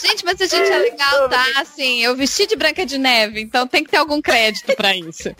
Gente, 0.00 0.24
mas 0.24 0.40
a 0.40 0.46
gente 0.46 0.70
é 0.70 0.78
legal, 0.78 1.28
tá? 1.28 1.44
Assim, 1.56 2.02
eu 2.02 2.16
vesti 2.16 2.46
de 2.46 2.56
Branca 2.56 2.84
de 2.84 2.98
Neve, 2.98 3.40
então 3.40 3.66
tem 3.68 3.84
que 3.84 3.90
ter 3.90 3.98
algum 3.98 4.20
crédito 4.20 4.74
pra 4.74 4.96
isso. 4.96 5.34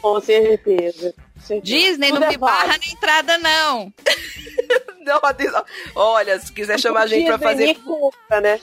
Com 0.00 0.20
certeza. 0.20 1.14
Disney 1.62 2.10
não 2.10 2.22
é 2.22 2.28
me 2.30 2.36
barra 2.36 2.66
válido. 2.66 2.86
na 2.86 2.92
entrada, 2.92 3.38
não. 3.38 3.92
Não. 5.04 5.20
Olha, 5.96 6.38
se 6.38 6.52
quiser 6.52 6.78
chamar 6.78 7.02
a 7.02 7.06
gente 7.08 7.26
pra 7.26 7.36
Disney 7.36 7.74
fazer. 7.74 7.80
conta, 7.84 8.40
né? 8.40 8.60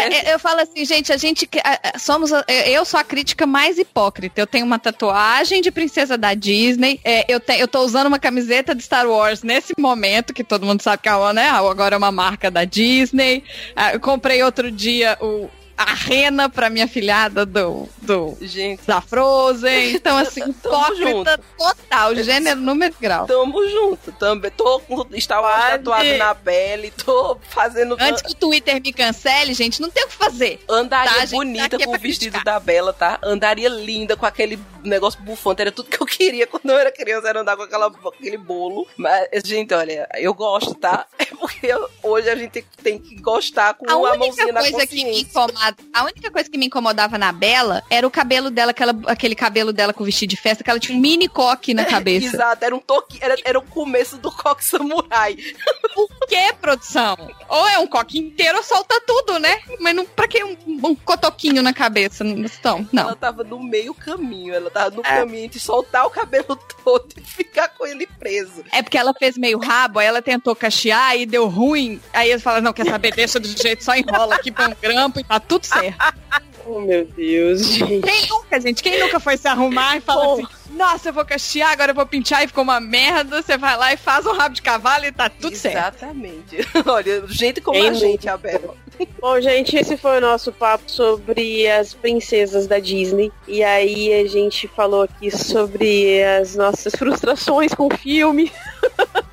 É- 0.00 0.30
é- 0.30 0.34
Eu 0.34 0.38
falo 0.38 0.60
assim, 0.60 0.84
gente, 0.84 1.12
a 1.12 1.16
gente 1.16 1.48
é, 1.56 1.88
é, 1.94 1.98
somos. 1.98 2.32
a- 2.32 2.44
é, 2.46 2.70
Eu 2.70 2.84
sou 2.84 3.00
a 3.00 3.04
crítica 3.04 3.46
mais 3.46 3.78
hipócrita. 3.78 4.40
Eu 4.40 4.46
tenho 4.46 4.64
uma 4.64 4.78
tatuagem 4.78 5.60
de 5.60 5.72
princesa 5.72 6.16
da 6.16 6.34
Disney. 6.34 7.00
é, 7.04 7.24
eu, 7.28 7.40
te- 7.40 7.58
eu 7.58 7.66
tô 7.66 7.80
usando 7.80 8.06
uma 8.06 8.20
camiseta 8.20 8.76
de 8.76 8.82
Star 8.84 9.08
Wars 9.08 9.42
nesse 9.42 9.72
momento, 9.76 10.32
que 10.32 10.44
todo 10.44 10.64
mundo 10.64 10.80
sabe 10.82 11.02
que 11.02 11.08
é 11.08 11.16
uma, 11.16 11.32
né? 11.32 11.48
Agora 11.48 11.96
é 11.96 11.98
uma 11.98 12.12
marca 12.12 12.48
da 12.48 12.64
Disney. 12.64 13.42
Ah, 13.74 13.92
Eu 13.92 13.98
comprei 13.98 14.40
outro 14.44 14.70
dia 14.70 15.18
o. 15.20 15.50
A 15.82 15.94
rena 15.94 16.48
pra 16.48 16.70
minha 16.70 16.88
filhada 16.88 17.44
do, 17.46 17.88
do 18.00 18.36
Gente, 18.40 18.82
da 18.86 19.00
Frozen. 19.00 19.94
Então, 19.94 20.16
assim, 20.18 20.42
hipócrita 20.50 21.40
total, 21.56 22.14
gênero, 22.16 22.60
número 22.60 22.94
e 22.98 23.02
grau. 23.02 23.26
tamo 23.26 23.68
junto. 23.68 24.12
Também 24.12 24.50
tô 24.50 24.80
com 24.80 25.04
tatuado 25.04 25.90
na 26.18 26.34
pele, 26.34 26.90
tô 26.90 27.38
fazendo. 27.50 27.96
Antes 28.00 28.22
que 28.22 28.32
o 28.32 28.34
Twitter 28.34 28.80
me 28.82 28.92
cancele, 28.92 29.54
gente, 29.54 29.80
não 29.80 29.90
tem 29.90 30.04
o 30.04 30.08
que 30.08 30.14
fazer. 30.14 30.60
Andaria 30.68 31.12
Tá, 31.12 31.20
gente, 31.20 31.30
tá 31.30 31.36
bonita 31.36 31.78
com 31.78 31.90
o 31.90 31.98
vestido 31.98 32.32
criticar. 32.32 32.44
da 32.44 32.60
Bela, 32.60 32.92
tá? 32.92 33.18
Andaria 33.22 33.68
linda 33.68 34.16
com 34.16 34.26
aquele 34.26 34.58
negócio 34.82 35.20
bufante. 35.22 35.60
Era 35.62 35.72
tudo 35.72 35.88
que 35.88 36.00
eu 36.00 36.06
queria 36.06 36.46
quando 36.46 36.70
eu 36.70 36.78
era 36.78 36.90
criança, 36.90 37.28
era 37.28 37.40
andar 37.40 37.56
com 37.56 37.62
aquela, 37.62 37.86
aquele 37.86 38.36
bolo. 38.36 38.86
Mas, 38.96 39.28
gente, 39.44 39.72
olha, 39.74 40.08
eu 40.16 40.34
gosto, 40.34 40.74
tá? 40.74 41.06
É 41.22 41.34
porque 41.34 41.68
hoje 42.02 42.28
a 42.28 42.36
gente 42.36 42.64
tem 42.82 42.98
que 42.98 43.14
gostar 43.16 43.74
com 43.74 43.88
A 43.88 43.96
única 43.96 44.18
mãozinha 44.18 44.52
na 44.52 44.60
coisa 44.60 44.86
que 44.86 44.96
me 44.96 45.02
consciência. 45.02 45.32
Incomoda, 45.72 45.76
a 45.92 46.04
única 46.04 46.30
coisa 46.30 46.50
que 46.50 46.58
me 46.58 46.66
incomodava 46.66 47.18
na 47.18 47.32
Bela 47.32 47.82
era 47.90 48.06
o 48.06 48.10
cabelo 48.10 48.50
dela, 48.50 48.70
aquela, 48.70 48.94
aquele 49.06 49.34
cabelo 49.34 49.72
dela 49.72 49.92
com 49.92 50.04
vestido 50.04 50.30
de 50.30 50.36
festa, 50.36 50.62
que 50.62 50.70
ela 50.70 50.78
tinha 50.78 50.96
um 50.96 51.00
mini 51.00 51.28
coque 51.28 51.74
na 51.74 51.84
cabeça. 51.86 52.36
Exato, 52.36 52.64
era 52.64 52.74
um 52.74 52.78
toque, 52.78 53.18
era, 53.20 53.34
era 53.44 53.58
o 53.58 53.62
começo 53.62 54.16
do 54.18 54.30
coque 54.30 54.64
samurai. 54.64 55.36
Por 55.94 56.08
que, 56.28 56.52
produção? 56.54 57.16
Ou 57.48 57.68
é 57.68 57.78
um 57.78 57.86
coque 57.86 58.18
inteiro 58.18 58.58
ou 58.58 58.64
solta 58.64 59.00
tudo, 59.06 59.38
né? 59.38 59.60
Mas 59.80 59.94
não, 59.94 60.06
pra 60.06 60.26
que 60.26 60.42
um, 60.42 60.56
um 60.66 60.94
cotoquinho 60.94 61.62
na 61.62 61.72
cabeça? 61.72 62.24
Então, 62.24 62.86
não. 62.92 63.04
Ela 63.04 63.16
tava 63.16 63.44
no 63.44 63.62
meio 63.62 63.94
caminho, 63.94 64.54
ela 64.54 64.70
tava 64.70 64.96
no 64.96 65.02
caminho 65.02 65.48
de 65.48 65.60
soltar 65.60 66.06
o 66.06 66.10
cabelo 66.10 66.58
todo 66.84 67.08
e 67.16 67.20
ficar 67.20 67.68
com 67.68 67.86
ele 67.86 68.06
preso. 68.06 68.64
É 68.72 68.82
porque 68.82 68.96
ela 68.96 69.12
fez 69.12 69.36
meio 69.36 69.58
rabo, 69.58 69.98
aí 69.98 70.06
ela 70.06 70.22
tentou 70.22 70.56
cachear 70.56 71.16
e 71.16 71.26
deu 71.26 71.48
ruim. 71.48 72.00
Aí 72.12 72.30
eles 72.30 72.42
falaram, 72.42 72.64
não, 72.64 72.72
quer 72.72 72.86
saber, 72.86 73.14
deixa 73.14 73.38
do 73.38 73.48
jeito, 73.48 73.84
só 73.84 73.94
enrola 73.94 74.34
aqui, 74.34 74.50
põe 74.50 74.68
um 74.68 74.76
grampo 74.80 75.20
e 75.20 75.24
tá 75.24 75.38
tudo 75.40 75.61
certo. 75.66 76.14
Oh, 76.64 76.80
meu 76.80 77.04
Deus, 77.04 77.66
gente. 77.66 78.06
Quem 78.06 78.28
nunca, 78.28 78.60
gente? 78.60 78.82
Quem 78.82 79.00
nunca 79.00 79.18
foi 79.18 79.36
se 79.36 79.48
arrumar 79.48 79.96
e 79.96 80.00
fala 80.00 80.34
assim, 80.34 80.46
nossa, 80.70 81.08
eu 81.08 81.12
vou 81.12 81.24
cachear, 81.24 81.72
agora 81.72 81.90
eu 81.90 81.94
vou 81.94 82.06
pintar 82.06 82.44
e 82.44 82.46
ficou 82.46 82.62
uma 82.62 82.80
merda. 82.80 83.42
Você 83.42 83.58
vai 83.58 83.76
lá 83.76 83.92
e 83.92 83.96
faz 83.96 84.24
um 84.26 84.32
rabo 84.32 84.54
de 84.54 84.62
cavalo 84.62 85.04
e 85.04 85.12
tá 85.12 85.28
tudo 85.28 85.56
certo. 85.56 85.96
Exatamente. 85.96 86.58
Olha, 86.86 87.26
gente 87.26 87.60
como 87.60 87.78
Quem 87.78 87.88
a 87.88 87.92
gente, 87.94 88.26
nunca? 88.26 88.34
a 88.34 88.36
Bela. 88.36 88.74
Bom, 89.20 89.40
gente, 89.40 89.76
esse 89.76 89.96
foi 89.96 90.18
o 90.18 90.20
nosso 90.20 90.52
papo 90.52 90.84
sobre 90.88 91.68
as 91.68 91.94
princesas 91.94 92.66
da 92.66 92.78
Disney. 92.78 93.32
E 93.48 93.64
aí 93.64 94.12
a 94.14 94.28
gente 94.28 94.68
falou 94.68 95.02
aqui 95.02 95.30
sobre 95.30 96.22
as 96.22 96.54
nossas 96.54 96.94
frustrações 96.94 97.74
com 97.74 97.88
o 97.88 97.96
filme. 97.96 98.52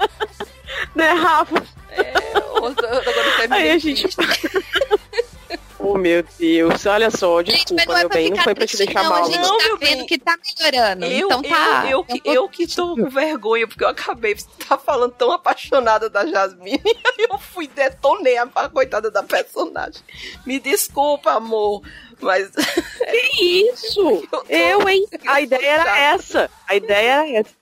né, 0.96 1.12
Rafa? 1.12 1.64
Agora 2.58 3.24
você 3.38 3.48
me 3.48 3.56
Aí 3.56 3.70
a 3.72 3.78
gente. 3.78 4.08
Oh, 5.80 5.98
meu 5.98 6.24
Deus. 6.38 6.86
Olha 6.86 7.10
só, 7.10 7.40
Gente, 7.40 7.74
desculpa, 7.74 7.76
mas 7.76 7.88
não 7.88 7.96
é 7.96 8.00
meu 8.00 8.10
bem. 8.10 8.30
Não 8.30 8.44
foi 8.44 8.56
pra 8.56 8.68
te 8.68 8.78
deixar 8.78 9.04
não. 9.04 9.10
mal, 9.10 9.24
A 9.24 9.26
gente 9.26 9.38
não. 9.38 9.48
Não, 9.50 9.58
tá 9.58 9.64
meu 9.66 9.78
vendo 9.78 9.98
bem. 9.98 10.06
que 10.06 10.18
tá 10.18 10.38
melhorando. 10.38 11.06
Eu, 11.06 11.28
então 11.28 11.42
tá. 11.42 11.84
eu, 11.86 11.90
eu, 11.90 12.04
que, 12.04 12.18
então, 12.18 12.34
eu 12.34 12.50
que 12.50 12.68
tô 12.68 12.96
com 12.96 13.10
vergonha, 13.10 13.68
porque 13.68 13.84
eu 13.84 13.90
acabei 13.90 14.34
de 14.34 14.42
estar 14.42 14.78
falando 14.78 15.14
tão 15.14 15.32
apaixonada 15.32 16.10
da 16.10 16.26
Jasmine, 16.26 16.82
aí 16.86 17.28
eu 17.30 17.38
fui 17.38 17.68
detonei 17.68 18.38
a, 18.38 18.48
a 18.56 18.70
coitada 18.70 19.10
da 19.10 19.24
personagem. 19.24 20.02
Me 20.46 20.60
desculpa, 20.60 21.32
amor, 21.32 21.82
mas 22.22 22.50
Que 22.50 23.70
isso? 23.72 24.28
Eu, 24.50 24.88
hein? 24.88 25.06
A 25.28 25.40
ideia 25.42 25.66
era 25.66 25.98
essa. 25.98 26.50
A 26.68 26.76
ideia 26.76 27.12
era 27.12 27.40
essa. 27.40 27.59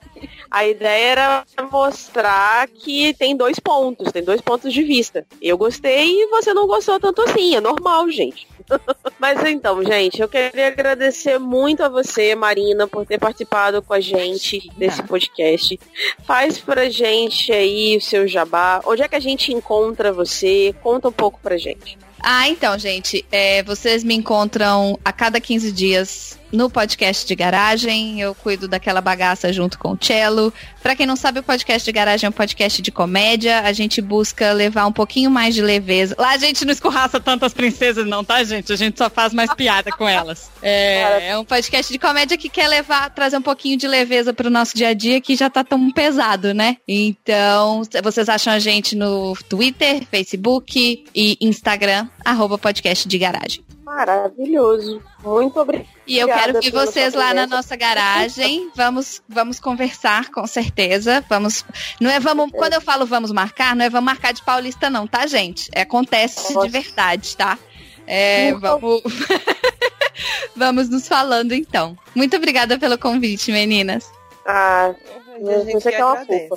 A 0.50 0.66
ideia 0.66 1.12
era 1.12 1.46
mostrar 1.72 2.68
que 2.68 3.14
tem 3.14 3.36
dois 3.36 3.60
pontos, 3.60 4.12
tem 4.12 4.24
dois 4.24 4.42
pontos 4.42 4.74
de 4.74 4.84
vista. 4.84 5.26
Eu 5.42 5.58
gostei 5.58 6.24
e 6.24 6.28
você 6.28 6.54
não 6.54 6.68
gostou 6.68 7.00
tanto 7.00 7.22
assim, 7.22 7.56
é 7.56 7.62
normal, 7.62 8.10
gente. 8.10 8.48
Mas 9.20 9.44
então, 9.46 9.84
gente, 9.84 10.22
eu 10.22 10.28
queria 10.28 10.68
agradecer 10.68 11.40
muito 11.40 11.84
a 11.84 11.90
você, 11.90 12.36
Marina, 12.36 12.88
por 12.88 13.06
ter 13.06 13.20
participado 13.20 13.82
com 13.82 13.94
a 13.94 14.00
gente 14.00 14.70
desse 14.78 15.02
podcast. 15.04 15.80
Faz 16.26 16.58
pra 16.58 16.90
gente 16.90 17.52
aí 17.52 17.98
o 17.98 18.02
seu 18.02 18.28
jabá. 18.28 18.82
Onde 18.86 19.04
é 19.04 19.08
que 19.08 19.16
a 19.16 19.20
gente 19.20 19.54
encontra 19.54 20.12
você? 20.12 20.76
Conta 20.82 21.10
um 21.10 21.14
pouco 21.14 21.40
pra 21.42 21.58
gente. 21.58 21.98
Ah, 22.20 22.50
então, 22.50 22.78
gente, 22.78 23.24
é, 23.32 23.64
vocês 23.64 24.04
me 24.04 24.16
encontram 24.16 25.00
a 25.06 25.14
cada 25.14 25.40
15 25.40 25.72
dias 25.72 26.40
no 26.52 26.70
podcast 26.70 27.26
de 27.26 27.36
garagem. 27.36 28.20
Eu 28.20 28.34
cuido 28.36 28.68
daquela 28.68 29.02
bagaça 29.02 29.52
junto 29.52 29.78
com 29.78 29.92
o 29.92 29.98
Cello. 30.00 30.54
Pra 30.82 30.96
quem 30.96 31.06
não 31.06 31.16
sabe, 31.16 31.40
o 31.40 31.44
podcast 31.44 31.86
de 31.86 31.92
garagem 31.92 32.28
é 32.28 32.30
um 32.30 32.34
podcast 32.34 32.82
de 32.82 32.92
comédia. 32.92 33.62
A 33.62 33.74
gente 33.74 34.02
busca 34.02 34.52
levar 34.54 34.86
um 34.86 34.92
pouquinho 34.92 35.30
mais 35.30 35.54
de 35.54 35.62
leveza. 35.62 36.16
Lá 36.18 36.32
a 36.32 36.38
gente 36.38 36.64
não 36.66 36.72
escorraça 36.72 37.20
tantas 37.20 37.54
princesas, 37.54 38.06
não, 38.08 38.24
tá, 38.24 38.44
gente? 38.44 38.72
A 38.72 38.76
gente 38.76 38.98
só 38.98 39.10
faz 39.10 39.34
mais 39.34 39.54
piada 39.54 39.92
com 39.92 40.08
elas. 40.08 40.50
É, 40.62 41.30
é 41.30 41.38
um 41.38 41.44
podcast 41.44 41.92
de 41.92 42.00
comédia 42.00 42.38
que 42.38 42.50
quer 42.50 42.68
levar, 42.68 43.10
trazer 43.10 43.38
um 43.38 43.42
pouquinho 43.42 43.78
de 43.78 43.88
leveza 43.88 44.34
pro 44.34 44.50
nosso 44.50 44.76
dia 44.76 44.90
a 44.90 44.94
dia 44.94 45.20
que 45.20 45.36
já 45.36 45.50
tá 45.50 45.64
tão 45.64 45.92
pesado, 45.92 46.54
né? 46.54 46.78
Então, 46.88 47.82
vocês 48.04 48.30
acham 48.30 48.54
a 48.54 48.60
gente 48.60 48.96
no 48.96 49.36
Twitter, 49.50 50.06
Facebook 50.10 51.06
e 51.14 51.38
Instagram, 51.42 52.08
arroba 52.24 52.58
podcast 52.58 53.08
de 53.08 53.18
garagem. 53.18 53.67
Maravilhoso. 53.88 55.02
Muito 55.24 55.58
obrigada. 55.62 55.90
E 56.06 56.20
eu 56.20 56.28
quero 56.28 56.60
ver 56.60 56.72
vocês 56.72 57.14
lá 57.14 57.34
na 57.34 57.48
nossa 57.48 57.74
garagem. 57.78 58.70
Vamos, 58.76 59.24
vamos 59.30 59.62
conversar, 59.62 60.30
com 60.30 60.46
certeza. 60.46 61.24
Vamos. 61.30 61.64
Não 62.02 62.12
é 62.12 62.20
vamos. 62.20 62.52
Quando 62.52 62.74
eu 62.74 62.82
falo 62.82 63.06
vamos 63.06 63.32
marcar, 63.32 63.78
não 63.78 63.86
é 63.86 63.90
vamos 63.90 64.06
marcar 64.06 64.34
de 64.34 64.44
paulista, 64.44 64.90
não, 64.90 65.08
tá, 65.08 65.26
gente? 65.26 65.70
É, 65.74 65.82
acontece 65.84 66.54
Nossa. 66.54 66.68
de 66.68 66.72
verdade, 66.72 67.38
tá? 67.38 67.58
É, 68.06 68.52
Por 68.52 68.60
vamos. 68.60 69.02
Vamos 70.56 70.90
nos 70.90 71.08
falando 71.08 71.52
então. 71.52 71.96
Muito 72.16 72.36
obrigada 72.36 72.80
pelo 72.80 72.98
convite, 72.98 73.52
meninas. 73.52 74.12
Ah, 74.44 74.96
você 75.40 75.92
que 75.92 75.96
é 75.96 76.04
uma 76.04 76.26
fofa. 76.26 76.56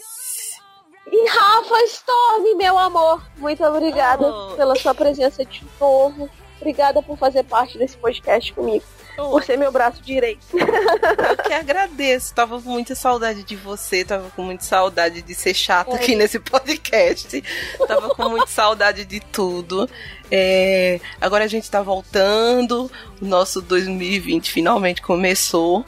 E 1.13 1.29
Rafa 1.29 1.83
Storm, 1.85 2.57
meu 2.57 2.79
amor, 2.79 3.23
muito 3.37 3.63
obrigada 3.63 4.27
Oh. 4.27 4.57
pela 4.57 4.75
sua 4.77 4.95
presença 4.95 5.45
de 5.45 5.63
novo. 5.79 6.31
Obrigada 6.61 7.03
por 7.03 7.17
fazer 7.17 7.43
parte 7.45 7.79
desse 7.79 7.97
podcast 7.97 8.53
comigo. 8.53 8.85
Por 9.17 9.43
ser 9.43 9.57
meu 9.57 9.73
braço 9.73 10.03
direito. 10.03 10.47
Eu 10.53 11.37
que 11.37 11.53
agradeço. 11.53 12.35
Tava 12.35 12.61
com 12.61 12.71
muita 12.71 12.95
saudade 12.95 13.43
de 13.43 13.57
você, 13.57 14.05
tava 14.05 14.31
com 14.31 14.43
muita 14.43 14.65
saudade 14.65 15.23
de 15.23 15.35
ser 15.35 15.55
chata 15.55 15.95
aqui 15.95 16.15
nesse 16.15 16.39
podcast. 16.39 17.43
Tava 17.87 18.15
com 18.15 18.29
muita 18.29 18.47
saudade 18.47 19.05
de 19.05 19.21
tudo. 19.21 19.89
É, 20.31 21.01
agora 21.21 21.45
a 21.45 21.49
gente 21.49 21.71
tá 21.71 21.83
voltando. 21.83 22.91
O 23.21 23.25
nosso 23.25 23.61
2020 23.63 24.51
finalmente 24.51 25.03
começou. 25.03 25.85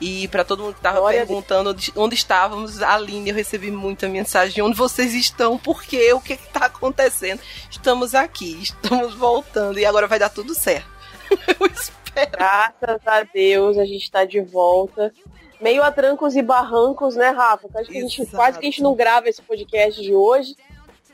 E 0.00 0.28
pra 0.28 0.44
todo 0.44 0.62
mundo 0.62 0.74
que 0.74 0.80
tava 0.80 1.08
perguntando 1.08 1.70
onde, 1.70 1.92
onde 1.96 2.14
estávamos, 2.14 2.82
Aline, 2.82 3.30
eu 3.30 3.34
recebi 3.34 3.70
muita 3.70 4.08
mensagem. 4.08 4.62
Onde 4.62 4.76
vocês 4.76 5.14
estão? 5.14 5.56
Por 5.56 5.82
quê? 5.82 6.12
O 6.12 6.20
que, 6.20 6.36
que 6.36 6.48
tá 6.48 6.66
acontecendo? 6.66 7.40
Estamos 7.70 8.14
aqui, 8.14 8.58
estamos 8.62 9.14
voltando. 9.14 9.78
E 9.78 9.86
agora 9.86 10.06
vai 10.06 10.18
dar 10.18 10.30
tudo 10.30 10.54
certo. 10.54 10.88
Eu 11.60 11.66
espero. 11.66 12.30
Graças 12.32 13.00
a 13.06 13.22
Deus, 13.22 13.78
a 13.78 13.84
gente 13.84 14.10
tá 14.10 14.24
de 14.24 14.40
volta. 14.40 15.12
Meio 15.60 15.82
a 15.82 15.90
trancos 15.90 16.36
e 16.36 16.42
barrancos, 16.42 17.16
né, 17.16 17.30
Rafa? 17.30 17.68
Acho 17.74 17.90
que 17.90 17.98
a 17.98 18.00
gente, 18.00 18.20
Exato. 18.20 18.36
quase 18.36 18.58
que 18.58 18.66
a 18.66 18.70
gente 18.70 18.82
não 18.82 18.94
grava 18.94 19.28
esse 19.28 19.40
podcast 19.40 20.00
de 20.02 20.14
hoje, 20.14 20.56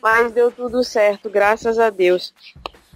mas 0.03 0.33
deu 0.33 0.51
tudo 0.51 0.83
certo, 0.83 1.31
graças 1.31 1.79
a 1.79 1.91
Deus. 1.91 2.35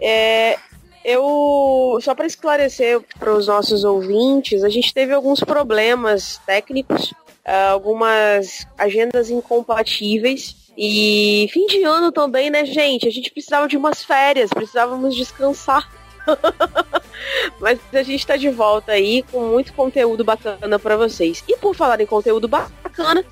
É, 0.00 0.58
eu 1.04 1.98
só 2.00 2.14
para 2.14 2.26
esclarecer 2.26 3.00
para 3.18 3.34
os 3.34 3.46
nossos 3.46 3.84
ouvintes, 3.84 4.64
a 4.64 4.68
gente 4.68 4.92
teve 4.92 5.12
alguns 5.12 5.40
problemas 5.40 6.40
técnicos, 6.46 7.12
ah, 7.44 7.70
algumas 7.70 8.66
agendas 8.78 9.30
incompatíveis. 9.30 10.56
E 10.76 11.48
fim 11.52 11.66
de 11.66 11.84
ano 11.84 12.10
também, 12.10 12.50
né, 12.50 12.64
gente? 12.64 13.06
A 13.06 13.10
gente 13.10 13.30
precisava 13.30 13.68
de 13.68 13.76
umas 13.76 14.02
férias, 14.02 14.50
precisávamos 14.50 15.14
descansar. 15.14 15.88
Mas 17.60 17.78
a 17.92 18.02
gente 18.02 18.26
tá 18.26 18.36
de 18.36 18.48
volta 18.48 18.92
aí 18.92 19.22
com 19.30 19.40
muito 19.40 19.72
conteúdo 19.74 20.24
bacana 20.24 20.78
pra 20.78 20.96
vocês. 20.96 21.44
E 21.46 21.56
por 21.56 21.74
falar 21.74 22.00
em 22.00 22.06
conteúdo 22.06 22.48
bacana, 22.48 23.24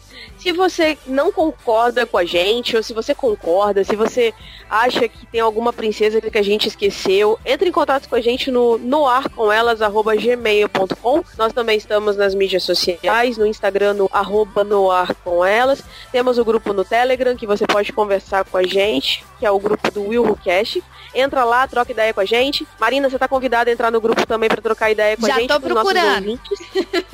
se 0.43 0.51
você 0.51 0.98
não 1.06 1.31
concorda 1.31 2.05
com 2.05 2.19
a 2.19 2.24
gente, 2.24 2.77
ou 2.77 2.82
se 2.82 2.93
você 2.93 3.14
concorda, 3.14 3.85
se 3.85 3.94
você 3.94 4.35
acha 4.69 5.06
que 5.06 5.24
tem 5.27 5.40
alguma 5.40 5.73
princesa 5.73 6.20
que 6.20 6.36
a 6.36 6.43
gente 6.43 6.66
esqueceu, 6.66 7.39
entre 7.47 7.69
em 7.69 7.73
contato 7.73 8.09
com 8.09 8.16
a 8.16 8.20
gente 8.20 8.51
no 8.51 8.77
noarcomelas.gmail.com. 8.77 11.23
Nós 11.39 11.52
também 11.52 11.78
estamos 11.78 12.16
nas 12.16 12.35
mídias 12.35 12.64
sociais, 12.64 13.39
no 13.39 13.47
Instagram, 13.47 13.94
no 13.94 14.10
arroba 14.12 14.64
noarcomelas. 14.64 15.81
Temos 16.10 16.39
o 16.39 16.44
grupo 16.44 16.73
no 16.73 16.85
Telegram, 16.85 17.36
que 17.36 17.47
você 17.47 17.64
pode 17.64 17.93
conversar 17.93 18.44
com 18.44 18.56
a 18.56 18.64
gente, 18.64 19.24
que 19.39 19.47
é 19.47 19.51
o 19.51 19.60
grupo 19.60 19.93
do 19.93 20.09
Will 20.09 20.36
Cash. 20.44 20.78
Entra 21.14 21.44
lá, 21.44 21.69
troca 21.69 21.93
ideia 21.93 22.12
com 22.12 22.20
a 22.20 22.24
gente. 22.24 22.66
Marina, 22.81 23.09
você 23.09 23.16
tá 23.16 23.28
convidada 23.28 23.70
a 23.70 23.73
entrar 23.73 23.93
no 23.93 24.01
grupo 24.01 24.27
também 24.27 24.48
pra 24.48 24.60
trocar 24.60 24.90
ideia 24.90 25.16
com 25.16 25.24
Já 25.27 25.36
a 25.36 25.40
gente. 25.40 25.48
tô 25.48 25.56
os 25.56 25.62
nossos 25.62 25.93
procurando. 25.93 26.40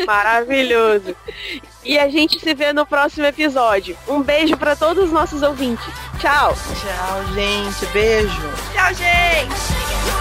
Maravilhoso. 0.07 1.15
E 1.89 1.99
a 1.99 2.07
gente 2.11 2.39
se 2.39 2.55
vê 2.55 2.71
no 2.71 2.85
próximo 2.85 3.25
episódio. 3.25 3.97
Um 4.07 4.23
beijo 4.23 4.59
pra 4.59 4.77
todos 4.77 5.05
os 5.05 5.11
nossos 5.11 5.43
ouvintes. 5.43 5.87
Tchau. 6.21 6.55
Tchau, 6.55 7.35
gente. 7.35 7.87
Beijo. 7.95 8.29
Tchau, 8.75 8.93
gente. 8.93 10.18